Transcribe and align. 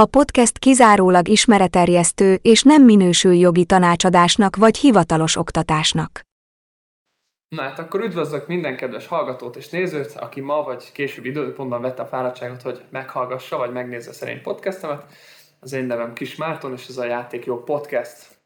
A 0.00 0.06
podcast 0.06 0.58
kizárólag 0.58 1.28
ismereterjesztő 1.28 2.38
és 2.42 2.62
nem 2.62 2.84
minősül 2.84 3.34
jogi 3.34 3.64
tanácsadásnak 3.64 4.56
vagy 4.56 4.76
hivatalos 4.76 5.36
oktatásnak. 5.36 6.20
Na 7.48 7.62
hát 7.62 7.78
akkor 7.78 8.00
üdvözlök 8.00 8.46
minden 8.46 8.76
kedves 8.76 9.06
hallgatót 9.06 9.56
és 9.56 9.68
nézőt, 9.68 10.12
aki 10.12 10.40
ma 10.40 10.62
vagy 10.62 10.92
később 10.92 11.24
időpontban 11.24 11.80
vette 11.80 12.02
a 12.02 12.06
fáradtságot, 12.06 12.62
hogy 12.62 12.84
meghallgassa 12.90 13.56
vagy 13.56 13.72
megnézze 13.72 14.12
szerint 14.12 14.42
podcastemet. 14.42 15.04
Az 15.60 15.72
én 15.72 15.84
nevem 15.84 16.12
Kis 16.12 16.36
Márton, 16.36 16.72
és 16.72 16.88
ez 16.88 16.98
a 16.98 17.04
Játék 17.04 17.44
Jó 17.44 17.62
Podcast. 17.62 18.38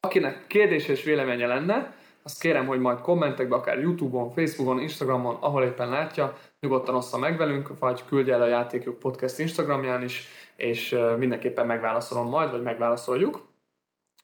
Akinek 0.00 0.46
kérdés 0.46 0.88
és 0.88 1.02
véleménye 1.02 1.46
lenne, 1.46 1.94
azt 2.22 2.40
kérem, 2.40 2.66
hogy 2.66 2.80
majd 2.80 3.00
kommentekbe, 3.00 3.54
akár 3.54 3.78
Youtube-on, 3.78 4.30
Facebookon, 4.30 4.80
Instagramon, 4.80 5.36
ahol 5.40 5.64
éppen 5.64 5.88
látja, 5.88 6.36
nyugodtan 6.62 6.94
ossza 6.94 7.18
meg 7.18 7.36
velünk, 7.36 7.78
vagy 7.78 8.04
küldje 8.04 8.34
el 8.34 8.42
a 8.42 8.46
Játékjuk 8.46 8.98
Podcast 8.98 9.38
Instagramján 9.38 10.02
is, 10.02 10.28
és 10.56 10.96
mindenképpen 11.18 11.66
megválaszolom 11.66 12.28
majd, 12.28 12.50
vagy 12.50 12.62
megválaszoljuk. 12.62 13.48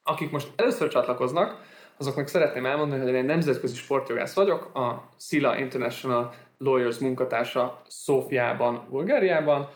Akik 0.03 0.31
most 0.31 0.51
először 0.55 0.87
csatlakoznak, 0.87 1.61
azoknak 1.97 2.27
szeretném 2.27 2.65
elmondani, 2.65 3.03
hogy 3.03 3.13
én 3.13 3.25
nemzetközi 3.25 3.75
sportjogász 3.75 4.33
vagyok, 4.33 4.75
a 4.75 5.09
SILA 5.17 5.57
International 5.57 6.33
Lawyers 6.57 6.97
munkatársa 6.97 7.81
Szófiában, 7.87 8.87
Bulgáriában, 8.89 9.69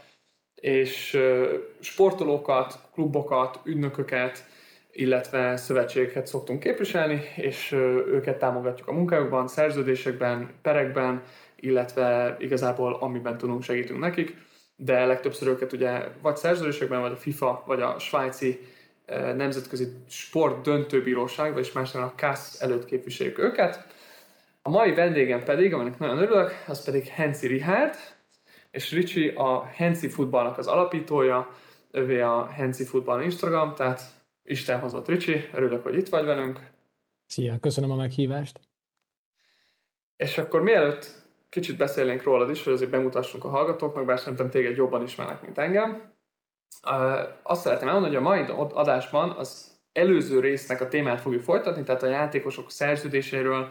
és 0.55 1.19
sportolókat, 1.79 2.79
klubokat, 2.93 3.59
ügynököket, 3.63 4.45
illetve 4.91 5.57
szövetségeket 5.57 6.27
szoktunk 6.27 6.59
képviselni, 6.59 7.21
és 7.35 7.71
őket 8.07 8.39
támogatjuk 8.39 8.87
a 8.87 8.93
munkájukban, 8.93 9.47
szerződésekben, 9.47 10.49
perekben, 10.61 11.23
illetve 11.63 12.35
igazából 12.39 12.93
amiben 12.93 13.37
tudunk 13.37 13.63
segítünk 13.63 13.99
nekik, 13.99 14.35
de 14.75 15.05
legtöbbször 15.05 15.47
őket 15.47 15.73
ugye 15.73 16.07
vagy 16.21 16.35
szerződésekben, 16.35 17.01
vagy 17.01 17.11
a 17.11 17.17
FIFA, 17.17 17.63
vagy 17.65 17.81
a 17.81 17.99
svájci 17.99 18.59
nemzetközi 19.35 19.87
sport 20.09 20.63
döntőbíróság, 20.63 21.53
vagyis 21.53 21.71
más 21.71 21.95
a 21.95 22.13
KASZ 22.17 22.61
előtt 22.61 22.85
képviseljük 22.85 23.37
őket. 23.37 23.85
A 24.61 24.69
mai 24.69 24.93
vendégem 24.93 25.43
pedig, 25.43 25.73
aminek 25.73 25.99
nagyon 25.99 26.17
örülök, 26.17 26.63
az 26.67 26.83
pedig 26.83 27.05
Hensi 27.05 27.47
Richard, 27.47 27.95
és 28.71 28.91
Ricsi 28.91 29.27
a 29.27 29.63
Hensi 29.65 30.09
futballnak 30.09 30.57
az 30.57 30.67
alapítója, 30.67 31.55
övé 31.91 32.19
a 32.19 32.45
Hensi 32.45 32.83
futball 32.83 33.21
Instagram, 33.21 33.75
tehát 33.75 34.01
Isten 34.43 34.79
hozott 34.79 35.07
Ricsi, 35.07 35.49
örülök, 35.53 35.83
hogy 35.83 35.95
itt 35.95 36.09
vagy 36.09 36.25
velünk. 36.25 36.59
Szia, 37.25 37.57
köszönöm 37.59 37.91
a 37.91 37.95
meghívást. 37.95 38.59
És 40.15 40.37
akkor 40.37 40.61
mielőtt 40.61 41.22
kicsit 41.53 41.77
beszélnénk 41.77 42.23
rólad 42.23 42.49
is, 42.49 42.63
hogy 42.63 42.73
azért 42.73 42.89
bemutassunk 42.89 43.43
a 43.43 43.49
hallgatóknak, 43.49 44.05
bár 44.05 44.19
szerintem 44.19 44.49
téged 44.49 44.77
jobban 44.77 45.03
ismernek, 45.03 45.41
mint 45.41 45.57
engem. 45.57 46.11
Azt 47.43 47.61
szeretném 47.61 47.87
elmondani, 47.87 48.15
hogy 48.15 48.25
a 48.25 48.29
mai 48.29 48.45
adásban 48.73 49.29
az 49.29 49.71
előző 49.91 50.39
résznek 50.39 50.81
a 50.81 50.87
témát 50.87 51.21
fogjuk 51.21 51.41
folytatni, 51.41 51.83
tehát 51.83 52.03
a 52.03 52.07
játékosok 52.07 52.71
szerződéséről 52.71 53.67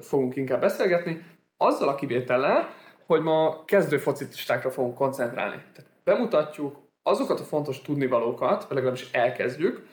fogunk 0.00 0.36
inkább 0.36 0.60
beszélgetni, 0.60 1.24
azzal 1.56 1.88
a 1.88 1.94
kivétellel, 1.94 2.68
hogy 3.06 3.22
ma 3.22 3.64
kezdő 3.64 3.98
focistákra 3.98 4.70
fogunk 4.70 4.94
koncentrálni. 4.94 5.62
Tehát 5.74 5.90
bemutatjuk 6.04 6.76
azokat 7.02 7.40
a 7.40 7.44
fontos 7.44 7.82
tudnivalókat, 7.82 8.64
vagy 8.64 8.76
legalábbis 8.76 9.10
elkezdjük, 9.10 9.86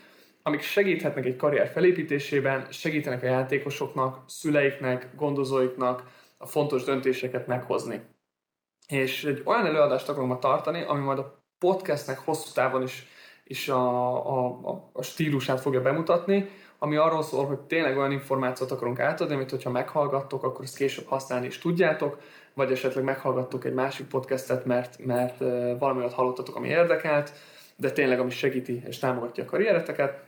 amik 0.44 0.62
segíthetnek 0.62 1.26
egy 1.26 1.36
karrier 1.36 1.68
felépítésében, 1.68 2.68
segítenek 2.70 3.24
a 3.24 3.26
játékosoknak, 3.26 4.24
szüleiknek, 4.28 5.08
gondozóiknak, 5.16 6.04
a 6.42 6.46
fontos 6.46 6.84
döntéseket 6.84 7.48
meghozni. 7.48 8.02
És 8.88 9.24
egy 9.24 9.42
olyan 9.46 9.66
előadást 9.66 10.10
akarom 10.10 10.28
ma 10.28 10.40
tartani, 10.40 10.84
ami 10.84 11.04
majd 11.04 11.20
a 11.20 11.44
podcastnek 11.58 12.20
hosszú 12.20 12.52
távon 12.54 12.82
is, 12.82 13.08
is 13.44 13.70
a, 13.70 14.06
a, 14.38 14.90
a 14.94 15.02
stílusát 15.02 15.60
fogja 15.60 15.82
bemutatni, 15.82 16.50
ami 16.80 16.96
arról 16.96 17.24
szól, 17.24 17.46
hogy 17.46 17.60
tényleg 17.60 17.98
olyan 17.98 18.12
információt 18.12 18.72
akarunk 18.72 19.00
átadni, 19.00 19.34
amit 19.34 19.50
hogyha 19.50 19.70
meghallgattok, 19.70 20.44
akkor 20.44 20.64
ezt 20.64 20.78
később 20.78 21.06
használni 21.06 21.46
is 21.46 21.58
tudjátok, 21.58 22.20
vagy 22.54 22.72
esetleg 22.72 23.04
meghallgattok 23.04 23.66
egy 23.66 23.74
másik 23.74 24.08
podcastet, 24.08 24.66
mert, 24.66 25.06
mert 25.06 25.38
valami 25.80 26.00
olyat 26.00 26.14
hallottatok, 26.14 26.56
ami 26.56 26.68
érdekelt, 26.68 27.32
de 27.76 27.92
tényleg 27.92 28.20
ami 28.20 28.30
segíti 28.30 28.84
és 28.86 28.98
támogatja 28.98 29.44
a 29.44 29.48
karriereteket. 29.48 30.24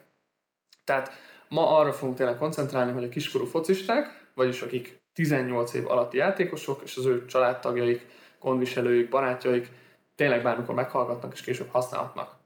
Tehát 0.84 1.12
ma 1.50 1.78
arra 1.78 1.94
fogunk 1.94 2.18
tényleg 2.18 2.38
koncentrálni, 2.38 2.92
hogy 2.92 3.04
a 3.04 3.10
kiskorú 3.10 3.46
focisták, 3.46 4.30
vagyis 4.36 4.62
akik 4.62 5.01
18 5.14 5.74
év 5.74 5.88
alatti 5.88 6.18
játékosok, 6.18 6.82
és 6.84 6.98
az 6.98 7.06
ő 7.06 7.26
családtagjaik, 7.26 8.06
gondviselőik, 8.40 9.10
barátjaik 9.10 9.70
tényleg 10.16 10.44
bármikor 10.44 10.76
meghallgatnak, 10.76 11.34
és 11.34 11.42
később 11.42 11.68
használhatnak. 11.70 12.40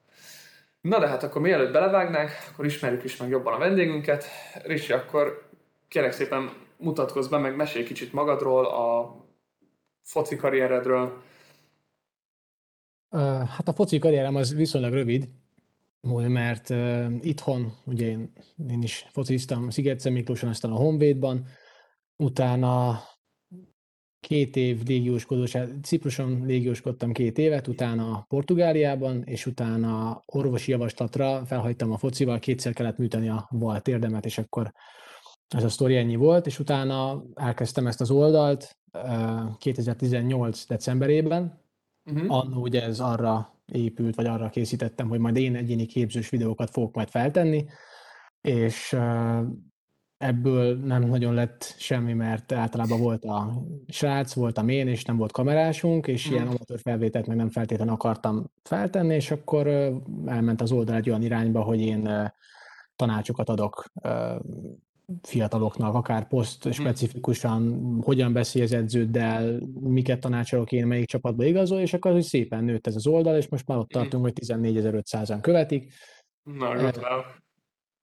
Na 0.81 0.99
de 0.99 1.07
hát 1.07 1.23
akkor 1.23 1.41
mielőtt 1.41 1.71
belevágnánk, 1.71 2.29
akkor 2.51 2.65
ismerjük 2.65 3.03
is 3.03 3.17
meg 3.17 3.29
jobban 3.29 3.53
a 3.53 3.57
vendégünket. 3.57 4.25
Risi, 4.63 4.93
akkor 4.93 5.49
kérek 5.87 6.11
szépen 6.11 6.49
mutatkozz 6.77 7.27
be, 7.27 7.37
meg 7.37 7.55
mesélj 7.55 7.85
kicsit 7.85 8.13
magadról, 8.13 8.65
a 8.65 9.15
foci 10.01 10.35
karrieredről. 10.35 11.21
Hát 13.47 13.67
a 13.67 13.73
foci 13.73 13.99
karrierem 13.99 14.35
az 14.35 14.55
viszonylag 14.55 14.93
rövid, 14.93 15.29
mert 16.27 16.69
itthon, 17.21 17.73
ugye 17.85 18.05
én, 18.05 18.31
én 18.69 18.81
is 18.81 19.05
fociztam 19.11 19.69
Sziget 19.69 20.09
Miklóson, 20.09 20.49
aztán 20.49 20.71
a 20.71 20.75
Honvédban, 20.75 21.47
utána 22.17 23.01
két 24.19 24.55
év 24.55 24.83
légióskodós, 24.83 25.53
Cipruson 25.81 26.45
légióskodtam 26.45 27.11
két 27.11 27.37
évet, 27.37 27.67
utána 27.67 28.25
Portugáliában, 28.27 29.23
és 29.23 29.45
utána 29.45 30.23
orvosi 30.25 30.71
javaslatra 30.71 31.45
felhagytam 31.45 31.91
a 31.91 31.97
focival, 31.97 32.39
kétszer 32.39 32.73
kellett 32.73 32.97
műteni 32.97 33.29
a 33.29 33.49
bal 33.51 33.81
térdemet, 33.81 34.25
és 34.25 34.37
akkor 34.37 34.73
ez 35.47 35.63
a 35.63 35.69
sztori 35.69 35.95
ennyi 35.95 36.15
volt, 36.15 36.45
és 36.45 36.59
utána 36.59 37.23
elkezdtem 37.33 37.87
ezt 37.87 38.01
az 38.01 38.11
oldalt 38.11 38.77
2018 39.57 40.65
decemberében, 40.67 41.61
uh-huh. 42.05 42.35
annó 42.35 42.61
ugye 42.61 42.83
ez 42.83 42.99
arra 42.99 43.59
épült, 43.65 44.15
vagy 44.15 44.25
arra 44.25 44.49
készítettem, 44.49 45.07
hogy 45.07 45.19
majd 45.19 45.35
én 45.35 45.55
egyéni 45.55 45.85
képzős 45.85 46.29
videókat 46.29 46.69
fogok 46.69 46.95
majd 46.95 47.09
feltenni, 47.09 47.65
és 48.41 48.95
ebből 50.25 50.77
nem 50.77 51.03
nagyon 51.03 51.33
lett 51.33 51.75
semmi, 51.77 52.13
mert 52.13 52.51
általában 52.51 52.99
volt 52.99 53.23
a 53.23 53.63
srác, 53.87 54.33
voltam 54.33 54.69
én, 54.69 54.87
és 54.87 55.05
nem 55.05 55.17
volt 55.17 55.31
kamerásunk, 55.31 56.07
és 56.07 56.29
ilyen 56.29 56.47
amatőr 56.47 56.79
felvételt 56.79 57.27
meg 57.27 57.37
nem 57.37 57.49
feltétlenül 57.49 57.93
akartam 57.93 58.51
feltenni, 58.63 59.15
és 59.15 59.31
akkor 59.31 59.67
elment 60.25 60.61
az 60.61 60.71
oldal 60.71 60.95
egy 60.95 61.09
olyan 61.09 61.21
irányba, 61.21 61.61
hogy 61.61 61.81
én 61.81 62.31
tanácsokat 62.95 63.49
adok 63.49 63.91
fiataloknak, 65.21 65.93
akár 65.93 66.27
poszt 66.27 66.63
hm. 66.63 66.69
specifikusan, 66.69 67.81
hogyan 68.03 68.33
beszél 68.33 68.63
az 68.63 68.73
edződdel, 68.73 69.59
miket 69.79 70.19
tanácsolok 70.19 70.71
én, 70.71 70.87
melyik 70.87 71.07
csapatba 71.07 71.43
igazol, 71.43 71.79
és 71.79 71.93
akkor 71.93 72.11
az 72.11 72.27
szépen 72.27 72.63
nőtt 72.63 72.87
ez 72.87 72.95
az 72.95 73.07
oldal, 73.07 73.35
és 73.37 73.47
most 73.47 73.67
már 73.67 73.77
ott 73.77 73.91
hm. 73.91 73.97
tartunk, 73.97 74.23
hogy 74.23 74.33
14.500-an 74.45 75.37
követik. 75.41 75.93
Na, 76.43 76.75
gratulálok 76.75 77.43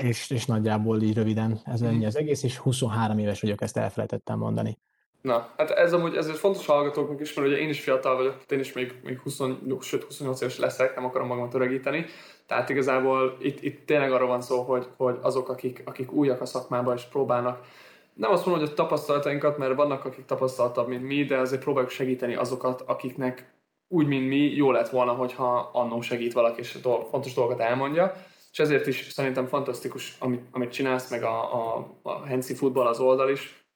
és, 0.02 0.30
és 0.30 0.46
nagyjából 0.46 1.02
így 1.02 1.14
röviden 1.14 1.60
ez 1.64 1.82
ennyi 1.82 2.06
az 2.06 2.16
egész, 2.16 2.42
és 2.42 2.56
23 2.56 3.18
éves 3.18 3.40
vagyok, 3.40 3.60
ezt 3.60 3.76
elfelejtettem 3.76 4.38
mondani. 4.38 4.78
Na, 5.20 5.48
hát 5.56 5.70
ez 5.70 5.92
amúgy 5.92 6.16
ez 6.16 6.30
fontos 6.38 6.66
hallgatóknak 6.66 7.20
is, 7.20 7.34
mert 7.34 7.48
ugye 7.48 7.58
én 7.58 7.68
is 7.68 7.80
fiatal 7.80 8.16
vagyok, 8.16 8.36
én 8.48 8.58
is 8.58 8.72
még, 8.72 8.94
még 9.02 9.18
20, 9.18 9.40
sőt 9.80 10.02
28 10.02 10.40
éves 10.40 10.58
leszek, 10.58 10.94
nem 10.94 11.04
akarom 11.04 11.26
magamat 11.26 11.54
öregíteni. 11.54 12.06
Tehát 12.46 12.68
igazából 12.68 13.36
itt, 13.40 13.62
itt 13.62 13.86
tényleg 13.86 14.12
arról 14.12 14.28
van 14.28 14.40
szó, 14.40 14.62
hogy, 14.62 14.86
hogy 14.96 15.18
azok, 15.20 15.48
akik, 15.48 15.82
akik 15.84 16.12
újak 16.12 16.40
a 16.40 16.46
szakmában 16.46 16.96
és 16.96 17.02
próbálnak 17.02 17.66
nem 18.14 18.30
azt 18.30 18.46
mondom, 18.46 18.64
hogy 18.64 18.72
a 18.72 18.76
tapasztalatainkat, 18.82 19.58
mert 19.58 19.74
vannak, 19.74 20.04
akik 20.04 20.24
tapasztaltabb, 20.24 20.88
mint 20.88 21.02
mi, 21.02 21.24
de 21.24 21.38
azért 21.38 21.62
próbáljuk 21.62 21.90
segíteni 21.90 22.34
azokat, 22.34 22.80
akiknek 22.86 23.52
úgy, 23.88 24.06
mint 24.06 24.28
mi, 24.28 24.36
jó 24.36 24.70
lett 24.70 24.88
volna, 24.88 25.12
hogyha 25.12 25.70
annó 25.72 26.00
segít 26.00 26.32
valaki, 26.32 26.60
és 26.60 26.78
fontos 27.10 27.34
dolgokat 27.34 27.60
elmondja 27.60 28.12
és 28.52 28.58
ezért 28.58 28.86
is 28.86 29.08
szerintem 29.10 29.46
fantasztikus, 29.46 30.16
amit, 30.18 30.42
amit 30.50 30.72
csinálsz, 30.72 31.10
meg 31.10 31.22
a, 31.22 31.54
a, 31.54 31.90
a 32.02 32.26
Hensi 32.26 32.54
futball 32.54 32.86
az 32.86 33.00
oldal 33.00 33.30
is, 33.30 33.66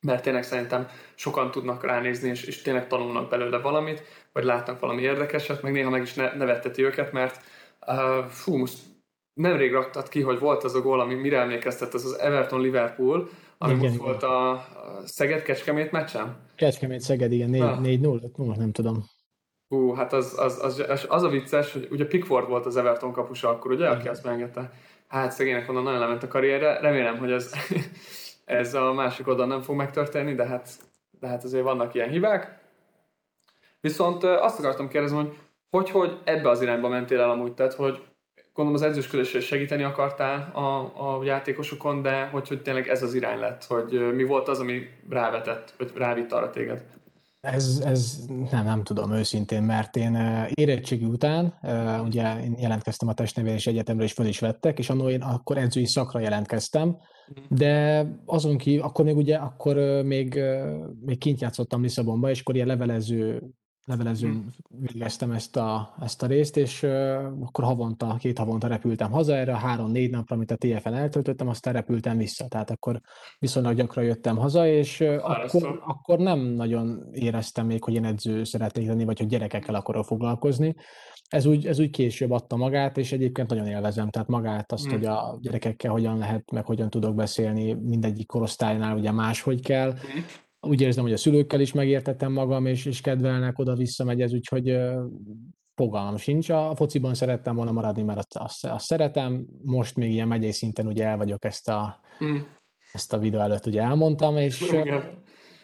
mert 0.00 0.22
tényleg 0.22 0.42
szerintem 0.42 0.88
sokan 1.14 1.50
tudnak 1.50 1.84
ránézni, 1.84 2.28
és, 2.28 2.42
és 2.42 2.62
tényleg 2.62 2.86
tanulnak 2.86 3.28
belőle 3.28 3.58
valamit, 3.58 4.02
vagy 4.32 4.44
látnak 4.44 4.80
valami 4.80 5.02
érdekeset, 5.02 5.62
meg 5.62 5.72
néha 5.72 5.90
meg 5.90 6.02
is 6.02 6.14
ne, 6.14 6.34
nevetteti 6.34 6.82
őket, 6.82 7.12
mert 7.12 7.40
uh, 7.86 8.24
fú, 8.24 8.56
most 8.56 8.78
nemrég 9.34 9.72
raktad 9.72 10.08
ki, 10.08 10.20
hogy 10.20 10.38
volt 10.38 10.64
az 10.64 10.74
a 10.74 10.80
gól, 10.80 11.00
ami 11.00 11.14
mire 11.14 11.40
emlékeztet, 11.40 11.94
ez 11.94 12.04
az 12.04 12.18
Everton-Liverpool, 12.18 13.28
ami 13.58 13.72
igen, 13.72 13.84
most 13.84 13.94
igen. 13.94 14.06
volt 14.06 14.22
a 14.22 14.66
Szeged-Kecskemét 15.04 15.90
meccsem? 15.90 16.36
Kecskemét-Szeged, 16.56 17.32
igen, 17.32 17.50
4-0, 17.52 18.56
nem 18.56 18.72
tudom. 18.72 19.04
Hú, 19.72 19.94
hát 19.94 20.12
az, 20.12 20.38
az, 20.38 20.58
az, 20.62 21.06
az, 21.08 21.22
a 21.22 21.28
vicces, 21.28 21.72
hogy 21.72 21.88
ugye 21.90 22.06
Pickford 22.06 22.48
volt 22.48 22.66
az 22.66 22.76
Everton 22.76 23.12
kapusa 23.12 23.48
akkor, 23.48 23.70
ugye, 23.70 23.88
aki 23.88 24.08
azt 24.08 24.22
beengedte. 24.22 24.72
Hát 25.08 25.32
szegénynek 25.32 25.68
onnan 25.68 25.82
nagyon 25.82 26.00
lement 26.00 26.22
a 26.22 26.28
karrierre. 26.28 26.80
Remélem, 26.80 27.18
hogy 27.18 27.32
ez, 27.32 27.52
ez 28.44 28.74
a 28.74 28.92
másik 28.92 29.28
oldalon 29.28 29.48
nem 29.48 29.60
fog 29.60 29.76
megtörténni, 29.76 30.34
de 30.34 30.46
hát, 30.46 30.68
de 31.20 31.26
hát 31.26 31.44
azért 31.44 31.62
vannak 31.62 31.94
ilyen 31.94 32.08
hibák. 32.08 32.58
Viszont 33.80 34.24
azt 34.24 34.58
akartam 34.58 34.88
kérdezni, 34.88 35.16
hogy 35.16 35.36
hogy, 35.70 35.90
hogy 35.90 36.18
ebbe 36.24 36.48
az 36.48 36.62
irányba 36.62 36.88
mentél 36.88 37.20
el 37.20 37.30
amúgy, 37.30 37.52
tehát 37.52 37.74
hogy 37.74 38.02
gondolom 38.52 38.82
az 38.82 38.88
edzősködésre 38.88 39.40
segíteni 39.40 39.82
akartál 39.82 40.50
a, 40.52 40.92
a 41.18 41.24
játékosokon, 41.24 42.02
de 42.02 42.24
hogy, 42.26 42.48
hogy 42.48 42.62
tényleg 42.62 42.88
ez 42.88 43.02
az 43.02 43.14
irány 43.14 43.38
lett, 43.38 43.64
hogy 43.64 44.14
mi 44.14 44.24
volt 44.24 44.48
az, 44.48 44.60
ami 44.60 44.88
rávetett, 45.10 45.74
vagy 45.78 45.92
rávitt 45.94 46.32
arra 46.32 46.50
téged? 46.50 46.84
Ez, 47.42 47.82
ez 47.84 48.24
nem, 48.50 48.64
nem 48.64 48.82
tudom 48.82 49.12
őszintén, 49.12 49.62
mert 49.62 49.96
én 49.96 50.18
érettségi 50.54 51.04
után, 51.04 51.54
ugye 52.04 52.42
én 52.42 52.54
jelentkeztem 52.58 53.08
a 53.08 53.14
testnevelési 53.14 53.70
egyetemre, 53.70 54.04
és 54.04 54.12
föl 54.12 54.26
is 54.26 54.38
vettek, 54.38 54.78
és 54.78 54.90
annól 54.90 55.10
én 55.10 55.22
akkor 55.22 55.58
edzői 55.58 55.86
szakra 55.86 56.20
jelentkeztem, 56.20 56.88
mhm. 56.88 57.54
de 57.54 58.06
azon 58.26 58.58
ki, 58.58 58.78
akkor 58.78 59.04
még 59.04 59.16
ugye, 59.16 59.36
akkor 59.36 60.02
még, 60.04 60.40
még 61.00 61.18
kint 61.18 61.40
játszottam 61.40 61.82
Lisszabonba, 61.82 62.30
és 62.30 62.40
akkor 62.40 62.54
ilyen 62.54 62.66
levelező 62.66 63.42
levelezőn 63.84 64.30
hmm. 64.30 64.50
végeztem 64.68 65.30
ezt 65.30 65.56
a, 65.56 65.94
ezt 66.00 66.22
a 66.22 66.26
részt, 66.26 66.56
és 66.56 66.82
uh, 66.82 66.90
akkor 67.40 67.64
havonta, 67.64 68.16
két 68.18 68.38
havonta 68.38 68.66
repültem 68.66 69.10
haza 69.10 69.34
erre, 69.34 69.58
három-négy 69.58 70.10
napra, 70.10 70.36
amit 70.36 70.50
a 70.50 70.56
TFN 70.56 70.94
eltöltöttem, 70.94 71.48
aztán 71.48 71.72
repültem 71.74 72.16
vissza, 72.16 72.48
tehát 72.48 72.70
akkor 72.70 73.00
viszonylag 73.38 73.74
gyakran 73.74 74.04
jöttem 74.04 74.36
haza, 74.36 74.66
és 74.66 75.00
uh, 75.00 75.18
akkor, 75.22 75.82
akkor 75.86 76.18
nem 76.18 76.38
nagyon 76.38 77.08
éreztem 77.12 77.66
még, 77.66 77.84
hogy 77.84 77.94
én 77.94 78.04
edző 78.04 78.44
szeretnék 78.44 78.86
lenni, 78.86 79.04
vagy 79.04 79.18
hogy 79.18 79.28
gyerekekkel 79.28 79.74
akarok 79.74 80.04
foglalkozni. 80.04 80.74
Ez 81.28 81.46
úgy, 81.46 81.66
ez 81.66 81.78
úgy 81.78 81.90
később 81.90 82.30
adta 82.30 82.56
magát, 82.56 82.98
és 82.98 83.12
egyébként 83.12 83.48
nagyon 83.48 83.66
élvezem, 83.66 84.10
tehát 84.10 84.28
magát 84.28 84.72
azt, 84.72 84.84
hmm. 84.84 84.92
hogy 84.92 85.04
a 85.04 85.38
gyerekekkel 85.40 85.90
hogyan 85.90 86.18
lehet, 86.18 86.50
meg 86.50 86.64
hogyan 86.64 86.90
tudok 86.90 87.14
beszélni, 87.14 87.72
mindegyik 87.72 88.26
korosztálynál 88.26 88.96
ugye 88.96 89.12
máshogy 89.12 89.62
kell, 89.62 89.90
hmm 89.90 90.24
úgy 90.62 90.80
érzem, 90.80 91.02
hogy 91.02 91.12
a 91.12 91.16
szülőkkel 91.16 91.60
is 91.60 91.72
megértettem 91.72 92.32
magam, 92.32 92.66
és, 92.66 92.84
és 92.84 93.00
kedvelnek, 93.00 93.58
oda-vissza 93.58 94.04
megy 94.04 94.20
ez, 94.20 94.32
úgyhogy 94.32 94.78
fogalmam 95.74 96.16
sincs. 96.16 96.50
A 96.50 96.72
fociban 96.74 97.14
szerettem 97.14 97.54
volna 97.54 97.72
maradni, 97.72 98.02
mert 98.02 98.18
azt, 98.18 98.36
azt, 98.36 98.64
azt 98.64 98.84
szeretem. 98.84 99.46
Most 99.64 99.96
még 99.96 100.12
ilyen 100.12 100.28
megyei 100.28 100.52
szinten 100.52 100.86
ugye 100.86 101.06
el 101.06 101.16
vagyok 101.16 101.44
ezt 101.44 101.68
a, 101.68 102.00
mm. 102.24 102.36
ezt 102.92 103.12
a 103.12 103.18
videó 103.18 103.40
előtt 103.40 103.66
ugye 103.66 103.82
elmondtam, 103.82 104.36
és, 104.36 104.74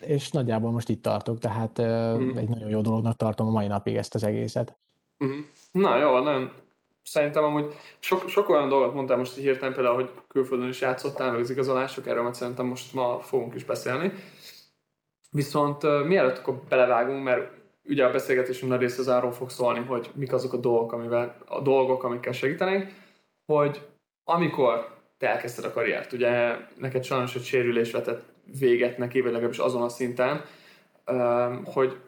és 0.01 0.31
nagyjából 0.31 0.71
most 0.71 0.89
itt 0.89 1.03
tartok, 1.03 1.39
tehát 1.39 1.83
mm. 1.83 2.37
egy 2.37 2.49
nagyon 2.49 2.69
jó 2.69 2.81
dolognak 2.81 3.17
tartom 3.17 3.47
a 3.47 3.51
mai 3.51 3.67
napig 3.67 3.97
ezt 3.97 4.15
az 4.15 4.25
egészet. 4.25 4.79
Mm. 5.25 5.41
Na 5.73 5.99
jó, 5.99 6.19
nagyon 6.19 6.53
szerintem 7.03 7.45
amúgy 7.45 7.75
sok, 7.99 8.29
sok 8.29 8.49
olyan 8.49 8.69
dolgot 8.69 8.95
mondtál 8.95 9.17
most 9.17 9.35
hirtelen, 9.35 9.75
például, 9.75 9.95
hogy 9.95 10.11
külföldön 10.29 10.69
is 10.69 10.81
játszottál, 10.81 11.31
meg 11.31 11.41
az 11.41 11.51
igazolások, 11.51 12.07
erről 12.07 12.23
mert 12.23 12.35
szerintem 12.35 12.67
most 12.67 12.95
ma 12.95 13.19
fogunk 13.21 13.55
is 13.55 13.65
beszélni. 13.65 14.13
Viszont 15.31 15.85
uh, 15.85 16.07
mielőtt 16.07 16.39
akkor 16.39 16.63
belevágunk, 16.69 17.25
mert 17.25 17.51
ugye 17.85 18.05
a 18.05 18.11
beszélgetésünk 18.11 18.71
nagy 18.71 18.81
része 18.81 19.01
az 19.01 19.09
arról 19.09 19.33
fog 19.33 19.51
szólni, 19.51 19.79
hogy 19.79 20.11
mik 20.15 20.33
azok 20.33 20.53
a 20.53 20.57
dolgok, 20.57 20.93
amivel, 20.93 21.37
a 21.47 21.61
dolgok, 21.61 22.05
amikkel 22.05 22.33
segítenénk, 22.33 22.93
hogy 23.53 23.89
amikor 24.25 24.97
te 25.19 25.29
elkezdted 25.29 25.65
a 25.65 25.73
karriert, 25.73 26.13
ugye 26.13 26.57
neked 26.77 27.05
sajnos 27.05 27.35
egy 27.35 27.45
sérülés 27.45 27.91
vetett 27.91 28.23
véget 28.59 28.99
neki, 28.99 29.21
vagy 29.21 29.33
legalábbis 29.33 29.59
azon 29.59 29.83
a 29.83 29.89
szinten, 29.89 30.45
hogy 31.65 32.01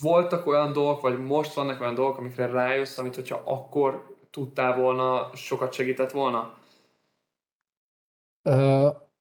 voltak 0.00 0.46
olyan 0.46 0.72
dolgok, 0.72 1.00
vagy 1.00 1.18
most 1.18 1.54
vannak 1.54 1.80
olyan 1.80 1.94
dolgok, 1.94 2.18
amikre 2.18 2.46
rájössz, 2.46 2.98
amit 2.98 3.14
hogyha 3.14 3.42
akkor 3.44 4.16
tudtál 4.30 4.76
volna, 4.76 5.30
sokat 5.34 5.72
segített 5.72 6.10
volna? 6.10 6.58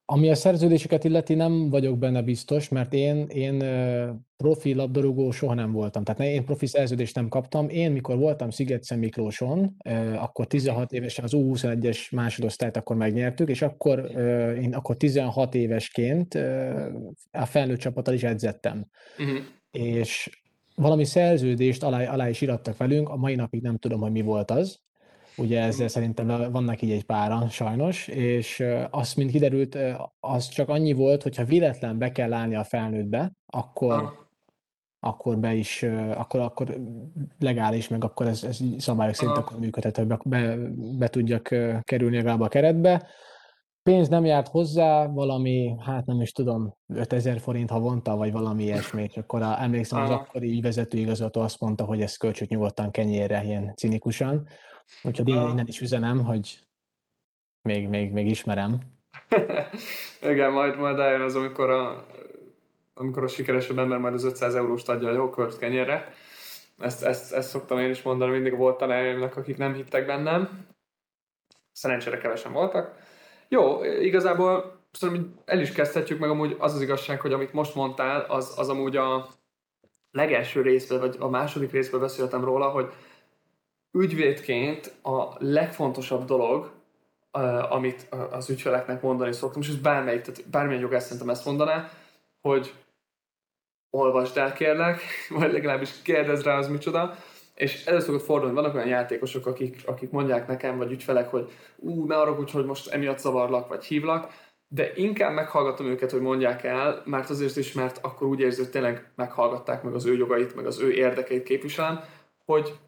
Ami 0.07 0.29
a 0.29 0.35
szerződéseket 0.35 1.03
illeti, 1.03 1.33
nem 1.33 1.69
vagyok 1.69 1.97
benne 1.97 2.21
biztos, 2.21 2.69
mert 2.69 2.93
én, 2.93 3.27
én 3.27 3.63
profi 4.37 4.73
labdarúgó 4.73 5.31
soha 5.31 5.53
nem 5.53 5.71
voltam. 5.71 6.03
Tehát 6.03 6.21
én 6.21 6.45
profi 6.45 6.65
szerződést 6.65 7.15
nem 7.15 7.27
kaptam. 7.27 7.69
Én, 7.69 7.91
mikor 7.91 8.17
voltam 8.17 8.49
Sziget 8.49 8.95
Miklóson, 8.95 9.75
akkor 10.15 10.47
16 10.47 10.91
évesen 10.91 11.23
az 11.23 11.31
U21-es 11.35 12.11
másodosztályt 12.11 12.77
akkor 12.77 12.95
megnyertük, 12.95 13.49
és 13.49 13.61
akkor 13.61 14.11
én 14.61 14.73
akkor 14.73 14.97
16 14.97 15.55
évesként 15.55 16.33
a 17.31 17.45
felnőtt 17.45 17.79
csapattal 17.79 18.13
is 18.13 18.23
edzettem. 18.23 18.85
Uh-huh. 19.19 19.37
És 19.71 20.39
valami 20.75 21.05
szerződést 21.05 21.83
alá, 21.83 22.11
alá 22.11 22.29
is 22.29 22.41
irattak 22.41 22.77
velünk, 22.77 23.09
a 23.09 23.15
mai 23.15 23.35
napig 23.35 23.61
nem 23.61 23.77
tudom, 23.77 23.99
hogy 23.99 24.11
mi 24.11 24.21
volt 24.21 24.51
az, 24.51 24.79
Ugye 25.37 25.61
ezzel 25.61 25.87
szerintem 25.87 26.51
vannak 26.51 26.81
így 26.81 26.91
egy 26.91 27.03
páran 27.03 27.49
sajnos, 27.49 28.07
és 28.07 28.63
azt, 28.89 29.15
mint 29.15 29.31
kiderült, 29.31 29.77
az 30.19 30.47
csak 30.47 30.69
annyi 30.69 30.93
volt, 30.93 31.23
hogyha 31.23 31.43
véletlen 31.43 31.97
be 31.97 32.11
kell 32.11 32.33
állni 32.33 32.55
a 32.55 32.63
felnőttbe, 32.63 33.31
akkor, 33.45 34.27
akkor 34.99 35.37
be 35.37 35.53
is, 35.53 35.83
akkor, 36.15 36.39
akkor 36.39 36.77
legális, 37.39 37.87
meg 37.87 38.03
akkor 38.03 38.27
ez, 38.27 38.43
ez 38.43 38.59
szabályok 38.77 39.15
szerint 39.15 39.37
akkor 39.37 39.59
működhető, 39.59 40.05
be, 40.05 40.19
be, 40.23 40.57
be 40.97 41.07
tudjak 41.07 41.55
kerülni 41.81 42.15
legalább 42.15 42.41
a 42.41 42.47
keretbe. 42.47 43.07
Pénz 43.89 44.07
nem 44.07 44.25
járt 44.25 44.47
hozzá, 44.47 45.07
valami, 45.07 45.75
hát 45.79 46.05
nem 46.05 46.21
is 46.21 46.31
tudom, 46.31 46.75
5000 46.87 47.39
forint 47.39 47.69
havonta, 47.69 48.15
vagy 48.15 48.31
valami 48.31 48.63
ilyesmi, 48.63 49.03
és 49.03 49.17
akkor 49.17 49.41
a, 49.41 49.61
emlékszem, 49.61 50.01
az 50.01 50.09
akkori 50.09 50.49
ügyvezető 50.49 50.97
igazgató 50.97 51.41
azt 51.41 51.59
mondta, 51.59 51.83
hogy 51.83 52.01
ez 52.01 52.17
költsük 52.17 52.49
nyugodtan 52.49 52.91
kenyérre, 52.91 53.43
ilyen 53.43 53.73
cinikusan. 53.75 54.47
Úgyhogy 55.03 55.29
én 55.29 55.35
innen 55.35 55.67
is 55.67 55.81
üzenem, 55.81 56.23
hogy 56.23 56.59
még, 57.61 57.87
még, 57.87 58.11
még 58.11 58.29
ismerem. 58.29 58.79
Igen, 60.31 60.51
majd, 60.51 60.77
majd 60.77 60.99
eljön 60.99 61.21
az, 61.21 61.35
amikor 61.35 61.69
a, 61.69 62.05
amikor 62.93 63.23
a 63.23 63.27
sikeresebb 63.27 63.77
ember 63.77 63.97
majd 63.97 64.13
az 64.13 64.23
500 64.23 64.55
euróst 64.55 64.89
adja 64.89 65.09
a 65.09 65.13
jó 65.13 65.29
kört 65.29 65.57
kenyérre. 65.57 66.13
Ezt, 66.77 67.03
ezt, 67.03 67.33
ezt 67.33 67.49
szoktam 67.49 67.79
én 67.79 67.89
is 67.89 68.01
mondani 68.01 68.31
mindig 68.31 68.57
volt 68.57 68.77
tanáraimnak, 68.77 69.35
akik 69.35 69.57
nem 69.57 69.73
hittek 69.73 70.05
bennem. 70.05 70.67
Szerencsére 71.71 72.17
kevesen 72.17 72.53
voltak. 72.53 73.04
Jó, 73.49 73.83
igazából 73.83 74.79
szerintem 74.91 75.39
el 75.45 75.59
is 75.59 75.71
kezdhetjük 75.71 76.19
meg 76.19 76.29
amúgy 76.29 76.55
az 76.59 76.73
az 76.73 76.81
igazság, 76.81 77.21
hogy 77.21 77.33
amit 77.33 77.53
most 77.53 77.75
mondtál, 77.75 78.21
az, 78.21 78.53
az 78.57 78.69
amúgy 78.69 78.95
a 78.95 79.27
legelső 80.11 80.61
részben, 80.61 80.99
vagy 80.99 81.15
a 81.19 81.29
második 81.29 81.71
részben 81.71 81.99
beszéltem 81.99 82.43
róla, 82.43 82.69
hogy 82.69 82.93
ügyvédként 83.91 84.93
a 85.03 85.35
legfontosabb 85.37 86.25
dolog, 86.25 86.71
amit 87.69 88.07
az 88.31 88.49
ügyfeleknek 88.49 89.01
mondani 89.01 89.33
szoktam, 89.33 89.61
és 89.61 89.67
ez 89.67 89.75
bármelyik, 89.75 90.21
tehát 90.21 90.49
bármilyen 90.49 90.81
jogász 90.81 91.03
szerintem 91.03 91.29
ezt 91.29 91.45
mondaná, 91.45 91.89
hogy 92.41 92.73
olvasd 93.89 94.37
el 94.37 94.53
kérlek, 94.53 95.01
vagy 95.39 95.51
legalábbis 95.51 96.01
kérdezz 96.01 96.43
rá 96.43 96.57
az 96.57 96.67
micsoda, 96.67 97.15
és 97.55 97.85
elő 97.85 97.99
szokott 97.99 98.21
fordulni, 98.21 98.55
vannak 98.55 98.75
olyan 98.75 98.87
játékosok, 98.87 99.45
akik, 99.45 99.81
akik 99.85 100.11
mondják 100.11 100.47
nekem, 100.47 100.77
vagy 100.77 100.91
ügyfelek, 100.91 101.29
hogy 101.29 101.51
ú, 101.75 102.05
ne 102.05 102.15
arra 102.15 102.33
hogy 102.51 102.65
most 102.65 102.87
emiatt 102.87 103.19
zavarlak, 103.19 103.67
vagy 103.67 103.83
hívlak, 103.83 104.33
de 104.67 104.91
inkább 104.95 105.33
meghallgatom 105.33 105.87
őket, 105.87 106.11
hogy 106.11 106.21
mondják 106.21 106.63
el, 106.63 107.01
mert 107.05 107.29
azért 107.29 107.57
is, 107.57 107.73
mert 107.73 107.99
akkor 108.01 108.27
úgy 108.27 108.39
érzi, 108.39 108.61
hogy 108.61 108.71
tényleg 108.71 109.11
meghallgatták 109.15 109.83
meg 109.83 109.93
az 109.93 110.05
ő 110.05 110.15
jogait, 110.15 110.55
meg 110.55 110.65
az 110.65 110.79
ő 110.79 110.91
érdekeit 110.91 111.43
képviselem, 111.43 112.03
hogy 112.45 112.79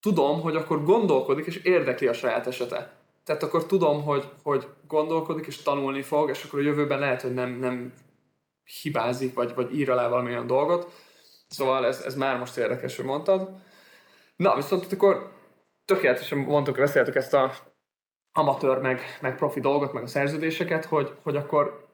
tudom, 0.00 0.40
hogy 0.40 0.56
akkor 0.56 0.84
gondolkodik, 0.84 1.46
és 1.46 1.56
érdekli 1.56 2.06
a 2.06 2.12
saját 2.12 2.46
esete. 2.46 2.92
Tehát 3.24 3.42
akkor 3.42 3.66
tudom, 3.66 4.02
hogy, 4.02 4.28
hogy 4.42 4.66
gondolkodik, 4.86 5.46
és 5.46 5.62
tanulni 5.62 6.02
fog, 6.02 6.30
és 6.30 6.44
akkor 6.44 6.58
a 6.58 6.62
jövőben 6.62 6.98
lehet, 6.98 7.22
hogy 7.22 7.34
nem, 7.34 7.50
nem 7.50 7.92
hibázik, 8.82 9.34
vagy, 9.34 9.54
vagy 9.54 9.74
ír 9.74 9.90
alá 9.90 10.08
valamilyen 10.08 10.46
dolgot. 10.46 10.92
Szóval 11.48 11.86
ez, 11.86 12.00
ez 12.00 12.14
már 12.14 12.38
most 12.38 12.56
érdekes, 12.56 12.96
hogy 12.96 13.04
mondtad. 13.04 13.48
Na, 14.42 14.56
viszont 14.56 14.92
akkor 14.92 15.32
tökéletesen 15.84 16.38
mondtuk, 16.38 16.76
beszéltük 16.76 17.14
ezt 17.14 17.34
a 17.34 17.52
amatőr, 18.32 18.78
meg, 18.78 19.00
meg 19.20 19.36
profi 19.36 19.60
dolgot, 19.60 19.92
meg 19.92 20.02
a 20.02 20.06
szerződéseket, 20.06 20.84
hogy, 20.84 21.16
hogy 21.22 21.36
akkor 21.36 21.86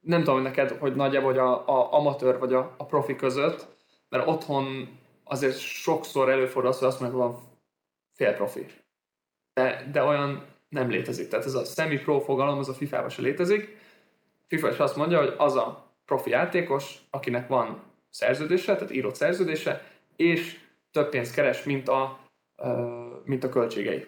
nem 0.00 0.24
tudom 0.24 0.42
neked, 0.42 0.70
hogy 0.70 0.94
nagyjából 0.94 1.30
hogy 1.30 1.38
a, 1.38 1.68
a 1.68 1.92
amatőr 1.92 2.38
vagy 2.38 2.52
a, 2.52 2.74
a 2.76 2.84
profi 2.84 3.16
között, 3.16 3.66
mert 4.08 4.26
otthon 4.26 4.98
azért 5.24 5.58
sokszor 5.58 6.30
előfordul 6.30 6.70
az, 6.70 6.78
hogy 6.78 6.88
azt 6.88 7.00
mondják, 7.00 7.22
hogy 7.22 7.30
van 7.30 7.42
fél 8.14 8.34
profi. 8.34 8.66
De, 9.54 9.88
de 9.92 10.02
olyan 10.02 10.46
nem 10.68 10.90
létezik. 10.90 11.28
Tehát 11.28 11.46
ez 11.46 11.54
a 11.54 11.64
semi-pro 11.64 12.20
fogalom, 12.20 12.58
az 12.58 12.68
a 12.68 12.74
FIFA-ban 12.74 13.08
se 13.08 13.22
létezik. 13.22 13.76
FIFA 14.46 14.70
is 14.70 14.78
azt 14.78 14.96
mondja, 14.96 15.18
hogy 15.18 15.34
az 15.36 15.56
a 15.56 15.92
profi 16.04 16.30
játékos, 16.30 16.98
akinek 17.10 17.48
van 17.48 17.82
szerződése, 18.10 18.74
tehát 18.74 18.92
írott 18.92 19.14
szerződése, 19.14 19.84
és 20.16 20.64
több 20.96 21.08
pénzt 21.08 21.34
keres, 21.34 21.62
mint 21.62 21.88
a, 21.88 22.18
mint 23.24 23.44
a 23.44 23.48
költségei. 23.48 24.06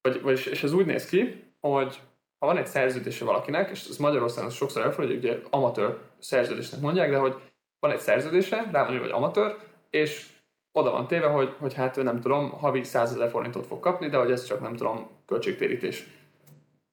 vagy, 0.00 0.22
vagy, 0.22 0.48
és 0.50 0.62
ez 0.62 0.72
úgy 0.72 0.86
néz 0.86 1.06
ki, 1.06 1.44
hogy 1.60 2.00
ha 2.38 2.46
van 2.46 2.56
egy 2.56 2.66
szerződése 2.66 3.24
valakinek, 3.24 3.70
és 3.70 3.86
ez 3.88 3.96
Magyarországon 3.96 4.50
sokszor 4.50 4.82
elfordul, 4.82 5.14
hogy 5.14 5.24
ugye 5.24 5.38
amatőr 5.50 5.98
szerződésnek 6.18 6.80
mondják, 6.80 7.10
de 7.10 7.16
hogy 7.16 7.34
van 7.78 7.90
egy 7.90 8.00
szerződése, 8.00 8.68
rá 8.72 8.86
van 8.86 8.98
hogy 8.98 9.10
amatőr, 9.10 9.56
és 9.90 10.26
oda 10.72 10.90
van 10.90 11.06
téve, 11.06 11.26
hogy, 11.26 11.54
hogy 11.58 11.74
hát 11.74 11.96
nem 11.96 12.20
tudom, 12.20 12.50
havi 12.50 12.82
100 12.82 13.12
ezer 13.12 13.30
forintot 13.30 13.66
fog 13.66 13.80
kapni, 13.80 14.08
de 14.08 14.16
hogy 14.16 14.30
ez 14.30 14.44
csak 14.44 14.60
nem 14.60 14.76
tudom, 14.76 15.08
költségtérítés. 15.26 16.06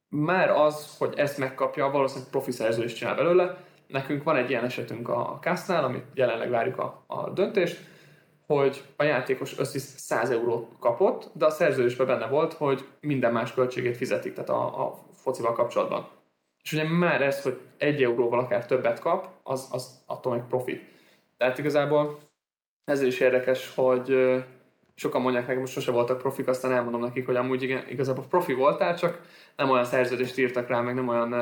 Már 0.09 0.49
az, 0.49 0.95
hogy 0.97 1.13
ezt 1.17 1.37
megkapja, 1.37 1.89
valószínűleg 1.89 2.29
profi 2.29 2.51
szerződést 2.51 2.95
csinál 2.95 3.15
belőle. 3.15 3.63
Nekünk 3.87 4.23
van 4.23 4.35
egy 4.35 4.49
ilyen 4.49 4.63
esetünk 4.63 5.09
a 5.09 5.39
Kásznál, 5.41 5.83
amit 5.83 6.05
jelenleg 6.13 6.49
várjuk 6.49 6.77
a, 6.79 7.03
a 7.07 7.29
döntést, 7.29 7.90
hogy 8.55 8.83
a 8.95 9.03
játékos 9.03 9.57
összes 9.57 9.81
100 9.81 10.29
eurót 10.29 10.67
kapott, 10.79 11.29
de 11.33 11.45
a 11.45 11.49
szerződésben 11.49 12.07
benne 12.07 12.27
volt, 12.27 12.53
hogy 12.53 12.87
minden 12.99 13.31
más 13.31 13.53
költségét 13.53 13.97
fizetik, 13.97 14.33
tehát 14.33 14.49
a, 14.49 14.85
a 14.85 14.97
focival 15.13 15.53
kapcsolatban. 15.53 16.07
És 16.63 16.73
ugye 16.73 16.83
már 16.83 17.21
ez, 17.21 17.41
hogy 17.41 17.59
egy 17.77 18.03
euróval 18.03 18.39
akár 18.39 18.65
többet 18.65 18.99
kap, 18.99 19.27
az, 19.43 19.67
az 19.71 20.03
attól 20.05 20.35
meg 20.35 20.47
profit. 20.47 20.83
Tehát 21.37 21.57
igazából 21.57 22.19
ez 22.85 23.01
is 23.01 23.19
érdekes, 23.19 23.71
hogy 23.75 24.35
sokan 24.95 25.21
mondják 25.21 25.45
nekem, 25.45 25.61
most 25.61 25.73
sose 25.73 25.91
voltak 25.91 26.17
profik, 26.17 26.47
aztán 26.47 26.71
elmondom 26.71 27.01
nekik, 27.01 27.25
hogy 27.25 27.35
amúgy 27.35 27.63
igen, 27.63 27.87
igazából 27.89 28.25
profi 28.29 28.53
voltál, 28.53 28.97
csak 28.97 29.21
nem 29.55 29.69
olyan 29.69 29.85
szerződést 29.85 30.37
írtak 30.37 30.67
rá, 30.67 30.81
meg 30.81 30.95
nem 30.95 31.07
olyan 31.07 31.33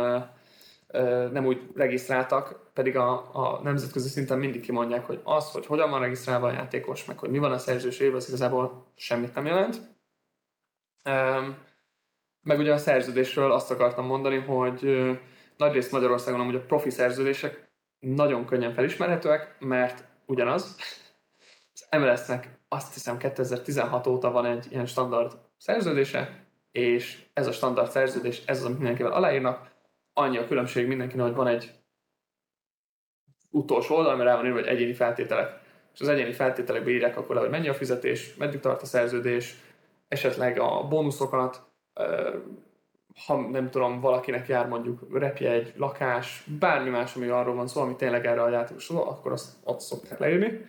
nem 1.32 1.46
úgy 1.46 1.62
regisztráltak, 1.76 2.72
pedig 2.74 2.98
a, 2.98 3.30
a 3.34 3.62
nemzetközi 3.64 4.10
szinten 4.10 4.40
mindig 4.40 4.62
kimondják, 4.62 5.06
hogy 5.06 5.22
az, 5.24 5.52
hogy 5.52 5.66
hogyan 5.66 5.90
van 5.90 6.00
regisztrálva 6.00 6.48
a 6.48 6.52
játékos, 6.52 7.06
meg 7.06 7.20
hogy 7.20 7.30
mi 7.30 7.38
van 7.38 7.52
a 7.52 7.58
szerzős 7.58 8.00
évben, 8.00 8.16
az 8.16 8.28
igazából 8.28 8.86
semmit 8.96 9.36
nem 9.36 9.46
jelent. 9.46 9.82
Meg 12.42 12.60
ugye 12.60 12.74
a 12.74 12.78
szerződésről 12.78 13.52
azt 13.52 13.72
akartam 13.72 14.06
mondani, 14.06 14.38
hogy 14.38 15.10
nagyrészt 15.58 15.92
Magyarországon 15.92 16.40
amúgy 16.40 16.56
a 16.56 16.66
profi 16.66 16.90
szerződések 16.90 17.70
nagyon 18.00 18.46
könnyen 18.46 18.74
felismerhetőek, 18.74 19.56
mert 19.60 20.04
ugyanaz. 20.26 20.76
Az 21.74 22.00
MLS-nek 22.00 22.60
azt 22.68 22.94
hiszem 22.94 23.18
2016 23.18 24.08
óta 24.08 24.32
van 24.32 24.46
egy 24.46 24.68
ilyen 24.72 24.86
standard 24.86 25.38
szerződése, 25.58 26.46
és 26.72 27.26
ez 27.34 27.48
a 27.48 27.52
standard 27.52 27.92
szerződés, 27.92 28.44
ez 28.46 28.58
az, 28.58 28.66
amit 28.66 28.78
mindenkivel 28.78 29.12
aláírnak. 29.12 29.69
Annyi 30.20 30.38
a 30.38 30.48
különbség 30.48 30.88
mindenkinek, 30.88 31.26
hogy 31.26 31.36
van 31.36 31.48
egy 31.48 31.72
utolsó 33.50 33.96
oldal, 33.96 34.14
ami 34.14 34.24
rá 34.24 34.36
van 34.36 34.46
írva, 34.46 34.58
hogy 34.58 34.68
egyéni 34.68 34.94
feltételek. 34.94 35.60
És 35.94 36.00
az 36.00 36.08
egyéni 36.08 36.32
feltételekbe 36.32 36.90
írják 36.90 37.18
akkor 37.18 37.36
le, 37.36 37.42
hogy 37.42 37.50
mennyi 37.50 37.68
a 37.68 37.74
fizetés, 37.74 38.36
meddig 38.36 38.60
tart 38.60 38.82
a 38.82 38.86
szerződés, 38.86 39.56
esetleg 40.08 40.60
a 40.60 40.88
bónuszokat, 40.88 41.62
ha 43.26 43.50
nem 43.50 43.70
tudom, 43.70 44.00
valakinek 44.00 44.48
jár 44.48 44.68
mondjuk 44.68 45.20
repje 45.20 45.52
egy 45.52 45.74
lakás, 45.78 46.44
bármi 46.60 46.90
más, 46.90 47.16
ami 47.16 47.28
arról 47.28 47.56
van 47.56 47.68
szó, 47.68 47.82
ami 47.82 47.96
tényleg 47.96 48.26
erre 48.26 48.42
a 48.42 48.50
játékosról, 48.50 49.08
akkor 49.08 49.32
azt 49.32 49.56
ott 49.64 49.80
szokták 49.80 50.20
leírni. 50.20 50.66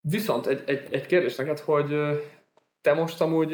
Viszont 0.00 0.46
egy, 0.46 0.62
egy, 0.66 0.94
egy 0.94 1.06
kérdés 1.06 1.36
neked, 1.36 1.58
hogy 1.58 1.94
te 2.80 2.94
most 2.94 3.20
amúgy, 3.20 3.52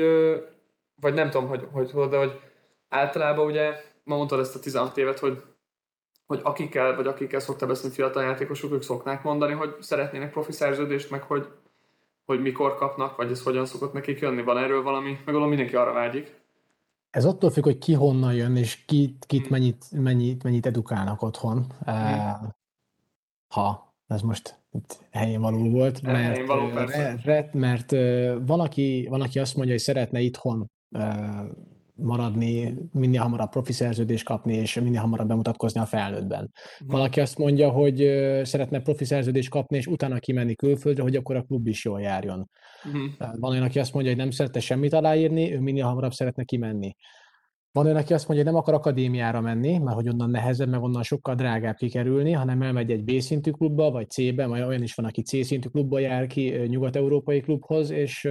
vagy 1.00 1.14
nem 1.14 1.30
tudom, 1.30 1.48
hogy, 1.48 1.66
hogy 1.72 2.08
de 2.08 2.16
hogy 2.16 2.40
általában 2.88 3.46
ugye, 3.46 3.88
ma 4.04 4.16
mondtad 4.16 4.40
ezt 4.40 4.54
a 4.54 4.61
16 4.61 4.97
évet, 4.97 5.19
hogy, 5.19 5.42
hogy 6.26 6.40
akikkel, 6.42 6.97
vagy 6.97 7.07
akikkel 7.07 7.40
szoktál 7.40 7.69
beszélni 7.69 7.95
fiatal 7.95 8.23
játékosok, 8.23 8.73
ők 8.73 8.83
szoknák 8.83 9.23
mondani, 9.23 9.52
hogy 9.52 9.76
szeretnének 9.80 10.30
profi 10.30 10.52
szerződést, 10.52 11.11
meg 11.11 11.23
hogy, 11.23 11.49
hogy 12.25 12.40
mikor 12.40 12.75
kapnak, 12.75 13.16
vagy 13.16 13.30
ez 13.30 13.42
hogyan 13.42 13.66
szokott 13.66 13.92
nekik 13.92 14.19
jönni, 14.19 14.42
van 14.42 14.59
erről 14.59 14.83
valami, 14.83 15.19
meg 15.25 15.35
mindenki 15.35 15.76
arra 15.76 15.92
vágyik. 15.92 16.38
Ez 17.11 17.25
attól 17.25 17.50
függ, 17.50 17.64
hogy 17.64 17.78
ki 17.78 17.92
honnan 17.92 18.35
jön, 18.35 18.57
és 18.57 18.85
kit, 18.85 19.25
kit 19.26 19.40
hmm. 19.40 19.50
mennyit, 19.50 19.85
mennyit, 19.90 20.42
mennyit 20.42 20.66
edukálnak 20.66 21.23
otthon. 21.23 21.66
Hmm. 21.85 22.54
Ha 23.49 23.95
ez 24.07 24.21
most 24.21 24.59
itt 24.73 24.99
helyén 25.11 25.40
való 25.40 25.71
volt, 25.71 26.02
mert, 26.02 26.47
való, 26.47 26.66
mert, 26.66 27.52
mert 27.52 27.90
van, 28.47 28.61
aki, 28.61 29.07
van, 29.11 29.21
aki 29.21 29.38
azt 29.38 29.54
mondja, 29.57 29.75
hogy 29.75 29.83
szeretne 29.83 30.21
itthon 30.21 30.71
maradni, 32.02 32.75
minél 32.92 33.21
hamarabb 33.21 33.50
profi 33.50 33.73
szerződést 33.73 34.25
kapni, 34.25 34.54
és 34.54 34.75
minél 34.75 35.00
hamarabb 35.00 35.28
bemutatkozni 35.28 35.80
a 35.80 35.87
felnőttben. 35.87 36.52
Mm. 36.85 36.87
Valaki 36.87 37.21
azt 37.21 37.38
mondja, 37.38 37.71
hogy 37.71 37.97
szeretne 38.42 38.80
profi 38.80 39.04
szerződést 39.04 39.50
kapni, 39.50 39.76
és 39.76 39.87
utána 39.87 40.19
kimenni 40.19 40.54
külföldre, 40.54 41.02
hogy 41.02 41.16
akkor 41.16 41.37
a 41.37 41.42
klub 41.42 41.66
is 41.66 41.85
jól 41.85 42.00
járjon. 42.00 42.50
Mm. 42.88 43.07
Van 43.38 43.50
olyan, 43.50 43.64
aki 43.64 43.78
azt 43.78 43.92
mondja, 43.92 44.12
hogy 44.12 44.21
nem 44.21 44.30
szeretne 44.30 44.61
semmit 44.61 44.92
aláírni, 44.92 45.52
ő 45.52 45.61
minél 45.61 45.85
hamarabb 45.85 46.12
szeretne 46.12 46.45
kimenni. 46.45 46.97
Van 47.73 47.85
olyan, 47.85 47.97
aki 47.97 48.14
azt 48.14 48.28
mondja, 48.28 48.45
hogy 48.45 48.54
nem 48.54 48.62
akar 48.62 48.75
akadémiára 48.75 49.40
menni, 49.40 49.78
mert 49.78 49.97
hogy 49.97 50.09
onnan 50.09 50.30
nehezebb, 50.30 50.69
meg 50.69 50.83
onnan 50.83 51.02
sokkal 51.02 51.35
drágább 51.35 51.75
kikerülni, 51.76 52.33
hanem 52.33 52.62
elmegy 52.62 52.90
egy 52.90 53.04
B 53.04 53.21
szintű 53.21 53.50
klubba, 53.50 53.90
vagy 53.90 54.11
C-be, 54.11 54.47
majd 54.47 54.62
olyan 54.62 54.83
is 54.83 54.95
van, 54.95 55.07
aki 55.07 55.23
C 55.23 55.45
szintű 55.45 55.69
klubba 55.69 55.99
jár 55.99 56.26
ki, 56.26 56.50
nyugat-európai 56.66 57.40
klubhoz, 57.40 57.90
és 57.90 58.28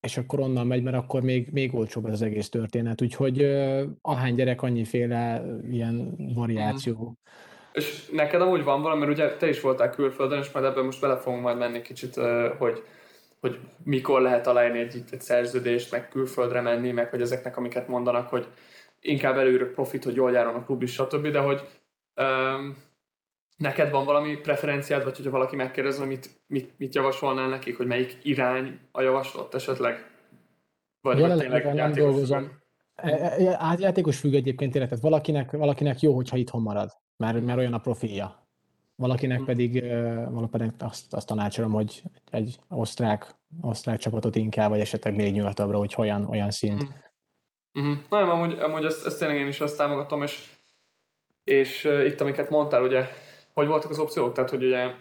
és 0.00 0.16
akkor 0.16 0.40
onnan 0.40 0.66
megy, 0.66 0.82
mert 0.82 0.96
akkor 0.96 1.22
még, 1.22 1.48
még 1.52 1.74
olcsóbb 1.74 2.04
az 2.04 2.22
egész 2.22 2.48
történet. 2.48 3.02
Úgyhogy 3.02 3.42
ahány 4.02 4.34
gyerek, 4.34 4.62
annyiféle 4.62 5.42
ilyen 5.70 6.14
variáció. 6.34 7.08
Mm. 7.08 7.12
És 7.72 8.08
neked 8.12 8.40
amúgy 8.40 8.64
van 8.64 8.82
valami, 8.82 9.00
mert 9.00 9.12
ugye 9.12 9.36
te 9.36 9.48
is 9.48 9.60
voltál 9.60 9.90
külföldön, 9.90 10.38
és 10.38 10.50
majd 10.50 10.64
ebben 10.64 10.84
most 10.84 11.00
bele 11.00 11.16
fogunk 11.16 11.42
majd 11.42 11.58
menni 11.58 11.82
kicsit, 11.82 12.14
hogy, 12.58 12.82
hogy 13.40 13.58
mikor 13.84 14.20
lehet 14.20 14.46
aláírni 14.46 14.78
egy, 14.78 15.02
egy 15.10 15.20
szerződést, 15.20 15.90
meg 15.90 16.08
külföldre 16.08 16.60
menni, 16.60 16.90
meg 16.90 17.10
hogy 17.10 17.20
ezeknek, 17.20 17.56
amiket 17.56 17.88
mondanak, 17.88 18.28
hogy 18.28 18.46
inkább 19.00 19.36
előre 19.36 19.64
profit, 19.64 20.04
hogy 20.04 20.14
jól 20.14 20.32
járon 20.32 20.54
a 20.54 20.64
klub 20.64 20.82
is, 20.82 20.92
stb. 20.92 21.26
De 21.26 21.38
hogy 21.38 21.60
um, 22.16 22.76
neked 23.60 23.90
van 23.90 24.04
valami 24.04 24.36
preferenciád, 24.36 25.04
vagy 25.04 25.16
hogyha 25.16 25.30
valaki 25.30 25.56
megkérdez, 25.56 25.98
mit, 25.98 26.30
mit, 26.46 26.74
mit 26.78 26.94
javasolnál 26.94 27.48
nekik, 27.48 27.76
hogy 27.76 27.86
melyik 27.86 28.18
irány 28.22 28.80
a 28.92 29.00
javaslat 29.00 29.54
esetleg? 29.54 30.10
Vagy 31.00 31.18
Jelenleg 31.18 31.74
nem 31.74 31.92
dolgozom. 31.92 32.50
E, 32.94 33.76
játékos 33.78 34.18
függ 34.18 34.34
egyébként 34.34 34.72
tényleg, 34.72 34.88
tehát 34.88 35.04
valakinek, 35.04 35.50
valakinek 35.50 36.00
jó, 36.00 36.14
hogyha 36.14 36.36
itthon 36.36 36.62
marad, 36.62 36.90
mert, 37.16 37.44
mert 37.44 37.58
olyan 37.58 37.72
a 37.72 37.78
profilja. 37.78 38.48
Valakinek 38.96 39.36
hmm. 39.36 39.46
pedig, 39.46 39.82
valakinek 40.30 40.74
azt, 40.78 41.14
azt 41.14 41.26
tanácsolom, 41.26 41.72
hogy 41.72 42.02
egy 42.30 42.58
osztrák, 42.68 43.34
osztrák 43.60 43.98
csapatot 43.98 44.36
inkább, 44.36 44.70
vagy 44.70 44.80
esetleg 44.80 45.14
még 45.14 45.32
nyugatabbra, 45.32 45.78
hogy 45.78 45.94
olyan, 45.96 46.26
olyan 46.26 46.50
szint. 46.50 46.84
Mm. 46.84 46.88
Mm-hmm. 47.80 47.92
Nem, 48.08 48.30
amúgy, 48.30 48.58
amúgy 48.58 48.84
ezt, 48.84 49.06
ezt 49.06 49.18
tényleg 49.18 49.36
én 49.36 49.46
is 49.46 49.60
azt 49.60 49.76
támogatom, 49.76 50.22
és, 50.22 50.48
és 51.44 51.84
itt, 52.06 52.20
amiket 52.20 52.50
mondtál, 52.50 52.82
ugye 52.82 53.08
hogy 53.54 53.66
voltak 53.66 53.90
az 53.90 53.98
opciók? 53.98 54.32
Tehát, 54.32 54.50
hogy 54.50 54.64
ugye 54.64 54.94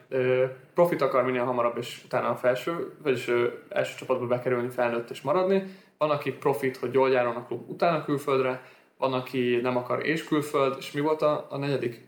profit 0.73 1.01
akar 1.01 1.23
minél 1.23 1.43
hamarabb, 1.43 1.77
és 1.77 2.01
utána 2.05 2.29
a 2.29 2.35
felső, 2.35 2.93
vagyis 3.03 3.27
első 3.69 3.95
csapatba 3.97 4.27
bekerülni, 4.27 4.69
felnőtt 4.69 5.09
és 5.09 5.21
maradni. 5.21 5.63
Van, 5.97 6.09
aki 6.09 6.31
profit, 6.31 6.77
hogy 6.77 6.93
jól 6.93 7.09
járon 7.09 7.35
a 7.35 7.45
klub 7.45 7.69
utána 7.69 8.03
külföldre, 8.03 8.61
van, 8.97 9.13
aki 9.13 9.59
nem 9.61 9.77
akar 9.77 10.05
és 10.05 10.23
külföld, 10.23 10.75
és 10.77 10.91
mi 10.91 11.01
volt 11.01 11.21
a, 11.21 11.47
a 11.49 11.57
negyedik? 11.57 12.07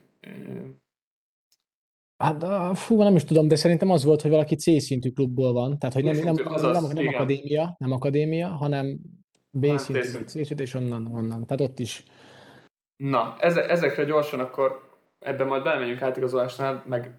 Hát, 2.17 2.45
fú, 2.77 3.01
nem 3.01 3.15
is 3.15 3.23
tudom, 3.23 3.47
de 3.47 3.55
szerintem 3.55 3.89
az 3.89 4.03
volt, 4.03 4.21
hogy 4.21 4.31
valaki 4.31 4.55
C 4.55 4.81
szintű 4.81 5.11
klubból 5.11 5.53
van, 5.53 5.79
tehát 5.79 5.95
hogy 5.95 6.03
nem, 6.03 6.15
nem, 6.15 6.33
nem, 6.33 6.71
nem, 6.71 6.83
nem 6.93 7.07
akadémia, 7.07 7.75
nem 7.77 7.91
akadémia, 7.91 8.47
hanem 8.47 8.99
B 9.51 9.65
hát, 9.65 9.79
szintű, 9.79 10.01
C 10.01 10.31
szintű, 10.31 10.63
és 10.63 10.73
onnan, 10.73 11.07
onnan. 11.07 11.45
Tehát 11.45 11.61
ott 11.61 11.79
is. 11.79 12.03
Na, 12.95 13.35
ezekre 13.39 14.03
gyorsan 14.03 14.39
akkor 14.39 14.90
ebben 15.21 15.47
majd 15.47 15.63
belemegyünk 15.63 16.01
átigazolásnál, 16.01 16.83
meg 16.85 17.11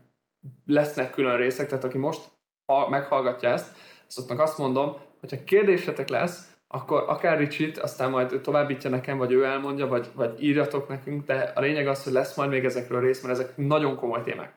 lesznek 0.66 1.11
külön 1.11 1.37
részek, 1.37 1.68
tehát 1.68 1.85
aki 1.85 1.99
most 1.99 2.21
ha 2.66 2.88
meghallgatja 2.88 3.49
ezt, 3.49 3.76
azoknak 4.09 4.40
azt 4.40 4.59
mondom, 4.59 4.97
hogyha 5.21 5.44
kérdésetek 5.44 6.09
lesz, 6.09 6.52
akkor 6.68 7.04
akár 7.06 7.38
Ricsit, 7.38 7.78
aztán 7.78 8.11
majd 8.11 8.40
továbbítja 8.40 8.90
nekem, 8.90 9.18
vagy 9.18 9.32
ő 9.32 9.44
elmondja, 9.44 9.87
vagy, 9.87 10.09
vagy 10.14 10.42
írjatok 10.42 10.88
nekünk, 10.88 11.26
de 11.26 11.52
a 11.54 11.61
lényeg 11.61 11.87
az, 11.87 12.04
hogy 12.04 12.12
lesz 12.12 12.37
majd 12.37 12.50
még 12.50 12.64
ezekről 12.64 13.00
rész, 13.00 13.23
mert 13.23 13.38
ezek 13.38 13.56
nagyon 13.56 13.97
komoly 13.97 14.23
témák. 14.23 14.52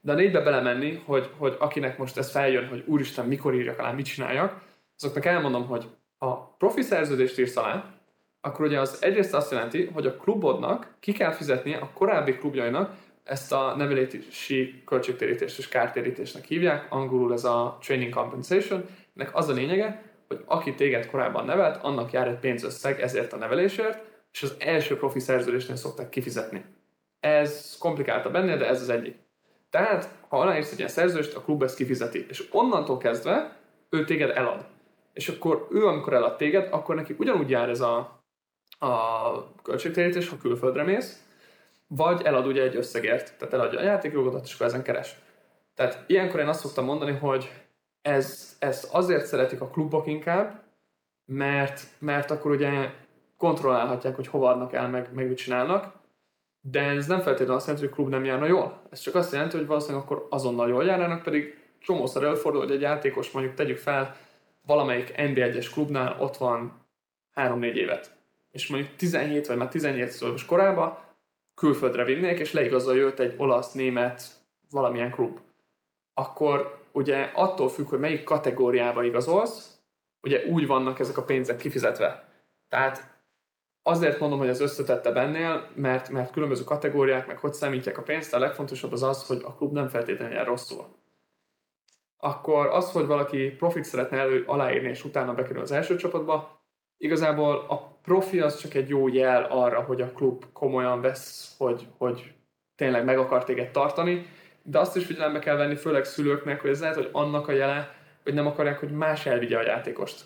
De 0.00 0.12
a 0.12 0.14
négybe 0.14 0.40
belemenni, 0.40 1.02
hogy, 1.04 1.30
hogy 1.36 1.56
akinek 1.58 1.98
most 1.98 2.16
ez 2.16 2.30
feljön, 2.30 2.68
hogy 2.68 2.84
úristen, 2.86 3.26
mikor 3.26 3.54
írjak 3.54 3.78
alá, 3.78 3.92
mit 3.92 4.06
csináljak, 4.06 4.60
azoknak 4.96 5.24
elmondom, 5.24 5.66
hogy 5.66 5.88
ha 6.18 6.54
profi 6.58 6.82
szerződést 6.82 7.38
írsz 7.38 7.56
alá, 7.56 7.97
akkor 8.40 8.66
ugye 8.66 8.80
az 8.80 9.02
egyrészt 9.02 9.34
azt 9.34 9.50
jelenti, 9.50 9.84
hogy 9.84 10.06
a 10.06 10.16
klubodnak 10.16 10.94
ki 11.00 11.12
kell 11.12 11.32
fizetnie 11.32 11.76
a 11.76 11.90
korábbi 11.94 12.36
klubjainak 12.36 12.94
ezt 13.24 13.52
a 13.52 13.74
nevelési 13.76 14.82
költségtérítést 14.86 15.58
és 15.58 15.68
kártérítésnek 15.68 16.44
hívják, 16.44 16.86
angolul 16.92 17.32
ez 17.32 17.44
a 17.44 17.78
training 17.80 18.14
compensation, 18.14 18.84
nek 19.12 19.36
az 19.36 19.48
a 19.48 19.52
lényege, 19.52 20.02
hogy 20.28 20.42
aki 20.44 20.74
téged 20.74 21.10
korábban 21.10 21.44
nevelt, 21.44 21.82
annak 21.82 22.12
jár 22.12 22.28
egy 22.28 22.38
pénzösszeg 22.38 23.00
ezért 23.00 23.32
a 23.32 23.36
nevelésért, 23.36 24.04
és 24.32 24.42
az 24.42 24.56
első 24.58 24.96
profi 24.96 25.20
szerződésnél 25.20 25.76
szokták 25.76 26.08
kifizetni. 26.08 26.64
Ez 27.20 27.76
komplikáltabb 27.78 28.34
ennél, 28.34 28.56
de 28.56 28.68
ez 28.68 28.80
az 28.80 28.88
egyik. 28.88 29.16
Tehát, 29.70 30.08
ha 30.28 30.40
aláírsz 30.40 30.72
egy 30.72 30.78
ilyen 30.78 30.90
szerződést, 30.90 31.34
a 31.34 31.40
klub 31.40 31.62
ezt 31.62 31.76
kifizeti, 31.76 32.26
és 32.28 32.48
onnantól 32.50 32.98
kezdve 32.98 33.56
ő 33.90 34.04
téged 34.04 34.30
elad 34.30 34.66
és 35.18 35.28
akkor 35.28 35.66
ő, 35.70 35.86
amikor 35.86 36.12
elad 36.12 36.36
téged, 36.36 36.68
akkor 36.70 36.94
neki 36.94 37.14
ugyanúgy 37.18 37.50
jár 37.50 37.68
ez 37.68 37.80
a, 37.80 38.17
a 38.78 39.62
költségtérítés, 39.62 40.28
ha 40.28 40.38
külföldre 40.38 40.82
mész, 40.82 41.22
vagy 41.86 42.22
elad 42.22 42.46
ugye 42.46 42.62
egy 42.62 42.76
összegért, 42.76 43.38
tehát 43.38 43.54
eladja 43.54 43.78
a 43.78 43.82
játékjogodat, 43.82 44.44
és 44.44 44.54
akkor 44.54 44.66
ezen 44.66 44.82
keres. 44.82 45.16
Tehát 45.74 46.04
ilyenkor 46.06 46.40
én 46.40 46.48
azt 46.48 46.60
szoktam 46.60 46.84
mondani, 46.84 47.12
hogy 47.12 47.52
ez, 48.02 48.56
ezt 48.58 48.94
azért 48.94 49.26
szeretik 49.26 49.60
a 49.60 49.68
klubok 49.68 50.06
inkább, 50.06 50.62
mert, 51.24 51.80
mert 51.98 52.30
akkor 52.30 52.50
ugye 52.50 52.90
kontrollálhatják, 53.36 54.14
hogy 54.14 54.26
hova 54.26 54.50
adnak 54.50 54.72
el, 54.72 54.88
meg, 54.88 55.08
meg 55.12 55.28
mit 55.28 55.36
csinálnak, 55.36 55.92
de 56.60 56.82
ez 56.82 57.06
nem 57.06 57.20
feltétlenül 57.20 57.54
azt 57.54 57.66
jelenti, 57.66 57.86
hogy 57.86 57.96
a 57.96 58.00
klub 58.00 58.12
nem 58.12 58.24
járna 58.24 58.46
jól. 58.46 58.82
Ez 58.90 59.00
csak 59.00 59.14
azt 59.14 59.32
jelenti, 59.32 59.56
hogy 59.56 59.66
valószínűleg 59.66 60.02
akkor 60.02 60.26
azonnal 60.30 60.68
jól 60.68 60.84
járnának, 60.84 61.22
pedig 61.22 61.58
csomószor 61.78 62.24
előfordul, 62.24 62.60
hogy 62.60 62.70
egy 62.70 62.80
játékos 62.80 63.30
mondjuk 63.30 63.54
tegyük 63.54 63.78
fel 63.78 64.16
valamelyik 64.66 65.14
NB1-es 65.16 65.68
klubnál 65.72 66.16
ott 66.20 66.36
van 66.36 66.86
3-4 67.34 67.74
évet. 67.74 68.17
És 68.50 68.68
mondjuk 68.68 68.96
17 68.96 69.46
vagy 69.46 69.56
már 69.56 69.68
18 69.68 70.20
éves 70.20 70.44
korában 70.44 70.98
külföldre 71.54 72.04
vinnék, 72.04 72.38
és 72.38 72.52
leigazolja 72.52 73.04
őt 73.04 73.20
egy 73.20 73.34
olasz, 73.36 73.72
német, 73.72 74.22
valamilyen 74.70 75.10
klub. 75.10 75.40
Akkor 76.14 76.86
ugye 76.92 77.30
attól 77.34 77.68
függ, 77.68 77.88
hogy 77.88 77.98
melyik 77.98 78.24
kategóriába 78.24 79.04
igazolsz, 79.04 79.78
ugye 80.20 80.44
úgy 80.44 80.66
vannak 80.66 80.98
ezek 80.98 81.16
a 81.16 81.24
pénzek 81.24 81.56
kifizetve. 81.56 82.28
Tehát 82.68 83.16
azért 83.82 84.18
mondom, 84.18 84.38
hogy 84.38 84.48
ez 84.48 84.60
összetette 84.60 85.12
bennél, 85.12 85.70
mert, 85.74 86.08
mert 86.08 86.32
különböző 86.32 86.64
kategóriák, 86.64 87.26
meg 87.26 87.38
hogy 87.38 87.52
számítják 87.52 87.98
a 87.98 88.02
pénzt, 88.02 88.34
a 88.34 88.38
legfontosabb 88.38 88.92
az 88.92 89.02
az, 89.02 89.26
hogy 89.26 89.42
a 89.44 89.54
klub 89.54 89.72
nem 89.72 89.88
feltétlenül 89.88 90.34
jár 90.34 90.46
rosszul. 90.46 90.86
Akkor 92.16 92.66
az, 92.66 92.92
hogy 92.92 93.06
valaki 93.06 93.50
profit 93.50 93.84
szeretne 93.84 94.18
elő 94.18 94.44
aláírni, 94.46 94.88
és 94.88 95.04
utána 95.04 95.34
bekerül 95.34 95.62
az 95.62 95.72
első 95.72 95.96
csapatba, 95.96 96.62
igazából 96.96 97.56
a 97.56 97.87
profi 98.02 98.40
az 98.40 98.58
csak 98.58 98.74
egy 98.74 98.88
jó 98.88 99.08
jel 99.08 99.42
arra, 99.44 99.80
hogy 99.80 100.00
a 100.00 100.12
klub 100.12 100.44
komolyan 100.52 101.00
vesz, 101.00 101.54
hogy, 101.58 101.86
hogy 101.98 102.32
tényleg 102.76 103.04
meg 103.04 103.18
akar 103.18 103.44
téged 103.44 103.70
tartani, 103.70 104.26
de 104.62 104.78
azt 104.78 104.96
is 104.96 105.06
figyelembe 105.06 105.38
kell 105.38 105.56
venni, 105.56 105.76
főleg 105.76 106.04
szülőknek, 106.04 106.60
hogy 106.60 106.70
ez 106.70 106.80
lehet, 106.80 106.96
hogy 106.96 107.08
annak 107.12 107.48
a 107.48 107.52
jele, 107.52 107.94
hogy 108.22 108.34
nem 108.34 108.46
akarják, 108.46 108.78
hogy 108.78 108.90
más 108.90 109.26
elvigye 109.26 109.58
a 109.58 109.62
játékost. 109.62 110.24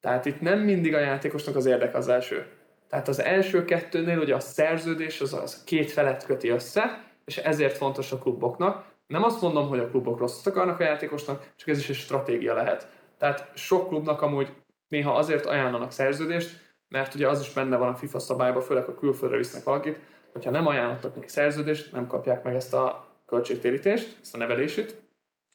Tehát 0.00 0.24
itt 0.24 0.40
nem 0.40 0.58
mindig 0.58 0.94
a 0.94 0.98
játékosnak 0.98 1.56
az 1.56 1.66
érdek 1.66 1.94
az 1.94 2.08
első. 2.08 2.46
Tehát 2.88 3.08
az 3.08 3.20
első 3.20 3.64
kettőnél 3.64 4.18
ugye 4.18 4.34
a 4.34 4.40
szerződés 4.40 5.20
az, 5.20 5.32
az 5.32 5.64
két 5.64 5.90
felet 5.90 6.24
köti 6.24 6.48
össze, 6.48 7.04
és 7.24 7.36
ezért 7.36 7.76
fontos 7.76 8.12
a 8.12 8.18
kluboknak. 8.18 8.84
Nem 9.06 9.22
azt 9.22 9.40
mondom, 9.40 9.68
hogy 9.68 9.78
a 9.78 9.88
klubok 9.88 10.18
rosszat 10.18 10.46
akarnak 10.46 10.80
a 10.80 10.84
játékosnak, 10.84 11.52
csak 11.56 11.68
ez 11.68 11.78
is 11.78 11.88
egy 11.88 11.96
stratégia 11.96 12.54
lehet. 12.54 12.88
Tehát 13.18 13.50
sok 13.54 13.88
klubnak 13.88 14.22
amúgy 14.22 14.52
néha 14.88 15.14
azért 15.14 15.46
ajánlanak 15.46 15.92
szerződést, 15.92 16.69
mert 16.90 17.14
ugye 17.14 17.28
az 17.28 17.40
is 17.40 17.52
benne 17.52 17.76
van 17.76 17.88
a 17.88 17.96
FIFA 17.96 18.18
szabályban, 18.18 18.62
főleg 18.62 18.88
a 18.88 18.94
külföldre 18.94 19.36
visznek 19.36 19.64
valakit, 19.64 19.98
hogyha 20.32 20.50
nem 20.50 20.66
ajánlottak 20.66 21.14
neki 21.14 21.28
szerződést, 21.28 21.92
nem 21.92 22.06
kapják 22.06 22.44
meg 22.44 22.54
ezt 22.54 22.74
a 22.74 23.06
költségtérítést, 23.26 24.18
ezt 24.20 24.34
a 24.34 24.38
nevelését, 24.38 25.00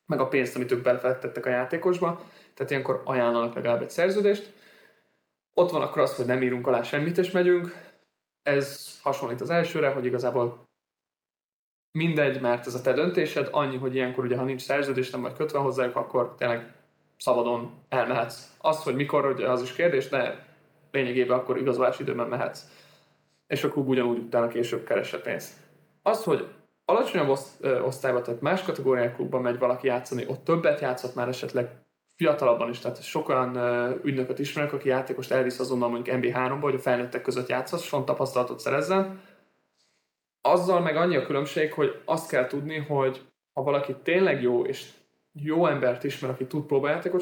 meg 0.05 0.19
a 0.19 0.27
pénzt, 0.27 0.55
amit 0.55 0.71
ők 0.71 0.81
belefektettek 0.81 1.45
a 1.45 1.49
játékosba, 1.49 2.21
tehát 2.53 2.71
ilyenkor 2.71 3.01
ajánlanak 3.05 3.53
legalább 3.53 3.81
egy 3.81 3.89
szerződést. 3.89 4.53
Ott 5.53 5.71
van 5.71 5.81
akkor 5.81 6.01
az, 6.01 6.15
hogy 6.15 6.25
nem 6.25 6.41
írunk 6.41 6.67
alá 6.67 6.81
semmit 6.81 7.17
és 7.17 7.31
megyünk. 7.31 7.93
Ez 8.43 8.99
hasonlít 9.01 9.41
az 9.41 9.49
elsőre, 9.49 9.89
hogy 9.89 10.05
igazából 10.05 10.63
mindegy, 11.91 12.41
mert 12.41 12.67
ez 12.67 12.75
a 12.75 12.81
te 12.81 12.93
döntésed, 12.93 13.47
annyi, 13.51 13.77
hogy 13.77 13.95
ilyenkor 13.95 14.23
ugye, 14.23 14.37
ha 14.37 14.43
nincs 14.43 14.61
szerződés, 14.61 15.09
nem 15.09 15.21
vagy 15.21 15.33
kötve 15.33 15.59
hozzájuk, 15.59 15.95
akkor 15.95 16.35
tényleg 16.37 16.73
szabadon 17.17 17.71
elmehetsz. 17.89 18.55
Az, 18.57 18.83
hogy 18.83 18.95
mikor, 18.95 19.25
ugye 19.25 19.49
az 19.49 19.61
is 19.61 19.73
kérdés, 19.73 20.09
de 20.09 20.45
lényegében 20.95 21.37
akkor 21.37 21.57
igazolási 21.57 22.01
időben 22.01 22.27
mehetsz. 22.27 22.61
És 23.47 23.63
a 23.63 23.69
klub 23.69 23.87
ugyanúgy 23.87 24.17
utána 24.17 24.47
később 24.47 24.83
keresett 24.83 25.21
pénzt. 25.21 25.53
Az, 26.01 26.23
hogy 26.23 26.47
alacsonyabb 26.85 27.37
osztályban, 27.83 28.23
tehát 28.23 28.41
más 28.41 28.63
kategóriák 28.63 29.15
klubban 29.15 29.41
megy 29.41 29.59
valaki 29.59 29.87
játszani, 29.87 30.25
ott 30.27 30.43
többet 30.43 30.79
játszott 30.79 31.15
már 31.15 31.27
esetleg 31.27 31.69
fiatalabban 32.15 32.69
is, 32.69 32.79
tehát 32.79 33.03
sok 33.03 33.29
olyan 33.29 33.57
ügynököt 34.03 34.39
ismerek, 34.39 34.73
aki 34.73 34.87
játékost 34.87 35.31
elvisz 35.31 35.59
azonnal 35.59 35.89
mondjuk 35.89 36.17
MB3-ba, 36.19 36.57
hogy 36.61 36.75
a 36.75 36.79
felnőttek 36.79 37.21
között 37.21 37.47
játszott, 37.47 37.79
és 37.79 37.89
tapasztalatot 37.89 38.59
szerezzen. 38.59 39.21
Azzal 40.41 40.79
meg 40.79 40.95
annyi 40.95 41.15
a 41.15 41.25
különbség, 41.25 41.73
hogy 41.73 42.01
azt 42.05 42.29
kell 42.29 42.47
tudni, 42.47 42.77
hogy 42.77 43.21
ha 43.53 43.63
valaki 43.63 43.95
tényleg 44.03 44.41
jó, 44.41 44.65
és 44.65 44.89
jó 45.33 45.67
embert 45.67 46.03
ismer, 46.03 46.29
aki 46.29 46.45
tud 46.45 46.65
próbajátékot 46.65 47.21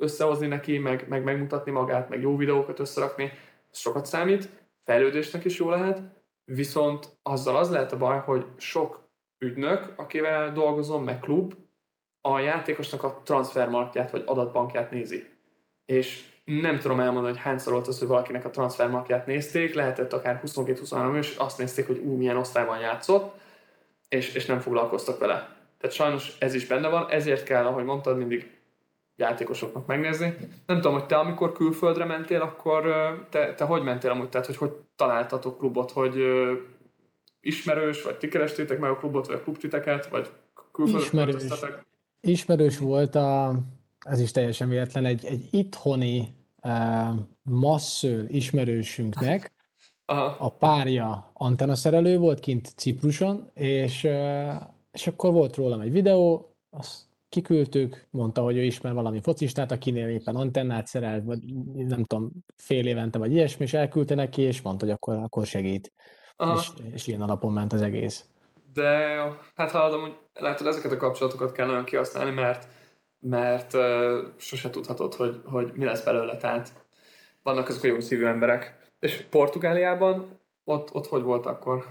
összehozni 0.00 0.46
neki, 0.46 0.78
meg, 0.78 1.08
meg 1.08 1.24
megmutatni 1.24 1.70
magát, 1.70 2.08
meg 2.08 2.20
jó 2.20 2.36
videókat 2.36 2.78
összerakni, 2.78 3.32
sokat 3.70 4.06
számít, 4.06 4.48
fejlődésnek 4.84 5.44
is 5.44 5.58
jó 5.58 5.70
lehet, 5.70 6.02
viszont 6.44 7.18
azzal 7.22 7.56
az 7.56 7.70
lehet 7.70 7.92
a 7.92 7.96
baj, 7.96 8.18
hogy 8.18 8.46
sok 8.56 9.08
ügynök, 9.38 9.92
akivel 9.96 10.52
dolgozom, 10.52 11.04
meg 11.04 11.20
klub, 11.20 11.54
a 12.20 12.38
játékosnak 12.38 13.02
a 13.02 13.20
transfermarkját 13.24 14.10
vagy 14.10 14.22
adatbankját 14.26 14.90
nézi. 14.90 15.28
És 15.84 16.24
nem 16.44 16.78
tudom 16.78 17.00
elmondani, 17.00 17.34
hogy 17.34 17.42
hányszor 17.42 17.72
volt 17.72 17.86
az, 17.86 17.98
hogy 17.98 18.08
valakinek 18.08 18.44
a 18.44 18.50
transfermarkját 18.50 19.26
nézték, 19.26 19.74
lehetett 19.74 20.12
akár 20.12 20.40
22-23 20.46 21.18
és 21.18 21.36
azt 21.36 21.58
nézték, 21.58 21.86
hogy 21.86 21.98
ú, 21.98 22.16
milyen 22.16 22.36
osztályban 22.36 22.78
játszott, 22.78 23.34
és, 24.08 24.34
és 24.34 24.46
nem 24.46 24.60
foglalkoztak 24.60 25.18
vele. 25.18 25.56
Tehát 25.78 25.96
sajnos 25.96 26.36
ez 26.38 26.54
is 26.54 26.66
benne 26.66 26.88
van, 26.88 27.10
ezért 27.10 27.44
kell, 27.44 27.66
ahogy 27.66 27.84
mondtad, 27.84 28.16
mindig 28.16 28.59
játékosoknak 29.20 29.86
megnézni. 29.86 30.36
Nem 30.66 30.76
tudom, 30.76 30.92
hogy 30.92 31.06
te 31.06 31.16
amikor 31.16 31.52
külföldre 31.52 32.04
mentél, 32.04 32.40
akkor 32.40 32.82
te, 33.30 33.54
te 33.54 33.64
hogy 33.64 33.82
mentél 33.82 34.10
amúgy? 34.10 34.28
Tehát, 34.28 34.46
hogy 34.46 34.56
hogy 34.56 34.72
találtatok 34.96 35.58
klubot, 35.58 35.90
hogy 35.90 36.16
ismerős, 37.40 38.02
vagy 38.02 38.16
ti 38.16 38.28
kerestétek 38.28 38.78
meg 38.78 38.90
a 38.90 38.96
klubot, 38.96 39.26
vagy 39.26 39.36
a 39.36 39.42
klubtiteket, 39.42 40.08
vagy 40.08 40.30
külföldre 40.72 41.06
Ismerős. 41.06 41.42
Ismerős 42.20 42.78
volt 42.78 43.14
a, 43.14 43.54
ez 44.00 44.20
is 44.20 44.30
teljesen 44.30 44.68
véletlen, 44.68 45.04
egy, 45.04 45.24
egy 45.24 45.48
itthoni 45.50 46.34
uh, 46.62 47.18
masszőr 47.42 48.24
ismerősünknek, 48.28 49.52
Aha. 50.04 50.36
a 50.38 50.48
párja 50.48 51.30
antenaszerelő 51.32 52.18
volt 52.18 52.40
kint 52.40 52.72
Cipruson, 52.76 53.50
és, 53.54 54.04
uh, 54.04 54.54
és 54.92 55.06
akkor 55.06 55.32
volt 55.32 55.56
rólam 55.56 55.80
egy 55.80 55.92
videó, 55.92 56.54
azt 56.70 57.09
kiküldtük, 57.30 58.06
mondta, 58.10 58.42
hogy 58.42 58.56
ő 58.56 58.62
ismer 58.62 58.92
valami 58.92 59.20
focistát, 59.20 59.70
akinél 59.70 60.08
éppen 60.08 60.36
antennát 60.36 60.86
szerelt, 60.86 61.24
vagy 61.24 61.40
nem 61.74 62.04
tudom, 62.04 62.30
fél 62.56 62.86
évente, 62.86 63.18
vagy 63.18 63.32
ilyesmi, 63.32 63.64
és 63.64 63.74
elküldte 63.74 64.14
neki, 64.14 64.42
és 64.42 64.62
mondta, 64.62 64.84
hogy 64.84 64.94
akkor, 64.94 65.14
akkor 65.14 65.46
segít. 65.46 65.92
És, 66.56 66.68
és 66.92 67.06
ilyen 67.06 67.20
alapon 67.20 67.52
ment 67.52 67.72
az 67.72 67.82
egész. 67.82 68.24
De 68.72 69.18
hát 69.54 69.70
hallom, 69.70 70.00
hogy 70.00 70.16
látod, 70.34 70.66
ezeket 70.66 70.92
a 70.92 70.96
kapcsolatokat 70.96 71.52
kell 71.52 71.66
nagyon 71.66 71.84
kihasználni, 71.84 72.30
mert, 72.30 72.66
mert 73.20 73.74
uh, 73.74 73.80
sose 74.36 74.70
tudhatod, 74.70 75.14
hogy, 75.14 75.40
hogy 75.44 75.72
mi 75.74 75.84
lesz 75.84 76.04
belőle. 76.04 76.36
Tehát 76.36 76.72
vannak 77.42 77.68
azok 77.68 77.82
a 77.82 77.86
jó 77.86 78.00
szívű 78.00 78.24
emberek. 78.24 78.90
És 78.98 79.26
Portugáliában 79.30 80.38
ott, 80.64 80.94
ott 80.94 81.06
hogy 81.06 81.22
volt 81.22 81.46
akkor? 81.46 81.84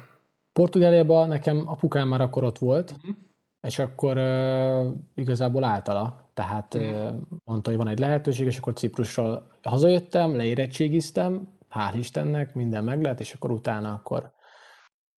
Portugáliában 0.54 1.28
nekem 1.28 1.64
apukám 1.66 2.08
már 2.08 2.22
akkor 2.22 2.44
ott 2.44 2.58
volt, 2.58 2.92
uh-huh 2.92 3.16
és 3.62 3.80
akkor 3.80 4.18
uh, 4.18 4.94
igazából 5.16 5.64
általa. 5.64 6.30
Tehát 6.34 6.74
uh, 6.74 7.10
mondta, 7.44 7.70
hogy 7.70 7.78
van 7.78 7.88
egy 7.88 8.00
lehetőség, 8.00 8.46
és 8.46 8.58
akkor 8.58 8.74
Ciprusról 8.74 9.48
hazajöttem, 9.64 10.36
leérettségiztem, 10.36 11.58
hál' 11.74 11.96
Istennek, 11.98 12.54
minden 12.54 12.84
meg 12.84 13.02
lett, 13.02 13.20
és 13.20 13.34
akkor 13.34 13.52
utána 13.52 13.94
akkor, 13.94 14.32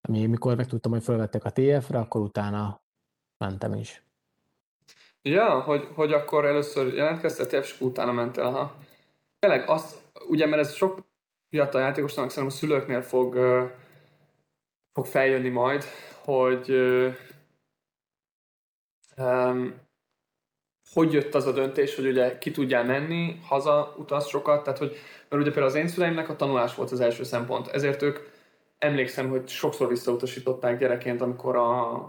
ami, 0.02 0.26
mikor 0.26 0.56
megtudtam, 0.56 0.92
hogy 0.92 1.04
felvettek 1.04 1.44
a 1.44 1.50
TF-re, 1.50 2.00
akkor 2.00 2.22
utána 2.22 2.82
mentem 3.38 3.74
is. 3.74 4.04
Ja, 5.22 5.60
hogy, 5.60 5.88
hogy 5.96 6.14
akkor 6.14 6.46
először 6.46 6.94
jelentkeztél 6.94 7.46
TF, 7.46 7.54
és 7.54 7.82
utána 7.82 8.12
mentél, 8.12 8.52
ha. 8.52 8.76
Tényleg 9.40 9.70
azt, 9.70 10.02
ugye, 10.28 10.46
mert 10.46 10.62
ez 10.62 10.74
sok 10.74 11.06
fiatal 11.50 11.82
játékosnak 11.82 12.30
szerintem 12.30 12.58
a 12.58 12.60
szülőknél 12.60 13.02
fog, 13.02 13.36
uh, 13.36 13.70
fog 14.94 15.06
feljönni 15.06 15.50
majd, 15.50 15.84
hogy 16.24 16.70
uh, 16.70 17.14
Hogy 20.94 21.14
jött 21.14 21.36
az 21.36 21.46
a 21.46 21.52
döntés, 21.52 21.96
hogy 21.96 22.06
ugye 22.06 22.38
ki 22.38 22.52
tudjál 22.52 22.86
menni, 22.86 23.40
haza 23.44 23.96
utaz 23.98 24.28
sokat, 24.28 24.64
tehát 24.64 24.80
hogy, 24.80 24.96
mert 25.30 25.42
ugye 25.42 25.52
például 25.52 25.66
az 25.66 25.76
én 25.76 25.88
szüleimnek 25.88 26.30
a 26.30 26.36
tanulás 26.36 26.76
volt 26.76 26.92
az 26.92 27.00
első 27.00 27.24
szempont, 27.24 27.68
ezért 27.68 28.02
ők 28.02 28.20
emlékszem, 28.78 29.30
hogy 29.30 29.48
sokszor 29.48 29.88
visszautasították 29.88 30.80
gyerekként, 30.80 31.22
amikor 31.22 31.56
a, 31.56 32.02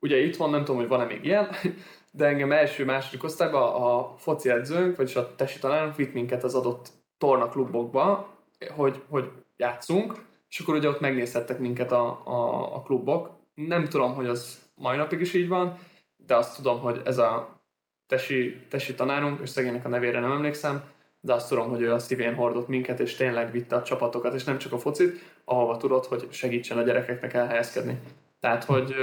ugye 0.00 0.16
itt 0.16 0.36
van, 0.36 0.50
nem 0.50 0.64
tudom, 0.64 0.76
hogy 0.76 0.88
van-e 0.88 1.04
még 1.04 1.24
ilyen, 1.24 1.48
de 2.18 2.26
engem 2.26 2.52
első-második 2.52 3.24
osztályban 3.24 3.82
a 3.82 4.14
foci 4.16 4.50
edzőnk, 4.50 4.96
vagyis 4.96 5.16
a 5.16 5.34
tesi 5.34 5.58
tanárunk 5.58 5.96
vitt 5.96 6.12
minket 6.12 6.44
az 6.44 6.54
adott 6.54 6.88
tornaklubokba, 7.18 8.34
hogy, 8.70 9.02
hogy 9.08 9.30
játszunk, 9.56 10.24
és 10.48 10.60
akkor 10.60 10.74
ugye 10.74 10.88
ott 10.88 11.00
megnézhettek 11.00 11.58
minket 11.58 11.92
a, 11.92 12.20
a, 12.24 12.74
a 12.74 12.82
klubok. 12.82 13.30
Nem 13.54 13.84
tudom, 13.84 14.14
hogy 14.14 14.26
az 14.26 14.62
mai 14.74 14.96
napig 14.96 15.20
is 15.20 15.34
így 15.34 15.48
van, 15.48 15.78
de 16.26 16.36
azt 16.36 16.56
tudom, 16.56 16.80
hogy 16.80 17.00
ez 17.04 17.18
a 17.18 17.60
tesi, 18.06 18.66
tesi 18.68 18.94
tanárunk, 18.94 19.40
és 19.42 19.48
szegénynek 19.48 19.84
a 19.84 19.88
nevére 19.88 20.20
nem 20.20 20.32
emlékszem, 20.32 20.82
de 21.20 21.32
azt 21.32 21.48
tudom, 21.48 21.68
hogy 21.68 21.80
ő 21.80 21.92
a 21.92 21.98
szívén 21.98 22.34
hordott 22.34 22.68
minket, 22.68 23.00
és 23.00 23.14
tényleg 23.14 23.50
vitte 23.50 23.76
a 23.76 23.82
csapatokat, 23.82 24.34
és 24.34 24.44
nem 24.44 24.58
csak 24.58 24.72
a 24.72 24.78
focit, 24.78 25.20
ahova 25.44 25.76
tudott, 25.76 26.06
hogy 26.06 26.28
segítsen 26.30 26.78
a 26.78 26.82
gyerekeknek 26.82 27.34
elhelyezkedni. 27.34 28.00
Tehát, 28.40 28.64
hogy 28.64 28.94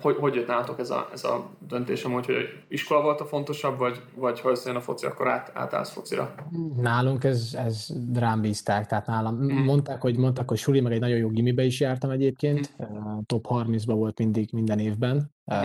hogy, 0.00 0.16
hogy 0.16 0.34
jött 0.34 0.46
nálatok 0.46 0.78
ez 0.78 0.90
a, 0.90 1.08
ez 1.12 1.24
a 1.24 1.50
döntés 1.68 2.04
amúgy, 2.04 2.26
hogy 2.26 2.64
iskola 2.68 3.02
volt 3.02 3.20
a 3.20 3.24
fontosabb, 3.24 3.78
vagy, 3.78 4.00
vagy 4.14 4.40
ha 4.40 4.50
összejön 4.50 4.78
a 4.78 4.80
foci, 4.80 5.06
akkor 5.06 5.28
át, 5.28 5.50
átállsz 5.54 5.92
focira? 5.92 6.34
Nálunk 6.76 7.24
ez, 7.24 7.56
ez 7.58 7.88
rám 8.14 8.40
bízták, 8.40 8.86
tehát 8.86 9.06
nálam 9.06 9.34
mm. 9.34 9.64
mondták, 9.64 10.00
hogy, 10.00 10.16
mondták, 10.16 10.48
hogy 10.48 10.58
suli, 10.58 10.80
meg 10.80 10.92
egy 10.92 11.00
nagyon 11.00 11.18
jó 11.18 11.28
gimibe 11.28 11.62
is 11.62 11.80
jártam 11.80 12.10
egyébként, 12.10 12.74
mm. 12.82 13.18
top 13.26 13.46
30-ba 13.48 13.92
volt 13.94 14.18
mindig 14.18 14.48
minden 14.52 14.78
évben, 14.78 15.32
mm. 15.54 15.56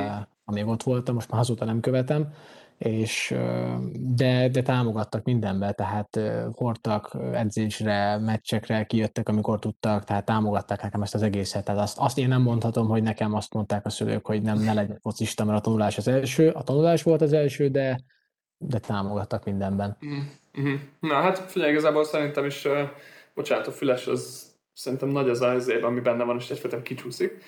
amíg 0.45 0.67
ott 0.67 0.83
voltam, 0.83 1.15
most 1.15 1.31
már 1.31 1.39
azóta 1.39 1.65
nem 1.65 1.79
követem, 1.79 2.31
és 2.77 3.35
de, 3.93 4.49
de 4.49 4.61
támogattak 4.61 5.23
mindenben, 5.23 5.75
tehát 5.75 6.19
hordtak 6.51 7.17
edzésre, 7.33 8.17
meccsekre, 8.17 8.83
kijöttek, 8.83 9.29
amikor 9.29 9.59
tudtak, 9.59 10.03
tehát 10.03 10.25
támogatták 10.25 10.81
nekem 10.81 11.01
ezt 11.01 11.15
az 11.15 11.21
egészet. 11.21 11.65
Tehát 11.65 11.81
azt, 11.81 11.97
azt 11.97 12.17
én 12.17 12.27
nem 12.27 12.41
mondhatom, 12.41 12.87
hogy 12.87 13.03
nekem 13.03 13.33
azt 13.33 13.53
mondták 13.53 13.85
a 13.85 13.89
szülők, 13.89 14.25
hogy 14.25 14.41
nem 14.41 14.57
ne 14.57 14.73
legyen 14.73 14.99
focista, 15.01 15.45
mert 15.45 15.57
a 15.57 15.61
tanulás 15.61 15.97
az 15.97 16.07
első. 16.07 16.49
A 16.49 16.63
tanulás 16.63 17.03
volt 17.03 17.21
az 17.21 17.33
első, 17.33 17.67
de, 17.67 17.99
de 18.57 18.79
támogattak 18.79 19.45
mindenben. 19.45 19.97
Mm-hmm. 20.05 20.75
Na 20.99 21.13
hát 21.13 21.37
figyelj, 21.37 21.71
igazából 21.71 22.03
szerintem 22.03 22.45
is, 22.45 22.65
uh, 22.65 22.79
bocsánat, 23.33 23.67
a 23.67 23.71
füles 23.71 24.07
az 24.07 24.45
szerintem 24.73 25.09
nagy 25.09 25.29
az 25.29 25.41
az 25.41 25.73
ami 25.81 25.99
benne 25.99 26.23
van, 26.23 26.37
és 26.37 26.49
egyfajta 26.49 26.81
kicsúszik. 26.81 27.43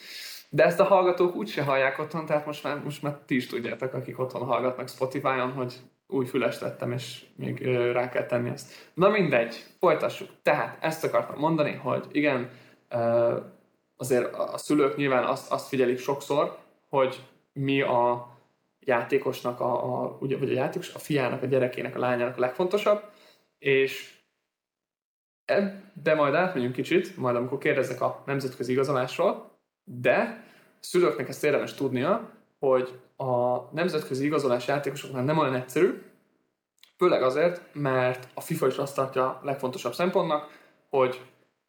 De 0.49 0.63
ezt 0.63 0.79
a 0.79 0.83
hallgatók 0.83 1.35
úgyse 1.35 1.63
hallják 1.63 1.99
otthon, 1.99 2.25
tehát 2.25 2.45
most 2.45 2.63
már, 2.63 2.83
most 2.83 3.01
már 3.01 3.17
ti 3.25 3.35
is 3.35 3.47
tudjátok, 3.47 3.93
akik 3.93 4.19
otthon 4.19 4.45
hallgatnak 4.45 4.89
Spotify-on, 4.89 5.51
hogy 5.51 5.73
új 6.07 6.25
füles 6.25 6.57
tettem, 6.57 6.91
és 6.91 7.25
még 7.35 7.65
rá 7.91 8.09
kell 8.09 8.25
tenni 8.25 8.49
ezt. 8.49 8.89
Na 8.93 9.09
mindegy, 9.09 9.65
folytassuk. 9.79 10.29
Tehát 10.41 10.83
ezt 10.83 11.03
akartam 11.03 11.39
mondani, 11.39 11.73
hogy 11.73 12.05
igen, 12.11 12.49
azért 13.97 14.33
a 14.33 14.57
szülők 14.57 14.95
nyilván 14.95 15.23
azt, 15.23 15.51
azt 15.51 15.67
figyelik 15.67 15.99
sokszor, 15.99 16.57
hogy 16.89 17.23
mi 17.53 17.81
a 17.81 18.27
játékosnak, 18.79 19.59
a, 19.59 20.03
a, 20.03 20.17
ugye, 20.19 20.37
vagy 20.37 20.51
a 20.51 20.53
játékos, 20.53 20.93
a 20.93 20.99
fiának, 20.99 21.43
a 21.43 21.45
gyerekének, 21.45 21.95
a 21.95 21.99
lányának 21.99 22.37
a 22.37 22.39
legfontosabb, 22.39 23.03
és 23.57 24.17
de 26.03 26.15
majd 26.15 26.33
átmegyünk 26.33 26.73
kicsit, 26.73 27.17
majd 27.17 27.35
amikor 27.35 27.57
kérdezek 27.57 28.01
a 28.01 28.23
nemzetközi 28.25 28.71
igazolásról, 28.71 29.48
de 29.91 30.43
szülőknek 30.79 31.29
ezt 31.29 31.43
érdemes 31.43 31.73
tudnia, 31.73 32.29
hogy 32.59 32.99
a 33.17 33.57
nemzetközi 33.71 34.25
igazolás 34.25 34.67
játékosoknál 34.67 35.23
nem 35.23 35.37
olyan 35.37 35.55
egyszerű, 35.55 36.01
főleg 36.97 37.23
azért, 37.23 37.61
mert 37.73 38.27
a 38.33 38.41
FIFA 38.41 38.67
is 38.67 38.77
azt 38.77 38.95
tartja 38.95 39.39
legfontosabb 39.43 39.93
szempontnak, 39.93 40.49
hogy 40.89 41.21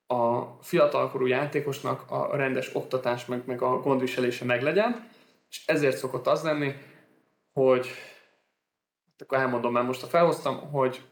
a 0.06 0.42
fiatalkorú 0.60 1.26
játékosnak 1.26 2.10
a 2.10 2.36
rendes 2.36 2.74
oktatás 2.74 3.26
meg, 3.26 3.42
meg 3.46 3.62
a 3.62 3.80
gondviselése 3.80 4.44
meglegyen, 4.44 5.08
és 5.48 5.66
ezért 5.66 5.96
szokott 5.96 6.26
az 6.26 6.42
lenni, 6.42 6.74
hogy 7.52 7.88
akkor 9.18 9.38
elmondom, 9.38 9.72
mert 9.72 9.86
most 9.86 10.02
a 10.02 10.06
felhoztam, 10.06 10.70
hogy 10.70 11.02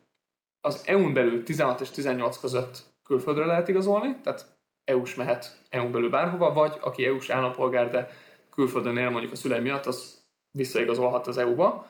az 0.61 0.83
EU-n 0.87 1.13
belül 1.13 1.43
16 1.43 1.81
és 1.81 1.91
18 1.91 2.39
között 2.39 2.83
külföldre 3.03 3.45
lehet 3.45 3.69
igazolni, 3.69 4.21
tehát 4.23 4.58
EU-s 4.89 5.15
mehet 5.15 5.59
EU-n 5.71 5.93
belül 5.93 6.11
bárhova, 6.11 6.53
vagy 6.53 6.77
aki 6.81 7.07
EU-s 7.07 7.29
állampolgár, 7.31 7.91
de 7.91 8.09
külföldön 8.51 8.97
él 8.97 9.11
mondjuk 9.11 9.33
a 9.33 9.37
szülei 9.37 9.61
miatt, 9.61 9.87
az 9.87 10.23
visszaigazolhat 10.51 11.27
az 11.27 11.39
EU-ba, 11.39 11.87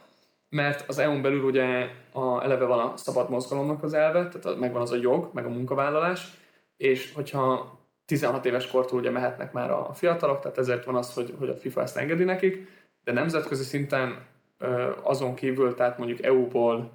mert 0.49 0.89
az 0.89 0.99
EU-n 0.99 1.23
belül 1.23 1.43
ugye 1.43 1.89
a, 2.13 2.43
eleve 2.43 2.65
van 2.65 2.79
a 2.79 2.97
szabad 2.97 3.31
mozgalomnak 3.31 3.83
az 3.83 3.95
elve, 3.95 4.29
tehát 4.29 4.59
megvan 4.59 4.83
az 4.83 4.91
a 4.91 4.97
jog, 4.97 5.31
meg 5.33 5.45
a 5.45 5.49
munkavállalás, 5.49 6.31
és 6.77 7.13
hogyha 7.15 7.79
16 8.05 8.47
éves 8.47 8.71
kortól 8.71 8.99
ugye 8.99 9.11
mehetnek 9.11 9.53
már 9.53 9.71
a 9.71 9.93
fiatalok, 9.95 10.41
tehát 10.41 10.59
ezért 10.59 10.85
van 10.85 10.95
az, 10.95 11.15
hogy, 11.15 11.35
hogy 11.39 11.49
a 11.49 11.57
FIFA 11.57 11.83
ezt 11.83 11.97
engedi 11.97 12.25
nekik, 12.25 12.69
de 13.05 13.13
nemzetközi 13.13 13.65
szinten 13.65 14.27
azon 15.03 15.35
kívül, 15.35 15.75
tehát 15.75 15.99
mondjuk 15.99 16.23
EU-ból, 16.23 16.91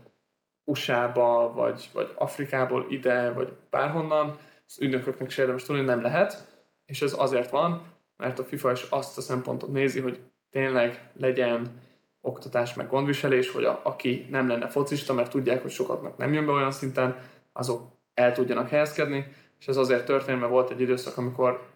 USA-ba, 0.64 1.54
vagy, 1.56 1.90
vagy 1.94 2.12
Afrikából 2.16 2.86
ide, 2.90 3.32
vagy 3.32 3.54
bárhonnan, 3.70 4.38
az 4.68 4.82
ügynököknek 4.82 5.30
is 5.30 5.38
érdemes 5.38 5.64
tudni, 5.64 5.82
nem 5.82 6.02
lehet, 6.02 6.48
és 6.86 7.02
ez 7.02 7.14
azért 7.18 7.50
van, 7.50 7.94
mert 8.18 8.40
a 8.40 8.44
FIFA 8.44 8.72
is 8.72 8.82
azt 8.82 9.18
a 9.18 9.22
szempontot 9.22 9.72
nézi, 9.72 10.00
hogy 10.00 10.20
tényleg 10.50 11.10
legyen 11.14 11.82
oktatás 12.22 12.74
meg 12.74 12.88
gondviselés, 12.88 13.52
hogy 13.52 13.64
a, 13.64 13.80
aki 13.84 14.28
nem 14.30 14.48
lenne 14.48 14.68
focista, 14.68 15.14
mert 15.14 15.32
tudják, 15.32 15.62
hogy 15.62 15.72
sokaknak 15.72 16.18
nem 16.18 16.34
jön 16.34 16.46
be 16.46 16.52
olyan 16.52 16.72
szinten, 16.72 17.18
azok 17.54 17.92
el 18.14 18.34
tudjanak 18.34 18.70
helyezkedni, 18.70 19.26
és 19.60 19.68
ez 19.68 19.78
azért 19.78 20.06
történt, 20.06 20.40
mert 20.40 20.52
volt 20.52 20.72
egy 20.72 20.82
időszak, 20.82 21.18
amikor, 21.18 21.68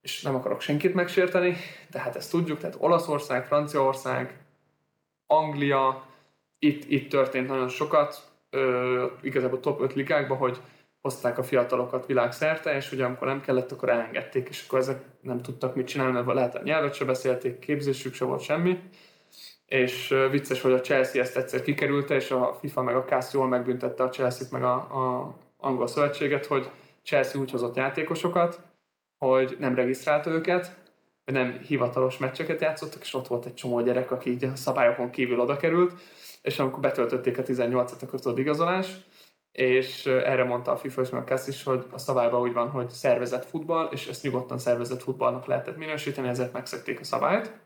és 0.00 0.22
nem 0.22 0.34
akarok 0.34 0.60
senkit 0.60 0.94
megsérteni, 0.94 1.56
de 1.90 1.98
hát 1.98 2.16
ezt 2.16 2.30
tudjuk, 2.30 2.58
tehát 2.58 2.76
Olaszország, 2.78 3.46
Franciaország, 3.46 4.38
Anglia, 5.26 6.06
itt, 6.58 6.90
itt 6.90 7.10
történt 7.10 7.48
nagyon 7.48 7.68
sokat, 7.68 8.30
ö, 8.50 9.06
igazából 9.22 9.60
top 9.60 9.80
5 9.80 9.94
ligákban, 9.94 10.38
hogy 10.38 10.60
hozták 11.00 11.38
a 11.38 11.42
fiatalokat 11.42 12.06
világszerte, 12.06 12.76
és 12.76 12.92
ugye 12.92 13.04
amikor 13.04 13.26
nem 13.26 13.40
kellett, 13.40 13.72
akkor 13.72 13.88
elengedték, 13.88 14.48
és 14.48 14.64
akkor 14.66 14.78
ezek 14.78 15.04
nem 15.20 15.42
tudtak 15.42 15.74
mit 15.74 15.86
csinálni, 15.86 16.12
mert 16.12 16.26
lehet 16.26 16.54
a 16.54 16.62
nyelvet 16.62 16.94
se 16.94 17.04
beszélték, 17.04 17.58
képzésük 17.58 18.14
se 18.14 18.24
volt 18.24 18.40
semmi. 18.40 18.78
És 19.66 20.14
vicces, 20.30 20.60
hogy 20.60 20.72
a 20.72 20.80
Chelsea 20.80 21.22
ezt 21.22 21.36
egyszer 21.36 21.62
kikerülte, 21.62 22.14
és 22.14 22.30
a 22.30 22.56
FIFA 22.60 22.82
meg 22.82 22.96
a 22.96 23.04
CAS 23.04 23.32
jól 23.32 23.48
megbüntette 23.48 24.02
a 24.02 24.08
Chelsea-t 24.08 24.50
meg 24.50 24.64
a, 24.64 24.74
a 24.74 25.34
angol 25.56 25.86
szövetséget, 25.86 26.46
hogy 26.46 26.70
Chelsea 27.02 27.40
úgy 27.40 27.50
hozott 27.50 27.76
játékosokat, 27.76 28.60
hogy 29.18 29.56
nem 29.58 29.74
regisztrálta 29.74 30.30
őket, 30.30 30.76
hogy 31.24 31.34
nem 31.34 31.58
hivatalos 31.58 32.18
meccseket 32.18 32.60
játszottak, 32.60 33.02
és 33.02 33.14
ott 33.14 33.26
volt 33.26 33.44
egy 33.44 33.54
csomó 33.54 33.80
gyerek, 33.80 34.10
aki 34.10 34.30
így 34.30 34.44
a 34.44 34.56
szabályokon 34.56 35.10
kívül 35.10 35.40
oda 35.40 35.56
került, 35.56 35.92
és 36.42 36.58
amikor 36.58 36.80
betöltötték 36.80 37.38
a 37.38 37.42
18-at, 37.42 38.02
akkor 38.02 38.20
tudod 38.20 38.38
igazolás, 38.38 38.86
és 39.58 40.06
erre 40.06 40.44
mondta 40.44 40.70
a 40.70 40.76
FIFA 40.76 41.02
és 41.02 41.10
a 41.10 41.24
is, 41.46 41.62
hogy 41.62 41.86
a 41.90 41.98
szabályban 41.98 42.40
úgy 42.40 42.52
van, 42.52 42.68
hogy 42.68 42.90
szervezett 42.90 43.44
futball, 43.44 43.86
és 43.86 44.06
ezt 44.06 44.22
nyugodtan 44.22 44.58
szervezett 44.58 45.02
futballnak 45.02 45.46
lehetett 45.46 45.76
minősíteni, 45.76 46.28
ezért 46.28 46.52
megszekték 46.52 47.00
a 47.00 47.04
szabályt. 47.04 47.60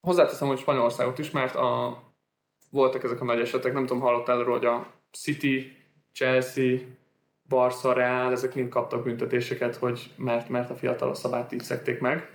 Hozzáteszem, 0.00 0.48
hogy 0.48 0.58
Spanyolországot 0.58 1.18
is, 1.18 1.30
mert 1.30 1.54
a, 1.54 2.02
voltak 2.70 3.04
ezek 3.04 3.20
a 3.20 3.24
nagy 3.24 3.40
esetek, 3.40 3.72
nem 3.72 3.86
tudom, 3.86 4.02
hallottál 4.02 4.38
arról, 4.38 4.58
hogy 4.58 4.66
a 4.66 4.86
City, 5.12 5.76
Chelsea, 6.12 6.78
Barca, 7.48 7.92
Real, 7.92 8.32
ezek 8.32 8.54
mind 8.54 8.68
kaptak 8.68 9.02
büntetéseket, 9.02 9.76
hogy 9.76 10.12
mert, 10.16 10.48
mert 10.48 10.70
a 10.70 10.74
fiatal 10.74 11.14
szabályt 11.14 11.52
így 11.52 11.62
szekték 11.62 12.00
meg. 12.00 12.30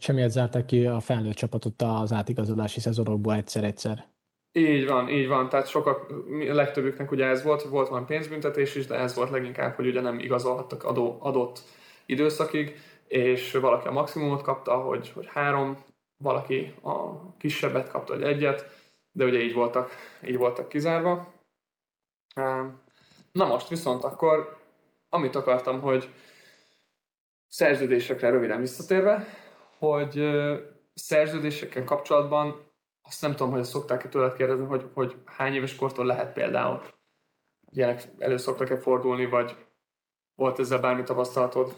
Semmiért 0.00 0.30
zárták 0.30 0.64
ki 0.64 0.86
a 0.86 1.00
felnőtt 1.00 1.34
csapatot 1.34 1.82
az 1.82 2.12
átigazolási 2.12 2.80
szezonokból 2.80 3.34
egyszer-egyszer. 3.34 4.06
Így 4.52 4.86
van, 4.86 5.08
így 5.08 5.28
van. 5.28 5.48
Tehát 5.48 5.68
sokak, 5.68 6.12
legtöbbüknek 6.28 7.10
ugye 7.10 7.26
ez 7.26 7.42
volt, 7.42 7.62
volt 7.62 7.88
van 7.88 8.06
pénzbüntetés 8.06 8.74
is, 8.74 8.86
de 8.86 8.94
ez 8.94 9.14
volt 9.14 9.30
leginkább, 9.30 9.74
hogy 9.74 9.86
ugye 9.86 10.00
nem 10.00 10.18
igazolhattak 10.18 10.84
adó, 10.84 11.16
adott 11.20 11.60
időszakig, 12.06 12.76
és 13.06 13.52
valaki 13.52 13.86
a 13.86 13.92
maximumot 13.92 14.42
kapta, 14.42 14.76
hogy, 14.76 15.10
hogy 15.14 15.26
három, 15.26 15.78
valaki 16.16 16.74
a 16.82 17.26
kisebbet 17.36 17.90
kapta, 17.90 18.12
hogy 18.14 18.22
egyet, 18.22 18.66
de 19.12 19.24
ugye 19.24 19.38
így 19.38 19.54
voltak, 19.54 19.90
így 20.26 20.36
voltak 20.36 20.68
kizárva. 20.68 21.32
Na 23.32 23.46
most 23.46 23.68
viszont 23.68 24.04
akkor, 24.04 24.56
amit 25.08 25.34
akartam, 25.34 25.80
hogy 25.80 26.08
szerződésekre 27.48 28.30
röviden 28.30 28.60
visszatérve, 28.60 29.26
hogy 29.78 30.30
szerződésekkel 30.94 31.84
kapcsolatban 31.84 32.67
azt 33.08 33.22
nem 33.22 33.30
tudom, 33.30 33.50
hogy 33.50 33.60
ezt 33.60 33.70
szokták-e 33.70 34.08
tőled 34.08 34.34
kérdezni, 34.34 34.64
hogy, 34.64 34.90
hogy 34.94 35.16
hány 35.24 35.54
éves 35.54 35.76
kortól 35.76 36.06
lehet 36.06 36.32
például 36.32 36.82
ilyenek 37.70 38.08
elő 38.18 38.36
szoktak-e 38.36 38.76
fordulni, 38.76 39.26
vagy 39.26 39.66
volt 40.34 40.58
ezzel 40.58 40.80
bármi 40.80 41.02
tapasztalatod? 41.02 41.74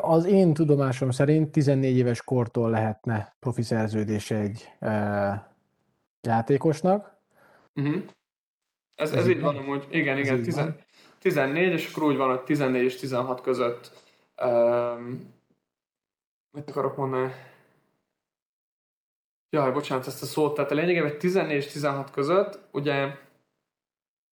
Az 0.00 0.24
én 0.24 0.54
tudomásom 0.54 1.10
szerint 1.10 1.50
14 1.50 1.96
éves 1.96 2.22
kortól 2.22 2.70
lehetne 2.70 3.36
profi 3.38 3.62
szerződés 3.62 4.30
egy 4.30 4.68
e, 4.78 5.54
játékosnak. 6.20 7.18
Uh-huh. 7.74 8.02
Ez, 8.94 9.10
ez, 9.10 9.16
ez 9.16 9.28
így 9.28 9.40
van, 9.40 9.64
hogy 9.64 9.86
igen, 9.90 10.18
igen, 10.18 10.38
igen 10.38 10.42
10, 10.42 10.60
14, 11.18 11.72
és 11.72 11.90
akkor 11.90 12.02
úgy 12.02 12.16
van, 12.16 12.28
hogy 12.28 12.40
14 12.40 12.82
és 12.82 12.96
16 12.96 13.40
között 13.40 13.92
um, 14.42 15.34
mit 16.50 16.70
akarok 16.70 16.96
mondani? 16.96 17.32
Jaj, 19.50 19.72
bocsánat, 19.72 20.06
ezt 20.06 20.22
a 20.22 20.26
szót. 20.26 20.54
Tehát 20.54 20.70
a 20.70 20.74
lényegében 20.74 21.18
14 21.18 21.56
és 21.56 21.66
16 21.66 22.10
között 22.10 22.58
ugye 22.72 23.16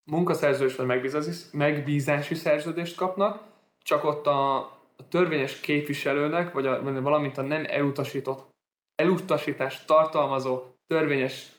munkaszerződés 0.04 0.76
vagy 0.76 0.86
megbízási, 0.86 1.32
megbízási 1.52 2.36
szerződést 2.36 2.96
kapnak, 2.96 3.44
csak 3.82 4.04
ott 4.04 4.28
a, 4.28 4.58
a 4.98 5.08
törvényes 5.10 5.60
képviselőnek, 5.60 6.54
vagy, 6.54 6.66
a, 6.66 7.02
valamint 7.02 7.38
a 7.38 7.42
nem 7.42 7.64
elutasított 7.68 8.56
elutasítást 8.96 9.88
tartalmazó 9.88 10.62
törvényes 10.88 11.52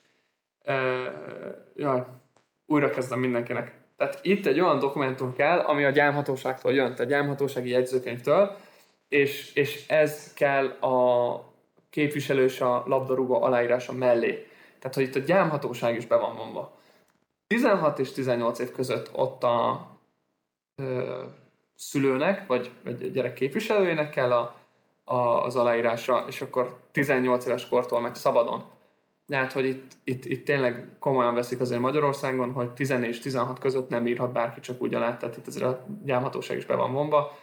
uh, 0.64 0.74
jaj, 1.74 2.04
újra 2.66 3.16
mindenkinek. 3.16 3.74
Tehát 3.96 4.18
itt 4.22 4.46
egy 4.46 4.60
olyan 4.60 4.78
dokumentum 4.78 5.32
kell, 5.32 5.58
ami 5.58 5.84
a 5.84 5.90
gyámhatóságtól 5.90 6.72
jön, 6.72 6.92
a 6.92 7.02
gyámhatósági 7.02 7.70
jegyzőkönyvtől, 7.70 8.56
és, 9.08 9.54
és 9.54 9.88
ez 9.88 10.32
kell 10.34 10.66
a 10.66 11.47
képviselős 11.98 12.60
a 12.60 12.82
labdarúgó 12.86 13.42
aláírása 13.42 13.92
mellé. 13.92 14.46
Tehát, 14.78 14.94
hogy 14.94 15.04
itt 15.04 15.14
a 15.14 15.18
gyámhatóság 15.18 15.96
is 15.96 16.06
be 16.06 16.16
van 16.16 16.34
mondva. 16.34 16.76
16 17.46 17.98
és 17.98 18.12
18 18.12 18.58
év 18.58 18.70
között 18.72 19.10
ott 19.12 19.42
a 19.42 19.86
ö, 20.76 21.22
szülőnek, 21.74 22.46
vagy, 22.46 22.70
vagy 22.84 23.02
a 23.02 23.06
gyerek 23.06 23.32
képviselőjének 23.32 24.10
kell 24.10 24.32
a, 24.32 24.54
a, 25.04 25.44
az 25.44 25.56
aláírása, 25.56 26.24
és 26.28 26.40
akkor 26.40 26.78
18 26.92 27.46
éves 27.46 27.68
kortól 27.68 28.00
meg 28.00 28.14
szabadon. 28.14 28.64
Tehát, 29.26 29.52
hogy 29.52 29.66
itt, 29.66 29.92
itt, 30.04 30.24
itt 30.24 30.44
tényleg 30.44 30.88
komolyan 30.98 31.34
veszik 31.34 31.60
azért 31.60 31.80
Magyarországon, 31.80 32.52
hogy 32.52 32.70
14 32.70 33.08
és 33.08 33.20
16 33.20 33.58
között 33.58 33.88
nem 33.88 34.06
írhat 34.06 34.32
bárki 34.32 34.60
csak 34.60 34.82
úgy 34.82 34.94
alá, 34.94 35.16
tehát 35.16 35.36
itt 35.36 35.46
azért 35.46 35.66
a 35.66 35.86
gyámhatóság 36.04 36.56
is 36.56 36.66
be 36.66 36.74
van 36.74 36.92
vonva. 36.92 37.38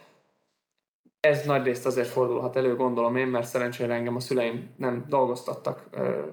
Ez 1.26 1.46
nagy 1.46 1.64
részt 1.64 1.86
azért 1.86 2.08
fordulhat 2.08 2.56
elő, 2.56 2.76
gondolom 2.76 3.16
én, 3.16 3.28
mert 3.28 3.48
szerencsére 3.48 3.94
engem 3.94 4.16
a 4.16 4.20
szüleim 4.20 4.74
nem 4.78 5.06
dolgoztattak 5.08 5.90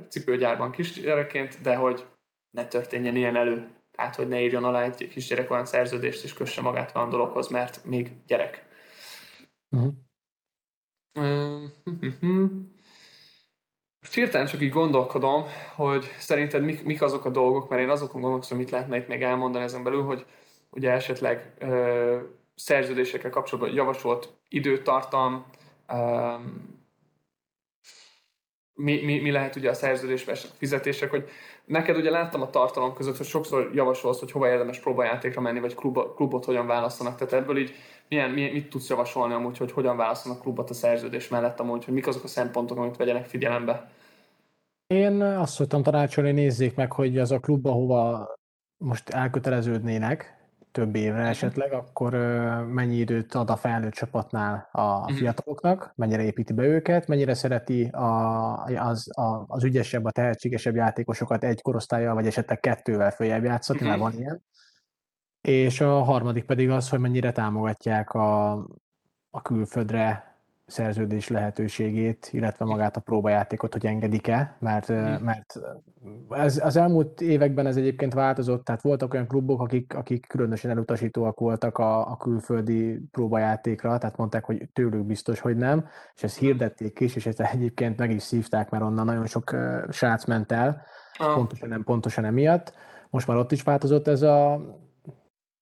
cipőgyárban 0.09 0.71
kisgyerekként, 0.71 1.61
de 1.61 1.77
hogy 1.77 2.07
ne 2.51 2.67
történjen 2.67 3.17
ilyen 3.17 3.37
elő. 3.37 3.69
Tehát, 3.91 4.15
hogy 4.15 4.29
ne 4.29 4.41
írjon 4.41 4.65
alá 4.65 4.83
egy 4.83 5.09
kisgyerek 5.09 5.51
olyan 5.51 5.65
szerződést, 5.65 6.25
és 6.25 6.33
kösse 6.33 6.61
magát 6.61 6.97
olyan 6.97 7.09
dologhoz, 7.09 7.49
mert 7.49 7.85
még 7.85 8.13
gyerek. 8.27 8.67
Uh-huh. 9.71 9.93
Uh-huh. 11.15 12.51
Most 14.01 14.15
hirtelen 14.15 14.47
csak 14.47 14.61
így 14.61 14.73
gondolkodom, 14.73 15.45
hogy 15.75 16.05
szerinted 16.19 16.63
mik, 16.63 16.85
mik 16.85 17.03
azok 17.03 17.25
a 17.25 17.31
dolgok, 17.31 17.69
mert 17.69 17.83
én 17.83 17.91
azokon 17.91 18.21
gondolkozom, 18.21 18.59
mit 18.59 18.71
lehetne 18.71 18.97
itt 18.97 19.09
még 19.09 19.23
elmondani 19.23 19.65
ezen 19.65 19.83
belül, 19.83 20.03
hogy 20.03 20.27
ugye 20.71 20.91
esetleg 20.91 21.55
ö, 21.59 22.21
szerződésekkel 22.64 23.31
kapcsolatban 23.31 23.75
javasolt 23.75 24.33
időtartam, 24.48 25.46
ö, 25.88 26.35
mi, 28.75 29.05
mi, 29.05 29.20
mi 29.20 29.31
lehet 29.31 29.57
ugye 29.57 29.70
a 29.70 29.75
szerződésben 29.75 30.35
fizetések, 30.35 31.11
hogy 31.11 31.29
neked 31.64 31.96
ugye 31.96 32.11
láttam 32.11 32.42
a 32.42 32.51
tartalom 32.51 32.94
között, 32.94 33.16
hogy 33.16 33.27
sokszor 33.27 33.70
javasolsz, 33.75 34.18
hogy 34.18 34.31
hova 34.31 34.48
érdemes 34.48 34.79
próbajátékra 34.79 35.40
menni, 35.40 35.61
vagy 35.61 35.75
klub, 35.75 35.98
klubot 36.14 36.44
hogyan 36.44 36.66
választanak. 36.66 37.16
Tehát 37.16 37.33
ebből 37.33 37.59
így 37.59 37.75
milyen, 38.09 38.31
milyen, 38.31 38.53
mit 38.53 38.70
tudsz 38.70 38.88
javasolni 38.88 39.35
amúgy, 39.35 39.59
hogy 39.59 39.72
hogyan 39.72 39.96
választanak 39.96 40.40
klubot 40.40 40.70
a 40.70 40.75
szerződés 40.75 41.29
mellett 41.29 41.61
amúgy, 41.61 41.85
hogy 41.85 41.94
mik 41.94 42.07
azok 42.07 42.25
a 42.25 42.29
szempontok, 42.29 42.79
amit 42.79 42.96
vegyenek 42.96 43.25
figyelembe? 43.25 43.90
Én 44.87 45.22
azt 45.22 45.55
szoktam 45.55 45.83
tanácsolni, 45.83 46.33
nézzék 46.33 46.75
meg, 46.75 46.92
hogy 46.92 47.18
az 47.18 47.31
a 47.31 47.40
klub, 47.40 47.66
ahova 47.66 48.35
most 48.77 49.09
elköteleződnének, 49.09 50.42
több 50.73 50.95
évre 50.95 51.21
mhm. 51.21 51.29
esetleg, 51.29 51.73
akkor 51.73 52.13
mennyi 52.69 52.97
időt 52.97 53.35
ad 53.35 53.51
a 53.51 53.57
felnőtt 53.57 53.93
csapatnál 53.93 54.69
a 54.73 54.99
mhm. 54.99 55.15
fiataloknak, 55.15 55.93
mennyire 55.97 56.23
építi 56.23 56.53
be 56.53 56.65
őket, 56.65 57.07
mennyire 57.07 57.35
szereti 57.35 57.85
a, 57.85 58.65
az, 58.65 59.19
a, 59.19 59.45
az 59.47 59.65
ügyesebb, 59.65 60.05
a 60.05 60.11
tehetségesebb 60.11 60.75
játékosokat 60.75 61.45
egy 61.45 61.63
korosztályjal, 61.63 62.15
vagy 62.15 62.27
esetleg 62.27 62.61
kettővel 62.61 63.11
följebb 63.11 63.45
játszani, 63.45 63.81
mert 63.83 63.99
van 63.99 64.13
ilyen. 64.13 64.43
És 65.41 65.81
a 65.81 66.03
harmadik 66.03 66.45
pedig 66.45 66.71
az, 66.71 66.89
hogy 66.89 66.99
mennyire 66.99 67.33
támogatják 67.33 68.13
a, 68.13 68.53
a 69.31 69.43
külföldre 69.43 70.32
szerződés 70.73 71.29
lehetőségét, 71.29 72.29
illetve 72.31 72.65
magát 72.65 72.97
a 72.97 73.01
próbajátékot, 73.01 73.73
hogy 73.73 73.87
engedik-e, 73.87 74.57
mert, 74.59 74.93
mm. 74.93 75.25
mert 75.25 75.61
ez, 76.31 76.61
az 76.65 76.77
elmúlt 76.77 77.21
években 77.21 77.67
ez 77.67 77.77
egyébként 77.77 78.15
változott, 78.15 78.65
tehát 78.65 78.83
voltak 78.83 79.15
olyan 79.15 79.27
klubok, 79.27 79.61
akik, 79.61 79.95
akik 79.95 80.27
különösen 80.27 80.71
elutasítóak 80.71 81.39
voltak 81.39 81.79
a, 81.79 82.11
a 82.11 82.17
külföldi 82.17 83.01
próbajátékra, 83.11 83.99
tehát 83.99 84.17
mondták, 84.17 84.45
hogy 84.45 84.69
tőlük 84.73 85.05
biztos, 85.05 85.41
hogy 85.41 85.57
nem, 85.57 85.87
és 86.15 86.23
ezt 86.23 86.39
hirdették 86.39 87.01
is, 87.01 87.17
és 87.17 87.27
ezt 87.27 87.41
egyébként 87.41 87.99
meg 87.99 88.11
is 88.11 88.23
szívták, 88.23 88.71
mert 88.71 88.85
onnan 88.85 89.05
nagyon 89.05 89.27
sok 89.27 89.57
srác 89.91 90.25
ment 90.25 90.53
el, 90.53 90.83
ah. 91.19 91.35
pontosan 91.35 91.69
nem, 91.69 91.85
pontosan 91.85 92.25
emiatt. 92.25 92.75
Most 93.11 93.27
már 93.27 93.37
ott 93.37 93.53
is 93.53 93.63
változott 93.63 94.09
ez 94.09 94.23
a, 94.23 94.61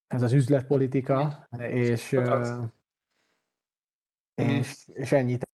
ez 0.07 0.23
az 0.23 0.33
üzletpolitika, 0.33 1.49
és, 1.59 2.16
és, 4.48 4.88
és 4.92 5.12
ennyit. 5.12 5.48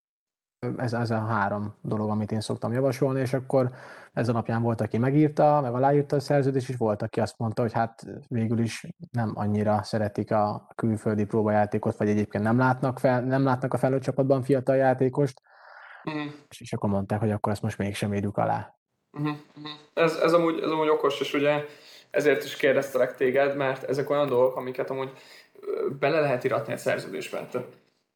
Ez, 0.76 0.92
ez 0.92 1.10
a 1.10 1.18
három 1.18 1.74
dolog, 1.82 2.10
amit 2.10 2.32
én 2.32 2.40
szoktam 2.40 2.72
javasolni, 2.72 3.20
és 3.20 3.32
akkor 3.32 3.70
ez 4.12 4.28
a 4.28 4.32
napján 4.32 4.62
volt, 4.62 4.80
aki 4.80 4.98
megírta, 4.98 5.60
meg 5.60 5.74
aláírta 5.74 6.16
a 6.16 6.20
szerződést, 6.20 6.68
és 6.68 6.76
volt, 6.76 7.02
aki 7.02 7.20
azt 7.20 7.38
mondta, 7.38 7.62
hogy 7.62 7.72
hát 7.72 8.06
végül 8.28 8.58
is 8.58 8.86
nem 9.10 9.32
annyira 9.34 9.82
szeretik 9.82 10.30
a 10.30 10.68
külföldi 10.74 11.24
próbajátékot, 11.24 11.96
vagy 11.96 12.08
egyébként 12.08 12.44
nem 12.44 12.58
látnak, 12.58 12.98
fel, 12.98 13.22
nem 13.22 13.44
látnak 13.44 13.74
a 13.74 13.78
felnőtt 13.78 14.02
csapatban 14.02 14.42
fiatal 14.42 14.76
játékost, 14.76 15.40
uh-huh. 16.04 16.32
és, 16.48 16.60
és 16.60 16.72
akkor 16.72 16.90
mondták, 16.90 17.20
hogy 17.20 17.30
akkor 17.30 17.52
ezt 17.52 17.62
most 17.62 17.78
mégsem 17.78 18.14
írjuk 18.14 18.36
alá. 18.36 18.74
Uh-huh. 19.12 19.36
Ez, 19.94 20.14
ez, 20.14 20.32
amúgy, 20.32 20.58
ez 20.58 20.70
amúgy 20.70 20.88
okos, 20.88 21.20
és 21.20 21.34
ugye 21.34 21.64
ezért 22.10 22.44
is 22.44 22.56
kérdeztelek 22.56 23.14
téged, 23.14 23.56
mert 23.56 23.82
ezek 23.82 24.10
olyan 24.10 24.26
dolgok, 24.26 24.56
amiket 24.56 24.90
amúgy 24.90 25.12
bele 25.98 26.20
lehet 26.20 26.44
iratni 26.44 26.72
a 26.72 26.76
szerződésbe. 26.76 27.46
Tehát 27.46 27.66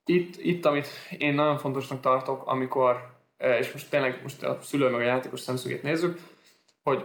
itt, 0.04 0.36
itt, 0.36 0.64
amit 0.64 0.88
én 1.18 1.34
nagyon 1.34 1.58
fontosnak 1.58 2.00
tartok, 2.00 2.46
amikor, 2.46 3.10
és 3.38 3.72
most 3.72 3.90
tényleg 3.90 4.20
most 4.22 4.42
a 4.42 4.58
szülő 4.62 4.88
meg 4.88 5.00
a 5.00 5.04
játékos 5.04 5.40
szemszögét 5.40 5.82
nézzük, 5.82 6.20
hogy 6.82 7.04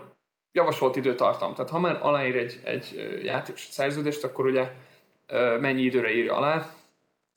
javasolt 0.51 0.95
időtartam. 0.95 1.53
Tehát 1.53 1.71
ha 1.71 1.79
már 1.79 1.99
aláír 2.01 2.36
egy, 2.36 2.60
egy 2.63 3.19
játékos 3.23 3.62
szerződést, 3.62 4.23
akkor 4.23 4.45
ugye 4.45 4.71
mennyi 5.60 5.81
időre 5.81 6.13
írja 6.13 6.36
alá. 6.36 6.69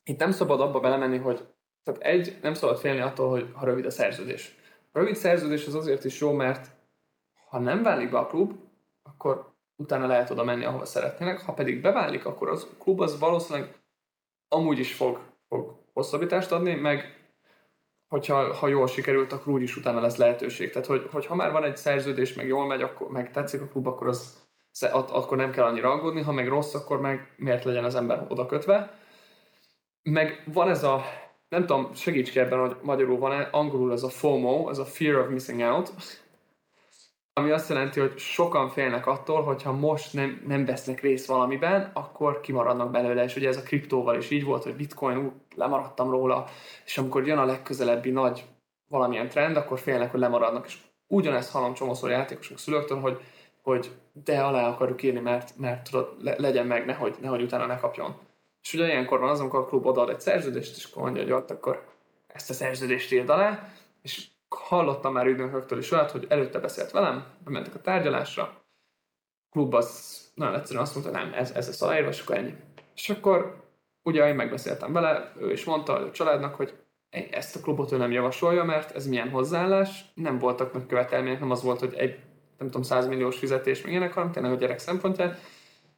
Itt 0.05 0.19
nem 0.19 0.31
szabad 0.31 0.61
abba 0.61 0.81
belemenni, 0.81 1.19
hogy 1.19 1.47
tehát 1.85 2.03
egy, 2.03 2.37
nem 2.43 2.55
szabad 2.55 2.79
félni 2.79 3.01
attól, 3.01 3.31
hogy 3.31 3.51
ha 3.53 3.65
rövid 3.65 3.87
a 3.87 3.91
szerződés. 3.91 4.57
A 4.93 4.99
rövid 4.99 5.17
szerződés 5.17 5.67
az 5.67 5.75
azért 5.75 6.05
is 6.05 6.21
jó, 6.21 6.33
mert 6.33 6.71
ha 7.49 7.59
nem 7.59 7.83
válik 7.83 8.11
be 8.11 8.19
a 8.19 8.27
klub, 8.27 8.53
akkor 9.03 9.53
utána 9.77 10.07
lehet 10.07 10.31
oda 10.31 10.45
menni, 10.45 10.65
ahova 10.65 10.85
szeretnének. 10.85 11.41
Ha 11.41 11.53
pedig 11.53 11.81
beválik, 11.81 12.25
akkor 12.27 12.49
az 12.49 12.69
klub 12.79 13.01
az 13.01 13.19
valószínűleg 13.19 13.75
amúgy 14.49 14.79
is 14.79 14.95
fog, 14.95 15.21
fog 15.49 15.79
hosszabbítást 15.93 16.53
adni, 16.53 16.75
meg 16.75 17.19
hogyha 18.09 18.55
ha 18.55 18.69
jól 18.69 18.87
sikerült, 18.87 19.33
akkor 19.33 19.53
úgyis 19.53 19.77
utána 19.77 20.01
lesz 20.01 20.17
lehetőség. 20.17 20.71
Tehát, 20.71 20.89
hogy, 20.89 21.09
hogy 21.13 21.27
ha 21.27 21.35
már 21.35 21.53
van 21.53 21.65
egy 21.65 21.77
szerződés, 21.77 22.35
meg 22.35 22.47
jól 22.47 22.67
megy, 22.67 22.83
akkor, 22.83 23.09
meg 23.09 23.31
tetszik 23.31 23.61
a 23.61 23.67
klub, 23.67 23.87
akkor, 23.87 24.09
az, 24.09 24.47
akkor 24.93 25.37
nem 25.37 25.51
kell 25.51 25.65
annyira 25.65 25.91
aggódni, 25.91 26.23
ha 26.23 26.33
meg 26.33 26.49
rossz, 26.49 26.75
akkor 26.75 27.01
meg 27.01 27.35
miért 27.37 27.65
legyen 27.65 27.85
az 27.85 27.95
ember 27.95 28.27
oda 28.29 28.47
kötve. 28.47 28.99
Meg 30.03 30.43
van 30.53 30.69
ez 30.69 30.85
a, 30.85 31.05
nem 31.49 31.67
tudom, 31.67 31.95
segíts 31.95 32.31
ki 32.31 32.41
ebben, 32.41 32.59
hogy 32.59 32.77
magyarul 32.83 33.19
van-e, 33.19 33.49
angolul 33.51 33.93
ez 33.93 34.03
a 34.03 34.09
FOMO, 34.09 34.71
ez 34.71 34.79
a 34.79 34.85
Fear 34.85 35.21
of 35.21 35.29
Missing 35.29 35.61
Out, 35.61 35.93
ami 37.39 37.51
azt 37.51 37.69
jelenti, 37.69 38.01
hogy 38.01 38.19
sokan 38.19 38.69
félnek 38.69 39.07
attól, 39.07 39.43
hogyha 39.43 39.73
most 39.73 40.13
nem, 40.13 40.43
nem 40.47 40.65
vesznek 40.65 41.01
részt 41.01 41.27
valamiben, 41.27 41.91
akkor 41.95 42.41
kimaradnak 42.41 42.91
belőle, 42.91 43.25
és 43.25 43.37
ugye 43.37 43.49
ez 43.49 43.57
a 43.57 43.63
kriptóval 43.63 44.17
is 44.17 44.31
így 44.31 44.45
volt, 44.45 44.63
hogy 44.63 44.77
bitcoin, 44.77 45.17
ú, 45.17 45.33
lemaradtam 45.57 46.11
róla, 46.11 46.45
és 46.85 46.99
amikor 46.99 47.27
jön 47.27 47.39
a 47.39 47.45
legközelebbi 47.45 48.11
nagy 48.11 48.45
valamilyen 48.89 49.29
trend, 49.29 49.57
akkor 49.57 49.79
félnek, 49.79 50.11
hogy 50.11 50.21
lemaradnak, 50.21 50.67
és 50.67 50.77
ugyanezt 51.07 51.51
hallom 51.51 51.75
csomószor 51.75 52.11
játékosok 52.11 52.59
szülőktől, 52.59 53.01
hogy, 53.01 53.21
hogy 53.63 53.91
de 54.25 54.41
alá 54.41 54.69
akarjuk 54.69 55.03
írni, 55.03 55.21
mert, 55.21 55.57
mert 55.57 55.91
tudod, 55.91 56.17
le, 56.21 56.35
legyen 56.39 56.67
meg, 56.67 56.87
nehogy, 56.87 57.17
nehogy 57.21 57.43
utána 57.43 57.67
ne 57.67 57.77
kapjon. 57.77 58.17
És 58.63 58.75
ugye 58.75 58.87
ilyenkor 58.87 59.21
van 59.21 59.31
az, 59.31 59.41
amikor 59.41 59.61
a 59.61 59.65
klub 59.65 59.87
odaad 59.87 60.09
egy 60.09 60.21
szerződést, 60.21 60.77
és 60.77 60.85
akkor 60.85 61.03
mondja, 61.03 61.23
hogy 61.23 61.33
ott 61.33 61.51
akkor 61.51 61.85
ezt 62.27 62.51
a 62.51 62.55
szerződést 62.55 63.13
írd 63.13 63.29
alá, 63.29 63.69
és 64.03 64.27
hallottam 64.49 65.13
már 65.13 65.27
ügynököktől 65.27 65.79
is 65.79 65.91
olyat, 65.91 66.11
hogy 66.11 66.27
előtte 66.29 66.59
beszélt 66.59 66.91
velem, 66.91 67.27
bementek 67.45 67.75
a 67.75 67.81
tárgyalásra, 67.81 68.43
a 68.43 69.51
klub 69.51 69.75
az 69.75 70.19
nagyon 70.35 70.55
egyszerűen 70.55 70.85
azt 70.85 70.95
mondta, 70.95 71.13
nem, 71.13 71.33
ez, 71.33 71.51
ez 71.51 71.83
a 71.83 71.85
aláírva, 71.85 72.11
és 72.11 72.21
akkor 72.21 72.37
ennyi. 72.37 72.55
És 72.95 73.11
akkor 73.11 73.65
ugye 74.03 74.29
én 74.29 74.35
megbeszéltem 74.35 74.93
vele, 74.93 75.33
ő 75.39 75.53
is 75.53 75.65
mondta 75.65 75.93
a 75.93 76.11
családnak, 76.11 76.55
hogy 76.55 76.75
ezt 77.31 77.57
a 77.57 77.61
klubot 77.61 77.93
ő 77.93 77.97
nem 77.97 78.13
javasolja, 78.13 78.65
mert 78.65 78.95
ez 78.95 79.07
milyen 79.07 79.31
hozzáállás, 79.31 80.05
nem 80.15 80.39
voltak 80.39 80.73
nagy 80.73 80.87
követelmények, 80.87 81.41
nem 81.41 81.51
az 81.51 81.63
volt, 81.63 81.81
hogy 81.81 81.95
egy, 81.95 82.19
nem 82.59 82.67
tudom, 82.67 82.83
100 82.83 83.07
milliós 83.07 83.39
fizetés, 83.39 83.83
meg 83.83 83.91
ilyenek, 83.91 84.13
hanem 84.13 84.33
tényleg 84.33 84.53
a 84.53 84.57
gyerek 84.57 84.79
szempontját, 84.79 85.41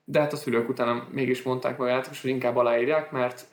de 0.04 0.20
hát 0.20 0.32
a 0.32 0.36
szülők 0.36 0.68
utána 0.68 1.06
mégis 1.10 1.42
mondták 1.42 1.78
magát, 1.78 2.06
hogy 2.06 2.30
inkább 2.30 2.56
aláírják, 2.56 3.10
mert 3.10 3.46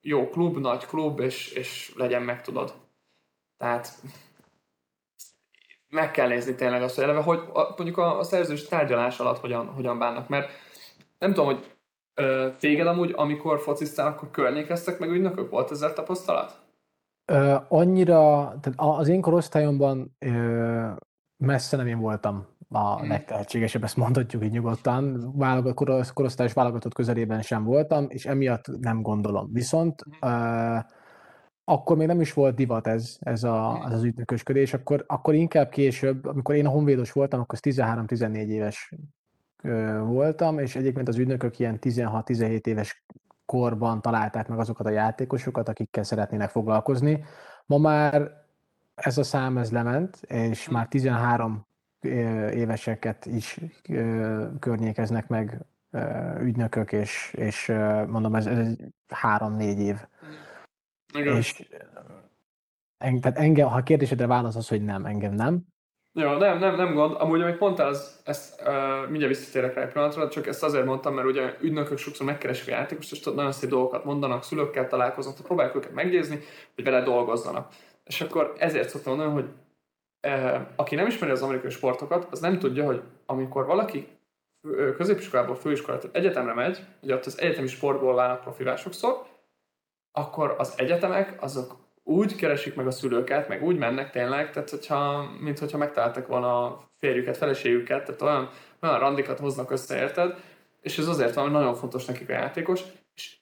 jó 0.00 0.28
klub, 0.28 0.56
nagy 0.56 0.86
klub, 0.86 1.20
és, 1.20 1.52
és 1.52 1.92
legyen 1.96 2.22
meg, 2.22 2.42
tudod. 2.42 2.74
Tehát 3.56 3.92
meg 5.90 6.10
kell 6.10 6.28
nézni 6.28 6.54
tényleg 6.54 6.82
azt, 6.82 6.94
hogy 6.94 7.04
eleve, 7.04 7.20
hogy 7.20 7.40
a, 7.52 7.60
mondjuk 7.76 7.98
a, 7.98 8.18
a 8.18 8.22
szerzős 8.22 8.64
tárgyalás 8.64 9.18
alatt 9.18 9.38
hogyan, 9.38 9.66
hogyan 9.66 9.98
bánnak, 9.98 10.28
mert 10.28 10.50
nem 11.18 11.32
tudom, 11.32 11.46
hogy 11.46 11.76
ö, 12.14 12.48
téged 12.58 12.86
amúgy, 12.86 13.12
amikor 13.16 13.60
fociztál, 13.60 14.06
akkor 14.06 14.30
környékeztek 14.30 14.98
meg 14.98 15.10
ügynökök? 15.10 15.50
Volt 15.50 15.70
ezzel 15.70 15.92
tapasztalat? 15.92 16.60
Ö, 17.24 17.56
annyira, 17.68 18.54
tehát 18.60 18.98
az 18.98 19.08
én 19.08 19.20
korosztályomban 19.20 20.16
ö, 20.18 20.88
messze 21.36 21.76
nem 21.76 21.86
én 21.86 21.98
voltam 21.98 22.46
a 22.68 22.98
hmm. 22.98 23.08
legtehetségesebb, 23.08 23.82
ezt 23.82 23.96
mondhatjuk 23.96 24.44
így 24.44 24.50
nyugodtan. 24.50 25.32
Válogat, 25.36 25.74
korosztályos 26.14 26.52
válogatott 26.52 26.94
közelében 26.94 27.42
sem 27.42 27.64
voltam, 27.64 28.06
és 28.08 28.26
emiatt 28.26 28.66
nem 28.80 29.02
gondolom. 29.02 29.52
Viszont 29.52 30.02
uh, 30.20 30.78
akkor 31.70 31.96
még 31.96 32.06
nem 32.06 32.20
is 32.20 32.32
volt 32.32 32.54
divat 32.54 32.86
ez, 32.86 33.16
ez 33.20 33.44
a, 33.44 33.82
az, 33.82 33.92
az 33.92 34.02
ügynökösködés, 34.02 34.74
akkor, 34.74 35.04
akkor 35.06 35.34
inkább 35.34 35.68
később, 35.68 36.26
amikor 36.26 36.54
én 36.54 36.66
a 36.66 36.70
honvédos 36.70 37.12
voltam, 37.12 37.40
akkor 37.40 37.58
13-14 37.62 38.46
éves 38.46 38.94
voltam, 40.04 40.58
és 40.58 40.76
egyébként 40.76 41.08
az 41.08 41.16
ügynökök 41.16 41.58
ilyen 41.58 41.78
16-17 41.80 42.66
éves 42.66 43.04
korban 43.46 44.00
találták 44.00 44.48
meg 44.48 44.58
azokat 44.58 44.86
a 44.86 44.90
játékosokat, 44.90 45.68
akikkel 45.68 46.02
szeretnének 46.02 46.50
foglalkozni. 46.50 47.24
Ma 47.66 47.78
már 47.78 48.30
ez 48.94 49.18
a 49.18 49.22
szám 49.22 49.58
ez 49.58 49.70
lement, 49.70 50.16
és 50.22 50.66
hmm. 50.66 50.76
már 50.76 50.88
13 50.88 51.66
éveseket 52.50 53.26
is 53.26 53.60
környékeznek 54.58 55.28
meg 55.28 55.66
ügynökök, 56.40 56.92
és, 56.92 57.34
és 57.36 57.72
mondom, 58.06 58.34
ez, 58.34 58.46
ez 58.46 58.76
három-négy 59.08 59.78
év. 59.78 60.06
Igen. 61.14 61.36
És 61.36 61.62
tehát 62.98 63.38
engem, 63.38 63.68
ha 63.68 63.76
a 63.76 63.82
kérdésedre 63.82 64.26
válasz 64.26 64.56
az, 64.56 64.68
hogy 64.68 64.84
nem, 64.84 65.04
engem 65.04 65.34
nem. 65.34 65.66
Jó, 66.12 66.32
nem, 66.32 66.58
nem, 66.58 66.74
nem 66.74 66.94
gond. 66.94 67.16
Amúgy, 67.18 67.40
amit 67.40 67.58
mondtál, 67.58 67.88
az, 67.88 68.20
ezt 68.24 68.60
uh, 68.60 69.08
mindjárt 69.08 69.36
visszatérek 69.36 69.74
rá 69.74 69.82
egy 69.82 69.92
pillanatra, 69.92 70.28
csak 70.28 70.46
ezt 70.46 70.62
azért 70.62 70.84
mondtam, 70.84 71.14
mert 71.14 71.26
ugye 71.26 71.56
ügynökök 71.60 71.98
sokszor 71.98 72.26
megkeresik 72.26 72.68
a 72.68 72.70
játékost, 72.70 73.12
és 73.12 73.22
nagyon 73.22 73.52
szép 73.52 73.70
dolgokat 73.70 74.04
mondanak, 74.04 74.42
szülőkkel 74.42 74.86
találkoznak, 74.86 75.36
próbálják 75.44 75.74
őket 75.74 75.94
meggyőzni, 75.94 76.38
hogy 76.74 76.84
vele 76.84 77.02
dolgozzanak. 77.02 77.72
És 78.04 78.20
akkor 78.20 78.54
ezért 78.58 78.88
szoktam 78.88 79.16
mondani, 79.16 79.40
hogy 79.40 79.50
aki 80.76 80.94
nem 80.94 81.06
ismeri 81.06 81.32
az 81.32 81.42
amerikai 81.42 81.70
sportokat, 81.70 82.26
az 82.30 82.40
nem 82.40 82.58
tudja, 82.58 82.84
hogy 82.84 83.02
amikor 83.26 83.66
valaki 83.66 84.08
középiskolából, 84.96 85.54
főiskolát, 85.54 86.08
egyetemre 86.12 86.54
megy, 86.54 86.84
ugye 87.02 87.14
ott 87.14 87.26
az 87.26 87.40
egyetemi 87.40 87.66
sportból 87.66 88.14
válnak 88.14 88.40
profivá 88.40 88.76
sokszor, 88.76 89.26
akkor 90.18 90.54
az 90.58 90.74
egyetemek 90.76 91.42
azok 91.42 91.76
úgy 92.04 92.36
keresik 92.36 92.74
meg 92.74 92.86
a 92.86 92.90
szülőket, 92.90 93.48
meg 93.48 93.64
úgy 93.64 93.78
mennek 93.78 94.10
tényleg, 94.10 94.50
tehát 94.50 94.70
hogyha, 94.70 95.30
mint 95.40 95.58
hogyha 95.58 95.78
megtaláltak 95.78 96.26
volna 96.26 96.64
a 96.64 96.90
férjüket, 96.98 97.36
feleségüket, 97.36 98.04
tehát 98.04 98.22
olyan, 98.22 98.50
olyan 98.82 98.98
randikat 98.98 99.38
hoznak 99.38 99.70
össze, 99.70 99.96
érted? 99.96 100.34
És 100.80 100.98
ez 100.98 101.06
azért 101.06 101.34
van, 101.34 101.44
hogy 101.44 101.52
nagyon 101.52 101.74
fontos 101.74 102.04
nekik 102.04 102.28
a 102.28 102.32
játékos, 102.32 102.82
és 103.14 103.36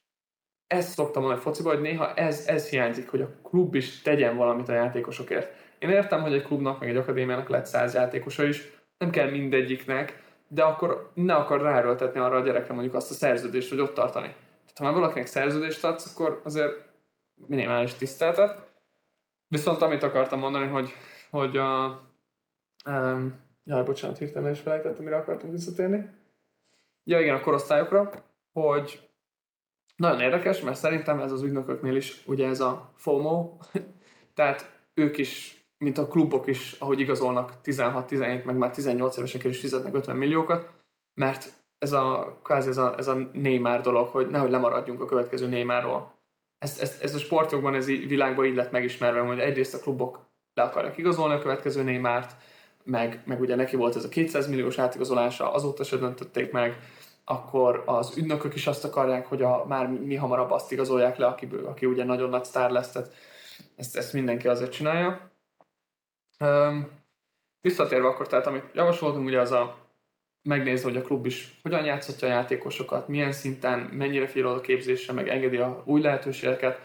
ezt 0.66 0.92
szoktam 0.92 1.22
mondani 1.22 1.40
a 1.40 1.44
fociban, 1.44 1.72
hogy 1.72 1.82
néha 1.82 2.14
ez, 2.14 2.44
ez 2.46 2.68
hiányzik, 2.68 3.10
hogy 3.10 3.20
a 3.20 3.30
klub 3.42 3.74
is 3.74 4.02
tegyen 4.02 4.36
valamit 4.36 4.68
a 4.68 4.72
játékosokért 4.72 5.64
én 5.78 5.90
értem, 5.90 6.22
hogy 6.22 6.32
egy 6.32 6.42
klubnak, 6.42 6.80
meg 6.80 6.88
egy 6.88 6.96
akadémiának 6.96 7.48
lett 7.48 7.66
száz 7.66 7.94
játékosa 7.94 8.44
is, 8.44 8.70
nem 8.98 9.10
kell 9.10 9.30
mindegyiknek, 9.30 10.22
de 10.48 10.62
akkor 10.62 11.10
ne 11.14 11.34
akar 11.34 11.60
ráerőltetni 11.60 12.20
arra 12.20 12.36
a 12.36 12.44
gyerekre 12.44 12.72
mondjuk 12.72 12.94
azt 12.94 13.10
a 13.10 13.14
szerződést, 13.14 13.68
hogy 13.68 13.80
ott 13.80 13.94
tartani. 13.94 14.34
Ha 14.78 14.84
már 14.84 14.92
valakinek 14.92 15.26
szerződést 15.26 15.84
adsz, 15.84 16.12
akkor 16.12 16.40
azért 16.44 16.72
minimális 17.34 17.94
tiszteltet. 17.94 18.74
Viszont 19.48 19.82
amit 19.82 20.02
akartam 20.02 20.38
mondani, 20.38 20.66
hogy, 20.66 20.92
hogy 21.30 21.56
a... 21.56 22.00
Um, 22.88 23.40
jaj, 23.64 23.82
bocsánat, 23.82 24.18
hirtelen 24.18 24.52
is 24.52 24.60
felejtettem, 24.60 25.04
mire 25.04 25.16
akartam 25.16 25.50
visszatérni. 25.50 26.10
Ja, 27.04 27.20
igen, 27.20 27.34
a 27.34 27.40
korosztályokra, 27.40 28.10
hogy 28.52 29.08
nagyon 29.96 30.20
érdekes, 30.20 30.60
mert 30.60 30.76
szerintem 30.76 31.20
ez 31.20 31.32
az 31.32 31.42
ügynököknél 31.42 31.96
is 31.96 32.22
ugye 32.26 32.46
ez 32.48 32.60
a 32.60 32.92
FOMO, 32.96 33.56
tehát 34.34 34.80
ők 34.94 35.18
is 35.18 35.56
mint 35.78 35.98
a 35.98 36.06
klubok 36.06 36.46
is, 36.46 36.72
ahogy 36.72 37.00
igazolnak 37.00 37.52
16-17, 37.64 38.44
meg 38.44 38.56
már 38.56 38.70
18 38.70 39.16
évesek 39.16 39.44
is 39.44 39.60
fizetnek 39.60 39.94
50 39.94 40.16
milliókat, 40.16 40.70
mert 41.14 41.52
ez 41.78 41.92
a, 41.92 42.36
kvázi 42.42 42.68
ez 42.68 42.76
a, 42.76 42.94
ez 42.98 43.08
a 43.08 43.14
Neymar 43.32 43.80
dolog, 43.80 44.08
hogy 44.08 44.26
nehogy 44.26 44.50
lemaradjunk 44.50 45.00
a 45.00 45.04
következő 45.04 45.46
Neymarról. 45.46 46.14
Ez, 46.58 46.78
ez, 46.80 46.98
ez 47.02 47.14
a 47.14 47.18
sportokban, 47.18 47.74
ez 47.74 47.88
így, 47.88 48.08
világban 48.08 48.44
így 48.44 48.54
lett 48.54 48.70
megismerve, 48.70 49.20
hogy 49.20 49.38
egyrészt 49.38 49.74
a 49.74 49.78
klubok 49.78 50.18
le 50.54 50.62
akarják 50.62 50.98
igazolni 50.98 51.34
a 51.34 51.38
következő 51.38 51.82
Neymart, 51.82 52.36
meg, 52.84 53.22
meg 53.24 53.40
ugye 53.40 53.54
neki 53.54 53.76
volt 53.76 53.96
ez 53.96 54.04
a 54.04 54.08
200 54.08 54.48
milliós 54.48 54.78
átigazolása, 54.78 55.52
azóta 55.52 55.84
se 55.84 55.96
döntötték 55.96 56.52
meg, 56.52 56.78
akkor 57.24 57.82
az 57.86 58.16
ügynökök 58.16 58.54
is 58.54 58.66
azt 58.66 58.84
akarják, 58.84 59.26
hogy 59.26 59.42
a, 59.42 59.64
már 59.68 59.88
mi 59.88 60.14
hamarabb 60.14 60.50
azt 60.50 60.72
igazolják 60.72 61.16
le, 61.16 61.26
aki, 61.26 61.48
aki 61.64 61.86
ugye 61.86 62.04
nagyon 62.04 62.28
nagy 62.28 62.44
sztár 62.44 62.70
lesz, 62.70 62.92
tehát 62.92 63.12
ezt, 63.76 63.96
ezt 63.96 64.12
mindenki 64.12 64.48
azért 64.48 64.72
csinálja. 64.72 65.30
Um, 66.40 66.88
visszatérve 67.60 68.06
akkor, 68.06 68.26
tehát 68.26 68.46
amit 68.46 68.70
javasoltunk, 68.74 69.26
ugye 69.26 69.40
az 69.40 69.50
a 69.50 69.85
megnézni, 70.46 70.90
hogy 70.90 71.00
a 71.00 71.02
klub 71.02 71.26
is 71.26 71.58
hogyan 71.62 71.84
játszhatja 71.84 72.28
a 72.28 72.30
játékosokat, 72.30 73.08
milyen 73.08 73.32
szinten, 73.32 73.78
mennyire 73.78 74.26
figyel 74.26 74.48
a 74.48 74.60
képzésre, 74.60 75.12
meg 75.12 75.28
engedi 75.28 75.56
a 75.56 75.82
új 75.84 76.00
lehetőségeket. 76.00 76.78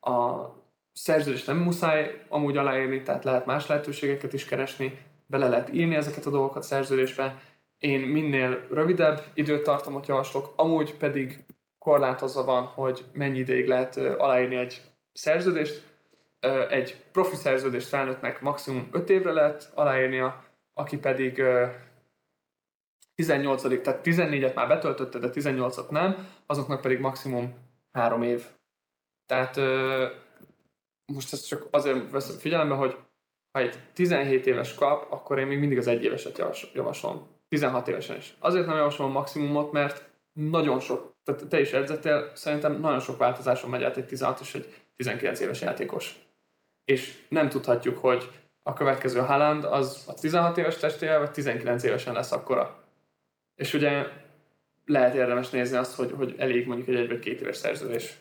A 0.00 0.46
szerződést 0.92 1.46
nem 1.46 1.56
muszáj 1.56 2.22
amúgy 2.28 2.56
aláírni, 2.56 3.02
tehát 3.02 3.24
lehet 3.24 3.46
más 3.46 3.66
lehetőségeket 3.66 4.32
is 4.32 4.44
keresni, 4.44 4.98
bele 5.26 5.48
lehet 5.48 5.72
írni 5.72 5.94
ezeket 5.94 6.26
a 6.26 6.30
dolgokat 6.30 6.62
szerződésbe. 6.62 7.40
Én 7.78 8.00
minél 8.00 8.66
rövidebb 8.70 9.22
időtartamot 9.34 10.06
javaslok, 10.06 10.52
amúgy 10.56 10.94
pedig 10.94 11.44
korlátozva 11.78 12.44
van, 12.44 12.64
hogy 12.64 13.04
mennyi 13.12 13.38
ideig 13.38 13.66
lehet 13.66 13.96
aláírni 13.96 14.56
egy 14.56 14.80
szerződést, 15.12 15.82
egy 16.68 16.96
profi 17.12 17.36
szerződést 17.36 17.88
felnőttnek 17.88 18.40
maximum 18.40 18.88
5 18.92 19.10
évre 19.10 19.32
lehet 19.32 19.70
aláírnia, 19.74 20.44
aki 20.74 20.98
pedig 20.98 21.42
18 23.22 23.82
tehát 23.82 24.00
14-et 24.04 24.54
már 24.54 24.68
betöltötte, 24.68 25.18
de 25.18 25.28
18-at 25.32 25.88
nem, 25.88 26.28
azoknak 26.46 26.80
pedig 26.80 26.98
maximum 26.98 27.54
3 27.92 28.22
év. 28.22 28.46
Tehát 29.26 29.56
most 31.12 31.32
ezt 31.32 31.46
csak 31.46 31.66
azért 31.70 32.10
veszem 32.10 32.36
figyelembe, 32.36 32.74
hogy 32.74 32.96
ha 33.52 33.60
egy 33.60 33.78
17 33.92 34.46
éves 34.46 34.74
kap, 34.74 35.12
akkor 35.12 35.38
én 35.38 35.46
még 35.46 35.58
mindig 35.58 35.78
az 35.78 35.86
egy 35.86 36.04
éveset 36.04 36.42
javaslom. 36.74 37.26
16 37.48 37.88
évesen 37.88 38.16
is. 38.16 38.34
Azért 38.38 38.66
nem 38.66 38.76
javaslom 38.76 39.08
a 39.08 39.12
maximumot, 39.12 39.72
mert 39.72 40.10
nagyon 40.32 40.80
sok, 40.80 41.14
tehát 41.24 41.46
te 41.46 41.60
is 41.60 41.72
edzettél, 41.72 42.30
szerintem 42.34 42.80
nagyon 42.80 43.00
sok 43.00 43.18
változáson 43.18 43.70
megy 43.70 43.82
át 43.82 43.96
egy 43.96 44.06
16 44.06 44.40
és 44.40 44.54
egy 44.54 44.74
19 44.96 45.40
éves 45.40 45.60
játékos 45.60 46.22
és 46.84 47.18
nem 47.28 47.48
tudhatjuk, 47.48 47.98
hogy 47.98 48.30
a 48.62 48.72
következő 48.72 49.20
Haaland 49.20 49.64
az 49.64 50.04
a 50.06 50.14
16 50.14 50.58
éves 50.58 50.76
testével, 50.76 51.18
vagy 51.18 51.30
19 51.30 51.82
évesen 51.82 52.14
lesz 52.14 52.32
akkora. 52.32 52.81
És 53.62 53.74
ugye 53.74 54.06
lehet 54.84 55.14
érdemes 55.14 55.50
nézni 55.50 55.76
azt, 55.76 55.94
hogy, 55.94 56.12
hogy 56.12 56.34
elég 56.38 56.66
mondjuk 56.66 56.88
egy 56.88 56.94
egy 56.94 57.08
vagy 57.08 57.18
két 57.18 57.40
éves 57.40 57.56
szerződés. 57.56 58.20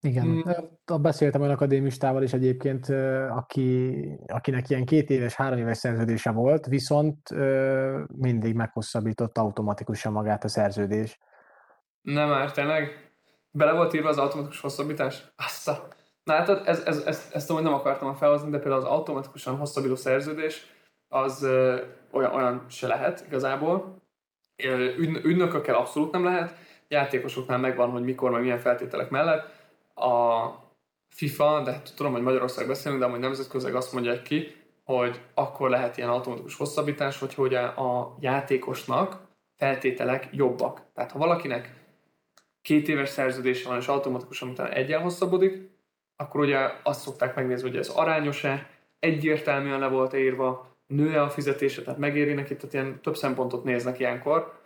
Igen, 0.00 0.24
hmm. 0.24 1.02
beszéltem 1.02 1.40
olyan 1.40 1.52
akadémistával 1.52 2.22
is 2.22 2.32
egyébként, 2.32 2.88
aki, 3.30 3.94
akinek 4.26 4.70
ilyen 4.70 4.84
két 4.84 5.10
éves, 5.10 5.34
három 5.34 5.58
éves 5.58 5.76
szerződése 5.76 6.30
volt, 6.30 6.66
viszont 6.66 7.28
mindig 8.06 8.54
meghosszabbított 8.54 9.38
automatikusan 9.38 10.12
magát 10.12 10.44
a 10.44 10.48
szerződés. 10.48 11.18
Nem 12.00 12.28
már 12.28 12.52
tényleg? 12.52 13.12
Bele 13.50 13.72
volt 13.72 13.94
írva 13.94 14.08
az 14.08 14.18
automatikus 14.18 14.60
hosszabbítás? 14.60 15.32
Azt 15.36 15.68
a... 15.68 15.88
Na 16.24 16.32
hát 16.32 16.48
ez, 16.48 16.82
ez, 16.84 17.02
ez, 17.06 17.30
ezt 17.32 17.50
amúgy 17.50 17.62
nem 17.62 17.74
akartam 17.74 18.14
felhozni, 18.14 18.50
de 18.50 18.58
például 18.58 18.82
az 18.82 18.88
automatikusan 18.88 19.56
hosszabbító 19.56 19.94
szerződés 19.94 20.76
az 21.08 21.42
olyan, 22.10 22.34
olyan 22.34 22.64
se 22.68 22.86
lehet 22.86 23.24
igazából. 23.26 24.02
Ügn, 24.98 25.16
ügynökökkel 25.26 25.74
abszolút 25.74 26.12
nem 26.12 26.24
lehet, 26.24 26.56
játékosoknál 26.88 27.58
megvan, 27.58 27.90
hogy 27.90 28.02
mikor, 28.02 28.30
meg 28.30 28.40
milyen 28.40 28.58
feltételek 28.58 29.10
mellett. 29.10 29.46
A 29.94 30.46
FIFA, 31.08 31.62
de 31.64 31.72
hát 31.72 31.92
tudom, 31.96 32.12
hogy 32.12 32.22
Magyarország 32.22 32.66
beszélünk, 32.66 33.00
de 33.00 33.06
amúgy 33.06 33.18
nemzetközileg 33.18 33.74
azt 33.74 33.92
mondják 33.92 34.22
ki, 34.22 34.56
hogy 34.84 35.20
akkor 35.34 35.70
lehet 35.70 35.96
ilyen 35.96 36.08
automatikus 36.08 36.56
hosszabbítás, 36.56 37.18
hogy 37.18 37.34
hogy 37.34 37.54
a 37.54 38.16
játékosnak 38.20 39.20
feltételek 39.56 40.28
jobbak. 40.32 40.82
Tehát 40.94 41.10
ha 41.10 41.18
valakinek 41.18 41.74
két 42.62 42.88
éves 42.88 43.08
szerződése 43.08 43.68
van, 43.68 43.78
és 43.78 43.88
automatikusan 43.88 44.48
utána 44.48 44.72
egyen 44.72 45.00
hosszabbodik, 45.00 45.70
akkor 46.16 46.40
ugye 46.40 46.58
azt 46.82 47.00
szokták 47.00 47.34
megnézni, 47.34 47.68
hogy 47.68 47.78
ez 47.78 47.88
arányos-e, 47.88 48.70
egyértelműen 48.98 49.78
le 49.78 49.88
volt 49.88 50.14
írva, 50.14 50.76
nő-e 50.88 51.22
a 51.22 51.30
fizetése, 51.30 51.82
tehát 51.82 51.98
megéri 51.98 52.32
neki, 52.32 52.56
tehát 52.56 52.72
ilyen 52.72 53.00
több 53.00 53.16
szempontot 53.16 53.64
néznek 53.64 53.98
ilyenkor. 53.98 54.60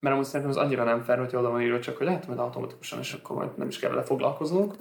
Mert 0.00 0.14
amúgy 0.14 0.24
szerintem 0.24 0.50
ez 0.50 0.64
annyira 0.64 0.84
nem 0.84 1.00
fair, 1.00 1.18
hogy 1.18 1.36
oda 1.36 1.50
van 1.50 1.60
írva 1.60 1.80
csak, 1.80 1.96
hogy 1.96 2.06
lehet 2.06 2.26
majd 2.26 2.38
automatikusan, 2.38 2.98
és 2.98 3.12
akkor 3.12 3.36
majd 3.36 3.56
nem 3.56 3.68
is 3.68 3.78
kell 3.78 3.90
vele 3.90 4.02
foglalkoznunk. 4.02 4.74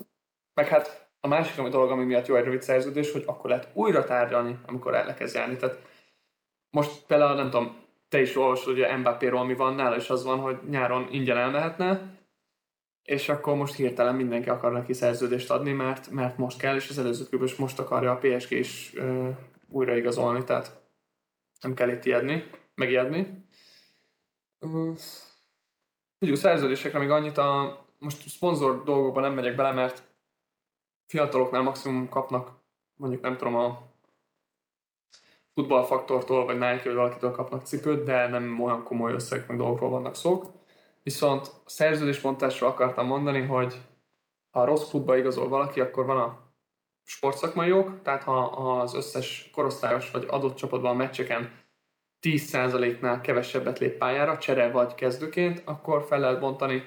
Meg 0.54 0.68
hát 0.68 1.10
a 1.20 1.28
másik 1.28 1.60
ami 1.60 1.70
dolog, 1.70 1.92
ami 1.92 2.04
miatt 2.04 2.28
jó 2.28 2.36
egy 2.36 2.44
rövid 2.44 2.62
szerződés, 2.62 3.12
hogy 3.12 3.24
akkor 3.26 3.50
lehet 3.50 3.70
újra 3.74 4.04
tárgyalni, 4.04 4.60
amikor 4.66 4.96
el 4.96 5.14
kezd 5.14 5.36
járni. 5.36 5.56
Tehát 5.56 5.80
most 6.70 7.06
például 7.06 7.36
nem 7.36 7.50
tudom, 7.50 7.76
te 8.10 8.22
is 8.22 8.36
olvasod, 8.36 8.74
hogy 8.74 8.82
a 8.82 8.98
Mbappé-ról 8.98 9.46
mi 9.46 9.54
van 9.56 9.76
nála, 9.76 9.96
és 9.96 10.10
az 10.10 10.24
van, 10.24 10.40
hogy 10.40 10.58
nyáron 10.70 11.08
ingyen 11.12 11.38
elmehetne, 11.38 12.17
és 13.08 13.30
akkor 13.30 13.56
most 13.56 13.76
hirtelen 13.76 14.16
mindenki 14.16 14.50
akar 14.50 14.72
neki 14.72 14.94
szerződést 14.94 15.52
adni, 15.52 15.72
mert, 15.72 16.10
mert 16.10 16.38
most 16.38 16.58
kell, 16.58 16.76
és 16.76 16.90
az 16.90 16.98
előző 16.98 17.26
klubos 17.26 17.56
most 17.56 17.80
akarja 17.80 18.12
a 18.12 18.18
PSG 18.18 18.52
is 18.52 18.94
uh, 18.96 19.36
újraigazolni, 19.70 20.44
tehát 20.44 20.82
nem 21.62 21.74
kell 21.74 21.90
itt 21.90 22.06
ijedni, 22.06 22.50
megijedni. 22.76 23.46
Ugye 26.20 26.36
szerződésekre 26.36 27.00
még 27.00 27.10
annyit, 27.10 27.38
a, 27.38 27.80
most 28.00 28.30
szponzor 28.30 28.84
dolgokban 28.84 29.24
nem 29.24 29.34
megyek 29.34 29.56
bele, 29.56 29.72
mert 29.72 30.04
fiataloknál 31.06 31.62
maximum 31.62 32.10
kapnak, 32.10 32.52
mondjuk 32.96 33.22
nem 33.22 33.38
tudom, 33.38 33.56
a 33.56 33.82
futballfaktortól, 35.54 36.46
vagy 36.46 36.58
Nike, 36.58 36.84
vagy 36.84 36.96
valakitől 36.96 37.32
kapnak 37.32 37.66
cipőt, 37.66 38.04
de 38.04 38.28
nem 38.28 38.62
olyan 38.62 38.84
komoly 38.84 39.14
összeg, 39.14 39.44
meg 39.48 39.58
dolgokról 39.58 39.90
vannak 39.90 40.16
szók. 40.16 40.57
Viszont 41.08 41.48
a 41.66 41.70
szerződéspontásról 41.70 42.70
akartam 42.70 43.06
mondani, 43.06 43.42
hogy 43.42 43.82
ha 44.52 44.66
rossz 44.66 44.90
klubba 44.90 45.18
igazol 45.18 45.48
valaki, 45.48 45.80
akkor 45.80 46.06
van 46.06 46.18
a 46.18 46.40
sportszakmai 47.04 47.68
jog, 47.68 48.02
tehát 48.02 48.24
ha 48.24 48.42
az 48.82 48.94
összes 48.94 49.50
korosztályos 49.54 50.12
vagy 50.12 50.26
adott 50.30 50.56
csapatban 50.56 50.92
a 50.92 50.98
meccseken 50.98 51.52
10%-nál 52.22 53.22
kevesebbet 53.22 53.80
lép 53.80 53.98
pályára, 53.98 54.38
csere 54.38 54.72
vagy 54.72 54.96
kezdőként, 54.96 55.62
akkor 55.66 56.04
fel 56.04 56.20
lehet 56.20 56.40
bontani. 56.40 56.84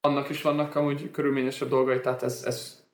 Annak 0.00 0.28
is 0.28 0.42
vannak 0.42 0.74
amúgy 0.74 1.10
körülményesebb 1.10 1.68
dolgai, 1.68 2.00
tehát 2.00 2.22
ez, 2.22 2.42
ez 2.44 2.84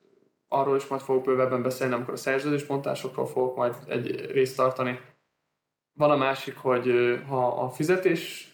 arról 0.47 0.75
is 0.75 0.87
majd 0.87 1.01
fogok 1.01 1.23
bővebben 1.23 1.61
beszélni, 1.61 1.93
amikor 1.93 2.13
a 2.13 2.17
szerződésbontásokról 2.17 3.27
fogok 3.27 3.55
majd 3.55 3.75
egy 3.87 4.31
részt 4.31 4.55
tartani. 4.55 4.99
Van 5.97 6.11
a 6.11 6.17
másik, 6.17 6.57
hogy 6.57 7.19
ha 7.27 7.47
a 7.47 7.69
fizetés 7.69 8.52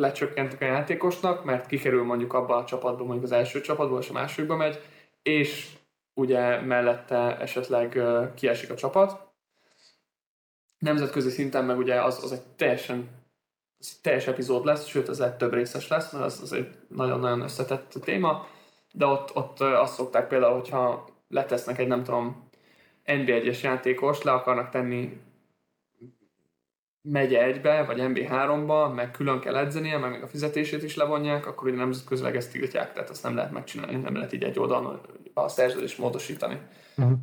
lecsökkentik 0.00 0.60
a 0.60 0.64
játékosnak, 0.64 1.44
mert 1.44 1.66
kikerül 1.66 2.04
mondjuk 2.04 2.32
abba 2.32 2.56
a 2.56 2.64
csapatba, 2.64 3.04
mondjuk 3.04 3.24
az 3.24 3.32
első 3.32 3.60
csapatból, 3.60 4.00
és 4.00 4.08
a 4.08 4.12
másodikba 4.12 4.56
megy, 4.56 4.82
és 5.22 5.68
ugye 6.14 6.60
mellette 6.60 7.38
esetleg 7.38 8.00
kiesik 8.34 8.70
a 8.70 8.74
csapat. 8.74 9.28
Nemzetközi 10.78 11.30
szinten 11.30 11.64
meg 11.64 11.78
ugye 11.78 12.02
az, 12.02 12.24
az 12.24 12.32
egy 12.32 12.42
teljesen 12.56 13.08
az 13.78 13.92
egy 13.94 14.00
teljes 14.00 14.26
epizód 14.26 14.64
lesz, 14.64 14.86
sőt 14.86 15.08
az 15.08 15.20
egy 15.20 15.34
több 15.34 15.52
részes 15.52 15.88
lesz, 15.88 16.12
mert 16.12 16.24
az, 16.24 16.40
az 16.42 16.52
egy 16.52 16.68
nagyon-nagyon 16.88 17.40
összetett 17.40 17.94
téma, 18.04 18.46
de 18.92 19.06
ott, 19.06 19.36
ott 19.36 19.60
azt 19.60 19.94
szokták 19.94 20.28
például, 20.28 20.54
hogyha 20.54 21.08
letesznek 21.28 21.78
egy 21.78 21.86
nem 21.86 22.04
tudom 22.04 22.48
NB1-es 23.06 23.60
játékost, 23.62 24.22
le 24.22 24.32
akarnak 24.32 24.70
tenni 24.70 25.20
megye 27.02 27.42
egybe, 27.42 27.84
vagy 27.84 27.98
MB3-ba, 28.00 28.94
meg 28.94 29.10
külön 29.10 29.40
kell 29.40 29.56
edzenie, 29.56 29.98
meg 29.98 30.10
még 30.10 30.22
a 30.22 30.28
fizetését 30.28 30.82
is 30.82 30.96
levonják, 30.96 31.46
akkor 31.46 31.68
ugye 31.68 31.76
nemzetközileg 31.76 32.36
ezt 32.36 32.52
tiltják, 32.52 32.92
tehát 32.92 33.10
azt 33.10 33.22
nem 33.22 33.34
lehet 33.34 33.50
megcsinálni, 33.50 33.96
nem 33.96 34.14
lehet 34.14 34.32
így 34.32 34.44
egy 34.44 34.58
oldalon 34.58 35.00
a 35.34 35.48
szerződést 35.48 35.98
módosítani. 35.98 36.60
Uh-huh. 36.96 37.18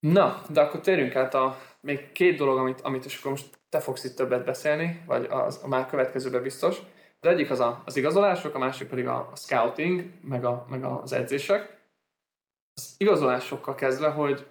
Na, 0.00 0.42
de 0.50 0.60
akkor 0.60 0.80
térjünk 0.80 1.16
át 1.16 1.34
a 1.34 1.58
még 1.80 2.12
két 2.12 2.38
dolog, 2.38 2.58
amit, 2.58 2.80
amit 2.80 3.04
is 3.04 3.18
akkor 3.18 3.30
most 3.30 3.58
te 3.68 3.80
fogsz 3.80 4.04
itt 4.04 4.16
többet 4.16 4.44
beszélni, 4.44 5.02
vagy 5.06 5.24
az, 5.24 5.60
a 5.62 5.68
már 5.68 5.86
következőben 5.86 6.42
biztos. 6.42 6.78
Az 7.20 7.28
egyik 7.28 7.50
az 7.50 7.60
a, 7.60 7.82
az 7.84 7.96
igazolások, 7.96 8.54
a 8.54 8.58
másik 8.58 8.88
pedig 8.88 9.06
a, 9.06 9.28
a 9.32 9.36
scouting, 9.36 10.10
meg, 10.22 10.44
a, 10.44 10.66
meg 10.68 10.84
az 10.84 11.12
edzések. 11.12 11.80
Az 12.74 12.94
igazolásokkal 12.98 13.74
kezdve, 13.74 14.08
hogy 14.08 14.46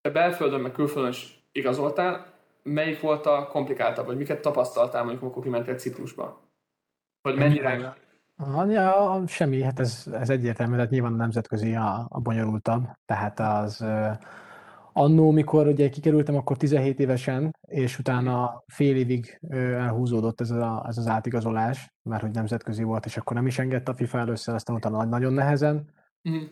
te 0.00 0.10
belföldön, 0.10 0.60
meg 0.60 0.72
külföldön 0.72 1.10
is 1.10 1.42
igazoltál, 1.52 2.37
melyik 2.62 3.00
volt 3.00 3.26
a 3.26 3.46
komplikáltabb, 3.46 4.06
vagy 4.06 4.16
miket 4.16 4.40
tapasztaltál 4.40 5.02
mondjuk, 5.02 5.22
amikor 5.22 5.42
kimentél 5.42 5.74
Ciprusba? 5.74 6.40
Vagy 7.22 7.36
mennyire... 7.36 7.96
Ja, 8.68 9.24
semmi, 9.26 9.62
hát 9.62 9.80
ez, 9.80 10.04
ez 10.12 10.30
egyértelmű, 10.30 10.74
tehát 10.74 10.90
nyilván 10.90 11.12
a 11.12 11.16
nemzetközi 11.16 11.74
a, 11.74 12.06
a 12.08 12.20
bonyolultabb, 12.20 12.84
tehát 13.06 13.40
az 13.40 13.84
annó, 14.98 15.30
mikor 15.30 15.66
ugye 15.66 15.88
kikerültem, 15.88 16.36
akkor 16.36 16.56
17 16.56 16.98
évesen, 17.00 17.56
és 17.60 17.98
utána 17.98 18.62
fél 18.66 18.96
évig 18.96 19.40
elhúzódott 19.50 20.40
ez, 20.40 20.50
a, 20.50 20.84
ez 20.88 20.98
az 20.98 21.06
átigazolás, 21.06 21.94
mert 22.02 22.22
hogy 22.22 22.30
nemzetközi 22.30 22.82
volt, 22.82 23.06
és 23.06 23.16
akkor 23.16 23.36
nem 23.36 23.46
is 23.46 23.58
engedte 23.58 23.90
a 23.90 23.94
FIFA 23.94 24.18
először, 24.18 24.54
aztán 24.54 24.76
utána 24.76 25.04
nagyon 25.04 25.32
nehezen. 25.32 25.90
Mm. 26.28 26.42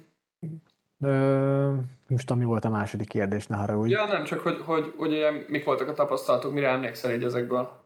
Ö, 1.01 1.75
most 2.09 2.31
ami 2.31 2.45
volt 2.45 2.65
a 2.65 2.71
második 2.71 3.09
kérdés, 3.09 3.47
ne 3.47 3.57
haragudj. 3.57 3.93
Ja, 3.93 4.07
nem, 4.07 4.25
csak 4.25 4.41
hogy, 4.41 4.61
hogy, 4.65 4.93
hogy 4.97 5.13
ugye, 5.13 5.31
mik 5.49 5.65
voltak 5.65 5.89
a 5.89 5.93
tapasztalatok, 5.93 6.53
mire 6.53 6.69
emlékszel 6.69 7.15
így 7.15 7.25
ezekből? 7.25 7.85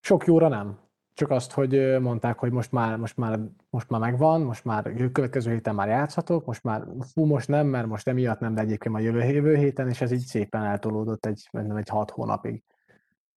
Sok 0.00 0.26
jóra 0.26 0.48
nem. 0.48 0.78
Csak 1.14 1.30
azt, 1.30 1.52
hogy 1.52 2.00
mondták, 2.00 2.38
hogy 2.38 2.52
most 2.52 2.72
már, 2.72 2.96
most 2.96 3.16
már, 3.16 3.38
most 3.70 3.88
már 3.88 4.00
megvan, 4.00 4.40
most 4.40 4.64
már 4.64 4.92
következő 5.12 5.52
héten 5.52 5.74
már 5.74 5.88
játszhatok, 5.88 6.44
most 6.44 6.62
már 6.62 6.82
fú, 7.12 7.24
most 7.24 7.48
nem, 7.48 7.66
mert 7.66 7.86
most 7.86 8.08
emiatt 8.08 8.40
nem, 8.40 8.54
de 8.54 8.60
egyébként 8.60 8.94
már 8.94 9.02
jövő, 9.02 9.22
jövő 9.22 9.56
héten, 9.56 9.88
és 9.88 10.00
ez 10.00 10.12
így 10.12 10.24
szépen 10.24 10.64
eltolódott 10.64 11.26
egy, 11.26 11.48
nem 11.50 11.76
egy 11.76 11.88
hat 11.88 12.10
hónapig. 12.10 12.62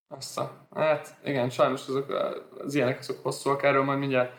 Aztán, 0.08 0.48
hát 0.70 1.16
igen, 1.24 1.50
sajnos 1.50 1.88
azok, 1.88 2.10
az 2.64 2.74
ilyenek 2.74 2.98
azok 2.98 3.18
hosszúak, 3.22 3.62
erről 3.62 3.84
majd 3.84 3.98
mindjárt 3.98 4.32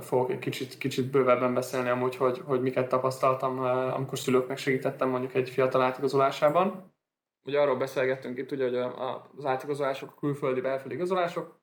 fogok 0.00 0.30
egy 0.30 0.38
kicsit, 0.38 0.78
kicsit 0.78 1.10
bővebben 1.10 1.54
beszélni 1.54 1.88
amúgy, 1.88 2.16
hogy, 2.16 2.42
hogy 2.44 2.62
miket 2.62 2.88
tapasztaltam, 2.88 3.58
amikor 3.92 4.18
szülőknek 4.18 4.58
segítettem 4.58 5.08
mondjuk 5.08 5.34
egy 5.34 5.50
fiatal 5.50 5.82
átigazolásában. 5.82 6.94
Ugye 7.44 7.60
arról 7.60 7.76
beszélgettünk 7.76 8.38
itt, 8.38 8.52
ugye, 8.52 8.64
hogy 8.64 8.92
az 9.36 9.44
átigazolások, 9.44 10.10
a 10.10 10.18
külföldi, 10.18 10.60
belföldi 10.60 10.94
igazolások. 10.94 11.60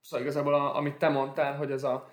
Szóval 0.00 0.20
igazából, 0.20 0.54
a, 0.54 0.76
amit 0.76 0.98
te 0.98 1.08
mondtál, 1.08 1.56
hogy 1.56 1.70
ez 1.70 1.84
a 1.84 2.08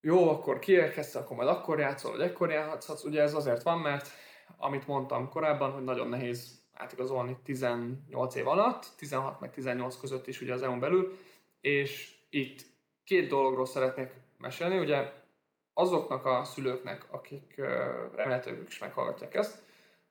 jó, 0.00 0.28
akkor 0.28 0.58
kiérkezsz, 0.58 1.14
akkor 1.14 1.36
majd 1.36 1.48
akkor 1.48 1.78
játszol, 1.78 2.10
vagy 2.10 2.20
ekkor 2.20 2.50
játszhatsz. 2.50 3.04
Ugye 3.04 3.22
ez 3.22 3.34
azért 3.34 3.62
van, 3.62 3.78
mert 3.78 4.08
amit 4.56 4.86
mondtam 4.86 5.28
korábban, 5.28 5.70
hogy 5.70 5.84
nagyon 5.84 6.08
nehéz 6.08 6.62
átigazolni 6.72 7.36
18 7.44 8.34
év 8.34 8.48
alatt, 8.48 8.86
16 8.96 9.40
meg 9.40 9.50
18 9.50 9.96
között 9.96 10.26
is 10.26 10.40
ugye 10.40 10.52
az 10.52 10.62
EU-n 10.62 10.80
belül, 10.80 11.18
és 11.60 12.14
itt 12.30 12.71
két 13.12 13.28
dologról 13.28 13.66
szeretnék 13.66 14.10
mesélni. 14.38 14.78
Ugye 14.78 15.12
azoknak 15.74 16.26
a 16.26 16.44
szülőknek, 16.44 17.06
akik 17.10 17.56
remélhetőleg 18.14 18.62
is 18.66 18.78
meghallgatják 18.78 19.34
ezt, 19.34 19.62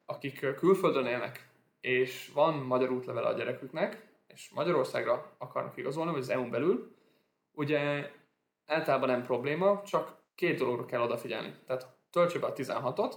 akik 0.06 0.56
külföldön 0.56 1.06
élnek, 1.06 1.49
és 1.80 2.32
van 2.34 2.54
magyar 2.54 2.91
útlevele 2.91 3.28
a 3.28 3.34
gyereküknek, 3.34 4.08
és 4.28 4.49
Magyarországra 4.49 5.32
akarnak 5.38 5.78
igazolni, 5.78 6.12
vagy 6.12 6.20
az 6.20 6.30
EU-n 6.30 6.49
belül, 6.49 6.95
ugye 7.52 8.12
általában 8.66 9.10
nem 9.10 9.24
probléma, 9.24 9.82
csak 9.86 10.18
két 10.36 10.58
dologra 10.58 10.86
kell 10.86 11.02
odafigyelni. 11.02 11.56
Tehát 11.66 11.88
töltse 12.10 12.39
be 12.39 12.47
a 12.47 12.54
16-ot, 12.54 13.14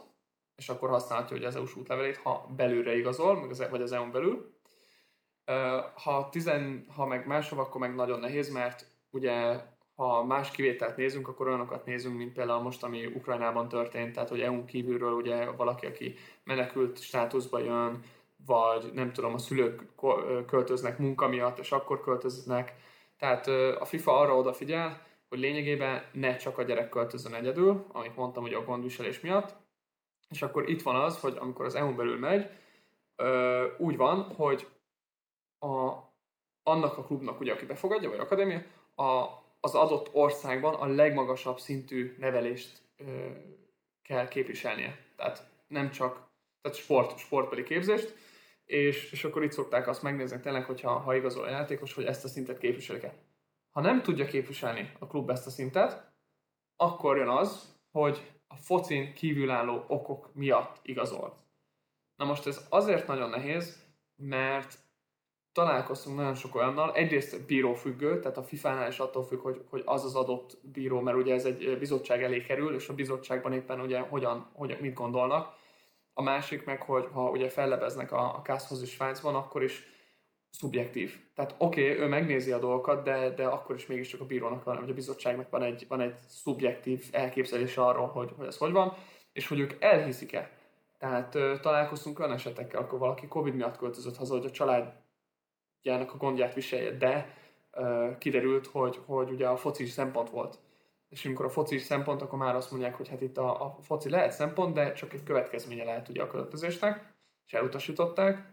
és 0.56 0.68
akkor 0.68 0.88
használhatja 0.88 1.36
hogy 1.36 1.44
az 1.44 1.56
EU-s 1.56 1.76
útlevelét, 1.76 2.16
ha 2.16 2.50
belülre 2.56 2.96
igazol, 2.96 3.48
e- 3.58 3.68
vagy 3.68 3.82
az 3.82 3.92
EU-n 3.92 4.10
belül. 4.10 4.58
Ha, 5.94 6.28
tizen, 6.30 6.86
ha 6.94 7.06
meg 7.06 7.26
máshova, 7.26 7.62
akkor 7.62 7.80
meg 7.80 7.94
nagyon 7.94 8.20
nehéz, 8.20 8.52
mert 8.52 8.92
ugye 9.10 9.72
ha 9.94 10.24
más 10.24 10.50
kivételt 10.50 10.96
nézünk, 10.96 11.28
akkor 11.28 11.46
olyanokat 11.46 11.84
nézünk, 11.84 12.16
mint 12.16 12.32
például 12.32 12.62
most, 12.62 12.82
ami 12.82 13.06
Ukrajnában 13.06 13.68
történt, 13.68 14.14
tehát 14.14 14.28
hogy 14.28 14.40
EU 14.40 14.64
kívülről 14.64 15.12
ugye 15.12 15.50
valaki, 15.50 15.86
aki 15.86 16.14
menekült 16.44 17.00
státuszba 17.00 17.58
jön, 17.58 18.02
vagy 18.46 18.90
nem 18.92 19.12
tudom, 19.12 19.34
a 19.34 19.38
szülők 19.38 19.82
költöznek 20.46 20.98
munka 20.98 21.28
miatt, 21.28 21.58
és 21.58 21.72
akkor 21.72 22.00
költöznek. 22.00 22.74
Tehát 23.18 23.46
a 23.80 23.84
FIFA 23.84 24.18
arra 24.18 24.36
odafigyel, 24.36 25.02
hogy 25.28 25.38
lényegében 25.38 26.04
ne 26.12 26.36
csak 26.36 26.58
a 26.58 26.62
gyerek 26.62 26.88
költözön 26.88 27.34
egyedül, 27.34 27.86
amit 27.92 28.16
mondtam, 28.16 28.42
hogy 28.42 28.54
a 28.54 28.64
gondviselés 28.64 29.20
miatt, 29.20 29.54
és 30.30 30.42
akkor 30.42 30.68
itt 30.68 30.82
van 30.82 30.96
az, 30.96 31.20
hogy 31.20 31.36
amikor 31.38 31.64
az 31.64 31.74
EU-n 31.74 31.96
belül 31.96 32.18
megy, 32.18 32.50
úgy 33.78 33.96
van, 33.96 34.22
hogy 34.22 34.68
a, 35.58 35.92
annak 36.62 36.98
a 36.98 37.04
klubnak, 37.04 37.40
ugye, 37.40 37.52
aki 37.52 37.66
befogadja, 37.66 38.10
vagy 38.10 38.18
akadémia, 38.18 38.62
a, 38.94 39.42
az 39.64 39.74
adott 39.74 40.08
országban 40.12 40.74
a 40.74 40.86
legmagasabb 40.86 41.58
szintű 41.58 42.14
nevelést 42.18 42.82
ö, 42.96 43.30
kell 44.02 44.28
képviselnie. 44.28 44.98
Tehát 45.16 45.46
nem 45.68 45.90
csak 45.90 46.28
tehát 46.60 46.78
sport, 46.78 47.18
sportbeli 47.18 47.62
képzést, 47.62 48.14
és, 48.64 49.12
és 49.12 49.24
akkor 49.24 49.42
itt 49.42 49.52
szokták 49.52 49.88
azt 49.88 50.02
megnézni 50.02 50.40
tényleg, 50.40 50.64
hogyha 50.64 50.98
ha 50.98 51.14
igazol 51.14 51.44
a 51.44 51.50
játékos, 51.50 51.94
hogy 51.94 52.04
ezt 52.04 52.24
a 52.24 52.28
szintet 52.28 52.58
képviselik-e. 52.58 53.14
Ha 53.70 53.80
nem 53.80 54.02
tudja 54.02 54.24
képviselni 54.24 54.92
a 54.98 55.06
klub 55.06 55.30
ezt 55.30 55.46
a 55.46 55.50
szintet, 55.50 56.12
akkor 56.76 57.16
jön 57.16 57.28
az, 57.28 57.76
hogy 57.90 58.32
a 58.46 58.56
focin 58.56 59.14
kívülálló 59.14 59.84
okok 59.88 60.34
miatt 60.34 60.78
igazol. 60.82 61.36
Na 62.16 62.24
most 62.24 62.46
ez 62.46 62.66
azért 62.68 63.06
nagyon 63.06 63.30
nehéz, 63.30 63.84
mert 64.16 64.78
találkoztunk 65.54 66.16
nagyon 66.16 66.34
sok 66.34 66.54
olyannal, 66.54 66.94
egyrészt 66.94 67.46
bíró 67.46 67.74
függő, 67.74 68.20
tehát 68.20 68.36
a 68.36 68.42
FIFA-nál 68.42 68.88
is 68.88 68.98
attól 68.98 69.24
függ, 69.24 69.40
hogy, 69.40 69.64
hogy 69.70 69.82
az 69.84 70.04
az 70.04 70.14
adott 70.14 70.58
bíró, 70.72 71.00
mert 71.00 71.16
ugye 71.16 71.34
ez 71.34 71.44
egy 71.44 71.78
bizottság 71.78 72.22
elé 72.22 72.40
kerül, 72.40 72.74
és 72.74 72.88
a 72.88 72.94
bizottságban 72.94 73.52
éppen 73.52 73.80
ugye 73.80 74.00
hogyan, 74.00 74.50
hogyan 74.52 74.78
mit 74.80 74.94
gondolnak. 74.94 75.54
A 76.14 76.22
másik 76.22 76.64
meg, 76.64 76.82
hogy 76.82 77.08
ha 77.12 77.30
ugye 77.30 77.48
fellebeznek 77.48 78.12
a, 78.12 78.36
a 78.36 78.42
Kászhoz 78.42 78.82
is 78.82 78.90
Svájcban, 78.90 79.34
akkor 79.34 79.62
is 79.62 79.86
szubjektív. 80.50 81.18
Tehát 81.34 81.54
oké, 81.58 81.90
okay, 81.90 82.04
ő 82.04 82.08
megnézi 82.08 82.52
a 82.52 82.58
dolgokat, 82.58 83.04
de, 83.04 83.30
de 83.30 83.46
akkor 83.46 83.74
is 83.74 83.86
mégiscsak 83.86 84.20
a 84.20 84.26
bírónak 84.26 84.64
van, 84.64 84.80
vagy 84.80 84.90
a 84.90 84.94
bizottságnak 84.94 85.50
van 85.50 85.62
egy, 85.62 85.84
van 85.88 86.00
egy 86.00 86.14
szubjektív 86.28 87.04
elképzelése 87.12 87.82
arról, 87.84 88.06
hogy, 88.06 88.30
hogy 88.36 88.46
ez 88.46 88.56
hogy 88.56 88.72
van, 88.72 88.96
és 89.32 89.48
hogy 89.48 89.58
ők 89.58 89.82
elhiszik-e. 89.82 90.50
Tehát 90.98 91.34
ö, 91.34 91.54
találkoztunk 91.60 92.18
olyan 92.18 92.32
esetekkel, 92.32 92.80
akkor 92.80 92.98
valaki 92.98 93.28
Covid 93.28 93.54
miatt 93.54 93.76
költözött 93.76 94.16
haza, 94.16 94.38
hogy 94.38 94.44
a 94.44 94.50
családjának 95.84 96.14
a 96.14 96.16
gondját 96.16 96.54
viselje, 96.54 96.90
de 96.90 97.36
ö, 97.72 98.10
kiderült, 98.18 98.66
hogy, 98.66 98.98
hogy 99.06 99.30
ugye 99.30 99.46
a 99.46 99.56
foci 99.56 99.82
is 99.82 99.90
szempont 99.90 100.30
volt. 100.30 100.58
És 101.08 101.24
amikor 101.24 101.44
a 101.44 101.50
foci 101.50 101.74
is 101.74 101.82
szempont, 101.82 102.22
akkor 102.22 102.38
már 102.38 102.54
azt 102.54 102.70
mondják, 102.70 102.94
hogy 102.94 103.08
hát 103.08 103.20
itt 103.20 103.38
a, 103.38 103.64
a 103.64 103.76
foci 103.82 104.08
lehet 104.08 104.32
szempont, 104.32 104.74
de 104.74 104.92
csak 104.92 105.12
egy 105.12 105.22
következménye 105.22 105.84
lehet 105.84 106.08
ugye 106.08 106.22
a 106.22 106.26
költözésnek, 106.26 107.12
és 107.46 107.52
elutasították 107.52 108.52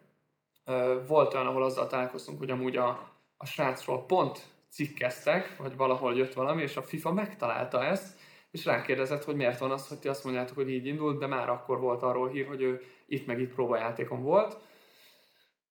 volt 1.08 1.34
olyan, 1.34 1.48
ahol 1.48 1.64
azzal 1.64 1.88
találkoztunk, 1.88 2.38
hogy 2.38 2.50
amúgy 2.50 2.78
a, 2.78 3.12
a 3.38 3.46
srácról 3.46 4.06
pont 4.06 4.42
cikkeztek, 4.70 5.56
vagy 5.58 5.76
valahol 5.76 6.16
jött 6.16 6.34
valami, 6.34 6.62
és 6.62 6.78
a 6.78 6.82
FIFA 6.82 7.14
megtalálta 7.14 7.84
ezt, 7.84 8.20
és 8.52 8.66
rákérdezett, 8.66 9.24
hogy 9.24 9.36
miért 9.36 9.60
van 9.60 9.72
az, 9.72 9.88
hogy 9.88 10.00
ti 10.00 10.08
azt 10.08 10.24
mondjátok, 10.24 10.56
hogy 10.56 10.70
így 10.70 10.86
indult, 10.86 11.20
de 11.20 11.28
már 11.28 11.50
akkor 11.50 11.80
volt 11.80 12.04
arról 12.04 12.30
hír, 12.30 12.48
hogy 12.48 12.62
ő 12.62 12.82
itt 13.06 13.26
meg 13.26 13.40
itt 13.40 13.54
próbajátékon 13.54 14.24
volt. 14.24 14.58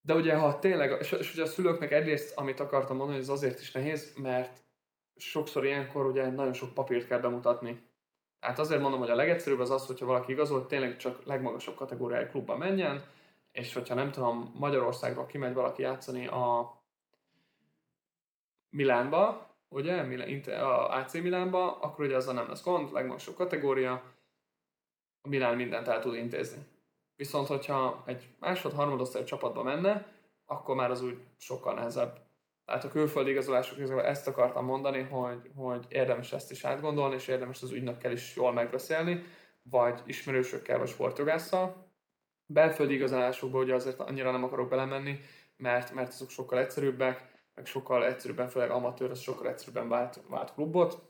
De 0.02 0.14
ugye, 0.14 0.34
ha 0.34 0.58
tényleg, 0.58 1.00
és, 1.00 1.12
és 1.12 1.32
ugye 1.32 1.42
a 1.42 1.46
szülőknek 1.46 1.92
egyrészt, 1.92 2.36
amit 2.36 2.60
akartam 2.60 2.96
mondani, 2.96 3.18
ez 3.18 3.28
azért 3.28 3.60
is 3.60 3.72
nehéz, 3.72 4.14
mert 4.16 4.62
sokszor 5.16 5.64
ilyenkor 5.64 6.06
ugye 6.06 6.30
nagyon 6.30 6.52
sok 6.52 6.74
papírt 6.74 7.06
kell 7.06 7.20
bemutatni. 7.20 7.88
Tehát 8.40 8.58
azért 8.58 8.80
mondom, 8.80 9.00
hogy 9.00 9.10
a 9.10 9.14
legegyszerűbb 9.14 9.60
az 9.60 9.70
az, 9.70 9.86
hogyha 9.86 10.06
valaki 10.06 10.32
igazol, 10.32 10.66
tényleg 10.66 10.96
csak 10.96 11.24
legmagasabb 11.24 11.74
kategóriájú 11.74 12.26
klubban 12.26 12.58
menjen, 12.58 13.04
és 13.52 13.72
hogyha 13.72 13.94
nem 13.94 14.10
tudom, 14.10 14.54
Magyarországról 14.58 15.26
kimegy 15.26 15.54
valaki 15.54 15.82
játszani 15.82 16.26
a 16.26 16.78
Milánba, 18.70 19.54
ugye, 19.68 20.00
a 20.46 20.96
AC 20.98 21.14
Milánba, 21.14 21.80
akkor 21.80 22.04
ugye 22.04 22.16
azzal 22.16 22.34
nem 22.34 22.48
lesz 22.48 22.64
gond, 22.64 22.92
legmagasabb 22.92 23.34
kategória, 23.36 24.02
a 25.22 25.28
Milán 25.28 25.56
mindent 25.56 25.88
el 25.88 26.00
tud 26.00 26.14
intézni. 26.14 26.62
Viszont, 27.20 27.46
hogyha 27.46 28.02
egy 28.06 28.28
másod, 28.38 28.72
harmadosztály 28.72 29.24
csapatba 29.24 29.62
menne, 29.62 30.06
akkor 30.46 30.74
már 30.74 30.90
az 30.90 31.02
úgy 31.02 31.18
sokkal 31.38 31.74
nehezebb. 31.74 32.20
Tehát 32.64 32.84
a 32.84 32.88
külföldi 32.88 33.30
igazolások 33.30 33.78
közben 33.78 34.04
ezt 34.04 34.28
akartam 34.28 34.64
mondani, 34.64 35.02
hogy, 35.02 35.50
hogy 35.56 35.86
érdemes 35.88 36.32
ezt 36.32 36.50
is 36.50 36.64
átgondolni, 36.64 37.14
és 37.14 37.28
érdemes 37.28 37.62
az 37.62 37.70
ügynökkel 37.70 38.12
is 38.12 38.36
jól 38.36 38.52
megbeszélni, 38.52 39.24
vagy 39.62 40.02
ismerősökkel, 40.06 40.78
vagy 40.78 40.88
sportjogásszal, 40.88 41.86
belföldi 42.46 42.94
igazolásokban 42.94 43.62
ugye 43.62 43.74
azért 43.74 44.00
annyira 44.00 44.30
nem 44.30 44.44
akarok 44.44 44.68
belemenni, 44.68 45.20
mert, 45.56 45.92
mert 45.92 46.08
azok 46.08 46.30
sokkal 46.30 46.58
egyszerűbbek, 46.58 47.28
meg 47.54 47.66
sokkal 47.66 48.06
egyszerűbben, 48.06 48.48
főleg 48.48 48.70
amatőr, 48.70 49.10
az 49.10 49.20
sokkal 49.20 49.48
egyszerűbben 49.48 49.88
vált, 49.88 50.20
vált 50.28 50.54
klubot. 50.54 51.02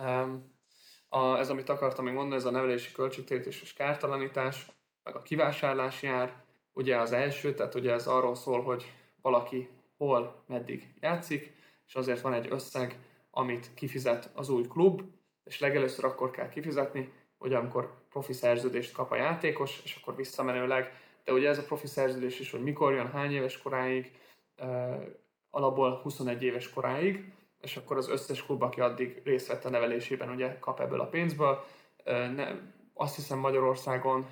Um, 0.00 0.55
a, 1.08 1.38
ez, 1.38 1.50
amit 1.50 1.68
akartam 1.68 2.04
még 2.04 2.14
mondani, 2.14 2.40
ez 2.40 2.46
a 2.46 2.50
nevelési 2.50 2.92
költségtérítés 2.92 3.62
és 3.62 3.72
kártalanítás, 3.72 4.66
meg 5.02 5.16
a 5.16 5.22
kivásárlás 5.22 6.02
jár. 6.02 6.44
Ugye 6.72 6.96
az 6.96 7.12
első, 7.12 7.54
tehát 7.54 7.74
ugye 7.74 7.92
ez 7.92 8.06
arról 8.06 8.34
szól, 8.34 8.62
hogy 8.62 8.92
valaki 9.22 9.68
hol, 9.96 10.42
meddig 10.46 10.94
játszik, 11.00 11.52
és 11.86 11.94
azért 11.94 12.20
van 12.20 12.32
egy 12.32 12.46
összeg, 12.50 12.98
amit 13.30 13.70
kifizet 13.74 14.30
az 14.34 14.48
új 14.48 14.66
klub, 14.68 15.02
és 15.44 15.60
legelőször 15.60 16.04
akkor 16.04 16.30
kell 16.30 16.48
kifizetni, 16.48 17.12
hogy 17.38 17.52
amikor 17.52 17.94
profi 18.08 18.32
szerződést 18.32 18.92
kap 18.92 19.10
a 19.10 19.16
játékos, 19.16 19.80
és 19.84 19.98
akkor 20.00 20.16
visszamenőleg, 20.16 20.92
de 21.24 21.32
ugye 21.32 21.48
ez 21.48 21.58
a 21.58 21.64
profi 21.64 21.86
szerződés 21.86 22.40
is, 22.40 22.50
hogy 22.50 22.62
mikor 22.62 22.92
jön, 22.92 23.10
hány 23.10 23.32
éves 23.32 23.62
koráig, 23.62 24.12
alapból 25.50 26.00
21 26.02 26.42
éves 26.42 26.70
koráig, 26.70 27.32
és 27.66 27.76
akkor 27.76 27.96
az 27.96 28.08
összes 28.08 28.44
klub, 28.44 28.62
aki 28.62 28.80
addig 28.80 29.20
részt 29.24 29.46
vett 29.46 29.64
a 29.64 29.70
nevelésében, 29.70 30.30
ugye 30.30 30.58
kap 30.58 30.80
ebből 30.80 31.00
a 31.00 31.08
pénzből. 31.08 31.64
Ne, 32.04 32.48
azt 32.94 33.14
hiszem 33.14 33.38
Magyarországon 33.38 34.26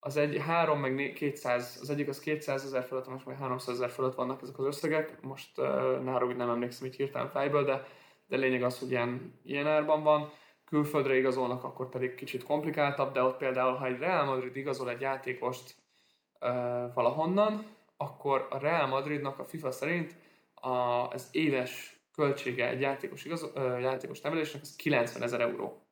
az 0.00 0.16
egy 0.16 0.38
3 0.38 0.80
meg 0.80 1.12
200, 1.16 1.78
az 1.80 1.90
egyik 1.90 2.08
az 2.08 2.20
200 2.20 2.64
ezer 2.64 2.84
fölött, 2.84 3.08
most 3.08 3.26
meg 3.26 3.38
300 3.38 3.74
ezer 3.74 3.90
fölött 3.90 4.14
vannak 4.14 4.42
ezek 4.42 4.58
az 4.58 4.64
összegek. 4.64 5.22
Most 5.22 5.58
uh, 5.58 5.66
náról 6.02 6.32
nem 6.32 6.50
emlékszem 6.50 6.86
így 6.86 6.96
hirtelen 6.96 7.30
fejből, 7.30 7.64
de, 7.64 7.86
de 8.26 8.36
lényeg 8.36 8.62
az, 8.62 8.78
hogy 8.78 8.90
ilyen, 8.90 9.40
ilyen 9.44 9.66
árban 9.66 10.02
van 10.02 10.30
külföldre 10.64 11.16
igazolnak, 11.16 11.64
akkor 11.64 11.88
pedig 11.88 12.14
kicsit 12.14 12.44
komplikáltabb, 12.44 13.12
de 13.12 13.22
ott 13.22 13.36
például, 13.36 13.74
ha 13.74 13.86
egy 13.86 13.98
Real 13.98 14.24
Madrid 14.24 14.56
igazol 14.56 14.90
egy 14.90 15.00
játékost 15.00 15.74
uh, 16.40 16.48
valahonnan, 16.94 17.66
akkor 17.96 18.46
a 18.50 18.58
Real 18.58 18.86
Madridnak 18.86 19.38
a 19.38 19.44
FIFA 19.44 19.70
szerint 19.70 20.16
a, 20.54 21.08
az 21.08 21.28
éves 21.32 21.93
költsége 22.14 22.68
egy 22.68 22.80
játékos, 22.80 23.24
igaz, 23.24 23.52
játékos 23.80 24.20
nevelésnek 24.20 24.62
az 24.62 24.76
90 24.76 25.22
ezer 25.22 25.40
euró. 25.40 25.86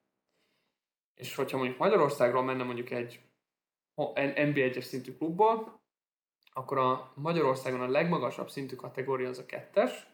És 1.14 1.34
hogyha 1.34 1.56
mondjuk 1.56 1.78
Magyarországról 1.78 2.42
menne 2.42 2.62
mondjuk 2.62 2.90
egy 2.90 3.20
NB1-es 4.14 4.82
szintű 4.82 5.16
klubból, 5.16 5.80
akkor 6.52 6.78
a 6.78 7.12
Magyarországon 7.14 7.80
a 7.80 7.88
legmagasabb 7.88 8.50
szintű 8.50 8.76
kategória 8.76 9.28
az 9.28 9.38
a 9.38 9.46
kettes, 9.46 10.06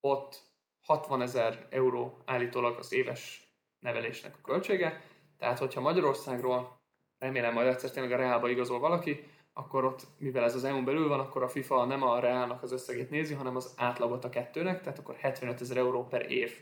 ott 0.00 0.42
60 0.80 1.22
ezer 1.22 1.66
euró 1.70 2.22
állítólag 2.24 2.78
az 2.78 2.92
éves 2.92 3.52
nevelésnek 3.78 4.36
a 4.36 4.40
költsége. 4.40 5.02
Tehát, 5.38 5.58
hogyha 5.58 5.80
Magyarországról 5.80 6.80
remélem 7.18 7.52
majd 7.52 7.66
egyszer 7.66 7.90
tényleg 7.90 8.12
a 8.12 8.16
Reálba 8.16 8.48
igazol 8.48 8.78
valaki, 8.78 9.30
akkor 9.52 9.84
ott, 9.84 10.06
mivel 10.18 10.44
ez 10.44 10.54
az 10.54 10.64
EU-n 10.64 10.84
belül 10.84 11.08
van, 11.08 11.20
akkor 11.20 11.42
a 11.42 11.48
FIFA 11.48 11.84
nem 11.84 12.02
a 12.02 12.18
Reálnak 12.18 12.62
az 12.62 12.72
összegét 12.72 13.10
nézi, 13.10 13.34
hanem 13.34 13.56
az 13.56 13.74
átlagot 13.76 14.24
a 14.24 14.28
kettőnek, 14.28 14.80
tehát 14.80 14.98
akkor 14.98 15.14
75 15.14 15.60
ezer 15.60 15.76
euró 15.76 16.06
per 16.06 16.30
év. 16.30 16.52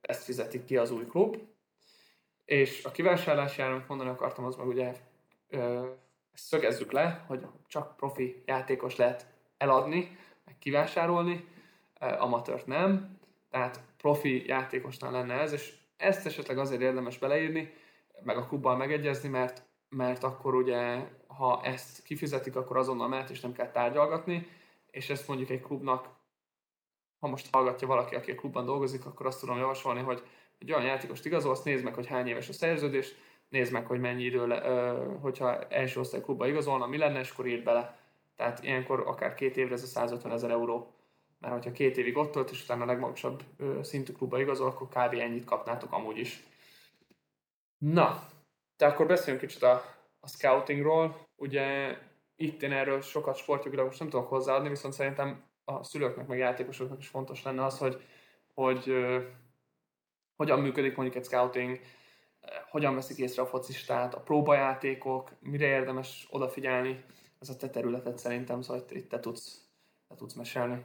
Ezt 0.00 0.24
fizetik 0.24 0.64
ki 0.64 0.76
az 0.76 0.90
új 0.90 1.06
klub. 1.06 1.36
És 2.44 2.84
a 2.84 2.90
kivásárlási 2.90 3.62
áron 3.62 3.84
mondani 3.88 4.10
akartam, 4.10 4.44
az 4.44 4.56
meg 4.56 4.66
ugye 4.66 4.94
ö, 5.48 5.86
szögezzük 6.32 6.92
le, 6.92 7.24
hogy 7.26 7.46
csak 7.66 7.96
profi 7.96 8.42
játékos 8.46 8.96
lehet 8.96 9.26
eladni, 9.56 10.16
meg 10.44 10.58
kivásárolni, 10.58 11.44
amatőrt 11.98 12.66
nem, 12.66 13.18
tehát 13.50 13.80
profi 13.96 14.46
játékosnál 14.46 15.10
lenne 15.10 15.34
ez, 15.34 15.52
és 15.52 15.74
ezt 15.96 16.26
esetleg 16.26 16.58
azért 16.58 16.80
érdemes 16.80 17.18
beleírni, 17.18 17.72
meg 18.22 18.36
a 18.36 18.46
klubbal 18.46 18.76
megegyezni, 18.76 19.28
mert, 19.28 19.62
mert 19.88 20.22
akkor 20.22 20.54
ugye, 20.54 21.08
ha 21.36 21.60
ezt 21.64 22.02
kifizetik, 22.02 22.56
akkor 22.56 22.76
azonnal 22.76 23.08
mehet, 23.08 23.30
és 23.30 23.40
nem 23.40 23.52
kell 23.52 23.70
tárgyalgatni, 23.70 24.46
és 24.90 25.10
ezt 25.10 25.28
mondjuk 25.28 25.50
egy 25.50 25.60
klubnak, 25.60 26.08
ha 27.20 27.28
most 27.28 27.48
hallgatja 27.52 27.86
valaki, 27.86 28.14
aki 28.14 28.30
a 28.30 28.34
klubban 28.34 28.64
dolgozik, 28.64 29.06
akkor 29.06 29.26
azt 29.26 29.40
tudom 29.40 29.58
javasolni, 29.58 30.00
hogy 30.00 30.22
egy 30.58 30.72
olyan 30.72 30.84
játékost 30.84 31.26
igazolsz, 31.26 31.62
nézd 31.62 31.84
meg, 31.84 31.94
hogy 31.94 32.06
hány 32.06 32.26
éves 32.26 32.48
a 32.48 32.52
szerződés, 32.52 33.14
nézd 33.48 33.72
meg, 33.72 33.86
hogy 33.86 34.00
mennyi 34.00 34.22
idő, 34.22 34.46
le, 34.46 34.60
hogyha 35.20 35.68
első 35.68 36.00
osztály 36.00 36.20
klubba 36.20 36.46
igazolna, 36.46 36.86
mi 36.86 36.98
lenne, 36.98 37.18
és 37.18 37.30
akkor 37.30 37.46
írd 37.46 37.64
bele. 37.64 37.98
Tehát 38.36 38.62
ilyenkor 38.64 39.00
akár 39.06 39.34
két 39.34 39.56
évre 39.56 39.74
ez 39.74 39.82
a 39.82 39.86
150 39.86 40.32
ezer 40.32 40.50
euró 40.50 40.96
mert 41.38 41.52
hogyha 41.52 41.72
két 41.72 41.96
évig 41.96 42.16
ott 42.16 42.32
tölt, 42.32 42.50
és 42.50 42.62
utána 42.62 42.82
a 42.82 42.86
legmagasabb 42.86 43.42
szintű 43.82 44.12
klubba 44.12 44.40
igazol, 44.40 44.66
akkor 44.66 44.88
kb. 44.88 45.14
ennyit 45.14 45.44
kapnátok 45.44 45.92
amúgy 45.92 46.18
is. 46.18 46.44
Na, 47.78 48.28
de 48.76 48.86
akkor 48.86 49.06
beszéljünk 49.06 49.46
kicsit 49.46 49.62
a, 49.62 49.84
a 50.20 50.28
scoutingról. 50.28 51.25
Ugye 51.36 51.98
itt 52.36 52.62
én 52.62 52.72
erről 52.72 53.00
sokat 53.00 53.36
sportjogilag 53.36 53.86
most 53.86 53.98
nem 53.98 54.08
tudok 54.08 54.28
hozzáadni, 54.28 54.68
viszont 54.68 54.94
szerintem 54.94 55.44
a 55.64 55.82
szülőknek, 55.82 56.26
meg 56.26 56.38
játékosoknak 56.38 56.98
is 56.98 57.08
fontos 57.08 57.42
lenne 57.42 57.64
az, 57.64 57.78
hogy, 57.78 58.02
hogy 58.54 58.92
hogyan 60.36 60.60
működik 60.60 60.96
mondjuk 60.96 61.16
egy 61.16 61.24
scouting, 61.24 61.80
hogyan 62.70 62.94
veszik 62.94 63.18
észre 63.18 63.42
a 63.42 63.46
focistát, 63.46 64.14
a 64.14 64.20
próbajátékok, 64.20 65.30
mire 65.40 65.66
érdemes 65.66 66.26
odafigyelni. 66.30 67.04
Ez 67.38 67.48
a 67.48 67.56
te 67.56 67.70
területed 67.70 68.18
szerintem, 68.18 68.62
szóval 68.62 68.82
itt, 68.82 68.90
itt 68.90 69.08
te 69.08 69.20
tudsz, 69.20 69.68
te 70.08 70.14
tudsz 70.14 70.34
mesélni. 70.34 70.84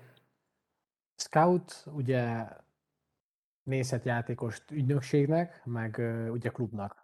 Scout 1.16 1.86
ugye 1.94 2.48
nézhet 3.64 4.06
játékost 4.06 4.72
ügynökségnek, 4.72 5.66
meg 5.66 6.02
ugye 6.32 6.50
klubnak. 6.50 7.01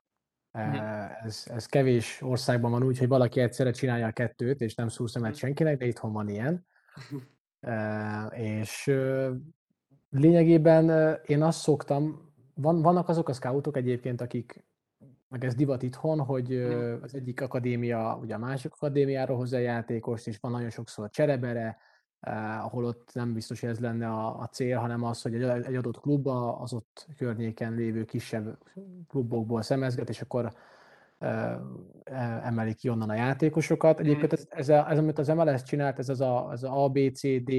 Ez, 1.23 1.43
ez 1.47 1.65
kevés 1.65 2.21
országban 2.21 2.71
van 2.71 2.83
úgy, 2.83 2.97
hogy 2.97 3.07
valaki 3.07 3.39
egyszerre 3.39 3.71
csinálja 3.71 4.07
a 4.07 4.11
kettőt, 4.11 4.61
és 4.61 4.75
nem 4.75 4.87
szúr 4.87 5.09
szemet 5.09 5.29
mhm. 5.29 5.39
senkinek, 5.39 5.77
de 5.77 5.85
itthon 5.85 6.13
van 6.13 6.29
ilyen. 6.29 6.65
És 8.31 8.91
lényegében 10.09 11.17
én 11.25 11.43
azt 11.43 11.59
szoktam, 11.59 12.27
van, 12.53 12.81
vannak 12.81 13.09
azok 13.09 13.29
a 13.29 13.33
scoutok 13.33 13.77
egyébként, 13.77 14.21
akik, 14.21 14.65
meg 15.29 15.43
ez 15.43 15.55
divat 15.55 15.83
itthon, 15.83 16.19
hogy 16.19 16.53
uh, 16.53 16.97
az 17.01 17.15
egyik 17.15 17.41
akadémia 17.41 18.17
ugye 18.21 18.35
a 18.35 18.37
másik 18.37 18.73
akadémiára 18.73 19.35
hozza 19.35 19.57
játékost, 19.57 20.27
és 20.27 20.37
van 20.39 20.51
nagyon 20.51 20.69
sokszor 20.69 21.09
cserebere, 21.09 21.77
eh, 22.19 22.65
ahol 22.65 22.85
ott 22.85 23.09
nem 23.13 23.33
biztos, 23.33 23.59
hogy 23.59 23.69
ez 23.69 23.79
lenne 23.79 24.07
a, 24.07 24.39
a 24.39 24.47
cél, 24.47 24.77
hanem 24.77 25.03
az, 25.03 25.21
hogy 25.21 25.33
egy, 25.35 25.65
egy 25.65 25.75
adott 25.75 25.99
klubba 25.99 26.57
az 26.57 26.73
ott 26.73 27.07
környéken 27.17 27.73
lévő 27.73 28.05
kisebb 28.05 28.57
klubokból 29.07 29.61
szemezget, 29.61 30.09
és 30.09 30.21
akkor 30.21 30.53
emeli 32.43 32.73
ki 32.73 32.89
onnan 32.89 33.09
a 33.09 33.13
játékosokat. 33.13 33.99
Egyébként 33.99 34.33
ez, 34.33 34.45
ez, 34.49 34.69
a, 34.69 34.89
ez 34.89 34.97
amit 34.97 35.19
az 35.19 35.27
MLS 35.27 35.63
csinált, 35.63 35.99
ez 35.99 36.09
az 36.09 36.21
a, 36.21 36.47
az 36.47 36.63
a 36.63 36.83
ABCD 36.83 37.51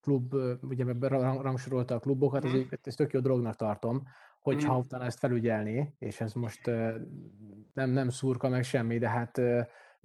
klub, 0.00 0.34
ugye 0.62 0.84
rangsorolta 1.08 1.94
a 1.94 1.98
klubokat, 1.98 2.44
ez, 2.44 2.52
ez 2.82 2.94
tök 2.94 3.12
jó 3.12 3.20
dolognak 3.20 3.56
tartom, 3.56 4.02
hogyha 4.40 4.78
utána 4.78 5.04
ezt 5.04 5.18
felügyelné, 5.18 5.92
és 5.98 6.20
ez 6.20 6.32
most 6.32 6.66
nem, 7.72 7.90
nem 7.90 8.08
szurka 8.08 8.48
meg 8.48 8.64
semmi, 8.64 8.98
de 8.98 9.08
hát 9.08 9.40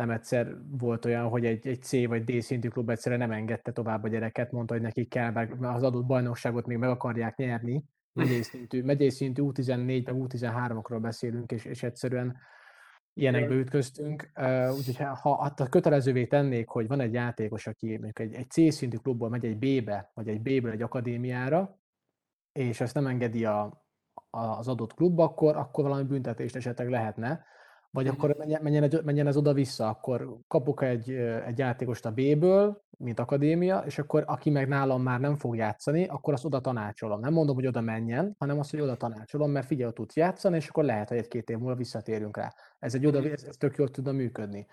nem 0.02 0.10
egyszer 0.10 0.56
volt 0.70 1.06
olyan, 1.06 1.28
hogy 1.28 1.46
egy, 1.46 1.68
egy 1.68 1.84
C 1.84 2.08
vagy 2.08 2.24
D 2.24 2.42
szintű 2.42 2.68
klub 2.68 2.90
egyszerűen 2.90 3.22
nem 3.22 3.32
engedte 3.32 3.72
tovább 3.72 4.04
a 4.04 4.08
gyereket, 4.08 4.52
mondta, 4.52 4.74
hogy 4.74 4.84
nekik 4.84 5.10
kell, 5.10 5.32
mert 5.32 5.54
az 5.62 5.84
adott 5.84 6.06
bajnokságot 6.06 6.66
még 6.66 6.78
meg 6.78 6.90
akarják 6.90 7.36
nyerni, 7.36 7.84
megyei 8.14 8.42
szintű, 8.42 8.84
megyei 8.84 9.10
szintű 9.10 9.44
U14 9.46 10.06
meg 10.06 10.16
U13-okról 10.18 10.98
beszélünk, 11.02 11.52
és, 11.52 11.66
és 11.66 11.84
egyszerűen 11.84 12.38
ilyenekbe 13.14 13.56
ütköztünk. 13.56 14.32
Úgyhogy 14.78 14.98
ha 15.22 15.42
hát 15.42 15.70
kötelezővé 15.70 16.26
tennék, 16.26 16.68
hogy 16.68 16.88
van 16.88 17.00
egy 17.00 17.14
játékos, 17.14 17.68
aki 17.68 17.88
mondjuk 17.88 18.20
egy, 18.20 18.34
egy 18.34 18.50
C 18.50 18.74
szintű 18.74 18.98
klubból 18.98 19.30
megy 19.30 19.46
egy 19.46 19.58
B-be, 19.58 20.12
vagy 20.14 20.28
egy 20.28 20.42
B-ből 20.42 20.72
egy 20.72 20.82
akadémiára, 20.82 21.80
és 22.52 22.82
ezt 22.82 22.94
nem 22.94 23.08
engedi 23.08 23.46
a, 23.46 23.86
az 24.30 24.68
adott 24.68 24.94
klub, 24.94 25.20
akkor, 25.20 25.56
akkor 25.56 25.84
valami 25.84 26.04
büntetést 26.04 26.56
esetleg 26.56 26.90
lehetne 26.90 27.46
vagy 27.92 28.08
akkor 28.08 28.36
menjen, 28.38 28.62
menjen, 28.62 29.02
menjen 29.04 29.28
ez 29.28 29.38
oda-vissza, 29.38 29.88
akkor 29.88 30.38
kapok 30.48 30.82
egy, 30.82 31.12
egy 31.46 31.58
játékost 31.58 32.06
a 32.06 32.12
B-ből, 32.12 32.82
mint 32.98 33.20
akadémia, 33.20 33.84
és 33.86 34.00
akkor 34.00 34.24
aki 34.28 34.50
meg 34.50 34.68
nálam 34.68 35.02
már 35.02 35.20
nem 35.20 35.36
fog 35.36 35.56
játszani, 35.56 36.06
akkor 36.06 36.34
azt 36.34 36.46
oda 36.46 36.60
tanácsolom. 36.62 37.20
Nem 37.20 37.34
mondom, 37.34 37.56
hogy 37.56 37.68
oda 37.68 37.82
menjen, 37.82 38.36
hanem 38.40 38.60
azt, 38.60 38.72
hogy 38.72 38.80
oda 38.82 38.96
tanácsolom, 38.96 39.52
mert 39.52 39.66
figyelj, 39.66 39.92
tudsz 39.92 40.16
játszani, 40.16 40.56
és 40.56 40.68
akkor 40.68 40.84
lehet, 40.84 41.10
hogy 41.10 41.18
egy-két 41.18 41.50
év 41.50 41.58
múlva 41.58 41.76
visszatérünk 41.76 42.38
rá. 42.38 42.54
Ez 42.80 42.96
egy 42.96 43.06
oda, 43.06 43.20
mhm. 43.20 43.32
ez, 43.32 43.44
ez 43.44 43.58
tök 43.58 43.76
jól 43.76 43.90
tudna 43.90 44.12
működni. 44.12 44.68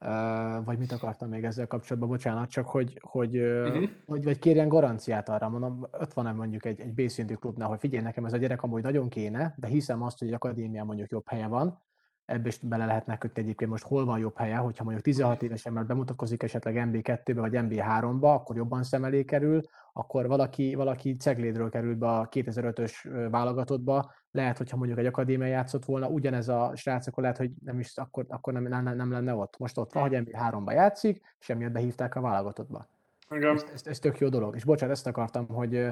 Uh, 0.00 0.64
vagy 0.64 0.78
mit 0.78 0.92
akartam 0.92 1.28
még 1.28 1.44
ezzel 1.44 1.66
kapcsolatban, 1.66 2.10
bocsánat, 2.10 2.50
csak 2.50 2.68
hogy, 2.68 2.98
hogy, 3.00 3.38
uh-huh. 3.38 3.88
hogy 4.06 4.24
vagy 4.24 4.38
kérjen 4.38 4.68
garanciát 4.68 5.28
arra, 5.28 5.48
mondom, 5.48 5.86
ott 5.92 6.12
van 6.12 6.34
mondjuk 6.34 6.64
egy, 6.64 6.80
egy 6.80 6.94
B-szintű 6.94 7.34
klubnál, 7.34 7.68
hogy 7.68 7.78
figyelj, 7.78 8.02
nekem 8.02 8.24
ez 8.24 8.32
a 8.32 8.36
gyerek 8.36 8.62
amúgy 8.62 8.82
nagyon 8.82 9.08
kéne, 9.08 9.54
de 9.56 9.66
hiszem 9.66 10.02
azt, 10.02 10.18
hogy 10.18 10.28
egy 10.28 10.34
akadémia 10.34 10.84
mondjuk 10.84 11.10
jobb 11.10 11.28
helye 11.28 11.46
van, 11.46 11.80
ebbe 12.24 12.48
is 12.48 12.58
bele 12.58 12.86
lehetnek 12.86 13.18
kötni 13.18 13.42
egyébként 13.42 13.70
most 13.70 13.84
hol 13.84 14.04
van 14.04 14.18
jobb 14.18 14.36
helye, 14.36 14.56
hogyha 14.56 14.84
mondjuk 14.84 15.04
16 15.04 15.42
évesen 15.42 15.72
már 15.72 15.86
bemutatkozik 15.86 16.42
esetleg 16.42 16.88
MB2-be 16.90 17.40
vagy 17.40 17.52
MB3-ba, 17.54 18.34
akkor 18.34 18.56
jobban 18.56 18.82
szem 18.82 19.04
elé 19.04 19.24
kerül, 19.24 19.60
akkor 19.92 20.26
valaki, 20.26 20.74
valaki 20.74 21.16
Ceglédről 21.16 21.70
került 21.70 21.98
be 21.98 22.08
a 22.08 22.28
2005-ös 22.28 23.26
válogatottba, 23.30 24.12
lehet, 24.30 24.58
hogyha 24.58 24.76
mondjuk 24.76 24.98
egy 24.98 25.06
akadémia 25.06 25.46
játszott 25.46 25.84
volna, 25.84 26.08
ugyanez 26.08 26.48
a 26.48 26.72
srác, 26.74 27.06
akkor 27.06 27.22
lehet, 27.22 27.38
hogy 27.38 27.50
nem 27.64 27.78
is, 27.78 27.96
akkor, 27.96 28.24
akkor 28.28 28.52
nem, 28.52 28.62
nem, 28.62 28.96
nem 28.96 29.10
lenne 29.10 29.34
ott. 29.34 29.58
Most 29.58 29.78
ott 29.78 29.92
van, 29.92 30.02
hogy 30.02 30.22
MB3-ba 30.24 30.72
játszik, 30.72 31.20
és 31.40 31.48
emiatt 31.48 31.72
behívták 31.72 32.14
a 32.14 32.20
válogatottba. 32.20 32.88
Ez, 33.28 33.64
ez, 33.74 33.82
ez, 33.86 33.98
tök 33.98 34.18
jó 34.18 34.28
dolog. 34.28 34.56
És 34.56 34.64
bocsánat, 34.64 34.94
ezt 34.94 35.06
akartam, 35.06 35.48
hogy 35.48 35.88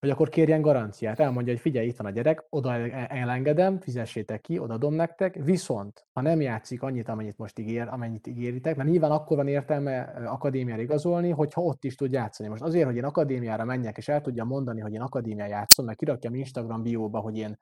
hogy 0.00 0.10
akkor 0.10 0.28
kérjen 0.28 0.60
garanciát. 0.60 1.20
Elmondja, 1.20 1.52
hogy 1.52 1.62
figyelj, 1.62 1.86
itt 1.86 1.96
van 1.96 2.06
a 2.06 2.10
gyerek, 2.10 2.44
oda 2.48 2.74
elengedem, 3.08 3.80
fizessétek 3.80 4.40
ki, 4.40 4.58
odadom 4.58 4.94
nektek, 4.94 5.34
viszont 5.34 6.06
ha 6.12 6.20
nem 6.20 6.40
játszik 6.40 6.82
annyit, 6.82 7.08
amennyit 7.08 7.38
most 7.38 7.58
ígér, 7.58 7.88
amennyit 7.88 8.26
ígéritek, 8.26 8.76
mert 8.76 8.88
nyilván 8.88 9.10
akkor 9.10 9.36
van 9.36 9.48
értelme 9.48 10.00
akadémiára 10.26 10.82
igazolni, 10.82 11.30
hogyha 11.30 11.62
ott 11.62 11.84
is 11.84 11.94
tud 11.94 12.12
játszani. 12.12 12.48
Most 12.48 12.62
azért, 12.62 12.86
hogy 12.86 12.96
én 12.96 13.04
akadémiára 13.04 13.64
menjek, 13.64 13.96
és 13.96 14.08
el 14.08 14.20
tudja 14.20 14.44
mondani, 14.44 14.80
hogy 14.80 14.92
én 14.92 15.00
akadémiára 15.00 15.50
játszom, 15.50 15.84
mert 15.84 15.98
kirakjam 15.98 16.34
Instagram 16.34 16.82
bióba, 16.82 17.18
hogy 17.18 17.38
én 17.38 17.58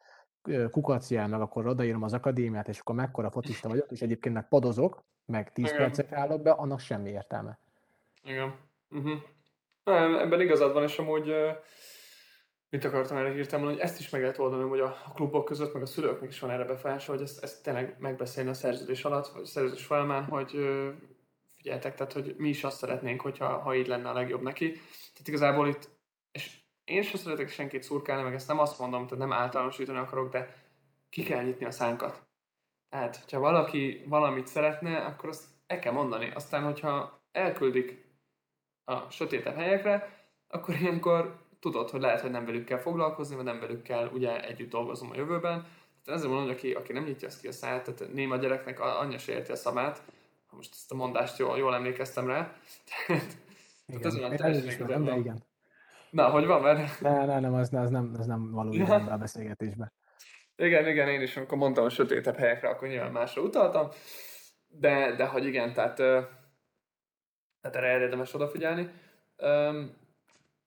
kukacián, 0.71 1.31
meg 1.31 1.41
akkor 1.41 1.67
odaírom 1.67 2.03
az 2.03 2.13
akadémiát, 2.13 2.69
és 2.69 2.79
akkor 2.79 2.95
mekkora 2.95 3.31
fotista 3.31 3.69
vagyok, 3.69 3.91
és 3.91 4.03
egyébként 4.03 4.35
meg 4.35 4.49
padozok, 4.49 5.05
meg 5.25 5.53
10 5.53 5.77
percet 5.77 6.13
állok 6.13 6.43
be, 6.43 6.51
annak 6.51 6.81
semmi 6.81 7.11
értelme. 7.11 7.59
Igen. 8.23 8.55
Uh-huh. 8.91 9.19
Nem, 9.85 10.15
ebben 10.15 10.41
igazad 10.41 10.73
van, 10.73 10.83
és 10.83 10.99
amúgy 10.99 11.33
mit 12.71 12.85
akartam 12.85 13.17
erre 13.17 13.33
hirtelen 13.33 13.67
hogy 13.67 13.79
ezt 13.79 14.01
is 14.01 14.11
meg 14.11 14.21
lehet 14.21 14.39
oldani, 14.39 14.69
hogy 14.69 14.81
a 14.81 14.97
klubok 15.15 15.45
között, 15.45 15.73
meg 15.73 15.83
a 15.83 15.87
szülőknek 15.87 16.31
is 16.31 16.41
van 16.41 16.51
erre 16.51 16.65
befolyása, 16.65 17.13
hogy 17.13 17.23
ezt, 17.23 17.43
ezt 17.43 17.63
tényleg 17.63 17.97
megbeszélni 17.99 18.51
a 18.51 18.55
szerződés 18.55 19.05
alatt, 19.05 19.27
vagy 19.27 19.43
a 19.43 19.47
szerződés 19.47 19.85
folyamán, 19.85 20.25
hogy 20.25 20.51
figyeltek, 21.55 21.95
tehát 21.95 22.13
hogy 22.13 22.35
mi 22.39 22.49
is 22.49 22.65
azt 22.65 22.79
szeretnénk, 22.79 23.21
hogyha 23.21 23.59
ha 23.59 23.75
így 23.75 23.87
lenne 23.87 24.09
a 24.09 24.15
legjobb 24.15 24.43
neki. 24.43 24.73
Tehát 24.73 25.29
igazából 25.29 25.69
itt, 25.69 25.89
és 26.33 26.61
én 26.85 27.03
sem 27.03 27.21
szeretek 27.21 27.49
senkit 27.49 27.83
szurkálni, 27.83 28.23
meg 28.23 28.35
ezt 28.35 28.49
nem 28.49 28.59
azt 28.59 28.79
mondom, 28.79 29.07
tehát 29.07 29.19
nem 29.29 29.33
általánosítani 29.33 29.99
akarok, 29.99 30.33
de 30.33 30.65
ki 31.09 31.23
kell 31.23 31.43
nyitni 31.43 31.67
a 31.67 31.71
szánkat. 31.71 32.27
Tehát, 32.89 33.17
hogyha 33.17 33.41
valaki 33.41 34.05
valamit 34.07 34.47
szeretne, 34.47 34.97
akkor 34.97 35.29
azt 35.29 35.45
el 35.67 35.79
kell 35.79 35.93
mondani. 35.93 36.31
Aztán, 36.35 36.63
hogyha 36.63 37.23
elküldik 37.33 38.05
a 38.85 39.11
sötétebb 39.11 39.55
helyekre, 39.55 40.17
akkor 40.49 40.75
ilyenkor 40.75 41.46
tudod, 41.61 41.91
hogy 41.91 42.01
lehet, 42.01 42.21
hogy 42.21 42.31
nem 42.31 42.45
velük 42.45 42.65
kell 42.65 42.79
foglalkozni, 42.79 43.37
vagy 43.37 43.45
nem 43.45 43.61
velük 43.61 43.83
kell 43.83 44.11
ugye 44.13 44.45
együtt 44.47 44.71
dolgozom 44.71 45.11
a 45.11 45.17
jövőben. 45.17 45.67
Tehát 46.05 46.21
ezért 46.21 46.33
mondom, 46.33 46.47
hogy 46.47 46.57
aki, 46.57 46.73
aki 46.73 46.93
nem 46.93 47.05
nyitja 47.05 47.29
ezt 47.29 47.41
ki 47.41 47.49
a 47.49 47.53
száját, 47.53 47.95
tehát 47.95 48.13
néma 48.13 48.37
gyereknek 48.37 48.81
anyja 48.81 49.19
se 49.19 49.33
érti 49.33 49.53
a 49.53 49.57
szamát, 49.57 50.03
ha 50.47 50.57
most 50.57 50.71
ezt 50.73 50.93
a 50.93 50.95
mondást 50.95 51.39
jól, 51.39 51.59
jól 51.59 51.75
emlékeztem 51.75 52.27
rá. 52.27 52.53
Tehát, 53.07 53.37
igen. 53.87 54.07
ez 54.07 54.17
olyan 54.17 54.37
teljesen 54.37 55.05
de 55.05 55.17
igen. 55.17 55.43
Na, 56.11 56.31
hogy 56.31 56.47
van, 56.47 56.63
mert... 56.63 57.01
Ne, 57.01 57.25
ne, 57.25 57.41
nem, 57.41 57.55
az, 57.55 57.73
az 57.75 57.91
nem, 57.91 58.15
az 58.19 58.27
nem 58.27 58.51
való 58.51 58.73
ja. 58.73 58.95
a 58.95 59.17
beszélgetésben. 59.17 59.93
Igen, 60.57 60.89
igen, 60.89 61.09
én 61.09 61.21
is, 61.21 61.37
amikor 61.37 61.59
mondtam 61.59 61.85
a 61.85 61.89
sötétebb 61.89 62.37
helyekre, 62.37 62.69
akkor 62.69 62.89
nyilván 62.89 63.13
másra 63.13 63.43
utaltam, 63.43 63.89
de, 64.69 65.15
de 65.17 65.27
hogy 65.27 65.45
igen, 65.45 65.73
tehát, 65.73 65.97
tehát 65.97 67.77
erre 67.77 68.01
érdemes 68.01 68.35
odafigyelni. 68.35 68.91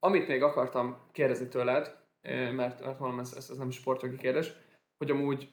Amit 0.00 0.28
még 0.28 0.42
akartam 0.42 0.96
kérdezni 1.12 1.48
tőled, 1.48 1.96
mert, 2.22 2.54
mert 2.54 2.98
mondom, 2.98 3.18
ez, 3.18 3.32
ez, 3.36 3.50
ez 3.50 3.56
nem 3.56 3.70
sportjogi 3.70 4.16
kérdés, 4.16 4.52
hogy 4.96 5.10
amúgy 5.10 5.48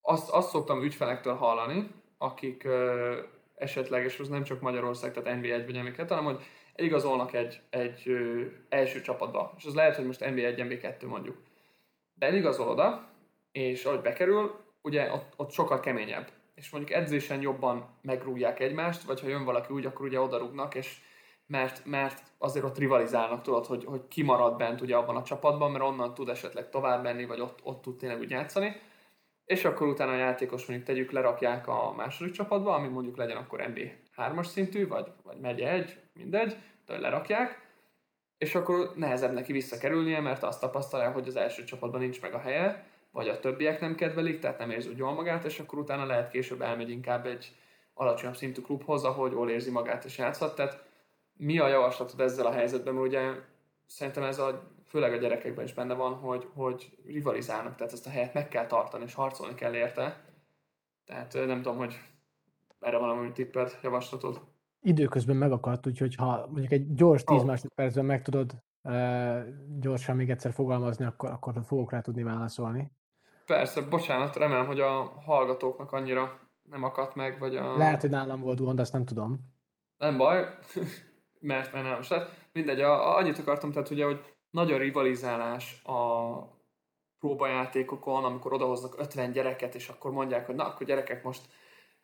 azt, 0.00 0.30
azt 0.30 0.48
szoktam 0.48 0.82
ügyfelektől 0.82 1.34
hallani, 1.34 1.90
akik 2.18 2.64
ö, 2.64 3.20
esetleg, 3.54 4.04
és 4.04 4.18
az 4.18 4.28
nem 4.28 4.42
csak 4.42 4.60
Magyarország, 4.60 5.12
tehát 5.12 5.40
NB1 5.40 5.62
vagy 5.66 5.76
amiket, 5.76 6.08
hanem 6.08 6.24
hogy 6.24 6.44
igazolnak 6.74 7.32
egy, 7.32 7.60
egy 7.70 8.02
ö, 8.08 8.44
első 8.68 9.00
csapatba. 9.00 9.54
És 9.56 9.64
az 9.64 9.74
lehet, 9.74 9.96
hogy 9.96 10.06
most 10.06 10.24
NB1, 10.24 10.54
NB2 10.56 11.08
mondjuk. 11.08 11.36
De 12.14 12.26
eligazol 12.26 12.68
oda, 12.68 13.08
és 13.52 13.84
ahogy 13.84 14.00
bekerül, 14.00 14.54
ugye 14.82 15.12
ott, 15.12 15.32
ott 15.36 15.50
sokkal 15.50 15.80
keményebb. 15.80 16.30
És 16.54 16.70
mondjuk 16.70 16.96
edzésen 16.96 17.40
jobban 17.40 17.98
megrúgják 18.02 18.60
egymást, 18.60 19.02
vagy 19.02 19.20
ha 19.20 19.28
jön 19.28 19.44
valaki 19.44 19.72
úgy, 19.72 19.86
akkor 19.86 20.06
ugye 20.06 20.20
odarúgnak, 20.20 20.74
és 20.74 21.00
mert, 21.46 21.84
mert 21.84 22.22
azért 22.38 22.64
ott 22.64 22.78
rivalizálnak, 22.78 23.42
tudod, 23.42 23.66
hogy, 23.66 23.84
hogy 23.84 24.08
ki 24.08 24.22
marad 24.22 24.56
bent 24.56 24.80
ugye 24.80 24.96
abban 24.96 25.16
a 25.16 25.22
csapatban, 25.22 25.70
mert 25.70 25.84
onnan 25.84 26.14
tud 26.14 26.28
esetleg 26.28 26.68
tovább 26.68 27.02
menni, 27.02 27.24
vagy 27.24 27.40
ott, 27.40 27.58
ott 27.62 27.82
tud 27.82 27.96
tényleg 27.96 28.18
úgy 28.18 28.30
játszani. 28.30 28.76
És 29.44 29.64
akkor 29.64 29.88
utána 29.88 30.12
a 30.12 30.16
játékos 30.16 30.66
mondjuk 30.66 30.88
tegyük 30.88 31.10
lerakják 31.10 31.68
a 31.68 31.92
második 31.96 32.32
csapatba, 32.32 32.74
ami 32.74 32.88
mondjuk 32.88 33.16
legyen 33.16 33.36
akkor 33.36 33.66
MB 33.68 33.78
3-as 34.16 34.46
szintű, 34.46 34.88
vagy, 34.88 35.06
vagy 35.22 35.40
megye 35.40 35.72
egy, 35.72 35.98
mindegy, 36.12 36.56
de 36.86 36.98
lerakják, 36.98 37.64
és 38.38 38.54
akkor 38.54 38.92
nehezebb 38.94 39.32
neki 39.32 39.52
visszakerülnie, 39.52 40.20
mert 40.20 40.42
azt 40.42 40.60
tapasztalja, 40.60 41.10
hogy 41.10 41.28
az 41.28 41.36
első 41.36 41.64
csapatban 41.64 42.00
nincs 42.00 42.20
meg 42.20 42.34
a 42.34 42.38
helye, 42.38 42.86
vagy 43.10 43.28
a 43.28 43.40
többiek 43.40 43.80
nem 43.80 43.94
kedvelik, 43.94 44.38
tehát 44.38 44.58
nem 44.58 44.70
érzi 44.70 44.88
úgy 44.88 44.98
jól 44.98 45.12
magát, 45.12 45.44
és 45.44 45.58
akkor 45.58 45.78
utána 45.78 46.04
lehet 46.04 46.30
később 46.30 46.62
elmegy 46.62 46.90
inkább 46.90 47.26
egy 47.26 47.52
alacsonyabb 47.94 48.36
szintű 48.36 48.60
klubhoz, 48.60 49.04
ahogy 49.04 49.32
jól 49.32 49.50
érzi 49.50 49.70
magát 49.70 50.04
és 50.04 50.18
játszhat. 50.18 50.54
Tehát 50.54 50.84
mi 51.36 51.58
a 51.58 51.68
javaslatod 51.68 52.20
ezzel 52.20 52.46
a 52.46 52.52
helyzetben, 52.52 52.94
mert 52.94 53.06
ugye 53.06 53.32
szerintem 53.86 54.22
ez 54.22 54.38
a, 54.38 54.62
főleg 54.86 55.12
a 55.12 55.16
gyerekekben 55.16 55.64
is 55.64 55.74
benne 55.74 55.94
van, 55.94 56.14
hogy, 56.14 56.48
hogy 56.54 56.98
rivalizálnak, 57.06 57.74
tehát 57.74 57.92
ezt 57.92 58.06
a 58.06 58.10
helyet 58.10 58.34
meg 58.34 58.48
kell 58.48 58.66
tartani, 58.66 59.04
és 59.04 59.14
harcolni 59.14 59.54
kell 59.54 59.74
érte. 59.74 60.24
Tehát 61.06 61.32
nem 61.32 61.62
tudom, 61.62 61.78
hogy 61.78 62.00
erre 62.80 62.98
valami 62.98 63.32
tippet, 63.32 63.78
javaslatod. 63.82 64.40
Időközben 64.80 65.36
megakadt, 65.36 65.86
úgyhogy 65.86 66.14
ha 66.14 66.46
mondjuk 66.46 66.72
egy 66.72 66.94
gyors 66.94 67.24
10 67.24 67.40
oh. 67.40 67.46
másodpercben 67.46 68.04
meg 68.04 68.22
tudod 68.22 68.52
uh, 68.82 69.40
gyorsan 69.80 70.16
még 70.16 70.30
egyszer 70.30 70.52
fogalmazni, 70.52 71.04
akkor, 71.04 71.30
akkor 71.30 71.54
fogok 71.66 71.90
rá 71.90 72.00
tudni 72.00 72.22
válaszolni. 72.22 72.90
Persze, 73.46 73.80
bocsánat, 73.80 74.36
remélem, 74.36 74.66
hogy 74.66 74.80
a 74.80 75.12
hallgatóknak 75.24 75.92
annyira 75.92 76.40
nem 76.70 76.82
akadt 76.82 77.14
meg, 77.14 77.38
vagy 77.38 77.56
a... 77.56 77.76
Lehet, 77.76 78.00
hogy 78.00 78.10
nálam 78.10 78.40
volt 78.40 78.60
gond, 78.60 78.80
azt 78.80 78.92
nem 78.92 79.04
tudom. 79.04 79.52
Nem 79.98 80.16
baj, 80.16 80.48
mert, 81.44 81.72
mert 81.72 81.84
nem. 81.84 82.00
Tehát 82.00 82.30
mindegy, 82.52 82.80
a, 82.80 83.08
a, 83.08 83.16
annyit 83.16 83.38
akartam, 83.38 83.72
tehát 83.72 83.90
ugye, 83.90 84.04
hogy 84.04 84.24
nagy 84.50 84.72
a 84.72 84.78
rivalizálás 84.78 85.82
a 85.84 85.98
próbajátékokon, 87.18 88.24
amikor 88.24 88.52
odahoznak 88.52 88.98
50 88.98 89.32
gyereket, 89.32 89.74
és 89.74 89.88
akkor 89.88 90.10
mondják, 90.10 90.46
hogy 90.46 90.54
na, 90.54 90.66
akkor 90.66 90.86
gyerekek, 90.86 91.22
most 91.22 91.42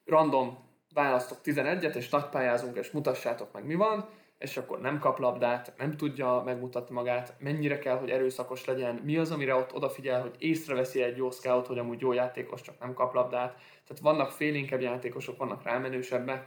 random 0.04 0.58
választok 0.94 1.38
11-et, 1.44 1.94
és 1.94 2.08
nagypályázunk, 2.08 2.76
és 2.76 2.90
mutassátok 2.90 3.52
meg, 3.52 3.66
mi 3.66 3.74
van, 3.74 4.08
és 4.38 4.56
akkor 4.56 4.80
nem 4.80 4.98
kap 4.98 5.18
labdát, 5.18 5.72
nem 5.76 5.96
tudja 5.96 6.42
megmutatni 6.44 6.94
magát, 6.94 7.34
mennyire 7.38 7.78
kell, 7.78 7.98
hogy 7.98 8.10
erőszakos 8.10 8.64
legyen, 8.64 8.94
mi 8.94 9.16
az, 9.16 9.30
amire 9.30 9.54
ott 9.54 9.74
odafigyel, 9.74 10.20
hogy 10.20 10.34
észreveszi 10.38 11.02
egy 11.02 11.16
jó 11.16 11.30
scout, 11.30 11.66
hogy 11.66 11.78
amúgy 11.78 12.00
jó 12.00 12.12
játékos, 12.12 12.60
csak 12.60 12.78
nem 12.78 12.94
kap 12.94 13.14
labdát. 13.14 13.52
Tehát 13.86 14.02
vannak 14.02 14.30
félénkebb 14.30 14.80
játékosok, 14.80 15.38
vannak 15.38 15.62
rámenősebbek, 15.62 16.46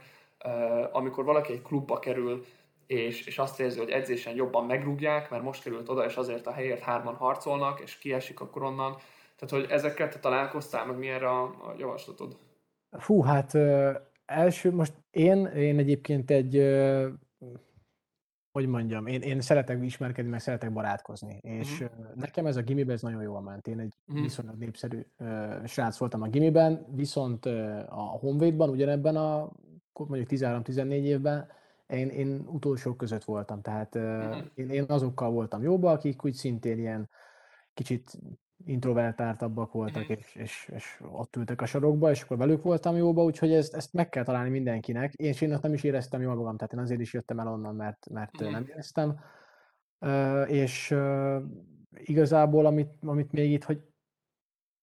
amikor 0.92 1.24
valaki 1.24 1.52
egy 1.52 1.62
klubba 1.62 1.98
kerül, 1.98 2.44
és, 2.86 3.26
és 3.26 3.38
azt 3.38 3.60
érzi, 3.60 3.78
hogy 3.78 3.90
edzésen 3.90 4.34
jobban 4.34 4.66
megrúgják, 4.66 5.30
mert 5.30 5.42
most 5.42 5.62
került 5.62 5.88
oda, 5.88 6.04
és 6.04 6.14
azért 6.14 6.46
a 6.46 6.52
helyért 6.52 6.80
hárman 6.80 7.14
harcolnak, 7.14 7.80
és 7.80 7.98
kiesik 7.98 8.40
akkor 8.40 8.62
onnan. 8.62 8.96
Tehát, 9.36 9.64
hogy 9.64 9.72
ezekkel 9.76 10.08
te 10.08 10.18
találkoztál, 10.18 10.86
meg 10.86 10.98
milyen 10.98 11.22
a, 11.22 11.42
a 11.42 11.74
javaslatod? 11.78 12.36
Fú, 12.98 13.22
hát 13.22 13.54
első, 14.24 14.72
most 14.72 14.92
én, 15.10 15.46
én 15.46 15.78
egyébként 15.78 16.30
egy 16.30 16.56
hogy 18.58 18.66
mondjam, 18.66 19.06
én, 19.06 19.20
én 19.20 19.40
szeretek 19.40 19.84
ismerkedni, 19.84 20.30
meg 20.30 20.40
szeretek 20.40 20.72
barátkozni, 20.72 21.38
és 21.40 21.80
uh-huh. 21.80 22.14
nekem 22.14 22.46
ez 22.46 22.56
a 22.56 22.62
gimiben 22.62 22.94
ez 22.94 23.02
nagyon 23.02 23.22
jól 23.22 23.40
ment. 23.40 23.66
Én 23.66 23.78
egy 23.78 23.94
uh-huh. 24.06 24.24
viszonylag 24.24 24.58
népszerű 24.58 25.00
uh, 25.18 25.66
srác 25.66 25.98
voltam 25.98 26.22
a 26.22 26.28
gimiben, 26.28 26.86
viszont 26.94 27.46
uh, 27.46 27.78
a 27.88 28.02
Honvédban, 28.02 28.68
ugyanebben 28.68 29.16
a 29.16 29.52
mondjuk 29.92 30.28
13-14 30.30 30.90
évben 30.90 31.48
én, 31.86 32.08
én 32.08 32.44
utolsók 32.46 32.96
között 32.96 33.24
voltam, 33.24 33.60
tehát 33.60 33.94
uh-huh. 33.94 34.36
én, 34.54 34.70
én 34.70 34.84
azokkal 34.88 35.30
voltam 35.30 35.62
jóba, 35.62 35.90
akik 35.90 36.24
úgy 36.24 36.32
szintén 36.32 36.78
ilyen 36.78 37.08
kicsit 37.74 38.18
introvertáltabbak 38.66 39.72
voltak, 39.72 40.08
és, 40.08 40.34
és, 40.34 40.70
és 40.74 41.00
ott 41.12 41.36
ültek 41.36 41.60
a 41.60 41.66
sorokba, 41.66 42.10
és 42.10 42.22
akkor 42.22 42.36
velük 42.36 42.62
voltam 42.62 42.96
jóba, 42.96 43.24
úgyhogy 43.24 43.52
ezt, 43.52 43.74
ezt 43.74 43.92
meg 43.92 44.08
kell 44.08 44.24
találni 44.24 44.50
mindenkinek. 44.50 45.12
Én, 45.14 45.28
és 45.28 45.40
én 45.40 45.54
ott 45.54 45.62
nem 45.62 45.72
is 45.72 45.82
éreztem 45.82 46.20
jól 46.20 46.34
magam, 46.34 46.56
tehát 46.56 46.72
én 46.72 46.78
azért 46.78 47.00
is 47.00 47.12
jöttem 47.12 47.38
el 47.38 47.48
onnan, 47.48 47.74
mert, 47.74 48.10
mert 48.10 48.42
mm. 48.42 48.50
nem 48.50 48.66
éreztem. 48.68 49.18
Uh, 50.00 50.50
és 50.50 50.90
uh, 50.90 51.42
igazából, 51.94 52.66
amit, 52.66 52.90
amit 53.00 53.32
még 53.32 53.50
itt, 53.52 53.64
hogy 53.64 53.82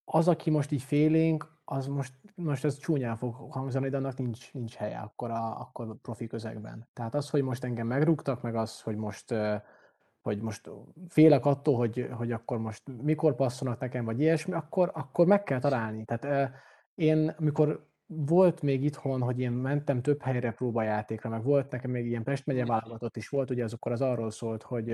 az, 0.05 0.27
aki 0.27 0.49
most 0.49 0.71
így 0.71 0.81
félénk, 0.81 1.59
az 1.65 1.87
most, 1.87 2.13
most 2.35 2.65
ez 2.65 2.77
csúnyán 2.77 3.15
fog 3.15 3.35
hangzani, 3.51 3.89
de 3.89 3.97
annak 3.97 4.17
nincs, 4.17 4.53
nincs 4.53 4.75
helye 4.75 4.97
akkor 4.97 5.31
a, 5.31 5.59
akkor 5.59 5.89
a 5.89 5.97
profi 6.01 6.27
közegben. 6.27 6.87
Tehát 6.93 7.15
az, 7.15 7.29
hogy 7.29 7.41
most 7.41 7.63
engem 7.63 7.87
megrúgtak, 7.87 8.41
meg 8.41 8.55
az, 8.55 8.81
hogy 8.81 8.95
most 8.95 9.33
hogy 10.21 10.41
most 10.41 10.69
félek 11.07 11.45
attól, 11.45 11.77
hogy, 11.77 12.09
hogy 12.11 12.31
akkor 12.31 12.57
most 12.57 12.83
mikor 13.01 13.35
passzolnak 13.35 13.79
nekem, 13.79 14.05
vagy 14.05 14.19
ilyesmi, 14.19 14.53
akkor, 14.53 14.91
akkor 14.93 15.25
meg 15.25 15.43
kell 15.43 15.59
találni. 15.59 16.05
Tehát 16.05 16.51
én, 16.95 17.35
amikor 17.37 17.90
volt 18.15 18.61
még 18.61 18.83
itthon, 18.83 19.21
hogy 19.21 19.39
én 19.39 19.51
mentem 19.51 20.01
több 20.01 20.21
helyre 20.21 20.51
próbajátékra, 20.51 21.29
meg 21.29 21.43
volt 21.43 21.71
nekem 21.71 21.91
még 21.91 22.05
ilyen 22.05 22.23
Pest 22.23 22.45
megye 22.45 22.65
válogatott 22.65 23.17
is 23.17 23.29
volt, 23.29 23.49
ugye 23.49 23.63
az 23.63 23.73
akkor 23.73 23.91
az 23.91 24.01
arról 24.01 24.31
szólt, 24.31 24.63
hogy 24.63 24.93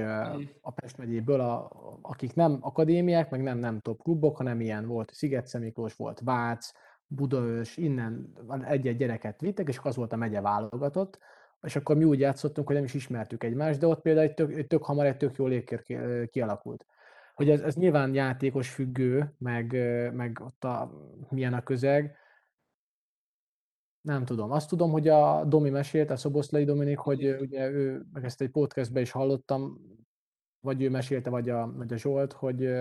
a 0.61 0.71
Pest 0.75 0.97
megyéből, 0.97 1.39
a, 1.39 1.71
akik 2.01 2.33
nem 2.33 2.57
akadémiák, 2.61 3.29
meg 3.29 3.41
nem, 3.41 3.57
nem 3.57 3.79
top 3.79 4.01
klubok, 4.01 4.37
hanem 4.37 4.61
ilyen 4.61 4.87
volt 4.87 5.13
Sziget 5.13 5.59
Miklós, 5.59 5.95
volt 5.95 6.19
Vác, 6.19 6.71
Budaörs, 7.07 7.77
innen 7.77 8.33
egy-egy 8.67 8.97
gyereket 8.97 9.41
vittek, 9.41 9.67
és 9.67 9.79
az 9.83 9.95
volt 9.95 10.13
a 10.13 10.15
megye 10.15 10.41
válogatott, 10.41 11.19
és 11.61 11.75
akkor 11.75 11.95
mi 11.95 12.03
úgy 12.03 12.19
játszottunk, 12.19 12.67
hogy 12.67 12.75
nem 12.75 12.85
is 12.85 12.93
ismertük 12.93 13.43
egymást, 13.43 13.79
de 13.79 13.87
ott 13.87 14.01
például 14.01 14.27
egy 14.27 14.33
tök, 14.33 14.55
egy 14.55 14.67
tök 14.67 14.83
hamar 14.83 15.05
egy 15.05 15.17
tök 15.17 15.35
jó 15.35 15.47
légkör 15.47 15.83
kialakult. 16.29 16.85
Hogy 17.33 17.49
ez, 17.49 17.61
ez 17.61 17.75
nyilván 17.75 18.13
játékos 18.13 18.69
függő, 18.69 19.33
meg, 19.37 19.71
meg 20.13 20.41
ott 20.45 20.63
a, 20.63 20.91
milyen 21.29 21.53
a 21.53 21.63
közeg, 21.63 22.15
nem 24.07 24.25
tudom. 24.25 24.51
Azt 24.51 24.69
tudom, 24.69 24.91
hogy 24.91 25.07
a 25.07 25.45
Domi 25.45 25.69
mesélt, 25.69 26.09
a 26.11 26.15
Szoboszlai 26.15 26.63
Dominik, 26.63 26.97
hogy 26.97 27.37
ugye 27.39 27.69
ő, 27.69 28.05
meg 28.13 28.25
ezt 28.25 28.41
egy 28.41 28.49
podcastben 28.49 29.01
is 29.01 29.11
hallottam, 29.11 29.81
vagy 30.59 30.81
ő 30.81 30.89
mesélte, 30.89 31.29
vagy 31.29 31.49
a, 31.49 31.71
vagy 31.75 31.93
a 31.93 31.97
Zsolt, 31.97 32.33
hogy, 32.33 32.73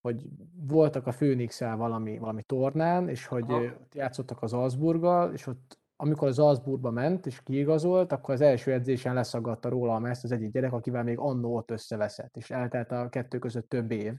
hogy 0.00 0.26
voltak 0.66 1.06
a 1.06 1.10
phoenix 1.10 1.60
valami, 1.60 2.18
valami 2.18 2.42
tornán, 2.42 3.08
és 3.08 3.26
hogy 3.26 3.50
Aha. 3.50 3.62
játszottak 3.92 4.42
az 4.42 4.52
Alzburggal, 4.52 5.32
és 5.32 5.46
ott 5.46 5.78
amikor 5.96 6.28
az 6.28 6.34
Salzburgba 6.34 6.90
ment 6.90 7.26
és 7.26 7.42
kiigazolt, 7.42 8.12
akkor 8.12 8.34
az 8.34 8.40
első 8.40 8.72
edzésen 8.72 9.14
leszaggatta 9.14 9.68
róla 9.68 10.08
ezt 10.08 10.24
az 10.24 10.32
egyik 10.32 10.50
gyerek, 10.50 10.72
akivel 10.72 11.02
még 11.02 11.18
annó 11.18 11.56
ott 11.56 11.70
összeveszett, 11.70 12.36
és 12.36 12.50
eltelt 12.50 12.92
a 12.92 13.08
kettő 13.08 13.38
között 13.38 13.68
több 13.68 13.90
év, 13.90 14.12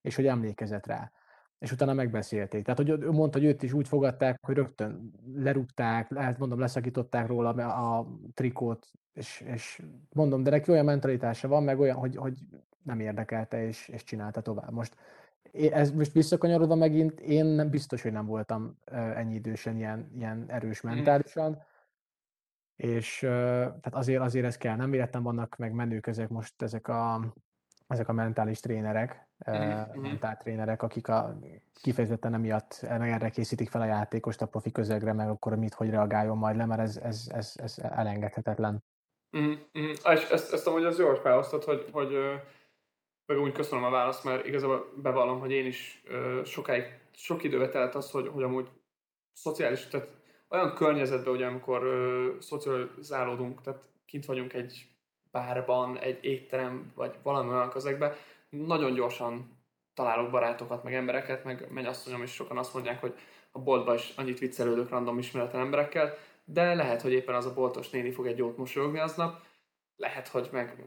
és 0.00 0.16
hogy 0.16 0.26
emlékezett 0.26 0.86
rá. 0.86 1.12
És 1.58 1.72
utána 1.72 1.92
megbeszélték. 1.92 2.64
Tehát, 2.64 2.78
hogy 2.78 2.90
ő 2.90 3.10
mondta, 3.10 3.38
hogy 3.38 3.46
őt 3.46 3.62
is 3.62 3.72
úgy 3.72 3.88
fogadták, 3.88 4.38
hogy 4.46 4.54
rögtön 4.54 5.12
lerúgták, 5.34 6.10
lehet 6.10 6.38
mondom, 6.38 6.58
leszakították 6.58 7.26
róla 7.26 7.48
a 7.48 8.06
trikót, 8.34 8.86
és, 9.12 9.44
és 9.46 9.82
mondom, 10.12 10.42
de 10.42 10.50
neki 10.50 10.70
olyan 10.70 10.84
mentalitása 10.84 11.48
van, 11.48 11.62
meg 11.62 11.78
olyan, 11.78 11.96
hogy, 11.96 12.16
hogy 12.16 12.38
nem 12.82 13.00
érdekelte, 13.00 13.66
és, 13.66 13.88
és 13.88 14.04
csinálta 14.04 14.40
tovább. 14.40 14.72
Most 14.72 14.96
ez 15.52 15.92
most 15.92 16.12
visszakanyarodva 16.12 16.74
megint, 16.74 17.20
én 17.20 17.44
nem 17.44 17.70
biztos, 17.70 18.02
hogy 18.02 18.12
nem 18.12 18.26
voltam 18.26 18.78
ennyi 18.90 19.34
idősen 19.34 19.76
ilyen, 19.76 20.10
ilyen 20.14 20.44
erős 20.48 20.86
mm. 20.86 20.90
mentálisan, 20.90 21.62
és 22.76 23.18
tehát 23.18 23.94
azért, 23.94 24.20
azért 24.20 24.46
ez 24.46 24.56
kell. 24.56 24.76
Nem 24.76 24.90
véletlen 24.90 25.22
vannak 25.22 25.56
meg 25.56 25.72
menők 25.72 26.06
ezek 26.06 26.28
most 26.28 26.62
ezek 26.62 26.88
a, 26.88 27.34
ezek 27.86 28.08
a 28.08 28.12
mentális 28.12 28.60
trénerek, 28.60 29.25
mm. 29.50 30.00
mentáltrénerek, 30.00 30.82
akik 30.82 31.08
a, 31.08 31.38
kifejezetten 31.82 32.34
emiatt 32.34 32.78
erre 32.82 33.30
készítik 33.30 33.68
fel 33.68 33.80
a 33.80 33.84
játékost 33.84 34.42
a 34.42 34.46
profi 34.46 34.72
közegre, 34.72 35.12
meg 35.12 35.28
akkor 35.28 35.56
mit, 35.56 35.74
hogy 35.74 35.90
reagáljon 35.90 36.38
majd 36.38 36.56
le, 36.56 36.66
mert 36.66 36.80
ez, 36.80 36.96
ez, 36.96 37.26
ez, 37.28 37.52
ez 37.56 37.78
elengedhetetlen. 37.78 38.84
Mm. 39.38 39.52
És 40.12 40.28
ezt, 40.30 40.52
ezt 40.52 40.66
amúgy 40.66 40.84
az 40.84 40.98
jól 40.98 41.14
felosztott, 41.14 41.64
hogy, 41.64 41.88
hogy 41.92 42.16
meg 43.26 43.38
úgy 43.38 43.52
köszönöm 43.52 43.84
a 43.84 43.90
választ, 43.90 44.24
mert 44.24 44.46
igazából 44.46 44.92
bevallom, 45.02 45.38
hogy 45.38 45.50
én 45.50 45.66
is 45.66 46.02
sokáig, 46.44 46.98
sok 47.12 47.42
időbe 47.42 47.68
telt 47.68 47.94
az, 47.94 48.10
hogy, 48.10 48.28
hogy 48.28 48.42
amúgy 48.42 48.68
szociális, 49.32 49.86
tehát 49.86 50.08
olyan 50.48 50.74
környezetben, 50.74 51.34
ugye, 51.34 51.46
amikor 51.46 51.82
ö, 51.82 52.30
szocializálódunk, 52.40 53.60
tehát 53.60 53.90
kint 54.04 54.24
vagyunk 54.24 54.52
egy 54.52 54.88
bárban, 55.30 55.98
egy 55.98 56.24
étterem, 56.24 56.92
vagy 56.94 57.18
valami 57.22 57.50
olyan 57.50 57.70
közegben, 57.70 58.12
nagyon 58.48 58.94
gyorsan 58.94 59.60
találok 59.94 60.30
barátokat, 60.30 60.82
meg 60.82 60.94
embereket, 60.94 61.44
meg 61.44 61.66
mennyasszonyom 61.70 62.22
is 62.22 62.30
sokan 62.30 62.58
azt 62.58 62.74
mondják, 62.74 63.00
hogy 63.00 63.14
a 63.50 63.58
boltban 63.58 63.94
is 63.94 64.12
annyit 64.16 64.38
viccelődök 64.38 64.88
random 64.88 65.18
ismeretlen 65.18 65.62
emberekkel, 65.62 66.14
de 66.44 66.74
lehet, 66.74 67.02
hogy 67.02 67.12
éppen 67.12 67.34
az 67.34 67.46
a 67.46 67.54
boltos 67.54 67.90
néni 67.90 68.10
fog 68.10 68.26
egy 68.26 68.38
jót 68.38 68.56
mosolyogni 68.56 68.98
aznap, 68.98 69.42
lehet, 69.96 70.28
hogy 70.28 70.48
meg 70.52 70.84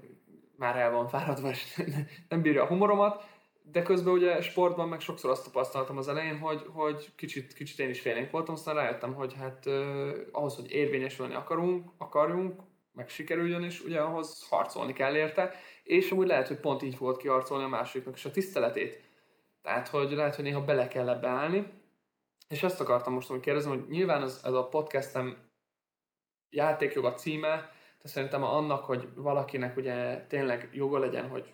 már 0.57 0.75
el 0.75 0.91
van 0.91 1.07
fáradva, 1.07 1.49
és 1.49 1.81
nem 2.29 2.41
bírja 2.41 2.63
a 2.63 2.67
humoromat, 2.67 3.23
de 3.71 3.81
közben 3.81 4.13
ugye 4.13 4.41
sportban 4.41 4.89
meg 4.89 4.99
sokszor 4.99 5.31
azt 5.31 5.43
tapasztaltam 5.43 5.97
az 5.97 6.07
elején, 6.07 6.37
hogy, 6.37 6.65
hogy 6.73 7.15
kicsit, 7.15 7.53
kicsit 7.53 7.79
én 7.79 7.89
is 7.89 8.01
félénk 8.01 8.31
voltam, 8.31 8.53
aztán 8.53 8.75
rájöttem, 8.75 9.13
hogy 9.13 9.33
hát 9.33 9.65
uh, 9.65 10.09
ahhoz, 10.31 10.55
hogy 10.55 10.71
érvényesülni 10.71 11.33
akarunk, 11.33 11.91
akarjunk, 11.97 12.61
meg 12.93 13.09
sikerüljön, 13.09 13.63
és 13.63 13.83
ugye 13.83 13.99
ahhoz 13.99 14.47
harcolni 14.49 14.93
kell 14.93 15.15
érte, 15.15 15.53
és 15.89 16.11
amúgy 16.11 16.27
lehet, 16.27 16.47
hogy 16.47 16.59
pont 16.59 16.81
így 16.81 16.97
volt 16.97 17.17
kiharcolni 17.17 17.63
a 17.63 17.67
másiknak 17.67 18.15
is 18.15 18.25
a 18.25 18.31
tiszteletét. 18.31 19.01
Tehát, 19.61 19.87
hogy 19.87 20.11
lehet, 20.11 20.35
hogy 20.35 20.43
néha 20.43 20.65
bele 20.65 20.87
kell 20.87 21.09
ebbe 21.09 21.27
állni, 21.27 21.71
és 22.47 22.63
ezt 22.63 22.81
akartam 22.81 23.13
most 23.13 23.27
hogy 23.27 23.39
kérdezni, 23.39 23.69
hogy 23.69 23.87
nyilván 23.87 24.21
ez, 24.21 24.41
ez 24.43 24.53
a 24.53 24.67
podcastem 24.67 25.37
játékjog 26.49 27.05
a 27.05 27.13
címe, 27.13 27.71
de 28.01 28.07
szerintem 28.07 28.43
annak, 28.43 28.85
hogy 28.85 29.07
valakinek 29.15 29.77
ugye 29.77 30.25
tényleg 30.27 30.69
joga 30.73 30.99
legyen, 30.99 31.29
hogy 31.29 31.53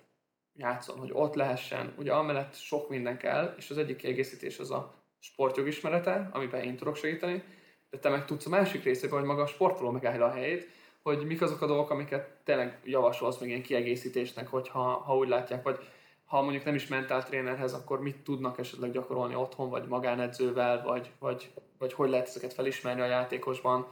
játszon, 0.53 0.97
hogy 0.97 1.11
ott 1.13 1.35
lehessen, 1.35 1.93
ugye 1.97 2.13
amellett 2.13 2.55
sok 2.55 2.89
minden 2.89 3.17
kell, 3.17 3.53
és 3.57 3.69
az 3.69 3.77
egyik 3.77 3.97
kiegészítés 3.97 4.59
az 4.59 4.71
a 4.71 4.93
sportjog 5.19 5.67
ismerete, 5.67 6.29
amiben 6.31 6.63
én 6.63 6.77
tudok 6.77 6.95
segíteni, 6.95 7.43
de 7.89 7.99
te 7.99 8.09
meg 8.09 8.25
tudsz 8.25 8.45
a 8.45 8.49
másik 8.49 8.83
részében, 8.83 9.19
hogy 9.19 9.27
maga 9.27 9.41
a 9.41 9.47
sportoló 9.47 9.91
megállja 9.91 10.25
a 10.25 10.31
helyét, 10.31 10.69
hogy 11.05 11.25
mik 11.25 11.41
azok 11.41 11.61
a 11.61 11.65
dolgok, 11.65 11.89
amiket 11.89 12.29
tényleg 12.43 12.79
javasolsz 12.83 13.39
még 13.39 13.49
ilyen 13.49 13.61
kiegészítésnek, 13.61 14.47
hogyha 14.47 14.79
ha 14.79 15.17
úgy 15.17 15.27
látják, 15.27 15.63
vagy 15.63 15.77
ha 16.25 16.41
mondjuk 16.41 16.63
nem 16.63 16.75
is 16.75 16.87
mentál 16.87 17.23
trénerhez, 17.23 17.73
akkor 17.73 18.01
mit 18.01 18.17
tudnak 18.17 18.57
esetleg 18.59 18.91
gyakorolni 18.91 19.35
otthon, 19.35 19.69
vagy 19.69 19.87
magánedzővel, 19.87 20.83
vagy, 20.83 21.11
vagy, 21.19 21.53
vagy 21.77 21.93
hogy 21.93 22.09
lehet 22.09 22.27
ezeket 22.27 22.53
felismerni 22.53 23.01
a 23.01 23.05
játékosban, 23.05 23.87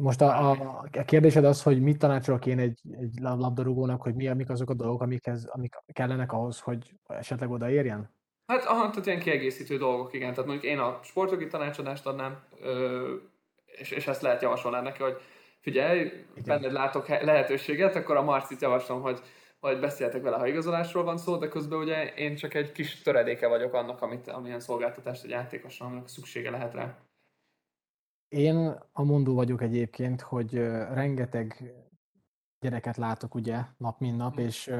most 0.00 0.20
a, 0.20 0.50
a, 0.50 0.80
a 0.92 1.04
kérdésed 1.04 1.44
az, 1.44 1.62
hogy 1.62 1.82
mit 1.82 1.98
tanácsolok 1.98 2.46
én 2.46 2.58
egy, 2.58 2.80
egy 3.00 3.18
labdarúgónak, 3.20 4.02
hogy 4.02 4.14
mi, 4.14 4.28
mik 4.28 4.50
azok 4.50 4.70
a 4.70 4.74
dolgok, 4.74 5.02
amikhez, 5.02 5.44
amik 5.44 5.74
kellenek 5.92 6.32
ahhoz, 6.32 6.60
hogy 6.60 6.94
esetleg 7.06 7.50
odaérjen? 7.50 8.10
Hát, 8.46 8.64
aha, 8.64 8.90
tehát 8.90 9.06
ilyen 9.06 9.20
kiegészítő 9.20 9.76
dolgok, 9.76 10.12
igen. 10.14 10.30
Tehát 10.30 10.46
mondjuk 10.46 10.72
én 10.72 10.78
a 10.78 10.98
sportjogi 11.02 11.46
tanácsadást 11.46 12.06
adnám, 12.06 12.42
ö, 12.60 13.14
és, 13.78 13.90
és 13.90 14.06
ezt 14.06 14.22
lehet 14.22 14.42
javasolni 14.42 14.80
neki, 14.80 15.02
hogy 15.02 15.16
figyelj, 15.60 16.00
igen. 16.00 16.44
benned 16.44 16.72
látok 16.72 17.08
lehetőséget, 17.08 17.96
akkor 17.96 18.16
a 18.16 18.22
Marcit 18.22 18.60
javaslom, 18.60 19.02
hogy 19.02 19.20
vagy 19.60 19.80
beszéltek 19.80 20.22
vele, 20.22 20.36
ha 20.36 20.46
igazolásról 20.46 21.04
van 21.04 21.16
szó, 21.16 21.36
de 21.36 21.48
közben 21.48 21.78
ugye 21.78 22.14
én 22.14 22.36
csak 22.36 22.54
egy 22.54 22.72
kis 22.72 23.02
töredéke 23.02 23.48
vagyok 23.48 23.72
annak, 23.72 24.02
amit, 24.02 24.28
amilyen 24.28 24.60
szolgáltatást 24.60 25.24
egy 25.24 25.30
játékosnak 25.30 26.08
szüksége 26.08 26.50
lehet 26.50 26.74
rá. 26.74 26.98
én 28.28 28.56
a 28.92 29.02
mondó 29.02 29.34
vagyok 29.34 29.62
egyébként, 29.62 30.20
hogy 30.20 30.54
rengeteg 30.92 31.74
gyereket 32.60 32.96
látok 32.96 33.34
ugye 33.34 33.60
nap 33.76 34.00
mint 34.00 34.16
nap, 34.16 34.40
mm. 34.40 34.44
és 34.44 34.74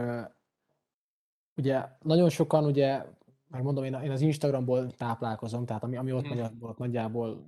ugye 1.56 1.84
nagyon 2.00 2.28
sokan 2.28 2.64
ugye, 2.64 3.04
megmondom, 3.48 3.84
én, 3.84 3.94
én 3.94 4.10
az 4.10 4.20
Instagramból 4.20 4.90
táplálkozom, 4.90 5.66
tehát 5.66 5.84
ami, 5.84 5.96
ami 5.96 6.12
ott 6.12 6.28
megy, 6.28 6.50
ott 6.60 6.78
nagyjából, 6.78 7.46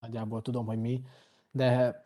nagyjából 0.00 0.42
tudom, 0.42 0.66
hogy 0.66 0.80
mi, 0.80 1.02
de 1.50 2.04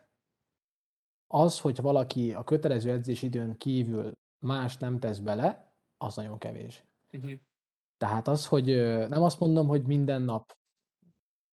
az, 1.26 1.60
hogy 1.60 1.80
valaki 1.80 2.34
a 2.34 2.44
kötelező 2.44 2.90
edzés 2.90 3.22
időn 3.22 3.56
kívül 3.56 4.12
más 4.38 4.76
nem 4.76 4.98
tesz 4.98 5.18
bele, 5.18 5.72
az 5.96 6.16
nagyon 6.16 6.38
kevés. 6.38 6.84
Mm-hmm. 7.16 7.34
Tehát 7.96 8.28
az, 8.28 8.46
hogy 8.46 8.66
nem 9.08 9.22
azt 9.22 9.40
mondom, 9.40 9.66
hogy 9.66 9.86
minden 9.86 10.22
nap 10.22 10.56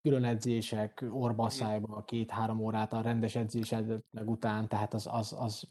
külön 0.01 0.23
edzések, 0.23 1.05
orbaszájba, 1.11 2.03
két-három 2.03 2.59
órát 2.59 2.93
a 2.93 3.01
rendes 3.01 3.35
edzés 3.35 3.71
előtt, 3.71 4.05
meg 4.11 4.29
után, 4.29 4.67
tehát 4.67 4.93
az, 4.93 5.07
az, 5.11 5.33
az 5.33 5.67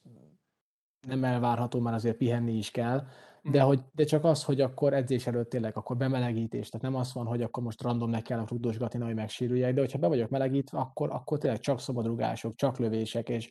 nem 1.06 1.24
elvárható, 1.24 1.80
mert 1.80 1.96
azért 1.96 2.16
pihenni 2.16 2.52
is 2.52 2.70
kell, 2.70 3.06
de, 3.42 3.58
mhm. 3.58 3.66
hogy, 3.66 3.80
de 3.92 4.04
csak 4.04 4.24
az, 4.24 4.44
hogy 4.44 4.60
akkor 4.60 4.94
edzés 4.94 5.26
előtt 5.26 5.50
tényleg 5.50 5.76
akkor 5.76 5.96
bemelegítés, 5.96 6.68
tehát 6.68 6.86
nem 6.86 7.00
az 7.00 7.12
van, 7.12 7.26
hogy 7.26 7.42
akkor 7.42 7.62
most 7.62 7.82
random 7.82 8.10
ne 8.10 8.22
kell 8.22 8.44
rugdosgatni, 8.48 9.00
hogy 9.00 9.14
megsérüljek, 9.14 9.74
de 9.74 9.80
hogyha 9.80 9.98
be 9.98 10.06
vagyok 10.06 10.30
melegítve, 10.30 10.78
akkor, 10.78 11.10
akkor 11.10 11.38
tényleg 11.38 11.60
csak 11.60 11.80
szabadrugások, 11.80 12.54
csak 12.54 12.78
lövések, 12.78 13.28
és, 13.28 13.50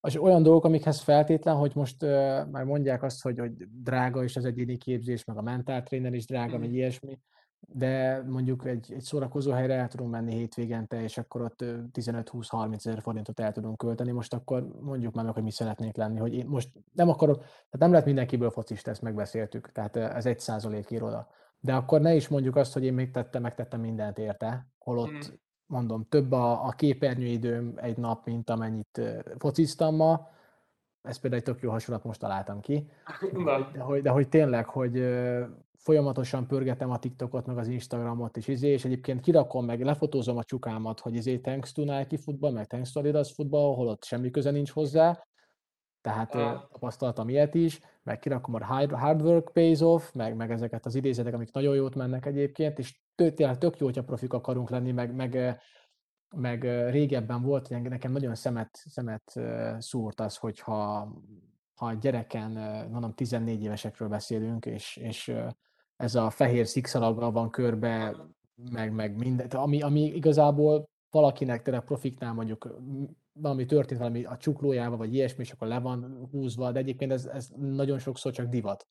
és 0.00 0.22
olyan 0.22 0.42
dolgok, 0.42 0.64
amikhez 0.64 1.00
feltétlen, 1.00 1.56
hogy 1.56 1.72
most 1.74 2.02
uh, 2.02 2.10
már 2.50 2.64
mondják 2.64 3.02
azt, 3.02 3.22
hogy, 3.22 3.38
hogy 3.38 3.52
drága 3.82 4.24
is 4.24 4.36
az 4.36 4.44
egyéni 4.44 4.76
képzés, 4.76 5.24
meg 5.24 5.36
a 5.36 5.42
mentáltréner 5.42 6.14
is 6.14 6.26
drága, 6.26 6.56
mm. 6.56 6.60
meg 6.60 6.72
ilyesmi, 6.72 7.18
de 7.68 8.22
mondjuk 8.26 8.66
egy, 8.66 8.92
egy 8.92 9.00
szórakozó 9.00 9.52
helyre 9.52 9.74
el 9.74 9.88
tudunk 9.88 10.10
menni 10.10 10.34
hétvégente, 10.34 11.02
és 11.02 11.18
akkor 11.18 11.42
ott 11.42 11.64
15-20-30 11.92 12.74
ezer 12.74 13.00
forintot 13.00 13.40
el 13.40 13.52
tudunk 13.52 13.78
költeni. 13.78 14.10
Most 14.10 14.34
akkor 14.34 14.68
mondjuk 14.80 15.14
már 15.14 15.24
meg, 15.24 15.34
hogy 15.34 15.42
mi 15.42 15.50
szeretnék 15.50 15.96
lenni, 15.96 16.18
hogy 16.18 16.34
én 16.34 16.46
most 16.46 16.68
nem 16.92 17.08
akarok, 17.08 17.36
tehát 17.38 17.78
nem 17.78 17.90
lehet 17.90 18.06
mindenkiből 18.06 18.50
focista, 18.50 18.90
ezt 18.90 19.02
megbeszéltük, 19.02 19.72
tehát 19.72 19.96
ez 19.96 20.26
egy 20.26 20.40
százalék 20.40 20.90
iroda. 20.90 21.28
De 21.60 21.74
akkor 21.74 22.00
ne 22.00 22.14
is 22.14 22.28
mondjuk 22.28 22.56
azt, 22.56 22.72
hogy 22.72 22.84
én 22.84 22.94
még 22.94 23.10
tettem, 23.10 23.42
megtettem 23.42 23.80
mindent 23.80 24.18
érte, 24.18 24.66
holott 24.78 25.24
hmm. 25.24 25.40
mondom, 25.66 26.06
több 26.08 26.32
a, 26.32 26.66
a 26.66 26.70
képernyőidőm 26.70 27.72
egy 27.76 27.96
nap, 27.96 28.26
mint 28.26 28.50
amennyit 28.50 29.00
fociztam 29.38 29.96
ma, 29.96 30.30
ez 31.02 31.18
például 31.18 31.42
egy 31.42 31.48
tök 31.48 31.62
jó 31.62 31.70
hasonlat, 31.70 32.04
most 32.04 32.20
találtam 32.20 32.60
ki. 32.60 32.90
De, 33.44 33.70
de, 33.72 33.80
hogy, 33.80 34.02
de 34.02 34.10
hogy 34.10 34.28
tényleg, 34.28 34.66
hogy 34.66 34.98
folyamatosan 35.82 36.46
pörgetem 36.46 36.90
a 36.90 36.98
TikTokot, 36.98 37.46
meg 37.46 37.58
az 37.58 37.68
Instagramot 37.68 38.36
is, 38.36 38.48
izé, 38.48 38.68
és 38.68 38.84
egyébként 38.84 39.20
kirakom 39.20 39.64
meg, 39.64 39.84
lefotózom 39.84 40.36
a 40.36 40.44
csukámat, 40.44 41.00
hogy 41.00 41.14
izé 41.14 41.38
thanks 41.38 41.72
to 41.72 41.84
Nike 41.84 42.18
football, 42.18 42.52
meg 42.52 42.66
thanks 42.66 42.92
to 42.92 43.00
Adidas 43.00 43.32
football, 43.32 43.74
holott 43.74 44.04
semmi 44.04 44.30
köze 44.30 44.50
nincs 44.50 44.70
hozzá, 44.70 45.26
tehát 46.00 46.34
ah. 46.34 46.68
tapasztaltam 46.72 47.28
ilyet 47.28 47.54
is, 47.54 47.80
meg 48.02 48.18
kirakom 48.18 48.54
a 48.54 48.64
hard 48.96 49.22
work 49.22 49.52
pays 49.52 49.80
off, 49.80 50.12
meg, 50.12 50.36
meg 50.36 50.50
ezeket 50.50 50.86
az 50.86 50.94
idézetek, 50.94 51.34
amik 51.34 51.52
nagyon 51.52 51.74
jót 51.74 51.94
mennek 51.94 52.26
egyébként, 52.26 52.78
és 52.78 53.00
tényleg 53.14 53.58
tök 53.58 53.78
jó, 53.78 53.86
hogyha 53.86 54.04
profik 54.04 54.32
akarunk 54.32 54.70
lenni, 54.70 54.92
meg, 54.92 55.14
meg, 55.14 55.60
meg 56.36 56.62
régebben 56.90 57.42
volt, 57.42 57.68
hogy 57.68 57.82
nekem 57.82 58.12
nagyon 58.12 58.34
szemet, 58.34 58.70
szemet 58.72 59.40
szúrt 59.78 60.20
az, 60.20 60.36
hogyha 60.36 61.12
ha 61.74 61.92
gyereken, 61.92 62.50
mondom, 62.90 63.14
14 63.14 63.62
évesekről 63.62 64.08
beszélünk, 64.08 64.66
és, 64.66 64.96
és 64.96 65.32
ez 66.02 66.14
a 66.14 66.30
fehér 66.30 66.66
szikszalaggal 66.66 67.32
van 67.32 67.50
körbe, 67.50 68.16
meg, 68.70 68.92
meg 68.92 69.16
minden, 69.16 69.46
ami, 69.46 69.82
ami 69.82 70.00
igazából 70.00 70.88
valakinek 71.10 71.62
tényleg 71.62 71.84
profiknál 71.84 72.32
mondjuk 72.32 72.76
valami 73.32 73.64
történt 73.66 74.00
valami 74.00 74.24
a 74.24 74.36
csuklójával, 74.36 74.96
vagy 74.96 75.14
ilyesmi, 75.14 75.42
és 75.42 75.50
akkor 75.52 75.68
le 75.68 75.78
van 75.78 76.28
húzva, 76.30 76.72
de 76.72 76.78
egyébként 76.78 77.12
ez, 77.12 77.26
ez 77.26 77.48
nagyon 77.56 77.98
sokszor 77.98 78.32
csak 78.32 78.46
divat. 78.46 78.86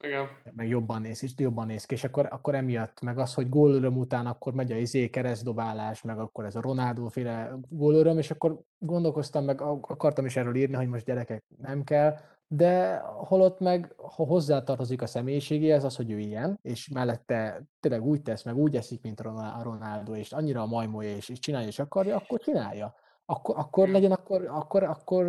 Igen. 0.00 0.26
Meg 0.52 0.68
jobban 0.68 1.00
néz, 1.00 1.22
és 1.22 1.32
jobban 1.36 1.66
néz 1.66 1.84
ki, 1.84 1.94
és 1.94 2.04
akkor, 2.04 2.28
akkor 2.30 2.54
emiatt, 2.54 3.00
meg 3.00 3.18
az, 3.18 3.34
hogy 3.34 3.48
gólöröm 3.48 3.96
után 3.96 4.26
akkor 4.26 4.54
megy 4.54 4.72
a 4.72 4.76
izé 4.76 5.10
keresztdobálás, 5.10 6.02
meg 6.02 6.18
akkor 6.18 6.44
ez 6.44 6.56
a 6.56 6.60
Ronaldo 6.60 7.08
féle 7.08 7.58
gólöröm, 7.68 8.18
és 8.18 8.30
akkor 8.30 8.60
gondolkoztam, 8.78 9.44
meg 9.44 9.60
akartam 9.60 10.24
is 10.24 10.36
erről 10.36 10.56
írni, 10.56 10.74
hogy 10.74 10.88
most 10.88 11.04
gyerekek 11.04 11.44
nem 11.56 11.84
kell, 11.84 12.16
de 12.52 12.98
holott 13.04 13.60
meg, 13.60 13.94
ha 13.96 14.24
hozzátartozik 14.24 15.02
a 15.02 15.06
személyiségéhez 15.06 15.84
az, 15.84 15.96
hogy 15.96 16.10
ő 16.10 16.18
ilyen, 16.18 16.58
és 16.62 16.88
mellette 16.88 17.64
tényleg 17.80 18.04
úgy 18.04 18.22
tesz, 18.22 18.42
meg 18.42 18.56
úgy 18.56 18.76
eszik, 18.76 19.02
mint 19.02 19.20
Ronaldo, 19.62 20.14
és 20.14 20.32
annyira 20.32 20.62
a 20.62 20.66
majmója, 20.66 21.16
és, 21.16 21.28
és 21.28 21.38
csinálja, 21.38 21.68
és 21.68 21.78
akarja, 21.78 22.16
akkor 22.16 22.40
csinálja. 22.40 22.94
Akkor, 23.24 23.54
akkor 23.58 23.88
legyen, 23.88 24.12
akkor, 24.12 24.46
akkor, 24.46 24.82
akkor 24.82 25.26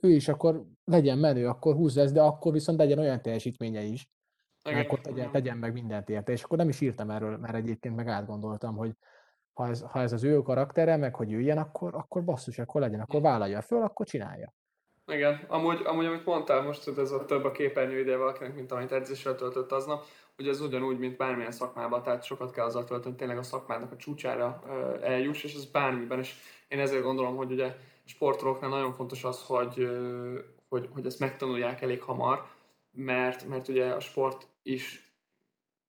ő 0.00 0.10
is 0.10 0.28
akkor 0.28 0.64
legyen 0.84 1.18
menő, 1.18 1.48
akkor 1.48 1.74
húzza 1.74 2.00
ezt, 2.00 2.12
de 2.12 2.22
akkor 2.22 2.52
viszont 2.52 2.78
legyen 2.78 2.98
olyan 2.98 3.22
teljesítménye 3.22 3.82
is, 3.82 4.10
mert 4.64 4.84
akkor 4.84 5.00
tegyen, 5.00 5.30
tegyen 5.30 5.56
meg 5.56 5.72
mindent 5.72 6.08
érte. 6.08 6.32
És 6.32 6.42
akkor 6.42 6.58
nem 6.58 6.68
is 6.68 6.80
írtam 6.80 7.10
erről, 7.10 7.36
mert 7.36 7.54
egyébként 7.54 7.96
meg 7.96 8.08
átgondoltam, 8.08 8.76
hogy 8.76 8.92
ha 9.52 9.68
ez, 9.68 9.80
ha 9.80 10.00
ez 10.00 10.12
az 10.12 10.24
ő 10.24 10.42
karaktere, 10.42 10.96
meg 10.96 11.14
hogy 11.14 11.32
ő 11.32 11.40
ilyen, 11.40 11.58
akkor, 11.58 11.94
akkor 11.94 12.24
basszus, 12.24 12.58
akkor 12.58 12.80
legyen, 12.80 13.00
akkor 13.00 13.20
vállalja 13.20 13.60
föl, 13.60 13.82
akkor 13.82 14.06
csinálja. 14.06 14.54
Igen, 15.12 15.44
amúgy, 15.48 15.80
amúgy 15.84 16.04
amit 16.04 16.24
mondtál 16.24 16.62
most, 16.62 16.84
hogy 16.84 16.98
ez 16.98 17.10
a 17.10 17.24
több 17.24 17.44
a 17.44 17.50
képernyő 17.50 17.98
ide 17.98 18.16
valakinek, 18.16 18.54
mint 18.54 18.72
amit 18.72 18.92
edzéssel 18.92 19.34
töltött 19.34 19.72
aznap, 19.72 20.06
ugye 20.38 20.50
ez 20.50 20.60
ugyanúgy, 20.60 20.98
mint 20.98 21.16
bármilyen 21.16 21.52
szakmában, 21.52 22.02
tehát 22.02 22.24
sokat 22.24 22.52
kell 22.52 22.64
azzal 22.64 22.84
tölteni, 22.84 23.08
hogy 23.08 23.16
tényleg 23.16 23.38
a 23.38 23.42
szakmának 23.42 23.92
a 23.92 23.96
csúcsára 23.96 24.62
eljuss, 25.02 25.42
és 25.42 25.54
ez 25.54 25.64
bármiben, 25.64 26.18
és 26.18 26.34
én 26.68 26.78
ezért 26.78 27.02
gondolom, 27.02 27.36
hogy 27.36 27.52
ugye 27.52 27.76
sportolóknál 28.04 28.70
nagyon 28.70 28.92
fontos 28.92 29.24
az, 29.24 29.42
hogy, 29.42 29.88
hogy, 30.68 30.88
hogy 30.92 31.06
ezt 31.06 31.18
megtanulják 31.18 31.82
elég 31.82 32.02
hamar, 32.02 32.46
mert, 32.90 33.48
mert 33.48 33.68
ugye 33.68 33.90
a 33.90 34.00
sport 34.00 34.48
is 34.62 35.04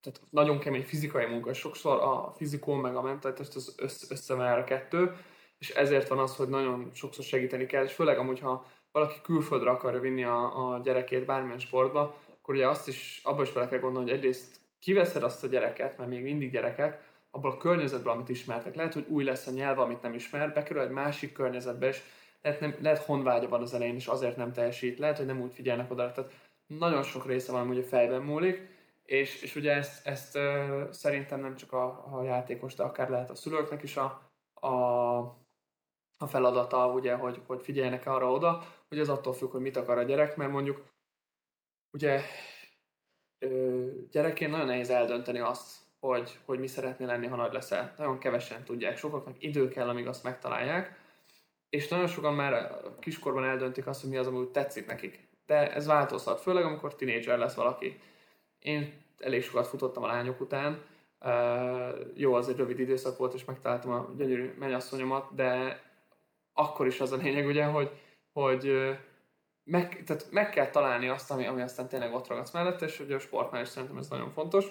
tehát 0.01 0.21
nagyon 0.29 0.59
kemény 0.59 0.83
fizikai 0.83 1.25
munka, 1.25 1.53
sokszor 1.53 2.01
a 2.01 2.33
fizikó 2.35 2.73
meg 2.73 2.95
a 2.95 3.01
mentalitás 3.01 3.47
az 3.55 3.75
össze, 3.77 4.05
összever 4.09 4.57
a 4.57 4.63
kettő, 4.63 5.15
és 5.57 5.69
ezért 5.69 6.07
van 6.07 6.19
az, 6.19 6.35
hogy 6.35 6.47
nagyon 6.47 6.89
sokszor 6.93 7.25
segíteni 7.25 7.65
kell, 7.65 7.83
és 7.83 7.93
főleg 7.93 8.17
amúgy, 8.17 8.39
ha 8.39 8.65
valaki 8.97 9.21
külföldre 9.21 9.69
akarja 9.69 9.99
vinni 9.99 10.23
a, 10.23 10.73
a 10.73 10.79
gyerekét 10.79 11.25
bármilyen 11.25 11.59
sportba, 11.59 12.15
akkor 12.41 12.55
ugye 12.55 12.67
azt 12.67 12.87
is, 12.87 13.21
abban 13.23 13.43
is 13.43 13.51
bele 13.51 13.67
kell 13.67 13.79
gondolni, 13.79 14.09
hogy 14.09 14.17
egyrészt 14.17 14.59
kiveszed 14.79 15.23
azt 15.23 15.43
a 15.43 15.47
gyereket, 15.47 15.97
mert 15.97 16.09
még 16.09 16.23
mindig 16.23 16.51
gyerekek, 16.51 17.05
abból 17.31 17.51
a 17.51 17.57
környezetből, 17.57 18.13
amit 18.13 18.29
ismertek. 18.29 18.75
Lehet, 18.75 18.93
hogy 18.93 19.05
új 19.07 19.23
lesz 19.23 19.47
a 19.47 19.51
nyelv, 19.51 19.79
amit 19.79 20.01
nem 20.01 20.13
ismer, 20.13 20.53
bekerül 20.53 20.81
egy 20.81 20.89
másik 20.89 21.31
környezetbe, 21.31 21.87
és 21.87 22.01
lehet, 22.41 22.59
nem, 22.59 22.75
lehet 22.81 23.03
honvágya 23.03 23.49
van 23.49 23.61
az 23.61 23.73
elején, 23.73 23.95
és 23.95 24.07
azért 24.07 24.37
nem 24.37 24.53
teljesít, 24.53 24.99
lehet, 24.99 25.17
hogy 25.17 25.25
nem 25.25 25.41
úgy 25.41 25.53
figyelnek 25.53 25.91
oda. 25.91 26.11
Tehát 26.11 26.31
nagyon 26.67 27.03
sok 27.03 27.25
része 27.25 27.51
van, 27.51 27.67
hogy 27.67 27.77
a 27.77 27.83
fejben 27.83 28.21
múlik, 28.21 28.67
és, 29.05 29.41
és 29.41 29.55
ugye 29.55 29.73
ezt, 29.73 30.07
ezt 30.07 30.37
uh, 30.37 30.91
szerintem 30.91 31.39
nem 31.39 31.55
csak 31.55 31.73
a, 31.73 32.05
a 32.11 32.23
játékos, 32.23 32.75
de 32.75 32.83
akár 32.83 33.09
lehet 33.09 33.29
a 33.29 33.35
szülőknek 33.35 33.83
is 33.83 33.97
a, 33.97 34.21
a, 34.53 35.17
a 36.17 36.27
feladata, 36.27 36.87
ugye, 36.87 37.15
hogy, 37.15 37.41
hogy 37.47 37.61
figyeljenek 37.61 38.05
arra 38.05 38.31
oda, 38.31 38.63
hogy 38.89 38.99
ez 38.99 39.09
attól 39.09 39.33
függ, 39.33 39.51
hogy 39.51 39.61
mit 39.61 39.77
akar 39.77 39.97
a 39.97 40.03
gyerek, 40.03 40.35
mert 40.35 40.51
mondjuk 40.51 40.83
ugye 41.91 42.21
gyerekként 44.11 44.51
nagyon 44.51 44.65
nehéz 44.65 44.89
eldönteni 44.89 45.39
azt, 45.39 45.77
hogy, 45.99 46.37
hogy 46.45 46.59
mi 46.59 46.67
szeretné 46.67 47.05
lenni, 47.05 47.27
ha 47.27 47.35
nagy 47.35 47.53
leszel. 47.53 47.93
Nagyon 47.97 48.17
kevesen 48.17 48.63
tudják, 48.63 48.97
sokaknak 48.97 49.43
idő 49.43 49.67
kell, 49.67 49.89
amíg 49.89 50.07
azt 50.07 50.23
megtalálják, 50.23 50.99
és 51.69 51.87
nagyon 51.87 52.07
sokan 52.07 52.33
már 52.33 52.81
kiskorban 52.99 53.43
eldöntik 53.43 53.87
azt, 53.87 54.01
hogy 54.01 54.09
mi 54.09 54.17
az, 54.17 54.27
ami 54.27 54.47
tetszik 54.51 54.85
nekik. 54.85 55.27
De 55.45 55.73
ez 55.73 55.85
változhat, 55.85 56.41
főleg 56.41 56.63
amikor 56.63 56.95
tinédzser 56.95 57.37
lesz 57.37 57.55
valaki. 57.55 57.99
Én 58.59 59.01
elég 59.17 59.43
sokat 59.43 59.67
futottam 59.67 60.03
a 60.03 60.07
lányok 60.07 60.41
után, 60.41 60.83
Uh, 61.21 61.99
jó, 62.13 62.33
az 62.33 62.49
egy 62.49 62.55
rövid 62.55 62.79
időszak 62.79 63.17
volt, 63.17 63.33
és 63.33 63.45
megtaláltam 63.45 63.91
a 63.91 64.09
gyönyörű 64.17 64.53
mennyasszonyomat, 64.59 65.35
de 65.35 65.81
akkor 66.53 66.87
is 66.87 66.99
az 66.99 67.11
a 67.11 67.15
lényeg, 67.15 67.45
ugye, 67.45 67.65
hogy, 67.65 67.91
hogy 68.41 68.97
meg, 69.63 70.03
tehát 70.05 70.27
meg 70.31 70.49
kell 70.49 70.69
találni 70.69 71.07
azt, 71.07 71.31
ami, 71.31 71.45
ami 71.45 71.61
aztán 71.61 71.87
tényleg 71.87 72.13
ott 72.13 72.27
ragadsz 72.27 72.51
mellett, 72.51 72.81
és 72.81 72.99
ugye 72.99 73.15
a 73.15 73.19
sportnál 73.19 73.61
is 73.61 73.67
szerintem 73.67 73.97
ez 73.97 74.07
nagyon 74.07 74.29
fontos. 74.29 74.65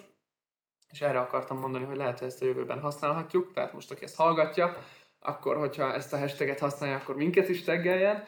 És 0.91 1.01
erre 1.01 1.19
akartam 1.19 1.59
mondani, 1.59 1.85
hogy 1.85 1.97
lehet, 1.97 2.19
hogy 2.19 2.29
ezt 2.29 2.43
a 2.43 2.47
jövőben 2.47 2.81
használhatjuk, 2.81 3.53
tehát 3.53 3.73
most 3.73 3.91
aki 3.91 4.05
ezt 4.05 4.17
hallgatja, 4.17 4.77
akkor 5.21 5.57
hogyha 5.57 5.95
ezt 5.95 6.13
a 6.13 6.19
hashtaget 6.19 6.59
használja, 6.59 6.97
akkor 6.97 7.17
minket 7.17 7.49
is 7.49 7.63
teggeljen, 7.63 8.25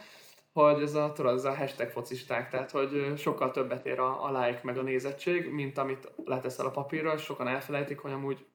hogy 0.53 0.83
ez 0.83 0.95
a, 0.95 1.13
tudod, 1.13 1.35
ez 1.35 1.45
a 1.45 1.57
hashtag 1.57 1.91
focisták, 1.91 2.51
tehát 2.51 2.71
hogy 2.71 3.13
sokkal 3.17 3.51
többet 3.51 3.87
ér 3.87 3.99
a, 3.99 4.25
a 4.25 4.41
like 4.41 4.61
meg 4.63 4.79
a 4.79 4.83
nézettség, 4.83 5.51
mint 5.51 5.79
amit 5.79 6.13
leteszel 6.25 6.67
a 6.67 6.71
papírra, 6.71 7.15
és 7.15 7.23
sokan 7.23 7.49
elfelejtik, 7.49 7.99
hogy 7.99 8.13
amúgy 8.13 8.47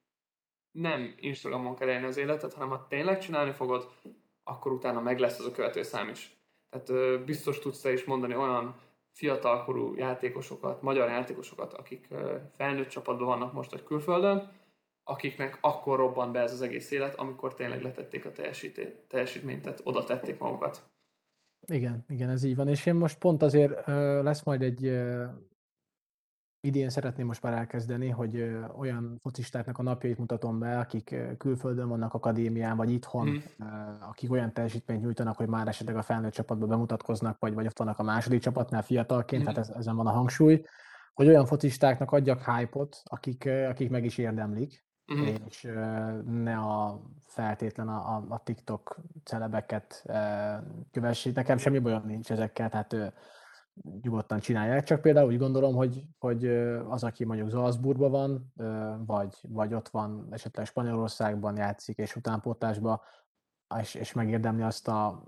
nem 0.71 1.13
Instagramon 1.17 1.75
kell 1.75 1.89
élni 1.89 2.05
az 2.05 2.17
életet, 2.17 2.53
hanem 2.53 2.69
ha 2.69 2.85
tényleg 2.89 3.19
csinálni 3.19 3.51
fogod, 3.51 3.91
akkor 4.43 4.71
utána 4.71 5.01
meg 5.01 5.19
lesz 5.19 5.39
az 5.39 5.45
a 5.45 5.51
követőszám 5.51 6.09
is. 6.09 6.41
Tehát 6.73 7.25
biztos 7.25 7.59
tudsz 7.59 7.81
te 7.81 7.91
is 7.91 8.03
mondani 8.03 8.35
olyan 8.35 8.75
fiatalkorú 9.11 9.95
játékosokat, 9.95 10.81
magyar 10.81 11.09
játékosokat, 11.09 11.73
akik 11.73 12.07
felnőtt 12.55 12.87
csapatban 12.87 13.27
vannak 13.27 13.53
most, 13.53 13.71
vagy 13.71 13.83
külföldön, 13.83 14.51
akiknek 15.03 15.57
akkor 15.61 15.97
robban 15.97 16.31
be 16.31 16.39
ez 16.39 16.51
az 16.51 16.61
egész 16.61 16.91
élet, 16.91 17.15
amikor 17.15 17.53
tényleg 17.53 17.81
letették 17.81 18.25
a 18.25 18.31
teljesítményt, 19.07 19.61
tehát 19.61 19.81
oda 19.83 20.03
tették 20.03 20.39
magukat. 20.39 20.83
Igen, 21.67 22.05
igen, 22.09 22.29
ez 22.29 22.43
így 22.43 22.55
van. 22.55 22.67
És 22.67 22.85
én 22.85 22.95
most 22.95 23.17
pont 23.17 23.41
azért 23.41 23.87
lesz 24.21 24.43
majd 24.43 24.61
egy 24.61 25.01
idén 26.65 26.89
szeretném 26.89 27.25
most 27.25 27.41
már 27.41 27.53
elkezdeni, 27.53 28.09
hogy 28.09 28.55
olyan 28.77 29.17
focistáknak 29.21 29.77
a 29.77 29.83
napjait 29.83 30.17
mutatom 30.17 30.59
be, 30.59 30.79
akik 30.79 31.15
külföldön 31.37 31.87
vannak 31.87 32.13
akadémián, 32.13 32.77
vagy 32.77 32.91
itthon, 32.91 33.27
mm. 33.27 33.63
akik 34.09 34.31
olyan 34.31 34.53
teljesítményt 34.53 35.01
nyújtanak, 35.01 35.37
hogy 35.37 35.47
már 35.47 35.67
esetleg 35.67 35.95
a 35.95 36.01
felnőtt 36.01 36.33
csapatban 36.33 36.69
bemutatkoznak, 36.69 37.39
vagy, 37.39 37.53
vagy 37.53 37.65
ott 37.65 37.77
vannak 37.77 37.99
a 37.99 38.03
második 38.03 38.41
csapatnál 38.41 38.81
fiatalként, 38.81 39.41
mm. 39.41 39.45
tehát 39.45 39.59
ez, 39.59 39.69
ezen 39.69 39.95
van 39.95 40.07
a 40.07 40.11
hangsúly, 40.11 40.65
hogy 41.13 41.27
olyan 41.27 41.45
focistáknak 41.45 42.11
adjak 42.11 42.41
hype-ot, 42.45 43.01
akik, 43.03 43.49
akik 43.69 43.89
meg 43.89 44.05
is 44.05 44.17
érdemlik, 44.17 44.85
mm. 45.13 45.23
és 45.47 45.61
ne 46.25 46.57
a 46.57 47.01
feltétlen 47.19 47.87
a, 47.87 48.15
a, 48.15 48.25
a 48.29 48.43
TikTok 48.43 48.99
celebeket 49.23 50.05
kövessék. 50.91 51.35
Nekem 51.35 51.57
semmi 51.57 51.79
bajom 51.79 52.05
nincs 52.05 52.31
ezekkel, 52.31 52.69
tehát 52.69 52.95
nyugodtan 54.01 54.39
csinálják, 54.39 54.83
csak 54.83 55.01
például 55.01 55.27
úgy 55.27 55.37
gondolom, 55.37 55.75
hogy, 55.75 56.03
hogy 56.19 56.47
az, 56.89 57.03
aki 57.03 57.25
mondjuk 57.25 57.49
Salzburgban 57.49 58.11
van, 58.11 58.53
vagy, 59.05 59.35
vagy 59.41 59.73
ott 59.73 59.89
van 59.89 60.27
esetleg 60.31 60.65
Spanyolországban 60.65 61.57
játszik, 61.57 61.97
és 61.97 62.15
utánpótlásban, 62.15 63.01
és, 63.79 63.95
és 63.95 64.13
megérdemli 64.13 64.61
azt 64.61 64.87
a, 64.87 65.23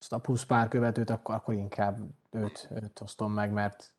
azt 0.00 0.12
a 0.12 0.18
plusz 0.18 0.44
pár 0.44 0.68
követőt, 0.68 1.10
akkor, 1.10 1.34
akkor 1.34 1.54
inkább 1.54 1.98
őt, 2.30 2.68
őt 2.82 3.00
osztom 3.00 3.32
meg, 3.32 3.52
mert, 3.52 3.94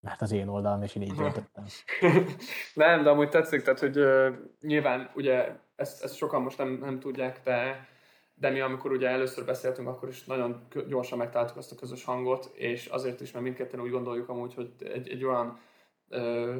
mert 0.00 0.22
az 0.22 0.32
én 0.32 0.48
oldalam, 0.48 0.82
és 0.82 0.94
én 0.94 1.02
így 1.02 1.14
döntöttem. 1.14 1.64
nem, 2.74 3.02
de 3.02 3.10
amúgy 3.10 3.28
tetszik, 3.28 3.62
tehát, 3.62 3.80
hogy 3.80 3.98
uh, 3.98 4.34
nyilván 4.60 5.10
ugye 5.14 5.56
ezt, 5.76 6.02
ezt 6.02 6.16
sokan 6.16 6.42
most 6.42 6.58
nem, 6.58 6.68
nem 6.68 7.00
tudják, 7.00 7.40
de 7.44 7.88
de 8.40 8.50
mi 8.50 8.60
amikor 8.60 8.92
ugye 8.92 9.08
először 9.08 9.44
beszéltünk, 9.44 9.88
akkor 9.88 10.08
is 10.08 10.24
nagyon 10.24 10.66
gyorsan 10.88 11.18
megtaláltuk 11.18 11.56
azt 11.56 11.72
a 11.72 11.74
közös 11.74 12.04
hangot, 12.04 12.50
és 12.54 12.86
azért 12.86 13.20
is, 13.20 13.32
mert 13.32 13.44
mindketten 13.44 13.80
úgy 13.80 13.90
gondoljuk 13.90 14.28
amúgy, 14.28 14.54
hogy 14.54 14.70
egy, 14.78 15.08
egy 15.08 15.24
olyan 15.24 15.58
ö, 16.08 16.56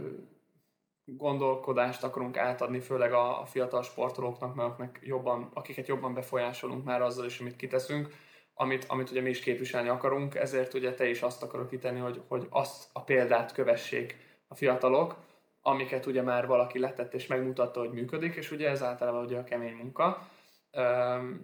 gondolkodást 1.05 2.05
akarunk 2.05 2.37
átadni, 2.37 2.81
főleg 2.81 3.13
a, 3.13 3.41
a 3.41 3.45
fiatal 3.45 3.83
sportolóknak, 3.83 4.57
mert 4.77 4.99
jobban, 5.03 5.51
akiket 5.55 5.87
jobban 5.87 6.15
befolyásolunk 6.15 6.85
már 6.85 7.03
azzal 7.03 7.25
is, 7.25 7.41
amit 7.41 7.57
kiteszünk, 7.57 8.09
amit, 8.55 8.85
amit 8.89 9.11
ugye 9.11 9.21
mi 9.21 9.31
is 9.31 9.41
képviselni 9.41 9.89
akarunk, 9.89 10.35
ezért 10.35 10.75
ugye 10.75 10.95
te 10.95 11.09
is 11.09 11.23
azt 11.23 11.43
akarod 11.43 11.69
kitenni, 11.69 11.99
hogy, 11.99 12.21
hogy 12.29 12.47
azt 12.51 12.89
a 12.93 13.03
példát 13.03 13.53
kövessék 13.53 14.17
a 14.49 14.55
fiatalok, 14.55 15.17
amiket 15.63 16.07
ugye 16.07 16.23
már 16.23 16.47
valaki 16.47 16.79
letett 16.79 17.15
és 17.15 17.27
megmutatta, 17.27 17.81
hogy 17.81 17.93
működik, 17.93 18.35
és 18.35 18.51
ugye 18.51 18.69
ez 18.69 18.83
általában 18.83 19.25
ugye 19.25 19.39
a 19.39 19.45
kemény 19.45 19.75
munka 19.75 20.29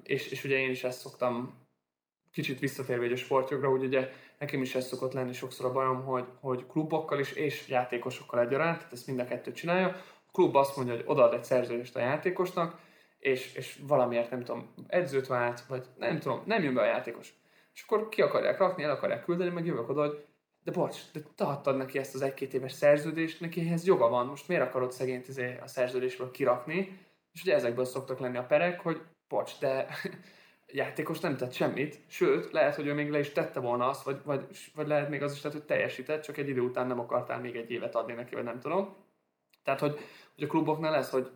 és, 0.03 0.31
és 0.31 0.45
ugye 0.45 0.57
én 0.57 0.71
is 0.71 0.85
ezt 0.85 1.01
szoktam 1.01 1.65
kicsit 2.33 2.59
visszatérve 2.59 3.13
a 3.13 3.17
sportjogra, 3.17 3.69
hogy 3.69 3.85
ugye 3.85 4.11
nekem 4.39 4.63
is 4.63 4.75
ez 4.75 4.87
szokott 4.87 5.13
lenni 5.13 5.33
sokszor 5.33 5.67
a 5.67 5.73
bajom, 5.73 6.05
hogy, 6.05 6.25
hogy 6.41 6.67
klubokkal 6.67 7.19
is 7.19 7.33
és 7.33 7.69
játékosokkal 7.69 8.41
egyaránt, 8.41 8.77
tehát 8.77 8.93
ezt 8.93 9.07
mind 9.07 9.19
a 9.19 9.25
kettőt 9.25 9.55
csinálja. 9.55 9.89
A 10.27 10.33
klub 10.33 10.57
azt 10.57 10.77
mondja, 10.77 10.95
hogy 10.95 11.05
odaad 11.07 11.35
egy 11.35 11.45
szerződést 11.45 11.97
a 11.97 12.01
játékosnak, 12.01 12.81
és, 13.19 13.55
és 13.55 13.79
valamiért 13.87 14.31
nem 14.31 14.45
tudom, 14.45 14.75
edzőt 14.87 15.27
vált, 15.27 15.61
vagy 15.67 15.87
nem 15.99 16.19
tudom, 16.19 16.43
nem 16.45 16.63
jön 16.63 16.75
be 16.75 16.81
a 16.81 16.85
játékos. 16.85 17.35
És 17.75 17.83
akkor 17.83 18.09
ki 18.09 18.23
akarják 18.23 18.59
rakni, 18.59 18.83
el 18.83 18.91
akarják 18.91 19.25
küldeni, 19.25 19.51
meg 19.51 19.67
jövök 19.67 19.89
oda, 19.89 20.07
hogy 20.07 20.25
de 20.65 20.73
bocs, 20.73 20.97
de 21.13 21.21
te 21.35 21.45
adtad 21.45 21.77
neki 21.77 21.99
ezt 21.99 22.15
az 22.15 22.23
egy-két 22.23 22.55
éves 22.55 22.73
szerződést, 22.73 23.41
neki 23.41 23.61
ehhez 23.61 23.87
joga 23.87 24.09
van, 24.09 24.27
most 24.27 24.49
miért 24.49 24.63
akarod 24.63 24.93
szegényt 24.93 25.29
izé 25.29 25.59
a 25.63 25.67
szerződésből 25.67 26.31
kirakni? 26.31 26.99
És 27.33 27.43
ugye 27.43 27.55
ezekből 27.55 27.85
szoktak 27.85 28.19
lenni 28.19 28.37
a 28.37 28.47
perek, 28.47 28.81
hogy 28.81 29.01
bocs, 29.29 29.59
de 29.59 29.87
játékos 30.67 31.21
nem 31.21 31.37
tett 31.37 31.53
semmit, 31.53 32.01
sőt, 32.09 32.53
lehet, 32.53 32.75
hogy 32.75 32.87
ő 32.87 32.95
még 32.95 33.11
le 33.11 33.19
is 33.19 33.31
tette 33.31 33.61
volna 33.61 33.89
azt, 33.89 34.03
vagy, 34.03 34.21
vagy, 34.25 34.47
vagy 34.75 34.87
lehet 34.87 35.09
még 35.09 35.23
az 35.23 35.33
is 35.33 35.43
lehet, 35.43 35.59
hogy 35.59 35.67
teljesített, 35.67 36.23
csak 36.23 36.37
egy 36.37 36.49
idő 36.49 36.61
után 36.61 36.87
nem 36.87 37.01
akartál 37.01 37.41
még 37.41 37.57
egy 37.57 37.71
évet 37.71 37.95
adni 37.95 38.13
neki, 38.13 38.35
vagy 38.35 38.45
nem 38.45 38.61
tudom. 38.61 38.97
Tehát, 39.65 39.81
hogy, 39.81 39.99
hogy 40.35 40.45
a 40.45 40.47
kluboknál 40.47 40.91
lesz, 40.91 41.11
hogy 41.11 41.31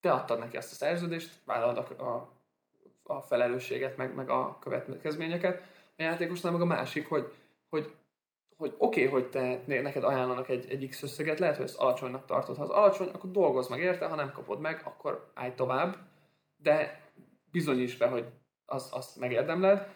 te 0.00 0.12
adtad 0.12 0.38
neki 0.38 0.56
azt 0.56 0.72
a 0.72 0.74
szerződést, 0.74 1.40
vállalod 1.44 1.76
a, 1.76 2.02
a, 2.02 2.32
a 3.02 3.20
felelősséget, 3.20 3.96
meg, 3.96 4.14
meg 4.14 4.30
a 4.30 4.58
következményeket, 4.60 5.62
a 5.96 6.02
játékosnál 6.02 6.52
meg 6.52 6.60
a 6.60 6.64
másik, 6.64 7.08
hogy, 7.08 7.32
hogy 7.68 7.94
hogy 8.56 8.74
oké, 8.78 9.06
okay, 9.06 9.20
hogy 9.20 9.30
te, 9.30 9.62
neked 9.66 10.04
ajánlanak 10.04 10.48
egy, 10.48 10.70
egy 10.70 10.88
X 10.88 11.02
összeget, 11.02 11.38
lehet, 11.38 11.56
hogy 11.56 11.64
ezt 11.64 11.78
alacsonynak 11.78 12.24
tartod. 12.24 12.56
Ha 12.56 12.62
az 12.62 12.70
alacsony, 12.70 13.08
akkor 13.08 13.30
dolgozz 13.30 13.68
meg 13.68 13.80
érte, 13.80 14.06
ha 14.06 14.14
nem 14.14 14.32
kapod 14.32 14.60
meg, 14.60 14.80
akkor 14.84 15.30
állj 15.34 15.52
tovább, 15.54 15.96
de 16.66 17.00
bizonyíts 17.50 17.98
be, 17.98 18.06
hogy 18.06 18.26
az, 18.64 18.88
azt 18.92 19.16
megérdemled. 19.16 19.88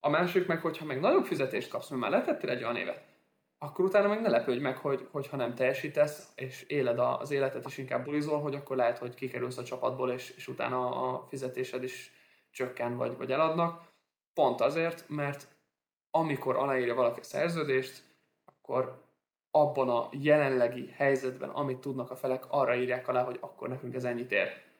A 0.00 0.08
másik 0.08 0.46
meg, 0.46 0.60
hogyha 0.60 0.84
meg 0.84 1.00
nagyobb 1.00 1.24
fizetést 1.24 1.68
kapsz, 1.68 1.88
mert 1.88 2.02
már 2.02 2.10
letettél 2.10 2.50
egy 2.50 2.62
olyan 2.62 2.76
évet, 2.76 3.04
akkor 3.58 3.84
utána 3.84 4.08
meg 4.08 4.20
ne 4.20 4.28
lepődj 4.28 4.60
meg, 4.60 4.76
hogy, 4.76 5.08
hogyha 5.10 5.36
nem 5.36 5.54
teljesítesz, 5.54 6.32
és 6.34 6.62
éled 6.62 6.98
az 6.98 7.30
életet, 7.30 7.64
és 7.66 7.78
inkább 7.78 8.04
bulizol, 8.04 8.40
hogy 8.40 8.54
akkor 8.54 8.76
lehet, 8.76 8.98
hogy 8.98 9.14
kikerülsz 9.14 9.58
a 9.58 9.64
csapatból, 9.64 10.10
és, 10.10 10.34
és 10.36 10.48
utána 10.48 11.10
a 11.10 11.26
fizetésed 11.28 11.82
is 11.82 12.12
csökken, 12.50 12.96
vagy, 12.96 13.16
vagy 13.16 13.32
eladnak. 13.32 13.82
Pont 14.34 14.60
azért, 14.60 15.04
mert 15.08 15.48
amikor 16.10 16.56
aláírja 16.56 16.94
valaki 16.94 17.20
a 17.20 17.24
szerződést, 17.24 18.02
akkor 18.44 19.02
abban 19.50 19.88
a 19.88 20.08
jelenlegi 20.12 20.90
helyzetben, 20.96 21.48
amit 21.48 21.78
tudnak 21.78 22.10
a 22.10 22.16
felek, 22.16 22.44
arra 22.48 22.74
írják 22.74 23.08
alá, 23.08 23.24
hogy 23.24 23.38
akkor 23.40 23.68
nekünk 23.68 23.94
ez 23.94 24.04
ennyit 24.04 24.32
ér 24.32 24.70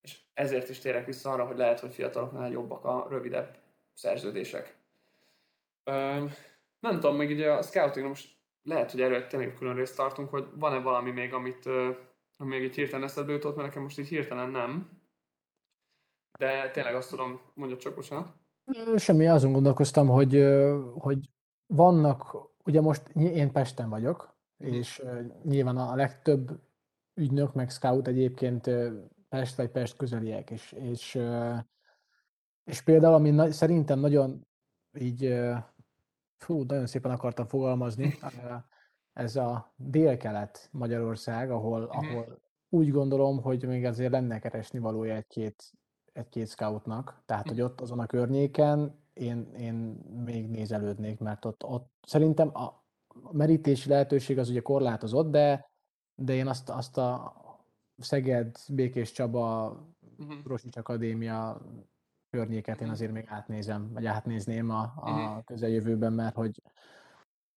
és 0.00 0.18
ezért 0.34 0.68
is 0.68 0.78
térek 0.78 1.06
vissza 1.06 1.30
arra, 1.30 1.46
hogy 1.46 1.56
lehet, 1.56 1.80
hogy 1.80 1.94
fiataloknál 1.94 2.50
jobbak 2.50 2.84
a 2.84 3.06
rövidebb 3.10 3.56
szerződések. 3.94 4.76
nem 6.80 6.90
tudom, 6.90 7.16
még 7.16 7.30
ugye 7.30 7.52
a 7.52 7.62
scouting 7.62 8.06
most 8.06 8.36
lehet, 8.62 8.90
hogy 8.90 9.00
erről 9.00 9.26
tényleg 9.26 9.54
külön 9.54 9.74
részt 9.74 9.96
tartunk, 9.96 10.30
hogy 10.30 10.46
van-e 10.54 10.78
valami 10.78 11.10
még, 11.10 11.32
amit 11.32 11.68
ami 12.40 12.56
még 12.56 12.64
egy 12.64 12.74
hirtelen 12.74 13.04
eszedbe 13.04 13.32
jutott, 13.32 13.56
mert 13.56 13.68
nekem 13.68 13.82
most 13.82 13.98
így 13.98 14.08
hirtelen 14.08 14.50
nem. 14.50 15.00
De 16.38 16.70
tényleg 16.70 16.94
azt 16.94 17.10
tudom, 17.10 17.40
mondja 17.54 17.76
csak 17.76 17.94
bocsánat. 17.94 18.32
Semmi, 18.96 19.26
azon 19.26 19.52
gondolkoztam, 19.52 20.08
hogy, 20.08 20.44
hogy 20.94 21.30
vannak, 21.66 22.36
ugye 22.64 22.80
most 22.80 23.08
én 23.14 23.52
Pesten 23.52 23.88
vagyok, 23.88 24.34
mhm. 24.56 24.72
és 24.72 25.02
nyilván 25.42 25.76
a 25.76 25.94
legtöbb 25.94 26.60
ügynök 27.14 27.54
meg 27.54 27.70
scout 27.70 28.08
egyébként 28.08 28.70
Pest 29.28 29.56
vagy 29.56 29.70
Pest 29.70 29.96
közeliek, 29.96 30.50
és, 30.50 30.72
és, 30.72 31.18
és 32.64 32.82
például, 32.82 33.14
ami 33.14 33.30
na, 33.30 33.50
szerintem 33.50 33.98
nagyon 33.98 34.46
így, 34.98 35.38
fú, 36.36 36.62
nagyon 36.62 36.86
szépen 36.86 37.10
akartam 37.10 37.46
fogalmazni, 37.46 38.18
ez 39.12 39.36
a 39.36 39.72
délkelet 39.76 40.68
Magyarország, 40.72 41.50
ahol, 41.50 41.82
uh-huh. 41.82 41.96
ahol 41.96 42.40
úgy 42.68 42.90
gondolom, 42.90 43.42
hogy 43.42 43.66
még 43.66 43.84
azért 43.84 44.12
lenne 44.12 44.38
keresni 44.38 44.78
valója 44.78 45.14
egy-két, 45.14 45.72
egy-két 46.12 46.48
scoutnak, 46.48 47.22
tehát 47.26 47.48
hogy 47.48 47.60
ott 47.60 47.80
azon 47.80 47.98
a 47.98 48.06
környéken 48.06 49.06
én, 49.12 49.52
én 49.54 49.74
még 50.24 50.48
nézelődnék, 50.48 51.18
mert 51.18 51.44
ott, 51.44 51.64
ott 51.64 51.92
szerintem 52.06 52.56
a 52.56 52.84
merítési 53.32 53.88
lehetőség 53.88 54.38
az 54.38 54.48
ugye 54.48 54.60
korlátozott, 54.60 55.30
de, 55.30 55.70
de 56.14 56.34
én 56.34 56.46
azt, 56.46 56.68
azt 56.68 56.98
a, 56.98 57.37
Szeged, 57.98 58.56
Békés 58.68 59.12
Csaba, 59.12 59.76
uh-huh. 60.18 60.36
Rosics 60.44 60.76
Akadémia 60.76 61.60
környéket 62.30 62.76
én 62.76 62.86
mhm. 62.86 62.90
azért 62.90 63.12
még 63.12 63.24
átnézem, 63.28 63.92
vagy 63.92 64.06
átnézném 64.06 64.70
a, 64.70 64.92
a 64.96 65.10
uh-huh. 65.10 65.44
közeljövőben, 65.44 66.12
mert 66.12 66.34
hogy 66.34 66.62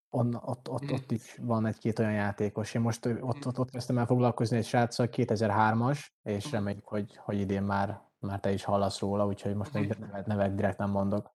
on, 0.10 0.36
ott, 0.36 0.70
ott, 0.70 0.82
uh-huh. 0.82 0.98
ott 0.98 1.12
is 1.12 1.38
van 1.42 1.66
egy-két 1.66 2.00
olyan 2.00 2.14
játékos. 2.14 2.74
Én 2.74 2.82
most 2.82 3.06
ott, 3.06 3.46
ott, 3.46 3.60
ott 3.60 3.72
kezdtem 3.72 3.98
el 3.98 4.06
foglalkozni 4.06 4.58
egy 4.58 4.66
sráccal, 4.66 5.08
2003-as, 5.12 6.08
és 6.24 6.36
uh-huh. 6.36 6.52
reméljük, 6.52 6.86
hogy, 6.86 7.18
hogy 7.18 7.40
idén 7.40 7.64
már, 7.64 8.02
már 8.20 8.40
te 8.40 8.52
is 8.52 8.64
hallasz 8.64 9.00
róla, 9.00 9.26
úgyhogy 9.26 9.56
most 9.56 9.74
még 9.74 9.96
nevet, 10.00 10.26
nevet 10.26 10.56
direkt 10.56 10.78
nem 10.78 10.90
mondok. 10.90 11.32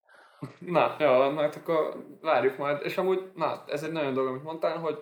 Na, 0.58 0.96
jó, 0.98 1.36
hát 1.36 1.56
akkor 1.56 2.06
várjuk 2.20 2.58
majd. 2.58 2.78
És 2.82 2.96
amúgy, 2.96 3.30
na, 3.34 3.64
ez 3.66 3.82
egy 3.82 3.92
nagyon 3.92 4.14
dolog, 4.14 4.30
amit 4.30 4.42
mondtál, 4.42 4.78
hogy, 4.78 4.98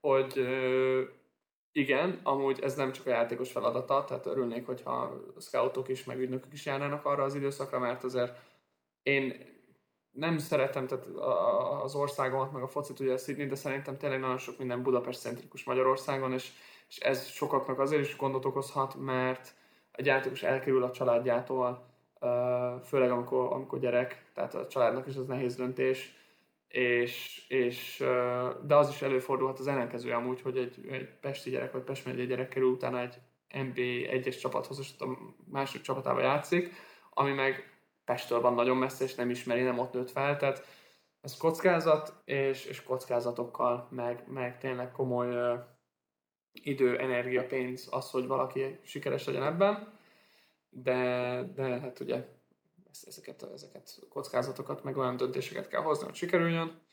hogy 0.00 0.46
igen, 1.72 2.20
amúgy 2.22 2.60
ez 2.60 2.74
nem 2.74 2.92
csak 2.92 3.06
a 3.06 3.10
játékos 3.10 3.50
feladata, 3.50 4.04
tehát 4.04 4.26
örülnék, 4.26 4.66
hogyha 4.66 5.22
scoutok 5.38 5.88
is, 5.88 6.04
meg 6.04 6.18
ügynökök 6.18 6.52
is 6.52 6.66
járnának 6.66 7.04
arra 7.04 7.22
az 7.22 7.34
időszakra, 7.34 7.78
mert 7.78 8.04
azért 8.04 8.38
én 9.02 9.48
nem 10.10 10.38
szeretem 10.38 10.86
tehát 10.86 11.06
az 11.82 11.94
országomat, 11.94 12.52
meg 12.52 12.62
a 12.62 12.68
focit 12.68 13.00
ugye 13.00 13.16
szidni, 13.16 13.46
de 13.46 13.54
szerintem 13.54 13.96
tényleg 13.96 14.20
nagyon 14.20 14.38
sok 14.38 14.58
minden 14.58 14.82
Budapest-centrikus 14.82 15.64
Magyarországon, 15.64 16.32
és, 16.32 16.50
és 16.88 16.98
ez 16.98 17.26
sokaknak 17.26 17.78
azért 17.78 18.02
is 18.02 18.16
gondot 18.16 18.44
okozhat, 18.44 18.94
mert 18.94 19.54
a 19.92 20.02
játékos 20.04 20.42
elkerül 20.42 20.82
a 20.82 20.90
családjától, 20.90 21.88
főleg 22.84 23.10
amikor, 23.10 23.52
amikor 23.52 23.78
gyerek, 23.78 24.24
tehát 24.34 24.54
a 24.54 24.66
családnak 24.66 25.06
is 25.06 25.16
az 25.16 25.26
nehéz 25.26 25.56
döntés, 25.56 26.19
és, 26.70 27.44
és, 27.48 28.04
de 28.66 28.76
az 28.76 28.88
is 28.88 29.02
előfordulhat 29.02 29.58
az 29.58 29.66
ellenkező 29.66 30.12
amúgy, 30.12 30.40
hogy 30.40 30.56
egy, 30.56 30.86
egy 30.90 31.08
pesti 31.20 31.50
gyerek 31.50 31.72
vagy 31.72 31.82
Pest 31.82 32.06
egy 32.06 32.26
gyerek 32.26 32.48
kerül 32.48 32.68
utána 32.68 33.00
egy 33.00 33.14
NBA 33.48 34.10
egyes 34.10 34.36
csapathoz, 34.36 34.78
és 34.78 34.90
a 34.98 35.06
másik 35.50 35.80
csapatával 35.80 36.22
játszik, 36.22 36.72
ami 37.10 37.32
meg 37.32 37.78
Pestől 38.04 38.40
van 38.40 38.54
nagyon 38.54 38.76
messze, 38.76 39.04
és 39.04 39.14
nem 39.14 39.30
ismeri, 39.30 39.62
nem 39.62 39.78
ott 39.78 39.92
nőtt 39.92 40.10
fel, 40.10 40.36
tehát 40.36 40.66
ez 41.20 41.36
kockázat, 41.36 42.22
és, 42.24 42.64
és 42.64 42.82
kockázatokkal, 42.82 43.88
meg, 43.90 44.24
meg 44.26 44.58
tényleg 44.58 44.92
komoly 44.92 45.58
idő, 46.52 46.98
energia, 46.98 47.46
pénz 47.46 47.88
az, 47.90 48.10
hogy 48.10 48.26
valaki 48.26 48.78
sikeres 48.82 49.26
legyen 49.26 49.42
ebben, 49.42 49.98
de, 50.68 51.42
de 51.54 51.62
hát 51.62 52.00
ugye 52.00 52.24
ezeket, 53.06 53.42
ezeket 53.42 53.98
kockázatokat, 54.08 54.84
meg 54.84 54.96
olyan 54.96 55.16
döntéseket 55.16 55.68
kell 55.68 55.82
hozni, 55.82 56.04
hogy 56.04 56.14
sikerüljön. 56.14 56.88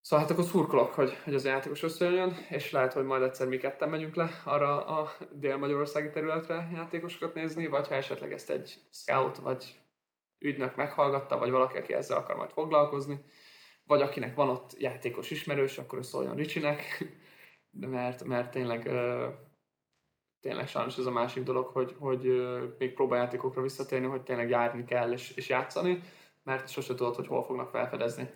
Szóval 0.00 0.24
hát 0.24 0.34
akkor 0.34 0.44
szurkolok, 0.44 0.92
hogy, 0.92 1.16
hogy 1.24 1.34
az 1.34 1.44
játékos 1.44 1.82
összejön, 1.82 2.36
és 2.48 2.70
lehet, 2.70 2.92
hogy 2.92 3.04
majd 3.04 3.22
egyszer 3.22 3.48
mi 3.48 3.56
ketten 3.56 3.88
megyünk 3.88 4.14
le 4.14 4.30
arra 4.44 4.86
a 4.86 5.12
dél-magyarországi 5.32 6.10
területre 6.10 6.70
játékosokat 6.74 7.34
nézni, 7.34 7.66
vagy 7.66 7.88
ha 7.88 7.94
esetleg 7.94 8.32
ezt 8.32 8.50
egy 8.50 8.78
scout 8.90 9.36
vagy 9.36 9.80
ügynök 10.38 10.76
meghallgatta, 10.76 11.38
vagy 11.38 11.50
valaki, 11.50 11.76
aki 11.76 11.92
ezzel 11.92 12.16
akar 12.16 12.36
majd 12.36 12.50
foglalkozni, 12.50 13.24
vagy 13.84 14.02
akinek 14.02 14.34
van 14.34 14.48
ott 14.48 14.78
játékos 14.78 15.30
ismerős, 15.30 15.78
akkor 15.78 15.98
ő 15.98 16.02
szóljon 16.02 16.36
Ricsinek, 16.36 17.04
mert, 17.70 18.24
mert 18.24 18.50
tényleg 18.50 18.90
tényleg 20.46 20.68
sajnos 20.68 20.98
ez 20.98 21.06
a 21.06 21.10
másik 21.10 21.42
dolog, 21.42 21.66
hogy, 21.66 21.96
hogy 21.98 22.26
még 22.78 22.94
próbajátékokra 22.94 23.62
visszatérni, 23.62 24.06
hogy 24.06 24.22
tényleg 24.22 24.48
járni 24.48 24.84
kell 24.84 25.12
és, 25.12 25.30
és 25.30 25.48
játszani, 25.48 26.00
mert 26.42 26.68
sose 26.68 26.94
tudod, 26.94 27.14
hogy 27.14 27.26
hol 27.26 27.42
fognak 27.42 27.70
felfedezni. 27.70 28.30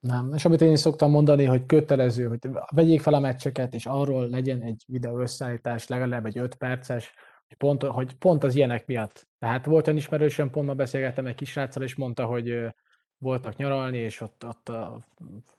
Nem, 0.00 0.32
és 0.34 0.44
amit 0.44 0.60
én 0.60 0.72
is 0.72 0.78
szoktam 0.78 1.10
mondani, 1.10 1.44
hogy 1.44 1.66
kötelező, 1.66 2.28
hogy 2.28 2.38
vegyék 2.70 3.00
fel 3.00 3.14
a 3.14 3.20
meccseket, 3.20 3.74
és 3.74 3.86
arról 3.86 4.28
legyen 4.28 4.62
egy 4.62 4.84
videó 4.86 5.18
összeállítás, 5.18 5.88
legalább 5.88 6.26
egy 6.26 6.38
5 6.38 6.54
perces, 6.54 7.14
hogy 7.48 7.56
pont, 7.56 7.82
hogy 7.82 8.14
pont 8.14 8.44
az 8.44 8.54
ilyenek 8.54 8.86
miatt. 8.86 9.26
Tehát 9.38 9.66
volt 9.66 9.86
olyan 9.86 9.98
ismerősöm, 9.98 10.50
pont 10.50 10.66
ma 10.66 10.74
beszélgettem 10.74 11.26
egy 11.26 11.34
kisráccal, 11.34 11.82
és 11.82 11.94
mondta, 11.94 12.24
hogy 12.24 12.74
voltak 13.18 13.56
nyaralni, 13.56 13.98
és 13.98 14.20
ott, 14.20 14.44
ott 14.46 14.68
a 14.68 15.06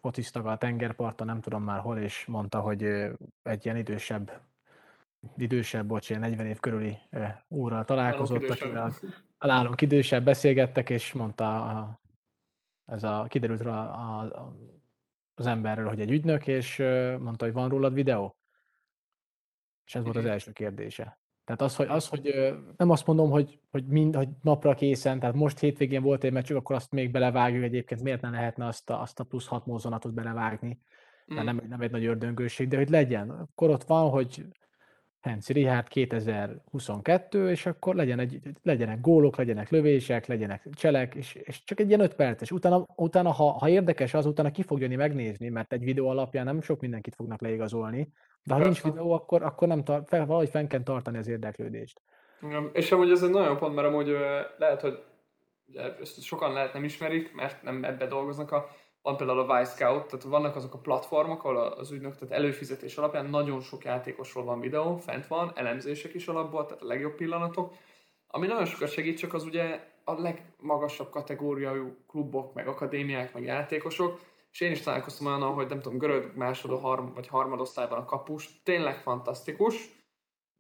fociztak 0.02 0.46
a 0.46 0.58
tengerparton, 0.58 1.28
nem 1.28 1.42
tudom 1.42 1.64
már 1.64 1.80
hol, 1.80 1.98
és 1.98 2.26
mondta, 2.26 2.60
hogy 2.60 2.84
egy 3.44 3.66
ilyen 3.66 3.78
idősebb 3.78 4.42
idősebb, 5.38 5.86
bocs, 5.86 6.10
ilyen 6.10 6.22
40 6.22 6.46
év 6.46 6.60
körüli 6.60 6.98
úrral 7.48 7.86
találkozott, 7.86 8.50
akivel 8.50 8.94
nálunk 9.40 9.82
idősebb 9.82 10.24
beszélgettek, 10.24 10.90
és 10.90 11.14
mondta 11.14 11.66
a, 11.66 12.02
ez 12.86 13.04
a, 13.04 13.26
kiderült 13.30 13.62
rá 13.62 13.86
a, 13.86 14.20
a, 14.20 14.56
az 15.34 15.46
emberről, 15.46 15.88
hogy 15.88 16.02
egy 16.02 16.12
ügynök, 16.12 16.48
és 16.48 16.78
mondta, 17.20 17.46
hogy 17.46 17.54
van 17.54 17.70
rólad 17.70 17.94
videó? 17.94 18.38
És 19.86 19.96
ez 19.96 20.04
volt 20.04 20.16
az 20.16 20.26
első 20.26 20.52
kérdése. 20.52 21.20
Tehát 21.44 21.62
az, 21.62 21.76
hogy, 21.76 21.88
az, 21.88 22.08
hogy 22.08 22.54
nem 22.78 22.90
azt 22.90 23.06
mondom, 23.08 23.30
hogy, 23.30 23.60
hogy, 23.72 23.86
mind, 23.86 24.16
hogy 24.16 24.30
napra 24.42 24.74
készen, 24.74 25.20
tehát 25.20 25.36
most 25.36 25.60
hétvégén 25.60 26.02
volt 26.02 26.24
egy 26.24 26.32
meccsük, 26.32 26.58
akkor 26.58 26.76
azt 26.76 26.92
még 26.92 27.12
belevágjuk 27.12 27.64
egyébként, 27.64 28.02
miért 28.02 28.22
ne 28.22 28.30
lehetne 28.30 28.66
azt 28.66 28.90
a, 28.90 29.02
azt 29.02 29.20
a 29.20 29.24
plusz 29.24 29.48
hat 29.48 29.66
mozzanatot 29.66 30.14
belevágni, 30.14 30.80
mert 31.26 31.42
mm. 31.42 31.46
nem, 31.46 31.62
nem 31.68 31.82
egy 31.82 31.92
nagy 31.92 32.06
ördöngőség, 32.06 32.68
de 32.68 32.78
hogy 32.78 32.90
legyen. 32.90 33.30
Akkor 33.30 33.70
ott 33.70 33.84
van, 33.84 34.10
hogy 34.10 34.46
Henci 35.22 35.54
Richard 35.54 35.88
2022, 35.88 37.50
és 37.50 37.66
akkor 37.66 37.96
legyen 37.96 38.20
egy, 38.20 38.40
legyenek 38.64 39.02
gólok, 39.02 39.36
legyenek 39.36 39.70
lövések, 39.70 40.26
legyenek 40.26 40.68
cselek, 40.74 41.16
és, 41.16 41.34
és 41.34 41.64
csak 41.64 41.80
egy 41.80 41.88
ilyen 41.88 42.00
5 42.00 42.16
perces. 42.16 42.52
Utána, 42.52 42.86
utána 42.96 43.32
ha, 43.32 43.52
ha 43.52 43.70
érdekes 43.70 44.14
az, 44.14 44.26
utána 44.26 44.52
ki 44.52 44.64
fog 44.64 44.80
jönni 44.80 44.96
megnézni, 44.96 45.50
mert 45.50 45.74
egy 45.74 45.84
videó 45.84 46.08
alapján 46.08 46.46
nem 46.46 46.62
sok 46.62 46.82
mindenkit 46.82 47.16
fognak 47.16 47.42
leigazolni, 47.42 48.14
de 48.44 48.54
ha 48.54 48.60
nincs 48.60 48.84
videó, 48.84 49.12
akkor, 49.12 49.44
akkor 49.44 49.68
nem 49.68 49.84
tar- 49.84 50.08
fel, 50.08 50.26
valahogy 50.26 50.50
fenn 50.50 50.68
kell 50.68 50.84
tartani 50.84 51.18
az 51.18 51.28
érdeklődést. 51.28 52.02
Igen, 52.42 52.70
és 52.74 52.92
amúgy 52.92 53.12
ez 53.12 53.24
egy 53.24 53.30
nagyon 53.30 53.58
pont, 53.58 53.76
mert 53.76 53.88
amúgy 53.88 54.16
lehet, 54.58 54.82
hogy 54.82 55.00
ezt 56.02 56.22
sokan 56.22 56.54
lehet 56.54 56.74
nem 56.74 56.84
ismerik, 56.84 57.34
mert 57.34 57.64
nem 57.64 57.84
ebbe 57.84 58.08
dolgoznak 58.08 58.52
a 58.52 58.70
van 59.02 59.18
például 59.18 59.40
a 59.40 59.58
Vice 59.58 59.72
Scout, 59.72 60.06
tehát 60.06 60.26
vannak 60.26 60.56
azok 60.56 60.74
a 60.74 60.78
platformok, 60.78 61.44
ahol 61.44 61.58
az 61.58 61.92
ügynök, 61.92 62.16
tehát 62.18 62.34
előfizetés 62.34 62.98
alapján 62.98 63.26
nagyon 63.26 63.62
sok 63.62 63.84
játékosról 63.84 64.44
van 64.44 64.60
videó, 64.60 64.98
fent 64.98 65.28
van, 65.28 65.52
elemzések 65.56 66.14
is 66.14 66.28
alapból, 66.28 66.66
tehát 66.66 66.82
a 66.82 66.86
legjobb 66.86 67.16
pillanatok, 67.16 67.74
ami 68.28 68.48
nagyon 68.48 68.66
sokat 68.66 68.92
segít, 68.92 69.18
csak 69.18 69.34
az 69.34 69.44
ugye 69.44 69.90
a 70.04 70.22
legmagasabb 70.22 71.10
kategóriájú 71.10 71.96
klubok, 72.08 72.54
meg 72.54 72.68
akadémiák, 72.68 73.34
meg 73.34 73.44
játékosok, 73.44 74.20
és 74.52 74.60
én 74.60 74.72
is 74.72 74.82
találkoztam 74.82 75.28
olyan, 75.28 75.42
hogy 75.54 75.68
nem 75.68 75.82
tudom, 75.82 75.98
görög 75.98 76.32
másod 76.36 76.80
harm, 76.80 77.14
vagy 77.14 77.28
harmadosztályban 77.28 78.00
a 78.00 78.06
kapus, 78.06 78.62
tényleg 78.64 78.98
fantasztikus, 78.98 79.76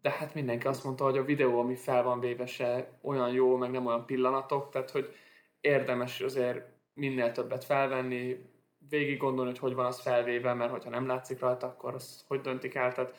de 0.01 0.09
hát 0.09 0.33
mindenki 0.33 0.67
azt 0.67 0.83
mondta, 0.83 1.03
hogy 1.03 1.17
a 1.17 1.23
videó, 1.23 1.59
ami 1.59 1.75
fel 1.75 2.03
van 2.03 2.19
véve 2.19 2.45
se 2.45 2.99
olyan 3.01 3.31
jó, 3.31 3.57
meg 3.57 3.71
nem 3.71 3.85
olyan 3.85 4.05
pillanatok, 4.05 4.69
tehát 4.69 4.91
hogy 4.91 5.15
érdemes 5.59 6.21
azért 6.21 6.80
minél 6.93 7.31
többet 7.31 7.63
felvenni, 7.63 8.49
végig 8.89 9.17
gondolni, 9.17 9.49
hogy 9.49 9.59
hogy 9.59 9.73
van 9.73 9.85
az 9.85 10.01
felvéve, 10.01 10.53
mert 10.53 10.71
hogyha 10.71 10.89
nem 10.89 11.07
látszik 11.07 11.39
rajta, 11.39 11.67
akkor 11.67 11.93
az 11.93 12.23
hogy 12.27 12.41
döntik 12.41 12.75
el. 12.75 12.93
Tehát 12.93 13.15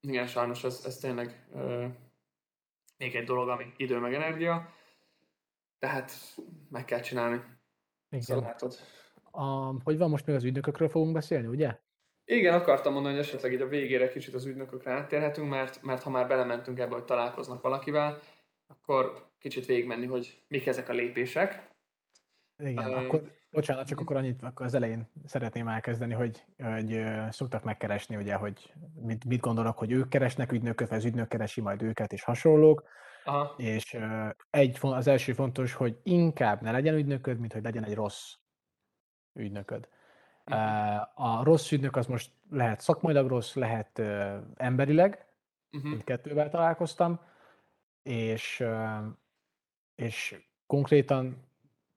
igen, 0.00 0.26
sajnos 0.26 0.64
ez, 0.64 0.82
ez 0.84 0.96
tényleg 0.96 1.46
ö, 1.54 1.86
még 2.98 3.14
egy 3.14 3.24
dolog, 3.24 3.48
ami 3.48 3.72
idő 3.76 3.98
meg 3.98 4.14
energia, 4.14 4.72
tehát 5.78 6.12
meg 6.70 6.84
kell 6.84 7.00
csinálni. 7.00 7.42
Igen. 8.10 8.24
Szóval 8.24 8.42
látod. 8.44 8.74
A, 9.30 9.44
hogy 9.84 9.98
van, 9.98 10.10
most 10.10 10.26
még 10.26 10.36
az 10.36 10.44
ügynökökről 10.44 10.88
fogunk 10.88 11.12
beszélni, 11.12 11.46
ugye? 11.46 11.78
Igen, 12.24 12.54
akartam 12.54 12.92
mondani, 12.92 13.14
hogy 13.14 13.24
esetleg 13.24 13.52
így 13.52 13.60
a 13.60 13.68
végére 13.68 14.08
kicsit 14.08 14.34
az 14.34 14.44
ügynökökre 14.46 14.92
áttérhetünk, 14.92 15.48
mert, 15.48 15.82
mert 15.82 16.02
ha 16.02 16.10
már 16.10 16.28
belementünk 16.28 16.78
ebbe, 16.78 16.94
hogy 16.94 17.04
találkoznak 17.04 17.62
valakivel, 17.62 18.20
akkor 18.66 19.26
kicsit 19.38 19.66
végigmenni, 19.66 20.06
hogy 20.06 20.42
mik 20.48 20.66
ezek 20.66 20.88
a 20.88 20.92
lépések. 20.92 21.70
Igen, 22.64 22.88
um, 22.88 22.94
akkor, 22.94 23.30
bocsánat, 23.50 23.86
csak 23.86 24.00
akkor 24.00 24.16
annyit 24.16 24.42
akkor 24.42 24.66
az 24.66 24.74
elején 24.74 25.08
szeretném 25.26 25.68
elkezdeni, 25.68 26.14
hogy, 26.14 26.44
hogy 26.58 27.02
szoktak 27.30 27.64
megkeresni, 27.64 28.16
ugye, 28.16 28.34
hogy 28.34 28.72
mit, 28.94 29.24
mit 29.24 29.40
gondolok, 29.40 29.78
hogy 29.78 29.92
ők 29.92 30.08
keresnek 30.08 30.52
ügynököt, 30.52 30.88
vagy 30.88 30.98
az 30.98 31.04
ügynök 31.04 31.28
keresi 31.28 31.60
majd 31.60 31.82
őket, 31.82 32.12
és 32.12 32.22
hasonlók. 32.22 32.84
Aha. 33.24 33.54
És 33.56 33.98
egy, 34.50 34.78
az 34.80 35.06
első 35.06 35.32
fontos, 35.32 35.72
hogy 35.72 35.98
inkább 36.02 36.60
ne 36.62 36.70
legyen 36.70 36.94
ügynököd, 36.94 37.38
mint 37.38 37.52
hogy 37.52 37.62
legyen 37.62 37.84
egy 37.84 37.94
rossz 37.94 38.34
ügynököd. 39.32 39.88
Uh-huh. 40.46 41.00
A 41.14 41.44
rossz 41.44 41.72
ügynök 41.72 41.96
az 41.96 42.06
most 42.06 42.30
lehet 42.50 42.80
szakmailag 42.80 43.28
rossz, 43.28 43.54
lehet 43.54 43.98
uh, 43.98 44.36
emberileg, 44.56 45.26
uh-huh. 45.72 45.90
mindkettővel 45.90 46.50
találkoztam, 46.50 47.20
és, 48.02 48.60
uh, 48.60 49.04
és 49.94 50.44
konkrétan 50.66 51.50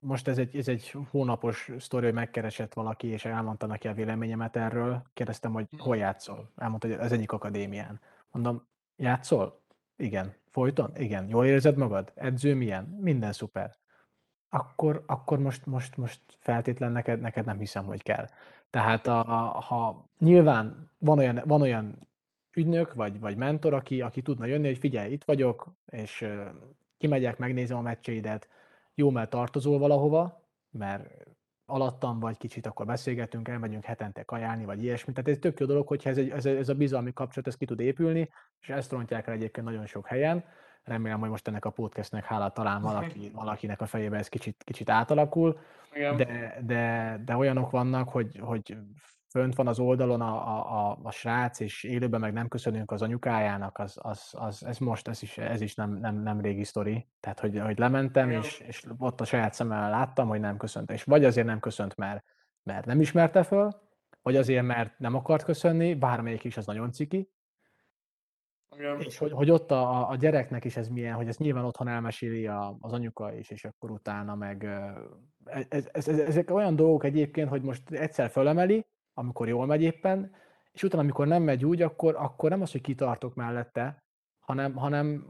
most 0.06 0.28
ez 0.28 0.38
egy, 0.38 0.56
ez 0.56 0.68
egy 0.68 0.96
hónapos 1.10 1.70
sztori, 1.78 2.04
hogy 2.04 2.14
megkeresett 2.14 2.74
valaki, 2.74 3.06
és 3.06 3.24
elmondta 3.24 3.66
neki 3.66 3.88
a 3.88 3.94
véleményemet 3.94 4.56
erről. 4.56 5.02
Kérdeztem, 5.12 5.52
hogy 5.52 5.66
hm. 5.70 5.78
hol 5.78 5.96
játszol. 5.96 6.50
Elmondta, 6.56 6.88
hogy 6.88 6.96
az 6.96 7.12
egyik 7.12 7.32
akadémián. 7.32 8.00
Mondom, 8.30 8.66
játszol? 8.96 9.60
Igen. 9.96 10.34
Folyton? 10.50 10.90
Igen. 10.96 11.28
Jól 11.28 11.46
érzed 11.46 11.76
magad? 11.76 12.12
Edző 12.14 12.54
milyen? 12.54 12.84
Minden 13.00 13.32
szuper. 13.32 13.76
Akkor, 14.48 15.02
akkor 15.06 15.38
most, 15.38 15.66
most, 15.66 15.96
most 15.96 16.20
feltétlen 16.38 16.92
neked, 16.92 17.20
neked 17.20 17.44
nem 17.44 17.58
hiszem, 17.58 17.84
hogy 17.84 18.02
kell. 18.02 18.28
Tehát 18.70 19.06
a, 19.06 19.18
a, 19.18 19.60
ha 19.60 20.08
nyilván 20.18 20.90
van 20.98 21.18
olyan, 21.18 21.42
van 21.44 21.60
olyan 21.60 22.08
ügynök, 22.52 22.94
vagy, 22.94 23.20
vagy 23.20 23.36
mentor, 23.36 23.74
aki, 23.74 24.00
aki 24.00 24.22
tudna 24.22 24.46
jönni, 24.46 24.66
hogy 24.66 24.78
figyelj, 24.78 25.12
itt 25.12 25.24
vagyok, 25.24 25.66
és 25.86 26.26
kimegyek, 26.98 27.38
megnézem 27.38 27.78
a 27.78 27.80
meccseidet, 27.80 28.48
jó, 28.98 29.10
mert 29.10 29.30
tartozol 29.30 29.78
valahova, 29.78 30.48
mert 30.70 31.26
alattam 31.66 32.18
vagy 32.18 32.36
kicsit, 32.36 32.66
akkor 32.66 32.86
beszélgetünk, 32.86 33.48
elmegyünk 33.48 33.84
hetente 33.84 34.22
kajálni, 34.22 34.64
vagy 34.64 34.82
ilyesmi. 34.82 35.12
Tehát 35.12 35.28
ez 35.28 35.36
tök 35.40 35.60
jó 35.60 35.66
dolog, 35.66 35.86
hogyha 35.86 36.10
ez, 36.10 36.18
egy, 36.18 36.30
ez, 36.30 36.46
ez 36.46 36.68
a 36.68 36.74
bizalmi 36.74 37.12
kapcsolat, 37.12 37.48
ez 37.48 37.56
ki 37.56 37.64
tud 37.64 37.80
épülni, 37.80 38.30
és 38.60 38.68
ezt 38.68 38.90
rontják 38.90 39.26
el 39.26 39.34
egyébként 39.34 39.66
nagyon 39.66 39.86
sok 39.86 40.06
helyen. 40.06 40.44
Remélem, 40.82 41.20
hogy 41.20 41.28
most 41.28 41.48
ennek 41.48 41.64
a 41.64 41.70
podcastnek 41.70 42.24
hála 42.24 42.50
talán 42.50 42.82
valaki, 42.82 43.30
valakinek 43.34 43.80
a 43.80 43.86
fejében 43.86 44.18
ez 44.18 44.28
kicsit, 44.28 44.62
kicsit 44.64 44.90
átalakul, 44.90 45.58
de, 45.92 46.58
de, 46.62 47.20
de 47.24 47.36
olyanok 47.36 47.70
vannak, 47.70 48.08
hogy, 48.08 48.38
hogy 48.38 48.76
fönt 49.28 49.54
van 49.54 49.66
az 49.66 49.78
oldalon 49.78 50.20
a, 50.20 50.90
a, 50.90 50.98
a 51.02 51.10
srác, 51.10 51.60
és 51.60 51.84
élőben 51.84 52.20
meg 52.20 52.32
nem 52.32 52.48
köszönünk 52.48 52.90
az 52.90 53.02
anyukájának, 53.02 53.78
az, 53.78 53.96
az, 54.00 54.30
az 54.32 54.64
ez 54.64 54.78
most, 54.78 55.08
ez 55.08 55.22
is, 55.22 55.38
ez 55.38 55.60
is 55.60 55.74
nem, 55.74 55.92
nem, 55.92 56.22
nem 56.22 56.40
régi 56.40 56.64
sztori. 56.64 57.06
Tehát, 57.20 57.40
hogy, 57.40 57.58
hogy 57.58 57.78
lementem, 57.78 58.30
és, 58.30 58.58
és 58.58 58.84
ott 58.98 59.20
a 59.20 59.24
saját 59.24 59.54
szemmel 59.54 59.90
láttam, 59.90 60.28
hogy 60.28 60.40
nem 60.40 60.56
köszönt. 60.56 60.90
És 60.90 61.04
vagy 61.04 61.24
azért 61.24 61.46
nem 61.46 61.60
köszönt, 61.60 61.96
mert, 61.96 62.24
mert 62.62 62.86
nem 62.86 63.00
ismerte 63.00 63.42
föl, 63.42 63.70
vagy 64.22 64.36
azért, 64.36 64.64
mert 64.64 64.98
nem 64.98 65.14
akart 65.14 65.44
köszönni, 65.44 65.94
bármelyik 65.94 66.44
is 66.44 66.56
az 66.56 66.66
nagyon 66.66 66.92
ciki. 66.92 67.30
Igen. 68.76 69.00
És 69.00 69.18
hogy, 69.18 69.32
hogy 69.32 69.50
ott 69.50 69.70
a, 69.70 70.10
a 70.10 70.16
gyereknek 70.16 70.64
is 70.64 70.76
ez 70.76 70.88
milyen, 70.88 71.14
hogy 71.14 71.28
ezt 71.28 71.38
nyilván 71.38 71.64
otthon 71.64 71.88
elmeséli 71.88 72.46
a, 72.46 72.76
az 72.80 72.92
anyuka 72.92 73.34
is, 73.34 73.50
és 73.50 73.64
akkor 73.64 73.90
utána 73.90 74.34
meg 74.34 74.64
ez, 75.44 75.88
ez, 75.92 76.08
ez, 76.08 76.18
ezek 76.18 76.50
olyan 76.50 76.76
dolgok 76.76 77.04
egyébként, 77.04 77.48
hogy 77.48 77.62
most 77.62 77.90
egyszer 77.90 78.30
fölemeli, 78.30 78.86
amikor 79.18 79.48
jól 79.48 79.66
megy 79.66 79.82
éppen, 79.82 80.34
és 80.72 80.82
utána, 80.82 81.02
amikor 81.02 81.26
nem 81.26 81.42
megy 81.42 81.64
úgy, 81.64 81.82
akkor, 81.82 82.14
akkor 82.16 82.50
nem 82.50 82.62
az, 82.62 82.72
hogy 82.72 82.80
kitartok 82.80 83.34
mellette, 83.34 84.04
hanem, 84.38 84.74
hanem, 84.74 85.26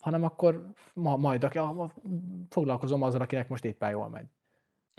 hanem 0.00 0.24
akkor 0.24 0.66
ma, 0.94 1.16
majd 1.16 1.44
aki, 1.44 1.60
foglalkozom 2.48 3.02
azzal, 3.02 3.20
akinek 3.20 3.48
most 3.48 3.64
éppen 3.64 3.90
jól 3.90 4.08
megy. 4.08 4.26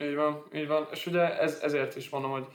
Így 0.01 0.15
van, 0.15 0.43
így 0.53 0.67
van. 0.67 0.87
És 0.91 1.05
ugye 1.05 1.39
ez, 1.39 1.59
ezért 1.61 1.95
is 1.95 2.09
mondom, 2.09 2.31
hogy 2.31 2.47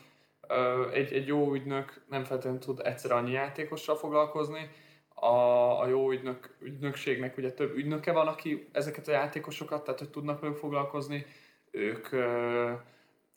egy, 0.93 1.13
egy 1.13 1.27
jó 1.27 1.55
ügynök 1.55 2.05
nem 2.09 2.25
feltétlenül 2.25 2.61
tud 2.61 2.81
egyszer 2.85 3.13
annyi 3.13 3.31
játékossal 3.31 3.97
foglalkozni, 3.97 4.71
a, 5.15 5.81
a 5.81 5.87
jó 5.87 6.11
ügynök, 6.11 6.57
ügynökségnek 6.61 7.37
ugye 7.37 7.53
több 7.53 7.77
ügynöke 7.77 8.13
van, 8.13 8.27
aki 8.27 8.69
ezeket 8.73 9.09
a 9.09 9.13
játékosokat, 9.13 9.85
tehát 9.85 9.99
hogy 9.99 10.11
tudnak 10.11 10.41
velük 10.41 10.57
foglalkozni, 10.57 11.27
ők 11.71 12.13
ö, 12.13 12.73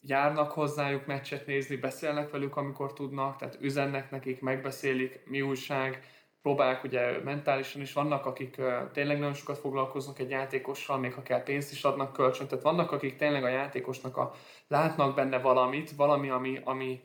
járnak 0.07 0.51
hozzájuk 0.51 1.05
meccset 1.05 1.45
nézni, 1.45 1.75
beszélnek 1.75 2.31
velük, 2.31 2.57
amikor 2.57 2.93
tudnak, 2.93 3.37
tehát 3.37 3.57
üzennek 3.61 4.11
nekik, 4.11 4.41
megbeszélik, 4.41 5.21
mi 5.25 5.41
újság, 5.41 6.03
próbálják 6.41 6.83
ugye 6.83 7.23
mentálisan 7.23 7.81
is, 7.81 7.93
vannak, 7.93 8.25
akik 8.25 8.61
tényleg 8.91 9.17
nagyon 9.17 9.33
sokat 9.33 9.57
foglalkoznak 9.57 10.19
egy 10.19 10.29
játékossal, 10.29 10.97
még 10.97 11.13
ha 11.13 11.21
kell 11.21 11.43
pénzt 11.43 11.71
is 11.71 11.83
adnak 11.83 12.13
kölcsön, 12.13 12.47
tehát 12.47 12.63
vannak, 12.63 12.91
akik 12.91 13.15
tényleg 13.15 13.43
a 13.43 13.47
játékosnak 13.47 14.17
a, 14.17 14.31
látnak 14.67 15.15
benne 15.15 15.39
valamit, 15.39 15.91
valami, 15.91 16.29
ami, 16.29 16.59
ami, 16.63 17.01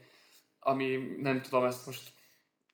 ami 0.58 0.98
nem 1.18 1.40
tudom, 1.40 1.64
ezt 1.64 1.86
most 1.86 2.12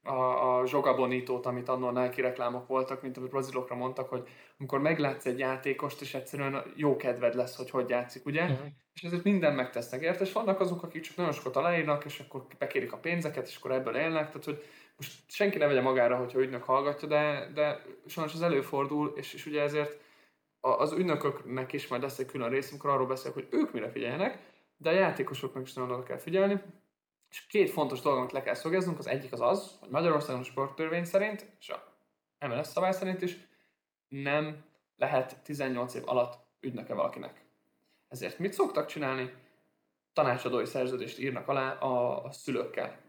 a, 0.07 0.59
a 0.59 0.65
Joga 0.67 0.95
Bonitót, 0.95 1.47
amit 1.47 1.69
annól 1.69 1.93
Nike 1.93 2.23
reklámok 2.23 2.67
voltak, 2.67 3.03
mint 3.03 3.17
amit 3.17 3.31
brazilokra 3.31 3.75
mondtak, 3.75 4.09
hogy 4.09 4.29
amikor 4.59 4.81
meglátsz 4.81 5.27
egy 5.27 5.39
játékost, 5.39 6.01
és 6.01 6.15
egyszerűen 6.15 6.63
jó 6.77 6.97
kedved 6.97 7.35
lesz, 7.35 7.57
hogy 7.57 7.71
hogy 7.71 7.89
játszik, 7.89 8.27
ugye? 8.27 8.43
Uh-huh. 8.43 8.67
És 8.95 9.03
ezért 9.03 9.25
minden 9.25 9.55
megtesznek, 9.55 10.03
érte? 10.03 10.25
És 10.25 10.33
vannak 10.33 10.61
azok, 10.61 10.83
akik 10.83 11.03
csak 11.03 11.17
nagyon 11.17 11.33
sokat 11.33 11.57
aláírnak, 11.57 12.05
és 12.05 12.19
akkor 12.19 12.47
bekérik 12.59 12.93
a 12.93 12.97
pénzeket, 12.97 13.47
és 13.47 13.57
akkor 13.57 13.73
ebből 13.73 13.97
élnek, 13.97 14.27
tehát 14.27 14.45
hogy 14.45 14.65
most 14.97 15.13
senki 15.29 15.59
ne 15.59 15.67
vegye 15.67 15.81
magára, 15.81 16.17
hogyha 16.17 16.41
ügynök 16.41 16.63
hallgatja, 16.63 17.09
de, 17.09 17.51
de 17.55 17.83
sajnos 18.07 18.35
az 18.35 18.43
előfordul, 18.43 19.13
és, 19.17 19.35
és 19.35 19.47
ugye 19.47 19.63
ezért 19.63 19.99
az 20.61 20.93
ügynököknek 20.93 21.73
is 21.73 21.89
majd 21.89 22.03
lesz 22.03 22.19
egy 22.19 22.27
külön 22.27 22.51
rész, 22.51 22.71
amikor 22.71 22.91
arról 22.91 23.07
beszélek, 23.07 23.35
hogy 23.35 23.49
ők 23.51 23.73
mire 23.73 23.91
figyeljenek, 23.91 24.39
de 24.77 24.91
a 24.91 24.93
játékosoknak 24.93 25.63
is 25.63 25.73
nagyon 25.73 25.91
oda 25.91 26.03
kell 26.03 26.19
figyelni, 26.19 26.63
és 27.37 27.47
két 27.47 27.71
fontos 27.71 28.01
dolog, 28.01 28.19
amit 28.19 28.33
le 28.33 28.43
kell 28.43 28.55
szögeznünk, 28.55 28.99
az 28.99 29.07
egyik 29.07 29.33
az 29.33 29.41
az, 29.41 29.77
hogy 29.81 29.89
Magyarországon 29.89 30.41
a 30.41 30.45
sporttörvény 30.45 31.05
szerint, 31.05 31.47
és 31.59 31.69
a 31.69 31.97
MLS 32.47 32.67
szabály 32.67 32.93
szerint 32.93 33.23
is 33.23 33.37
nem 34.09 34.65
lehet 34.97 35.43
18 35.43 35.95
év 35.95 36.03
alatt 36.05 36.39
ügynöke 36.61 36.95
valakinek. 36.95 37.45
Ezért 38.09 38.39
mit 38.39 38.53
szoktak 38.53 38.87
csinálni? 38.87 39.33
Tanácsadói 40.13 40.65
szerződést 40.65 41.19
írnak 41.19 41.49
alá 41.49 41.73
a, 41.73 42.33
szülőkkel. 42.33 43.01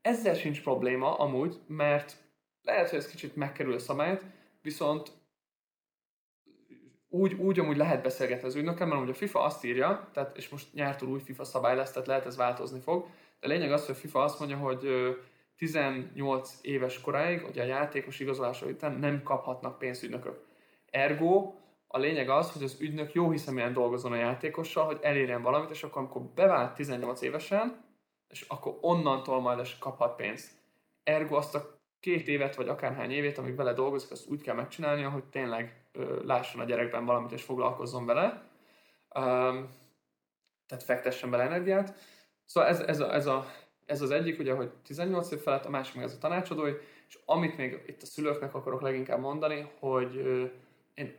Ezzel 0.00 0.34
sincs 0.34 0.62
probléma 0.62 1.18
amúgy, 1.18 1.60
mert 1.66 2.16
lehet, 2.62 2.88
hogy 2.90 2.98
ez 2.98 3.10
kicsit 3.10 3.36
megkerül 3.36 3.74
a 3.74 3.78
szabályt, 3.78 4.24
viszont 4.62 5.12
úgy, 7.08 7.34
úgy 7.34 7.58
amúgy 7.58 7.76
lehet 7.76 8.02
beszélgetni 8.02 8.46
az 8.46 8.54
ügynökkel, 8.54 8.86
mert 8.86 9.08
a 9.08 9.14
FIFA 9.14 9.42
azt 9.42 9.64
írja, 9.64 10.08
tehát, 10.12 10.36
és 10.36 10.48
most 10.48 10.72
nyártól 10.72 11.08
új 11.08 11.20
FIFA 11.20 11.44
szabály 11.44 11.76
lesz, 11.76 11.92
tehát 11.92 12.08
lehet 12.08 12.26
ez 12.26 12.36
változni 12.36 12.80
fog, 12.80 13.08
de 13.44 13.50
lényeg 13.50 13.72
az, 13.72 13.86
hogy 13.86 13.94
a 13.94 13.98
FIFA 13.98 14.22
azt 14.22 14.38
mondja, 14.38 14.56
hogy 14.56 14.88
18 15.56 16.58
éves 16.62 17.00
koráig, 17.00 17.40
hogy 17.40 17.58
a 17.58 17.64
játékos 17.64 18.20
igazolása 18.20 18.66
után 18.66 18.92
nem 18.92 19.22
kaphatnak 19.22 19.78
pénzügynökök. 19.78 20.44
Ergo 20.90 21.54
a 21.86 21.98
lényeg 21.98 22.28
az, 22.28 22.52
hogy 22.52 22.62
az 22.62 22.76
ügynök 22.80 23.12
jó 23.12 23.30
hiszeműen 23.30 23.72
dolgozon 23.72 24.12
a 24.12 24.16
játékossal, 24.16 24.84
hogy 24.84 24.98
elérjen 25.02 25.42
valamit, 25.42 25.70
és 25.70 25.82
akkor 25.82 26.02
amikor 26.02 26.22
bevált 26.22 26.74
18 26.74 27.22
évesen, 27.22 27.84
és 28.28 28.44
akkor 28.48 28.78
onnantól 28.80 29.40
majd 29.40 29.60
is 29.60 29.78
kaphat 29.78 30.16
pénzt. 30.16 30.50
Ergo 31.02 31.36
azt 31.36 31.54
a 31.54 31.78
két 32.00 32.28
évet, 32.28 32.56
vagy 32.56 32.68
akárhány 32.68 33.10
évét, 33.10 33.38
amíg 33.38 33.56
vele 33.56 33.72
dolgozik, 33.72 34.10
azt 34.10 34.28
úgy 34.28 34.42
kell 34.42 34.54
megcsinálnia, 34.54 35.10
hogy 35.10 35.24
tényleg 35.24 35.86
ö, 35.92 36.22
lásson 36.24 36.60
a 36.60 36.64
gyerekben 36.64 37.04
valamit, 37.04 37.32
és 37.32 37.42
foglalkozzon 37.42 38.06
vele. 38.06 38.24
Um, 39.14 39.68
tehát 40.66 40.84
fektessen 40.84 41.30
bele 41.30 41.42
energiát. 41.42 41.94
Szóval 42.44 42.70
ez, 42.70 42.80
ez, 42.80 43.00
a, 43.00 43.14
ez, 43.14 43.26
a, 43.26 43.46
ez 43.86 44.02
az 44.02 44.10
egyik, 44.10 44.38
ugye, 44.38 44.54
hogy 44.54 44.70
18 44.84 45.30
év 45.30 45.38
felett, 45.38 45.64
a 45.64 45.70
másik 45.70 45.94
meg 45.94 46.04
ez 46.04 46.12
a 46.12 46.18
tanácsadói, 46.18 46.72
és 47.08 47.18
amit 47.24 47.56
még 47.56 47.82
itt 47.86 48.02
a 48.02 48.06
szülőknek 48.06 48.54
akarok 48.54 48.80
leginkább 48.80 49.20
mondani, 49.20 49.70
hogy 49.78 50.16
én 50.94 51.16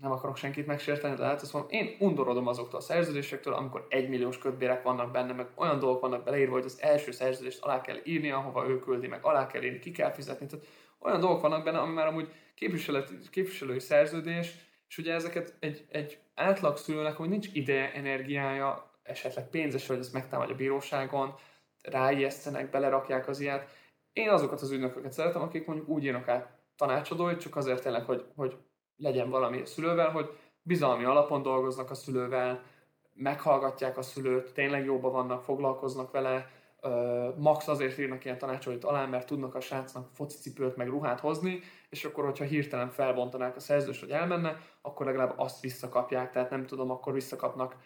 nem 0.00 0.10
akarok 0.10 0.36
senkit 0.36 0.66
megsérteni, 0.66 1.14
de 1.14 1.22
lehet 1.22 1.42
azt 1.42 1.52
mondom, 1.52 1.70
én 1.70 1.96
undorodom 1.98 2.46
azoktól 2.46 2.78
a 2.78 2.82
szerződésektől, 2.82 3.54
amikor 3.54 3.86
egymilliós 3.88 4.38
kötbérek 4.38 4.82
vannak 4.82 5.10
benne, 5.10 5.32
meg 5.32 5.46
olyan 5.54 5.78
dolgok 5.78 6.00
vannak 6.00 6.24
beleírva, 6.24 6.52
hogy 6.52 6.64
az 6.64 6.82
első 6.82 7.10
szerződést 7.10 7.62
alá 7.62 7.80
kell 7.80 7.96
írni, 8.04 8.30
ahova 8.30 8.68
ő 8.68 8.78
küldi, 8.78 9.06
meg 9.06 9.24
alá 9.24 9.46
kell 9.46 9.62
írni, 9.62 9.78
ki 9.78 9.90
kell 9.90 10.12
fizetni. 10.12 10.46
Tehát 10.46 10.66
olyan 10.98 11.20
dolgok 11.20 11.40
vannak 11.40 11.64
benne, 11.64 11.78
ami 11.78 11.92
már 11.92 12.06
amúgy 12.06 12.32
képviselői 13.30 13.80
szerződés, 13.80 14.54
és 14.88 14.98
ugye 14.98 15.14
ezeket 15.14 15.56
egy, 15.60 15.86
egy 15.90 16.18
átlag 16.34 16.76
szülőnek, 16.76 17.16
hogy 17.16 17.28
nincs 17.28 17.48
ideje, 17.52 17.92
energiája, 17.92 18.87
esetleg 19.08 19.48
pénzes, 19.48 19.86
hogy 19.86 19.98
ezt 19.98 20.12
megtámadja 20.12 20.54
a 20.54 20.56
bíróságon, 20.56 21.34
ráijesztenek, 21.82 22.70
belerakják 22.70 23.28
az 23.28 23.40
ilyet. 23.40 23.70
Én 24.12 24.28
azokat 24.28 24.60
az 24.60 24.70
ügynököket 24.70 25.12
szeretem, 25.12 25.42
akik 25.42 25.66
mondjuk 25.66 25.88
úgy 25.88 26.04
írnak 26.04 26.28
át 26.28 26.58
tanácsadói, 26.76 27.36
csak 27.36 27.56
azért 27.56 27.82
tényleg, 27.82 28.04
hogy, 28.04 28.24
hogy 28.36 28.56
legyen 28.96 29.30
valami 29.30 29.60
a 29.60 29.66
szülővel, 29.66 30.10
hogy 30.10 30.38
bizalmi 30.62 31.04
alapon 31.04 31.42
dolgoznak 31.42 31.90
a 31.90 31.94
szülővel, 31.94 32.62
meghallgatják 33.14 33.98
a 33.98 34.02
szülőt, 34.02 34.52
tényleg 34.52 34.84
jóban 34.84 35.12
vannak, 35.12 35.42
foglalkoznak 35.42 36.10
vele, 36.10 36.50
max 37.36 37.68
azért 37.68 37.98
írnak 37.98 38.24
ilyen 38.24 38.38
tanácsolóit 38.38 38.84
alá, 38.84 39.06
mert 39.06 39.26
tudnak 39.26 39.54
a 39.54 39.60
srácnak 39.60 40.08
focicipőt 40.14 40.76
meg 40.76 40.88
ruhát 40.88 41.20
hozni, 41.20 41.60
és 41.90 42.04
akkor, 42.04 42.24
hogyha 42.24 42.44
hirtelen 42.44 42.90
felbontanák 42.90 43.56
a 43.56 43.60
szerződést, 43.60 44.00
hogy 44.00 44.10
elmenne, 44.10 44.56
akkor 44.82 45.06
legalább 45.06 45.34
azt 45.36 45.60
visszakapják, 45.60 46.30
tehát 46.30 46.50
nem 46.50 46.66
tudom, 46.66 46.90
akkor 46.90 47.12
visszakapnak 47.12 47.76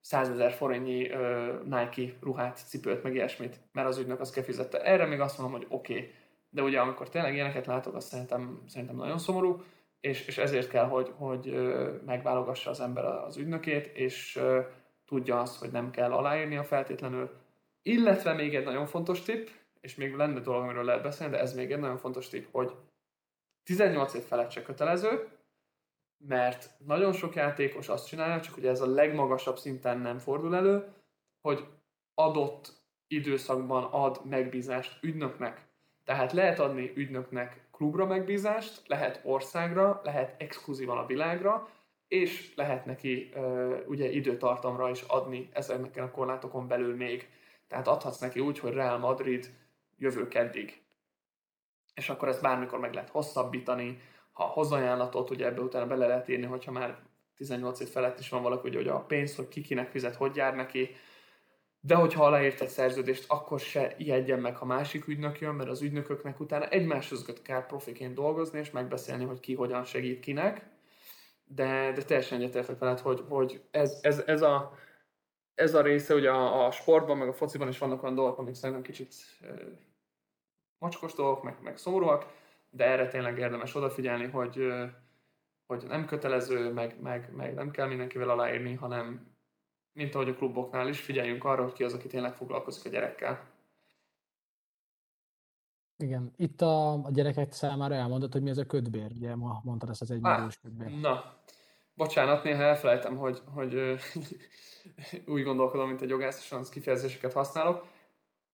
100 0.00 0.28
ezer 0.28 0.52
forintnyi 0.52 1.10
uh, 1.10 1.62
Nike 1.64 2.16
ruhát, 2.20 2.60
cipőt, 2.66 3.02
meg 3.02 3.14
ilyesmit, 3.14 3.60
mert 3.72 3.88
az 3.88 3.98
ügynök 3.98 4.20
azt 4.20 4.32
kell 4.32 4.42
fizette. 4.42 4.82
Erre 4.82 5.06
még 5.06 5.20
azt 5.20 5.38
mondom, 5.38 5.58
hogy 5.58 5.66
oké, 5.70 5.92
okay. 5.92 6.14
de 6.50 6.62
ugye 6.62 6.80
amikor 6.80 7.08
tényleg 7.08 7.34
ilyeneket 7.34 7.66
látok, 7.66 7.94
azt 7.94 8.08
szerintem, 8.08 8.62
szerintem 8.66 8.96
nagyon 8.96 9.18
szomorú, 9.18 9.62
és, 10.00 10.26
és 10.26 10.38
ezért 10.38 10.68
kell, 10.68 10.86
hogy, 10.86 11.12
hogy 11.16 11.48
uh, 11.48 12.02
megválogassa 12.06 12.70
az 12.70 12.80
ember 12.80 13.04
az 13.04 13.36
ügynökét, 13.36 13.86
és 13.86 14.36
uh, 14.36 14.64
tudja 15.06 15.40
azt, 15.40 15.58
hogy 15.58 15.70
nem 15.70 15.90
kell 15.90 16.12
aláírnia 16.12 16.64
feltétlenül. 16.64 17.30
Illetve 17.82 18.32
még 18.32 18.54
egy 18.54 18.64
nagyon 18.64 18.86
fontos 18.86 19.22
tipp, 19.22 19.46
és 19.80 19.94
még 19.94 20.14
lenne 20.14 20.40
dolog, 20.40 20.62
amiről 20.62 20.84
lehet 20.84 21.02
beszélni, 21.02 21.32
de 21.32 21.40
ez 21.40 21.54
még 21.54 21.72
egy 21.72 21.78
nagyon 21.78 21.96
fontos 21.96 22.28
tipp, 22.28 22.46
hogy 22.50 22.72
18 23.64 24.14
év 24.14 24.22
felett 24.22 24.50
se 24.50 24.62
kötelező, 24.62 25.28
mert 26.18 26.70
nagyon 26.86 27.12
sok 27.12 27.34
játékos 27.34 27.88
azt 27.88 28.06
csinálja, 28.06 28.40
csak 28.40 28.56
ugye 28.56 28.70
ez 28.70 28.80
a 28.80 28.86
legmagasabb 28.86 29.58
szinten 29.58 29.98
nem 29.98 30.18
fordul 30.18 30.56
elő, 30.56 30.92
hogy 31.40 31.66
adott 32.14 32.72
időszakban 33.06 33.84
ad 33.84 34.20
megbízást 34.24 35.02
ügynöknek. 35.02 35.66
Tehát 36.04 36.32
lehet 36.32 36.58
adni 36.58 36.92
ügynöknek 36.94 37.68
klubra 37.72 38.06
megbízást, 38.06 38.82
lehet 38.86 39.20
országra, 39.24 40.00
lehet 40.04 40.42
exkluzívan 40.42 40.98
a 40.98 41.06
világra, 41.06 41.68
és 42.08 42.52
lehet 42.54 42.84
neki 42.84 43.30
uh, 43.34 43.78
ugye 43.86 44.10
időtartamra 44.10 44.90
is 44.90 45.02
adni 45.02 45.48
ezeknek 45.52 46.04
a 46.04 46.10
korlátokon 46.10 46.68
belül 46.68 46.96
még. 46.96 47.28
Tehát 47.66 47.88
adhatsz 47.88 48.18
neki 48.18 48.40
úgy, 48.40 48.58
hogy 48.58 48.72
Real 48.72 48.98
Madrid 48.98 49.54
jövő 49.96 50.28
keddig. 50.28 50.82
És 51.94 52.08
akkor 52.08 52.28
ezt 52.28 52.42
bármikor 52.42 52.78
meg 52.78 52.94
lehet 52.94 53.10
hosszabbítani, 53.10 54.00
ha 54.38 54.44
hoz 54.44 54.72
ajánlatot, 54.72 55.30
ugye 55.30 55.46
ebbe 55.46 55.60
utána 55.60 55.86
bele 55.86 56.06
lehet 56.06 56.28
írni, 56.28 56.46
hogyha 56.46 56.72
már 56.72 56.98
18 57.36 57.80
év 57.80 57.88
felett 57.88 58.18
is 58.18 58.28
van 58.28 58.42
valaki, 58.42 58.76
hogy 58.76 58.88
a 58.88 59.00
pénz, 59.00 59.36
hogy 59.36 59.48
ki 59.48 59.80
fizet, 59.90 60.14
hogy 60.14 60.36
jár 60.36 60.54
neki, 60.54 60.90
de 61.80 61.94
hogyha 61.94 62.24
aláírt 62.24 62.60
egy 62.60 62.68
szerződést, 62.68 63.24
akkor 63.28 63.60
se 63.60 63.94
ijedjen 63.96 64.40
meg, 64.40 64.56
ha 64.56 64.64
másik 64.64 65.06
ügynök 65.06 65.40
jön, 65.40 65.54
mert 65.54 65.68
az 65.70 65.82
ügynököknek 65.82 66.40
utána 66.40 66.68
egymáshoz 66.68 67.40
kell 67.42 67.66
profiként 67.66 68.14
dolgozni, 68.14 68.58
és 68.58 68.70
megbeszélni, 68.70 69.24
hogy 69.24 69.40
ki 69.40 69.54
hogyan 69.54 69.84
segít 69.84 70.20
kinek. 70.20 70.66
De, 71.44 71.92
de 71.92 72.02
teljesen 72.02 72.40
egyetértek 72.40 72.78
veled, 72.78 72.98
hogy, 73.00 73.24
hogy 73.28 73.62
ez, 73.70 73.98
ez, 74.02 74.22
ez, 74.26 74.42
a, 74.42 74.72
ez 75.54 75.74
a 75.74 75.82
része, 75.82 76.14
ugye 76.14 76.30
a, 76.30 76.66
a 76.66 76.70
sportban, 76.70 77.16
meg 77.16 77.28
a 77.28 77.32
fociban 77.32 77.68
is 77.68 77.78
vannak 77.78 78.02
olyan 78.02 78.14
dolgok, 78.14 78.38
amik 78.38 78.54
szerintem 78.54 78.84
kicsit 78.84 79.14
e, 79.40 79.46
mocskos 80.78 81.14
dolgok, 81.14 81.42
meg, 81.42 81.56
meg 81.62 81.76
szomorúak, 81.76 82.26
de 82.70 82.84
erre 82.84 83.08
tényleg 83.08 83.38
érdemes 83.38 83.74
odafigyelni, 83.74 84.26
hogy, 84.26 84.72
hogy 85.66 85.84
nem 85.86 86.06
kötelező, 86.06 86.72
meg, 86.72 87.00
meg, 87.00 87.32
meg 87.34 87.54
nem 87.54 87.70
kell 87.70 87.86
mindenkivel 87.86 88.28
aláírni, 88.28 88.74
hanem 88.74 89.36
mint 89.92 90.14
ahogy 90.14 90.28
a 90.28 90.34
kluboknál 90.34 90.88
is, 90.88 91.00
figyeljünk 91.00 91.44
arra, 91.44 91.62
hogy 91.62 91.72
ki 91.72 91.84
az, 91.84 91.94
aki 91.94 92.08
tényleg 92.08 92.34
foglalkozik 92.34 92.84
a 92.84 92.88
gyerekkel. 92.88 93.56
Igen, 95.96 96.32
itt 96.36 96.60
a, 96.60 96.92
a 96.92 97.10
gyerekek 97.10 97.52
számára 97.52 97.94
elmondod, 97.94 98.32
hogy 98.32 98.42
mi 98.42 98.50
ez 98.50 98.58
a 98.58 98.66
ködbér, 98.66 99.10
ugye 99.14 99.36
ma 99.36 99.60
mondtad 99.64 99.88
ezt 99.88 100.00
az 100.00 100.10
egymilliós 100.10 100.58
ködbér. 100.58 101.00
Na, 101.00 101.40
bocsánat, 101.94 102.44
néha 102.44 102.62
elfelejtem, 102.62 103.16
hogy, 103.16 103.42
hogy 103.54 103.74
úgy 105.34 105.42
gondolkodom, 105.42 105.88
mint 105.88 106.02
egy 106.02 106.08
jogász, 106.08 106.44
és 106.44 106.52
az 106.52 106.68
kifejezéseket 106.68 107.32
használok. 107.32 107.86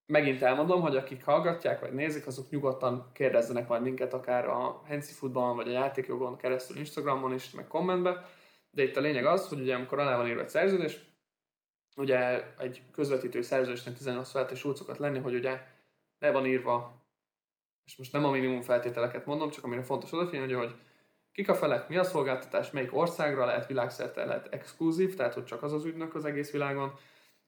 Megint 0.07 0.43
elmondom, 0.43 0.81
hogy 0.81 0.97
akik 0.97 1.25
hallgatják 1.25 1.81
vagy 1.81 1.93
nézik, 1.93 2.27
azok 2.27 2.51
nyugodtan 2.51 3.11
kérdezzenek 3.13 3.69
majd 3.69 3.83
minket 3.83 4.15
akár 4.15 4.47
a 4.47 4.83
Hensi 4.87 5.13
Footballon 5.13 5.57
vagy 5.57 5.69
a 5.69 5.73
játékjogon 5.73 6.37
keresztül 6.37 6.77
Instagramon 6.77 7.35
is, 7.35 7.51
meg 7.51 7.67
kommentbe. 7.67 8.29
De 8.71 8.83
itt 8.83 8.97
a 8.97 9.01
lényeg 9.01 9.27
az, 9.27 9.49
hogy 9.49 9.61
ugye 9.61 9.75
amikor 9.75 9.99
alá 9.99 10.17
van 10.17 10.27
írva 10.27 10.41
egy 10.41 10.49
szerződés, 10.49 11.01
ugye 11.97 12.45
egy 12.59 12.83
közvetítő 12.93 13.43
szerződésnek 13.43 13.97
18 13.97 14.31
feltétes 14.31 14.65
úcokat 14.65 14.99
lenni, 14.99 15.19
hogy 15.19 15.35
ugye 15.35 15.63
le 16.19 16.31
van 16.31 16.47
írva, 16.47 17.03
és 17.85 17.97
most 17.97 18.13
nem 18.13 18.25
a 18.25 18.31
minimum 18.31 18.61
feltételeket 18.63 19.27
mondom, 19.27 19.51
csak 19.51 19.65
amire 19.65 19.83
fontos 19.83 20.13
odafigyelni, 20.13 20.53
hogy 20.53 20.75
kik 21.33 21.49
a 21.49 21.55
felek, 21.55 21.89
mi 21.89 21.97
a 21.97 22.05
szolgáltatás, 22.05 22.71
melyik 22.71 22.97
országra 22.97 23.45
lehet 23.45 23.67
világszerte, 23.67 24.25
lehet 24.25 24.53
exkluzív, 24.53 25.15
tehát 25.15 25.35
hogy 25.35 25.45
csak 25.45 25.63
az 25.63 25.73
az 25.73 25.85
ügynök 25.85 26.15
az 26.15 26.25
egész 26.25 26.51
világon, 26.51 26.93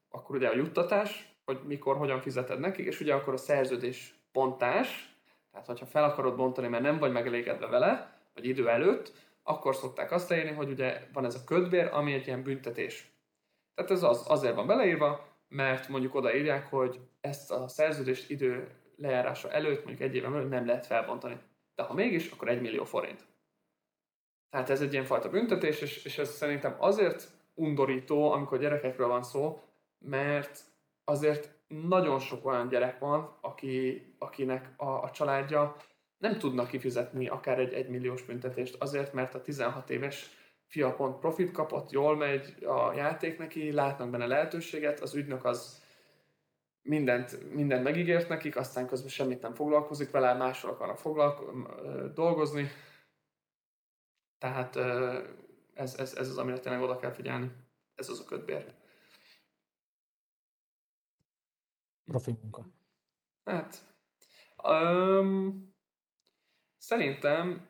akkor 0.09 0.37
ugye 0.37 0.49
a 0.49 0.57
juttatás, 0.57 1.36
hogy 1.47 1.61
mikor, 1.67 1.97
hogyan 1.97 2.21
fizeted 2.21 2.61
nekik, 2.61 2.87
és 2.87 3.01
ugye 3.01 3.15
akkor 3.15 3.33
a 3.33 3.37
szerződés 3.37 4.15
pontás, 4.33 5.17
tehát 5.51 5.67
hogyha 5.67 5.87
fel 5.87 6.05
akarod 6.05 6.37
bontani, 6.37 6.69
mert 6.69 6.83
nem 6.83 6.99
vagy 6.99 7.13
megelégedve 7.13 7.67
vele, 7.67 8.19
vagy 8.35 8.47
idő 8.47 8.69
előtt, 8.69 9.13
akkor 9.43 9.77
szokták 9.77 10.13
azt 10.13 10.29
leírni, 10.29 10.53
hogy 10.53 10.71
ugye 10.71 11.07
van 11.13 11.25
ez 11.25 11.35
a 11.35 11.45
ködbér, 11.45 11.89
ami 11.93 12.13
egy 12.13 12.27
ilyen 12.27 12.43
büntetés. 12.43 13.11
Tehát 13.75 13.91
ez 13.91 14.03
az, 14.03 14.25
azért 14.29 14.55
van 14.55 14.67
beleírva, 14.67 15.27
mert 15.49 15.89
mondjuk 15.89 16.15
odaírják, 16.15 16.67
hogy 16.67 17.01
ezt 17.21 17.51
a 17.51 17.69
szerződést 17.69 18.31
idő 18.31 18.69
lejárása 18.97 19.51
előtt, 19.51 19.85
mondjuk 19.85 20.01
egy 20.09 20.15
éven 20.15 20.33
belül 20.33 20.49
nem 20.49 20.67
lehet 20.67 20.87
felbontani. 20.87 21.39
De 21.75 21.83
ha 21.83 21.95
mégis, 21.95 22.31
akkor 22.31 22.49
egy 22.49 22.61
millió 22.61 22.85
forint. 22.85 23.27
Tehát 24.51 24.71
ez 24.71 24.81
egy 24.81 24.93
ilyen 24.93 25.05
fajta 25.05 25.31
büntetés, 25.31 25.81
és, 25.81 26.05
és 26.05 26.19
ez 26.19 26.31
szerintem 26.31 26.77
azért 26.79 27.29
undorító, 27.55 28.33
amikor 28.33 28.59
gyerekekről 28.59 29.09
van 29.09 29.23
szó, 29.23 29.63
mert 29.99 30.61
azért 31.09 31.55
nagyon 31.69 32.19
sok 32.19 32.47
olyan 32.47 32.69
gyerek 32.69 32.99
van, 32.99 33.39
aki, 33.41 34.03
akinek 34.19 34.73
a, 34.77 35.03
a 35.03 35.11
családja 35.11 35.77
nem 36.19 36.39
tudna 36.39 36.67
kifizetni 36.67 37.29
akár 37.29 37.59
egy 37.59 37.73
egymilliós 37.73 38.23
büntetést 38.23 38.77
azért, 38.83 39.13
mert 39.13 39.35
a 39.35 39.43
16 39.43 39.91
éves 39.91 40.31
fia 40.67 40.95
pont 40.95 41.19
profit 41.19 41.51
kapott, 41.51 41.91
jól 41.91 42.17
megy 42.17 42.65
a 42.65 42.93
játék 42.93 43.39
neki, 43.39 43.73
látnak 43.73 44.11
benne 44.11 44.27
lehetőséget, 44.27 45.01
az 45.01 45.15
ügynök 45.15 45.45
az 45.45 45.83
mindent, 46.83 47.53
mindent 47.55 47.83
megígért 47.83 48.29
nekik, 48.29 48.57
aztán 48.57 48.87
közben 48.87 49.09
semmit 49.09 49.43
nem 49.43 49.55
foglalkozik 49.55 50.11
vele, 50.11 50.35
máshol 50.35 50.71
akarnak 50.71 50.99
foglalko- 50.99 52.15
dolgozni. 52.15 52.71
Tehát 54.39 54.77
ez, 55.75 55.95
ez, 55.99 56.15
ez 56.15 56.29
az, 56.29 56.39
amire 56.39 56.59
tényleg 56.59 56.83
oda 56.83 56.97
kell 56.97 57.13
figyelni. 57.13 57.51
Ez 57.95 58.09
az 58.09 58.21
a 58.21 58.29
kötbér. 58.29 58.75
Profi 62.07 62.37
munka. 62.43 62.67
Hát, 63.45 63.95
um, 64.63 65.75
szerintem 66.79 67.69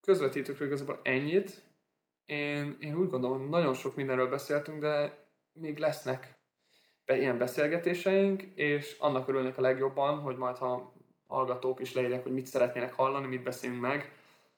közvetítőkről 0.00 0.68
igazából 0.68 1.00
ennyit. 1.02 1.66
Én, 2.24 2.76
én 2.80 2.96
úgy 2.96 3.08
gondolom, 3.08 3.48
nagyon 3.48 3.74
sok 3.74 3.96
mindenről 3.96 4.28
beszéltünk, 4.28 4.80
de 4.80 5.26
még 5.52 5.78
lesznek 5.78 6.38
ilyen 7.06 7.38
beszélgetéseink, 7.38 8.42
és 8.42 8.96
annak 8.98 9.28
örülnék 9.28 9.58
a 9.58 9.60
legjobban, 9.60 10.18
hogy 10.18 10.36
majd 10.36 10.56
ha 10.56 10.92
hallgatók 11.26 11.80
is 11.80 11.94
leírják, 11.94 12.22
hogy 12.22 12.32
mit 12.32 12.46
szeretnének 12.46 12.92
hallani, 12.92 13.26
mit 13.26 13.42
beszélünk 13.42 13.80
meg. 13.80 14.12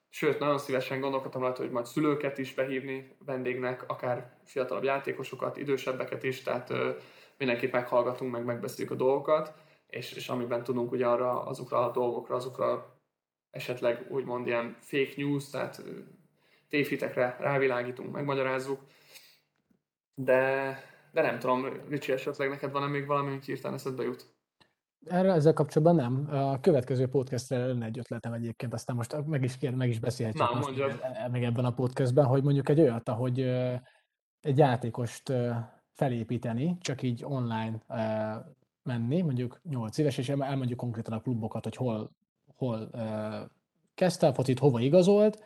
Sőt, 0.09 0.39
nagyon 0.39 0.59
szívesen 0.59 1.01
gondolkodtam 1.01 1.43
rajta, 1.43 1.63
hogy 1.63 1.71
majd 1.71 1.87
szülőket 1.87 2.39
is 2.39 2.55
behívni 2.55 3.17
vendégnek, 3.25 3.89
akár 3.89 4.39
fiatalabb 4.45 4.85
játékosokat, 4.85 5.57
idősebbeket 5.57 6.23
is, 6.23 6.43
tehát 6.43 6.73
mindenképp 7.41 7.73
meghallgatunk, 7.73 8.33
meg 8.33 8.45
megbeszéljük 8.45 8.93
a 8.93 8.97
dolgokat, 8.97 9.55
és, 9.87 10.13
és 10.13 10.29
amiben 10.29 10.63
tudunk 10.63 10.93
ugye 10.93 11.07
arra, 11.07 11.45
azokra 11.45 11.89
a 11.89 11.91
dolgokra, 11.91 12.35
azokra 12.35 12.99
esetleg 13.51 14.07
úgymond 14.11 14.47
ilyen 14.47 14.77
fake 14.81 15.13
news, 15.17 15.51
tehát 15.51 15.83
tévhitekre 16.69 17.37
rávilágítunk, 17.39 18.13
megmagyarázzuk. 18.13 18.81
De, 20.15 20.75
de 21.13 21.23
nem 21.23 21.39
tudom, 21.39 21.67
Ricsi, 21.89 22.13
esetleg 22.13 22.49
neked 22.49 22.73
van-e 22.73 22.87
még 22.87 23.07
valami, 23.07 23.31
hogy 23.31 23.45
hirtelen 23.45 23.77
eszedbe 23.77 24.03
jut? 24.03 24.35
Erre 25.07 25.33
ezzel 25.33 25.53
kapcsolatban 25.53 25.97
nem. 25.97 26.39
A 26.39 26.61
következő 26.61 27.09
podcastre 27.09 27.67
lenne 27.67 27.87
egy 27.87 27.99
ötletem 27.99 28.33
egyébként, 28.33 28.73
aztán 28.73 28.97
most 28.97 29.27
meg 29.27 29.43
is 29.43 29.57
kér, 29.57 29.75
meg 29.75 29.89
is 29.89 29.99
beszélhetjük 29.99 30.49
Na, 30.49 30.55
most 30.55 30.67
mondjad. 30.67 30.89
még, 30.91 31.31
még 31.31 31.43
ebben 31.43 31.65
a 31.65 31.73
podcastben, 31.73 32.25
hogy 32.25 32.43
mondjuk 32.43 32.69
egy 32.69 32.81
olyat, 32.81 33.09
hogy 33.09 33.41
egy 34.41 34.59
játékost 34.59 35.33
felépíteni, 36.01 36.77
csak 36.81 37.03
így 37.03 37.25
online 37.25 37.81
menni, 38.83 39.21
mondjuk 39.21 39.61
8 39.71 39.99
éves, 39.99 40.19
és 40.19 40.29
elmondjuk 40.29 40.79
konkrétan 40.79 41.13
a 41.13 41.21
klubokat, 41.21 41.65
hogy 41.65 41.77
hol, 41.77 42.11
hol 42.57 42.91
kezdte 43.95 44.27
a 44.27 44.33
focit, 44.33 44.59
hova 44.59 44.81
igazolt, 44.81 45.43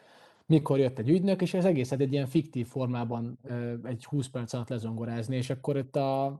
mikor 0.46 0.78
jött 0.78 0.98
egy 0.98 1.08
ügynök, 1.08 1.42
és 1.42 1.54
ez 1.54 1.64
egészet 1.64 2.00
egy 2.00 2.12
ilyen 2.12 2.26
fiktív 2.26 2.66
formában 2.66 3.38
egy 3.84 4.04
20 4.04 4.28
perc 4.28 4.52
alatt 4.52 4.68
lezongorázni, 4.68 5.36
és 5.36 5.50
akkor 5.50 5.76
itt 5.76 5.96
a, 5.96 6.38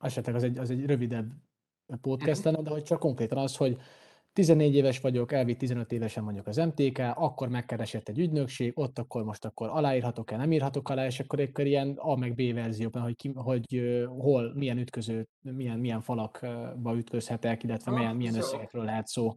esetleg 0.00 0.34
az 0.34 0.42
egy, 0.42 0.58
az 0.58 0.70
egy 0.70 0.86
rövidebb 0.86 1.32
podcast 2.00 2.44
lenne, 2.44 2.62
de 2.62 2.70
hogy 2.70 2.82
csak 2.82 2.98
konkrétan 2.98 3.38
az, 3.38 3.56
hogy 3.56 3.78
14 4.32 4.74
éves 4.74 5.00
vagyok, 5.00 5.32
elvitt 5.32 5.58
15 5.58 5.92
évesen 5.92 6.24
mondjuk 6.24 6.46
az 6.46 6.56
MTK, 6.56 6.98
akkor 7.14 7.48
megkeresett 7.48 8.08
egy 8.08 8.18
ügynökség, 8.18 8.72
ott 8.74 8.98
akkor 8.98 9.24
most 9.24 9.44
akkor 9.44 9.68
aláírhatok-e, 9.68 10.36
nem 10.36 10.52
írhatok 10.52 10.88
alá, 10.88 11.06
és 11.06 11.20
akkor 11.20 11.40
akkor 11.40 11.66
ilyen 11.66 11.94
A 11.98 12.16
meg 12.16 12.34
B 12.34 12.54
verzióban, 12.54 13.02
hogy, 13.02 13.16
ki, 13.16 13.32
hogy 13.34 13.82
hol, 14.18 14.52
milyen 14.54 14.78
ütköző, 14.78 15.28
milyen, 15.40 15.78
milyen 15.78 16.00
falakba 16.00 16.96
ütközhetek, 16.96 17.62
illetve 17.62 17.90
Ah, 17.90 17.98
milyen, 17.98 18.16
milyen 18.16 18.34
összegekről 18.34 18.84
lehet 18.84 19.06
szó. 19.06 19.36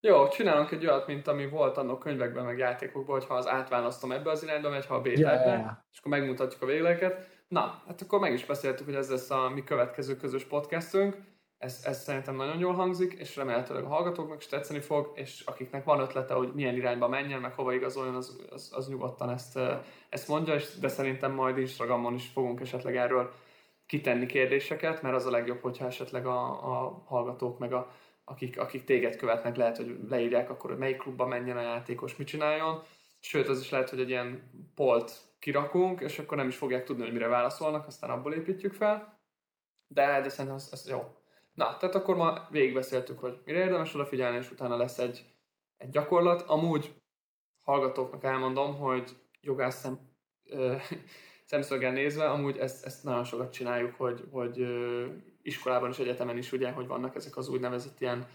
Jó, 0.00 0.28
csinálunk 0.28 0.70
egy 0.70 0.86
olyat, 0.86 1.06
mint 1.06 1.26
ami 1.26 1.48
volt 1.48 1.76
annak 1.76 1.98
könyvekben, 1.98 2.44
meg 2.44 2.58
játékokban, 2.58 3.18
hogy 3.18 3.28
ha 3.28 3.34
az 3.34 3.48
átválasztom 3.48 4.12
ebbe 4.12 4.30
az 4.30 4.42
irányba 4.42 4.70
megy, 4.70 4.86
ha 4.86 4.94
a 4.94 5.00
B 5.00 5.06
ja. 5.06 5.84
és 5.92 5.98
akkor 5.98 6.10
megmutatjuk 6.10 6.62
a 6.62 6.66
végleteket. 6.66 7.28
Na, 7.48 7.82
hát 7.86 8.02
akkor 8.02 8.18
meg 8.18 8.32
is 8.32 8.46
beszéltük, 8.46 8.86
hogy 8.86 8.94
ez 8.94 9.10
lesz 9.10 9.30
a 9.30 9.48
mi 9.48 9.64
következő 9.64 10.16
közös 10.16 10.44
podcastünk. 10.44 11.16
Ez, 11.62 11.80
ez 11.84 12.02
szerintem 12.02 12.36
nagyon 12.36 12.58
jól 12.58 12.74
hangzik, 12.74 13.12
és 13.12 13.36
remélhetőleg 13.36 13.84
a 13.84 13.88
hallgatóknak 13.88 14.38
is 14.38 14.46
tetszeni 14.46 14.80
fog, 14.80 15.12
és 15.14 15.42
akiknek 15.46 15.84
van 15.84 16.00
ötlete, 16.00 16.34
hogy 16.34 16.52
milyen 16.54 16.74
irányba 16.74 17.08
menjen, 17.08 17.40
meg 17.40 17.54
hova 17.54 17.72
igazoljon, 17.72 18.14
az, 18.14 18.40
az, 18.50 18.70
az 18.74 18.88
nyugodtan 18.88 19.30
ezt, 19.30 19.58
ezt 20.08 20.28
mondja, 20.28 20.56
de 20.80 20.88
szerintem 20.88 21.32
majd 21.32 21.58
Instagramon 21.58 22.14
is 22.14 22.26
fogunk 22.26 22.60
esetleg 22.60 22.96
erről 22.96 23.32
kitenni 23.86 24.26
kérdéseket, 24.26 25.02
mert 25.02 25.14
az 25.14 25.26
a 25.26 25.30
legjobb, 25.30 25.60
hogyha 25.60 25.86
esetleg 25.86 26.26
a, 26.26 26.48
a 26.50 27.02
hallgatók, 27.06 27.58
meg 27.58 27.72
a, 27.72 27.90
akik, 28.24 28.60
akik 28.60 28.84
téged 28.84 29.16
követnek, 29.16 29.56
lehet, 29.56 29.76
hogy 29.76 29.98
leírják 30.08 30.50
akkor, 30.50 30.70
hogy 30.70 30.78
melyik 30.78 30.96
klubba 30.96 31.26
menjen 31.26 31.56
a 31.56 31.62
játékos, 31.62 32.16
mit 32.16 32.26
csináljon. 32.26 32.82
Sőt, 33.20 33.48
az 33.48 33.60
is 33.60 33.70
lehet, 33.70 33.90
hogy 33.90 34.00
egy 34.00 34.08
ilyen 34.08 34.50
polt 34.74 35.12
kirakunk, 35.38 36.00
és 36.00 36.18
akkor 36.18 36.36
nem 36.36 36.48
is 36.48 36.56
fogják 36.56 36.84
tudni, 36.84 37.02
hogy 37.02 37.12
mire 37.12 37.26
válaszolnak, 37.26 37.86
aztán 37.86 38.10
abból 38.10 38.34
építjük 38.34 38.72
fel. 38.72 39.20
De, 39.86 40.20
de 40.20 40.28
szerintem 40.28 40.54
ez, 40.54 40.68
ez 40.72 40.88
jó. 40.88 41.20
Na, 41.54 41.76
tehát 41.76 41.94
akkor 41.94 42.16
ma 42.16 42.46
végigbeszéltük, 42.50 43.18
hogy 43.18 43.40
mire 43.44 43.58
érdemes 43.58 43.94
odafigyelni, 43.94 44.36
és 44.36 44.50
utána 44.50 44.76
lesz 44.76 44.98
egy, 44.98 45.24
egy 45.76 45.90
gyakorlat. 45.90 46.42
Amúgy 46.42 46.94
hallgatóknak 47.60 48.24
elmondom, 48.24 48.76
hogy 48.76 49.16
jogász 49.40 49.80
szem, 49.80 49.98
ö, 50.44 50.74
szemszöggel 51.44 51.92
nézve, 51.92 52.30
amúgy 52.30 52.56
ezt, 52.56 52.84
ezt 52.84 53.04
nagyon 53.04 53.24
sokat 53.24 53.52
csináljuk, 53.52 53.94
hogy, 53.94 54.24
hogy 54.30 54.60
ö, 54.60 55.06
iskolában 55.42 55.90
és 55.90 55.98
egyetemen 55.98 56.36
is 56.36 56.52
ugye, 56.52 56.70
hogy 56.70 56.86
vannak 56.86 57.14
ezek 57.14 57.36
az 57.36 57.48
úgynevezett 57.48 58.00
ilyen, 58.00 58.26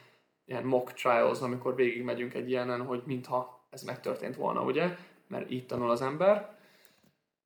ilyen 0.45 0.63
mock 0.63 0.93
trials, 0.93 1.41
amikor 1.41 1.75
végigmegyünk 1.75 2.33
egy 2.33 2.49
ilyenen, 2.49 2.85
hogy 2.85 3.03
mintha 3.05 3.67
ez 3.69 3.81
megtörtént 3.81 4.35
volna, 4.35 4.61
ugye? 4.61 4.95
Mert 5.27 5.51
így 5.51 5.65
tanul 5.65 5.89
az 5.89 6.01
ember. 6.01 6.57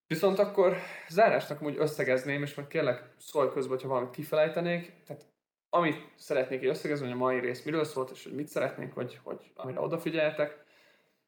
Viszont 0.08 0.40
akkor 0.40 0.76
zárásnak 1.10 1.62
úgy 1.62 1.76
összegezném, 1.78 2.42
és 2.42 2.56
majd 2.56 2.68
kérlek 2.68 3.14
szólj 3.18 3.50
közben, 3.50 3.72
hogyha 3.72 3.88
valamit 3.88 4.12
kifelejtenék. 4.12 4.94
Tehát 5.06 5.31
amit 5.74 6.10
szeretnék 6.16 6.62
így 6.62 6.68
összegezni, 6.68 7.06
hogy 7.06 7.16
a 7.16 7.18
mai 7.18 7.40
rész 7.40 7.64
miről 7.64 7.84
szólt, 7.84 8.12
és 8.12 8.24
hogy 8.24 8.36
mit 8.36 8.48
szeretnénk, 8.48 8.94
hogy, 8.94 9.20
hogy 9.24 9.52
amire 9.56 9.80
odafigyeltek. 9.80 10.64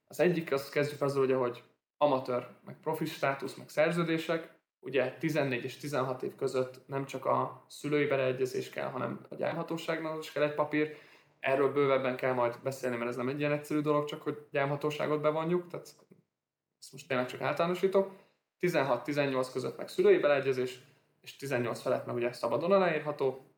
Az 0.08 0.20
egyik, 0.20 0.52
azt 0.52 0.72
kezdjük 0.72 1.02
azzal, 1.02 1.24
ugye, 1.24 1.36
hogy 1.36 1.64
amatőr, 1.98 2.48
meg 2.66 2.76
profi 2.82 3.06
státusz, 3.06 3.56
meg 3.56 3.70
szerződések. 3.70 4.52
Ugye 4.80 5.18
14 5.20 5.64
és 5.64 5.78
16 5.78 6.24
év 6.24 6.36
között 6.36 6.88
nem 6.88 7.06
csak 7.06 7.26
a 7.26 7.66
szülői 7.68 8.06
beleegyezés 8.06 8.70
kell, 8.70 8.88
hanem 8.88 9.26
a 9.30 9.36
gyámhatóságnak 9.36 10.24
is 10.24 10.32
kell 10.32 10.44
egy 10.44 10.54
papír. 10.54 10.96
Erről 11.40 11.72
bővebben 11.72 12.16
kell 12.16 12.34
majd 12.34 12.60
beszélni, 12.64 12.98
mert 12.98 13.10
ez 13.10 13.16
nem 13.16 13.30
egy 13.30 13.40
ilyen 13.40 13.52
egyszerű 13.52 13.80
dolog, 13.80 14.06
csak 14.06 14.22
hogy 14.22 14.48
gyámhatóságot 14.52 15.22
bevonjuk, 15.22 15.68
tehát 15.68 15.86
ezt 16.80 16.92
most 16.92 17.08
tényleg 17.08 17.28
csak 17.28 17.42
általánosítok. 17.42 18.12
16-18 18.60 19.50
között 19.54 19.78
meg 19.78 19.88
szülői 19.88 20.18
beleegyezés, 20.18 20.80
és 21.22 21.36
18 21.36 21.82
felett 21.82 22.06
meg 22.06 22.16
ugye 22.16 22.34
szabadon 22.34 22.72
aláírható. 22.72 23.53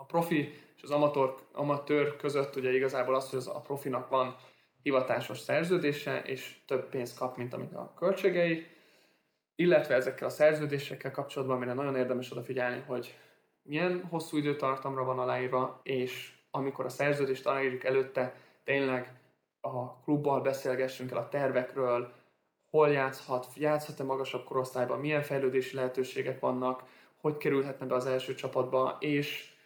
A 0.00 0.04
profi 0.04 0.52
és 0.76 0.82
az 0.82 0.90
amatőr, 0.90 1.34
amatőr 1.52 2.16
között 2.16 2.56
ugye 2.56 2.72
igazából 2.72 3.14
az, 3.14 3.30
hogy 3.30 3.38
az, 3.38 3.46
a 3.46 3.60
profinak 3.60 4.08
van 4.08 4.36
hivatásos 4.82 5.38
szerződése, 5.38 6.22
és 6.22 6.56
több 6.66 6.88
pénzt 6.88 7.18
kap, 7.18 7.36
mint 7.36 7.54
amik 7.54 7.74
a 7.74 7.92
költségei, 7.96 8.66
illetve 9.54 9.94
ezekkel 9.94 10.26
a 10.26 10.30
szerződésekkel 10.30 11.10
kapcsolatban, 11.10 11.56
amire 11.56 11.72
nagyon 11.72 11.96
érdemes 11.96 12.32
odafigyelni, 12.32 12.82
hogy 12.86 13.14
milyen 13.62 14.06
hosszú 14.10 14.36
időtartamra 14.36 15.04
van 15.04 15.18
aláírva, 15.18 15.80
és 15.82 16.32
amikor 16.50 16.84
a 16.84 16.88
szerződést 16.88 17.46
aláírjuk 17.46 17.84
előtte, 17.84 18.34
tényleg 18.64 19.12
a 19.60 20.00
klubbal 20.00 20.40
beszélgessünk 20.40 21.10
el 21.10 21.18
a 21.18 21.28
tervekről, 21.28 22.12
hol 22.70 22.88
játszhat, 22.88 23.46
játszhat-e 23.56 24.04
magasabb 24.04 24.44
korosztályban, 24.44 25.00
milyen 25.00 25.22
fejlődési 25.22 25.76
lehetőségek 25.76 26.40
vannak, 26.40 26.82
hogy 27.20 27.36
kerülhetne 27.36 27.86
be 27.86 27.94
az 27.94 28.06
első 28.06 28.34
csapatba, 28.34 28.96
és 29.00 29.58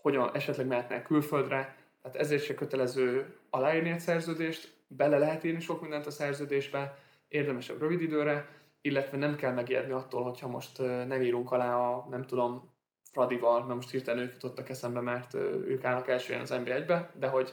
hogyan 0.00 0.34
esetleg 0.34 0.66
mehetne 0.66 1.02
külföldre. 1.02 1.76
Tehát 2.02 2.16
ezért 2.16 2.44
se 2.44 2.54
kötelező 2.54 3.36
aláírni 3.50 3.90
egy 3.90 4.00
szerződést, 4.00 4.72
bele 4.86 5.18
lehet 5.18 5.44
írni 5.44 5.60
sok 5.60 5.80
mindent 5.80 6.06
a 6.06 6.10
szerződésbe, 6.10 6.98
érdemesebb 7.28 7.80
rövid 7.80 8.00
időre, 8.00 8.48
illetve 8.80 9.16
nem 9.16 9.36
kell 9.36 9.52
megijedni 9.52 9.92
attól, 9.92 10.22
hogyha 10.22 10.48
most 10.48 10.78
nem 10.78 11.22
írunk 11.22 11.52
alá 11.52 11.76
a, 11.76 12.06
nem 12.10 12.26
tudom, 12.26 12.70
Fradival, 13.12 13.60
mert 13.64 13.74
most 13.74 13.90
hirtelen 13.90 14.22
ők 14.22 14.32
jutottak 14.32 14.68
eszembe, 14.68 15.00
mert 15.00 15.34
ők 15.34 15.84
állnak 15.84 16.08
első 16.08 16.34
az 16.34 16.52
NB1-be, 16.52 17.10
de 17.18 17.28
hogy 17.28 17.52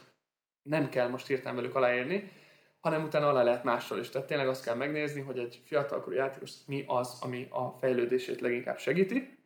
nem 0.62 0.88
kell 0.88 1.08
most 1.08 1.26
hirtelen 1.26 1.56
velük 1.56 1.74
aláírni, 1.74 2.32
hanem 2.80 3.02
utána 3.02 3.28
alá 3.28 3.42
lehet 3.42 3.64
mással 3.64 3.98
is. 3.98 4.08
Tehát 4.08 4.26
tényleg 4.26 4.48
azt 4.48 4.64
kell 4.64 4.74
megnézni, 4.74 5.20
hogy 5.20 5.38
egy 5.38 5.62
fiatalkorú 5.64 6.16
játékos 6.16 6.52
mi 6.66 6.84
az, 6.86 7.18
ami 7.20 7.46
a 7.50 7.70
fejlődését 7.70 8.40
leginkább 8.40 8.78
segíti. 8.78 9.38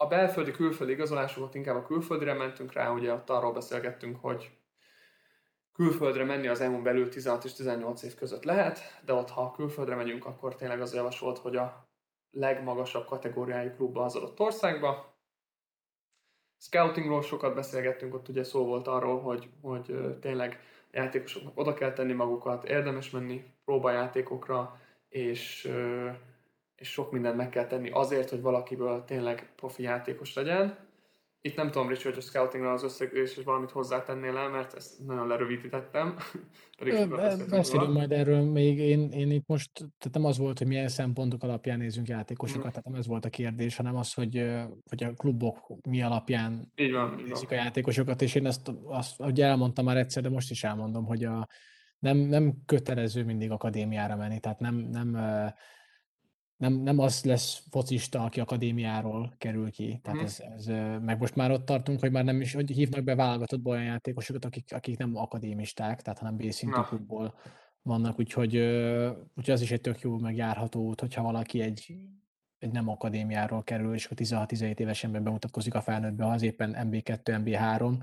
A 0.00 0.06
belföldi 0.06 0.50
külföldi 0.50 0.92
igazolásokat 0.92 1.54
inkább 1.54 1.76
a 1.76 1.86
külföldre 1.86 2.34
mentünk 2.34 2.72
rá, 2.72 2.90
ugye 2.90 3.12
ott 3.12 3.30
arról 3.30 3.52
beszélgettünk, 3.52 4.20
hogy 4.20 4.50
külföldre 5.72 6.24
menni 6.24 6.46
az 6.46 6.60
EU-n 6.60 6.82
belül 6.82 7.08
16 7.08 7.44
és 7.44 7.52
18 7.52 8.02
év 8.02 8.14
között 8.14 8.44
lehet, 8.44 9.00
de 9.04 9.12
ott 9.12 9.30
ha 9.30 9.50
külföldre 9.50 9.94
megyünk, 9.94 10.26
akkor 10.26 10.54
tényleg 10.54 10.80
az 10.80 10.94
javasolt, 10.94 11.38
hogy 11.38 11.56
a 11.56 11.88
legmagasabb 12.30 13.06
kategóriájú 13.06 13.70
klubba 13.70 14.04
az 14.04 14.16
adott 14.16 14.40
országba. 14.40 15.16
Scoutingról 16.58 17.22
sokat 17.22 17.54
beszélgettünk, 17.54 18.14
ott 18.14 18.28
ugye 18.28 18.44
szó 18.44 18.64
volt 18.64 18.86
arról, 18.86 19.20
hogy, 19.20 19.50
hogy 19.62 20.18
tényleg 20.20 20.60
játékosoknak 20.90 21.58
oda 21.58 21.74
kell 21.74 21.92
tenni 21.92 22.12
magukat, 22.12 22.64
érdemes 22.64 23.10
menni 23.10 23.44
próbajátékokra, 23.64 24.80
és, 25.08 25.70
és 26.78 26.88
sok 26.88 27.12
mindent 27.12 27.36
meg 27.36 27.48
kell 27.48 27.66
tenni 27.66 27.90
azért, 27.90 28.30
hogy 28.30 28.40
valakiből 28.40 29.04
tényleg 29.04 29.52
profi 29.56 29.82
játékos 29.82 30.34
legyen. 30.34 30.86
Itt 31.40 31.56
nem 31.56 31.70
tudom, 31.70 31.88
Rich, 31.88 32.04
hogy 32.04 32.16
a 32.16 32.20
scoutingra 32.20 32.72
az 32.72 32.82
összegzés 32.82 33.36
és 33.36 33.44
valamit 33.44 33.70
hozzátennél 33.70 34.36
el, 34.36 34.48
mert 34.48 34.74
ezt 34.74 35.06
nagyon 35.06 35.26
lerövidítettem. 35.26 36.16
Beszélünk 37.50 37.92
majd 37.92 38.12
erről 38.12 38.42
még. 38.42 38.78
Én, 38.78 39.10
én 39.10 39.30
itt 39.30 39.46
most, 39.46 39.70
tehát 39.74 40.12
nem 40.12 40.24
az 40.24 40.38
volt, 40.38 40.58
hogy 40.58 40.66
milyen 40.66 40.88
szempontok 40.88 41.42
alapján 41.42 41.78
nézünk 41.78 42.08
játékosokat, 42.08 42.66
mm. 42.66 42.68
tehát 42.68 42.84
nem 42.84 42.94
ez 42.94 43.06
volt 43.06 43.24
a 43.24 43.28
kérdés, 43.28 43.76
hanem 43.76 43.96
az, 43.96 44.14
hogy, 44.14 44.50
hogy 44.88 45.04
a 45.04 45.12
klubok 45.12 45.86
mi 45.88 46.02
alapján 46.02 46.72
így 46.74 46.92
van, 46.92 47.14
nézik 47.14 47.48
van. 47.48 47.58
a 47.58 47.62
játékosokat, 47.62 48.22
és 48.22 48.34
én 48.34 48.46
ezt, 48.46 48.72
azt, 48.84 49.20
ugye 49.20 49.44
elmondtam 49.44 49.84
már 49.84 49.96
egyszer, 49.96 50.22
de 50.22 50.28
most 50.28 50.50
is 50.50 50.64
elmondom, 50.64 51.04
hogy 51.04 51.24
a, 51.24 51.48
nem, 51.98 52.16
nem 52.16 52.54
kötelező 52.66 53.24
mindig 53.24 53.50
akadémiára 53.50 54.16
menni, 54.16 54.40
tehát 54.40 54.58
nem, 54.58 54.74
nem 54.74 55.16
nem, 56.58 56.72
nem 56.72 56.98
az 56.98 57.24
lesz 57.24 57.62
focista, 57.70 58.24
aki 58.24 58.40
akadémiáról 58.40 59.34
kerül 59.38 59.70
ki. 59.70 60.00
Tehát 60.02 60.20
mm. 60.20 60.24
ez, 60.24 60.42
ez, 60.56 60.66
meg 61.02 61.18
most 61.18 61.34
már 61.34 61.50
ott 61.50 61.64
tartunk, 61.64 62.00
hogy 62.00 62.10
már 62.10 62.24
nem 62.24 62.40
is, 62.40 62.54
hogy 62.54 62.70
hívnak 62.70 63.04
be 63.04 63.14
válogatott 63.14 63.64
olyan 63.64 63.84
játékosokat, 63.84 64.44
akik, 64.44 64.72
akik 64.74 64.98
nem 64.98 65.16
akadémisták, 65.16 66.02
tehát 66.02 66.18
hanem 66.18 66.36
B-szintű 66.36 66.80
klubból 66.80 67.34
vannak, 67.82 68.18
úgyhogy, 68.18 68.56
úgyhogy 69.36 69.54
az 69.54 69.60
is 69.60 69.70
egy 69.70 69.80
tök 69.80 70.00
jó 70.00 70.18
megjárható 70.18 70.86
út, 70.86 71.00
hogyha 71.00 71.22
valaki 71.22 71.60
egy, 71.60 71.94
egy 72.58 72.70
nem 72.70 72.88
akadémiáról 72.88 73.62
kerül, 73.62 73.94
és 73.94 74.04
akkor 74.04 74.16
16-17 74.20 74.78
évesen 74.78 75.12
bemutatkozik 75.12 75.74
a 75.74 75.80
felnőttbe, 75.80 76.24
ha 76.24 76.30
az 76.30 76.42
éppen 76.42 76.76
MB2, 76.78 77.18
MB3, 77.24 78.02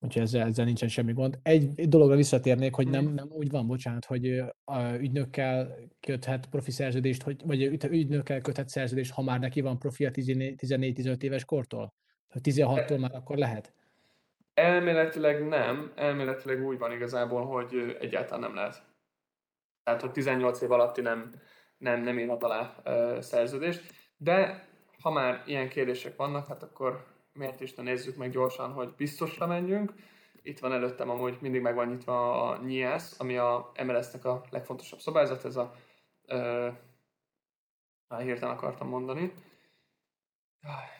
úgyhogy 0.00 0.22
ezzel, 0.22 0.46
ezzel 0.46 0.64
nincsen 0.64 0.88
semmi 0.88 1.12
gond. 1.12 1.38
Egy, 1.42 1.88
dologra 1.88 2.16
visszatérnék, 2.16 2.74
hogy 2.74 2.88
nem, 2.88 3.04
hmm. 3.04 3.14
nem 3.14 3.28
úgy 3.30 3.50
van, 3.50 3.66
bocsánat, 3.66 4.04
hogy 4.04 4.42
a 4.64 4.94
ügynökkel 4.98 5.74
köthet 6.00 6.46
profi 6.46 6.70
szerződést, 6.70 7.22
hogy, 7.22 7.40
vagy 7.44 7.62
ügynökkel 7.90 8.40
köthet 8.40 8.68
szerződést, 8.68 9.12
ha 9.12 9.22
már 9.22 9.40
neki 9.40 9.60
van 9.60 9.78
profi 9.78 10.06
a 10.06 10.10
14-15 10.10 11.22
éves 11.22 11.44
kortól? 11.44 11.94
Ha 12.28 12.38
16-tól 12.42 13.00
már 13.00 13.14
akkor 13.14 13.36
lehet? 13.36 13.72
Elméletileg 14.54 15.48
nem, 15.48 15.92
elméletileg 15.94 16.66
úgy 16.66 16.78
van 16.78 16.92
igazából, 16.92 17.46
hogy 17.46 17.96
egyáltalán 18.00 18.40
nem 18.40 18.54
lehet. 18.54 18.82
Tehát, 19.84 20.00
hogy 20.00 20.10
18 20.10 20.60
év 20.60 20.70
alatti 20.70 21.00
nem, 21.00 21.30
nem, 21.78 22.02
nem 22.02 22.18
írhat 22.18 22.42
alá 22.42 22.74
uh, 22.84 23.20
szerződést. 23.20 23.92
De 24.16 24.66
ha 25.02 25.10
már 25.10 25.42
ilyen 25.46 25.68
kérdések 25.68 26.16
vannak, 26.16 26.46
hát 26.46 26.62
akkor 26.62 27.15
miért 27.36 27.60
is 27.60 27.74
ne 27.74 27.82
nézzük 27.82 28.16
meg 28.16 28.30
gyorsan, 28.30 28.72
hogy 28.72 28.94
biztosra 28.96 29.46
menjünk. 29.46 29.92
Itt 30.42 30.58
van 30.58 30.72
előttem 30.72 31.10
amúgy 31.10 31.38
mindig 31.40 31.60
meg 31.60 31.74
van 31.74 31.88
nyitva 31.88 32.48
a 32.48 32.58
NIAS, 32.58 33.18
ami 33.18 33.36
a 33.36 33.72
MLS-nek 33.84 34.24
a 34.24 34.44
legfontosabb 34.50 34.98
szabályzat, 34.98 35.44
ez 35.44 35.56
a 35.56 35.74
ö, 36.26 36.68
már 38.08 38.20
hirtelen 38.20 38.54
akartam 38.54 38.88
mondani. 38.88 39.32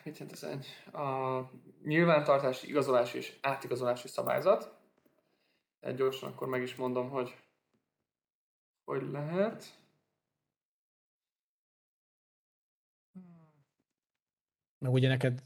Mit 0.03 0.17
jelent 0.17 0.31
ez 0.31 0.43
egy? 0.43 0.67
A 0.93 1.41
nyilvántartási, 1.83 2.67
igazolási 2.67 3.17
és 3.17 3.37
átigazolási 3.41 4.07
szabályzat. 4.07 4.75
Egy 5.79 5.95
gyorsan 5.95 6.31
akkor 6.31 6.47
meg 6.47 6.61
is 6.61 6.75
mondom, 6.75 7.09
hogy 7.09 7.35
hogy 8.85 9.11
lehet. 9.11 9.77
meg 14.77 14.91
ugye 14.91 15.07
neked 15.07 15.43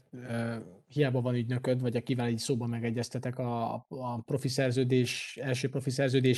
hiába 0.92 1.20
van 1.20 1.34
ügynököd, 1.34 1.80
vagy 1.80 1.96
akivel 1.96 2.28
így 2.28 2.38
szóban 2.38 2.68
megegyeztetek, 2.68 3.38
a, 3.38 3.74
a 3.88 4.20
profi 4.24 4.48
szerződés, 4.48 5.38
első 5.42 5.68
profi 5.68 5.90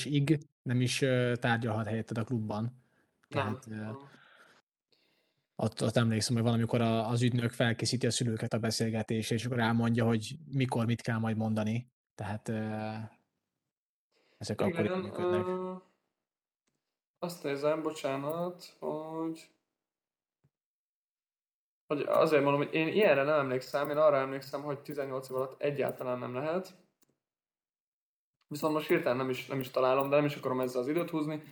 ig 0.04 0.38
nem 0.62 0.80
is 0.80 0.98
tárgyalhat 1.34 1.86
helyetted 1.86 2.18
a 2.18 2.24
klubban. 2.24 2.82
Tehát, 3.28 3.66
uh, 3.66 3.88
ott, 5.56 5.82
ott 5.82 5.96
emlékszem, 5.96 6.34
hogy 6.34 6.44
valamikor 6.44 6.80
a, 6.80 7.08
az 7.08 7.22
ügynök 7.22 7.50
felkészíti 7.50 8.06
a 8.06 8.10
szülőket 8.10 8.52
a 8.52 8.58
beszélgetésre, 8.58 9.34
és 9.34 9.44
akkor 9.44 9.58
elmondja, 9.58 10.04
hogy 10.04 10.36
mikor 10.52 10.86
mit 10.86 11.00
kell 11.00 11.18
majd 11.18 11.36
mondani. 11.36 11.90
Tehát 12.14 12.48
ezek 14.38 14.60
Igen, 14.60 14.86
akkor 14.86 15.02
működnek. 15.02 15.46
Azt 17.18 17.42
nézem, 17.42 17.82
bocsánat, 17.82 18.76
hogy 18.78 19.48
hogy 21.86 22.00
azért 22.00 22.42
mondom, 22.42 22.60
hogy 22.60 22.74
én 22.74 22.88
ilyenre 22.88 23.22
nem 23.22 23.38
emlékszem, 23.38 23.90
én 23.90 23.96
arra 23.96 24.16
emlékszem, 24.16 24.62
hogy 24.62 24.78
18 24.78 25.28
év 25.28 25.36
alatt 25.36 25.62
egyáltalán 25.62 26.18
nem 26.18 26.34
lehet. 26.34 26.74
Viszont 28.48 28.74
most 28.74 28.86
hirtelen 28.86 29.16
nem 29.16 29.30
is, 29.30 29.46
nem 29.46 29.60
is 29.60 29.70
találom, 29.70 30.10
de 30.10 30.16
nem 30.16 30.24
is 30.24 30.36
akarom 30.36 30.60
ezzel 30.60 30.80
az 30.80 30.88
időt 30.88 31.10
húzni. 31.10 31.42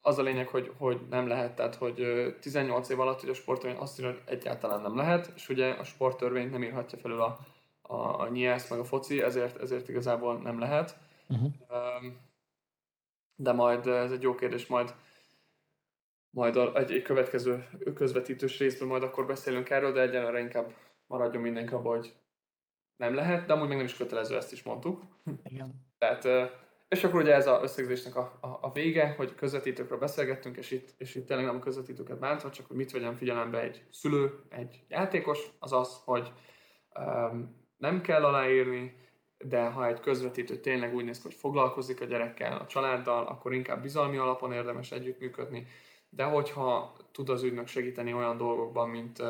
Az 0.00 0.18
a 0.18 0.22
lényeg, 0.22 0.48
hogy, 0.48 0.72
hogy 0.78 1.00
nem 1.10 1.26
lehet, 1.26 1.54
tehát 1.54 1.74
hogy 1.74 2.04
18 2.40 2.88
év 2.88 3.00
alatt 3.00 3.20
hogy 3.20 3.28
a 3.28 3.34
sportörvény 3.34 3.80
azt 3.80 3.98
írja, 3.98 4.12
hogy 4.12 4.22
egyáltalán 4.24 4.80
nem 4.80 4.96
lehet, 4.96 5.32
és 5.34 5.48
ugye 5.48 5.70
a 5.70 5.84
sportörvényt 5.84 6.50
nem 6.50 6.62
írhatja 6.62 6.98
felül 6.98 7.20
a, 7.20 7.38
a, 7.82 8.20
a 8.20 8.28
nyelsz 8.28 8.70
meg 8.70 8.78
a 8.78 8.84
foci, 8.84 9.22
ezért, 9.22 9.60
ezért 9.60 9.88
igazából 9.88 10.38
nem 10.38 10.58
lehet. 10.58 10.96
Uh-huh. 11.28 11.50
De 13.36 13.52
majd 13.52 13.86
ez 13.86 14.12
egy 14.12 14.22
jó 14.22 14.34
kérdés, 14.34 14.66
majd 14.66 14.94
majd 16.30 16.56
a, 16.56 16.76
egy, 16.76 16.92
egy 16.92 17.02
következő 17.02 17.68
közvetítős 17.94 18.58
részben 18.58 18.88
majd 18.88 19.02
akkor 19.02 19.26
beszélünk 19.26 19.70
erről, 19.70 19.92
de 19.92 20.00
egyenlőre 20.00 20.40
inkább 20.40 20.74
maradjon 21.06 21.42
mindenki 21.42 21.74
abban, 21.74 21.96
hogy 21.96 22.14
nem 22.96 23.14
lehet, 23.14 23.46
de 23.46 23.52
amúgy 23.52 23.68
még 23.68 23.76
nem 23.76 23.86
is 23.86 23.96
kötelező, 23.96 24.36
ezt 24.36 24.52
is 24.52 24.62
mondtuk. 24.62 25.02
Igen. 25.44 25.88
Tehát, 25.98 26.24
és 26.88 27.04
akkor 27.04 27.20
ugye 27.20 27.34
ez 27.34 27.46
az 27.46 27.62
összegzésnek 27.62 28.16
a, 28.16 28.38
a, 28.40 28.46
a 28.60 28.72
vége, 28.72 29.14
hogy 29.16 29.34
közvetítőkről 29.34 29.98
beszélgettünk, 29.98 30.56
és 30.56 30.70
itt, 30.70 30.88
és 30.96 31.14
itt 31.14 31.26
tényleg 31.26 31.46
nem 31.46 31.56
a 31.56 31.58
közvetítőket 31.58 32.18
bántva, 32.18 32.50
csak 32.50 32.66
hogy 32.66 32.76
mit 32.76 32.90
vegyen 32.90 33.14
figyelembe 33.14 33.60
egy 33.60 33.82
szülő, 33.90 34.42
egy 34.48 34.82
játékos, 34.88 35.50
az 35.58 35.72
az, 35.72 36.00
hogy 36.04 36.32
um, 36.98 37.68
nem 37.76 38.00
kell 38.00 38.24
aláírni, 38.24 38.96
de 39.38 39.64
ha 39.64 39.86
egy 39.86 40.00
közvetítő 40.00 40.56
tényleg 40.56 40.94
úgy 40.94 41.04
néz 41.04 41.16
ki, 41.16 41.22
hogy 41.22 41.34
foglalkozik 41.34 42.00
a 42.00 42.04
gyerekkel, 42.04 42.58
a 42.58 42.66
családdal, 42.66 43.26
akkor 43.26 43.52
inkább 43.52 43.82
bizalmi 43.82 44.16
alapon 44.16 44.52
érdemes 44.52 44.92
együttműködni, 44.92 45.66
de 46.10 46.24
hogyha 46.24 46.96
tud 47.12 47.28
az 47.28 47.42
ügynök 47.42 47.66
segíteni 47.66 48.12
olyan 48.12 48.36
dolgokban, 48.36 48.88
mint 48.88 49.22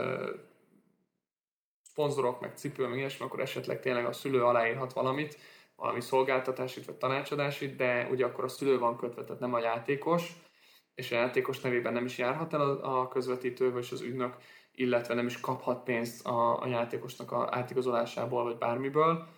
szponzorok, 1.83 2.41
meg 2.41 2.57
cipő, 2.57 2.87
meg 2.87 2.99
ilyesmi, 2.99 3.27
akkor 3.27 3.41
esetleg 3.41 3.81
tényleg 3.81 4.05
a 4.05 4.13
szülő 4.13 4.45
aláírhat 4.45 4.93
valamit, 4.93 5.39
valami 5.77 6.01
szolgáltatásit 6.01 6.85
vagy 6.85 6.95
tanácsadásit, 6.95 7.77
de 7.77 8.09
ugye 8.11 8.25
akkor 8.25 8.45
a 8.45 8.49
szülő 8.49 8.79
van 8.79 8.97
kötve, 8.97 9.25
tehát 9.25 9.41
nem 9.41 9.55
a 9.55 9.61
játékos, 9.61 10.33
és 10.95 11.13
a 11.13 11.15
játékos 11.15 11.61
nevében 11.61 11.93
nem 11.93 12.05
is 12.05 12.19
járhat 12.19 12.53
el 12.53 12.61
a, 12.61 13.09
közvetítő 13.09 13.73
vagy 13.73 13.89
az 13.91 14.01
ügynök, 14.01 14.37
illetve 14.75 15.15
nem 15.15 15.27
is 15.27 15.41
kaphat 15.41 15.83
pénzt 15.83 16.27
a, 16.27 16.63
a 16.63 16.67
játékosnak 16.67 17.33
a 17.33 17.49
átigazolásából, 17.51 18.43
vagy 18.43 18.57
bármiből, 18.57 19.29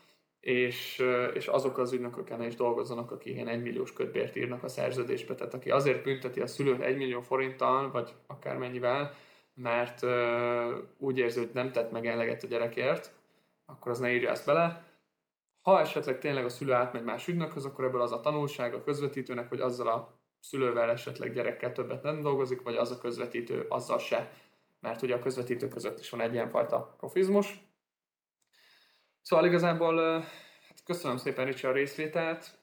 és, 0.42 1.04
és 1.34 1.46
azok 1.46 1.78
az 1.78 1.92
ügynökök 1.92 2.44
is 2.46 2.54
dolgozzanak, 2.54 3.10
akik 3.10 3.34
ilyen 3.34 3.48
egymilliós 3.48 3.92
kötbért 3.92 4.36
írnak 4.36 4.62
a 4.62 4.68
szerződésbe. 4.68 5.34
Tehát 5.34 5.54
aki 5.54 5.70
azért 5.70 6.02
bünteti 6.02 6.40
a 6.40 6.46
szülőt 6.46 6.80
egy 6.80 6.96
millió 6.96 7.20
forinttal, 7.20 7.90
vagy 7.90 8.14
akármennyivel, 8.26 9.14
mert 9.54 10.02
uh, 10.02 10.78
úgy 10.98 11.18
érzi, 11.18 11.38
hogy 11.38 11.50
nem 11.52 11.72
tett 11.72 11.90
meg 11.90 12.06
eleget 12.06 12.42
a 12.42 12.46
gyerekért, 12.46 13.12
akkor 13.66 13.90
az 13.90 13.98
ne 13.98 14.12
írja 14.12 14.30
ezt 14.30 14.46
bele. 14.46 14.84
Ha 15.60 15.80
esetleg 15.80 16.18
tényleg 16.18 16.44
a 16.44 16.48
szülő 16.48 16.72
átmegy 16.72 17.04
más 17.04 17.28
ügynökhöz, 17.28 17.64
akkor 17.64 17.84
ebből 17.84 18.00
az 18.00 18.12
a 18.12 18.20
tanulság 18.20 18.74
a 18.74 18.82
közvetítőnek, 18.82 19.48
hogy 19.48 19.60
azzal 19.60 19.88
a 19.88 20.18
szülővel 20.40 20.90
esetleg 20.90 21.32
gyerekkel 21.32 21.72
többet 21.72 22.02
nem 22.02 22.20
dolgozik, 22.20 22.62
vagy 22.62 22.76
az 22.76 22.90
a 22.90 22.98
közvetítő 22.98 23.66
azzal 23.68 23.98
se. 23.98 24.32
Mert 24.80 25.02
ugye 25.02 25.14
a 25.14 25.18
közvetítő 25.18 25.68
között 25.68 25.98
is 25.98 26.10
van 26.10 26.20
egy 26.20 26.32
ilyenfajta 26.32 26.94
profizmus. 26.98 27.71
Szóval 29.22 29.46
igazából 29.46 30.20
hát 30.68 30.82
köszönöm 30.84 31.16
szépen 31.16 31.44
Ricsi 31.44 31.66
a 31.66 31.72
részvételt. 31.72 32.58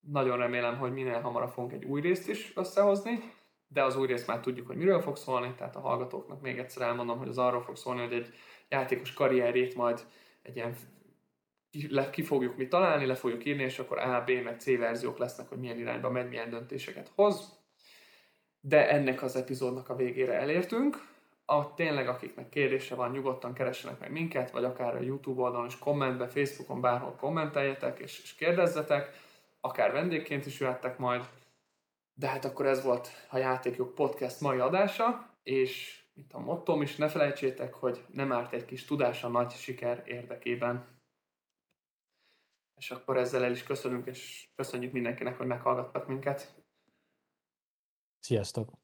Nagyon 0.00 0.36
remélem, 0.36 0.76
hogy 0.76 0.92
minél 0.92 1.20
hamarabb 1.20 1.50
fogunk 1.50 1.72
egy 1.72 1.84
új 1.84 2.00
részt 2.00 2.28
is 2.28 2.52
összehozni, 2.56 3.32
de 3.68 3.82
az 3.82 3.96
új 3.96 4.06
részt 4.06 4.26
már 4.26 4.40
tudjuk, 4.40 4.66
hogy 4.66 4.76
miről 4.76 5.00
fog 5.00 5.16
szólni, 5.16 5.54
tehát 5.56 5.76
a 5.76 5.80
hallgatóknak 5.80 6.40
még 6.40 6.58
egyszer 6.58 6.82
elmondom, 6.82 7.18
hogy 7.18 7.28
az 7.28 7.38
arról 7.38 7.62
fog 7.62 7.76
szólni, 7.76 8.00
hogy 8.00 8.12
egy 8.12 8.34
játékos 8.68 9.12
karrierjét 9.12 9.74
majd 9.74 10.00
egy 10.42 10.56
ilyen 10.56 10.76
le, 11.88 12.10
ki 12.10 12.22
fogjuk 12.22 12.56
mi 12.56 12.68
találni, 12.68 13.06
le 13.06 13.14
fogjuk 13.14 13.44
írni, 13.44 13.62
és 13.62 13.78
akkor 13.78 13.98
A, 13.98 14.24
B, 14.26 14.30
meg 14.30 14.60
C 14.60 14.76
verziók 14.76 15.18
lesznek, 15.18 15.48
hogy 15.48 15.58
milyen 15.58 15.78
irányba 15.78 16.10
megy, 16.10 16.28
milyen 16.28 16.50
döntéseket 16.50 17.10
hoz. 17.14 17.60
De 18.60 18.90
ennek 18.90 19.22
az 19.22 19.36
epizódnak 19.36 19.88
a 19.88 19.96
végére 19.96 20.32
elértünk. 20.32 21.10
A 21.52 21.74
tényleg, 21.74 22.08
akiknek 22.08 22.48
kérdése 22.48 22.94
van, 22.94 23.10
nyugodtan 23.10 23.52
keressenek 23.52 23.98
meg 23.98 24.12
minket, 24.12 24.50
vagy 24.50 24.64
akár 24.64 24.94
a 24.94 25.00
YouTube 25.00 25.40
oldalon 25.40 25.66
is 25.66 25.78
kommentbe, 25.78 26.28
Facebookon, 26.28 26.80
bárhol 26.80 27.12
kommenteljetek 27.12 27.98
és, 27.98 28.22
és 28.22 28.34
kérdezzetek, 28.34 29.10
akár 29.60 29.92
vendégként 29.92 30.46
is 30.46 30.60
jöhettek 30.60 30.98
majd. 30.98 31.28
De 32.14 32.28
hát 32.28 32.44
akkor 32.44 32.66
ez 32.66 32.82
volt 32.82 33.08
a 33.30 33.36
Játékjog 33.36 33.94
Podcast 33.94 34.40
mai 34.40 34.58
adása, 34.58 35.30
és 35.42 36.02
mint 36.14 36.32
a 36.32 36.38
mottom 36.38 36.82
is, 36.82 36.96
ne 36.96 37.08
felejtsétek, 37.08 37.74
hogy 37.74 38.04
nem 38.12 38.32
árt 38.32 38.52
egy 38.52 38.64
kis 38.64 38.84
tudás 38.84 39.24
a 39.24 39.28
nagy 39.28 39.50
siker 39.50 40.02
érdekében. 40.06 40.86
És 42.76 42.90
akkor 42.90 43.16
ezzel 43.16 43.44
el 43.44 43.52
is 43.52 43.62
köszönünk, 43.62 44.06
és 44.06 44.48
köszönjük 44.54 44.92
mindenkinek, 44.92 45.36
hogy 45.36 45.46
meghallgattak 45.46 46.06
minket. 46.06 46.62
Sziasztok! 48.18 48.81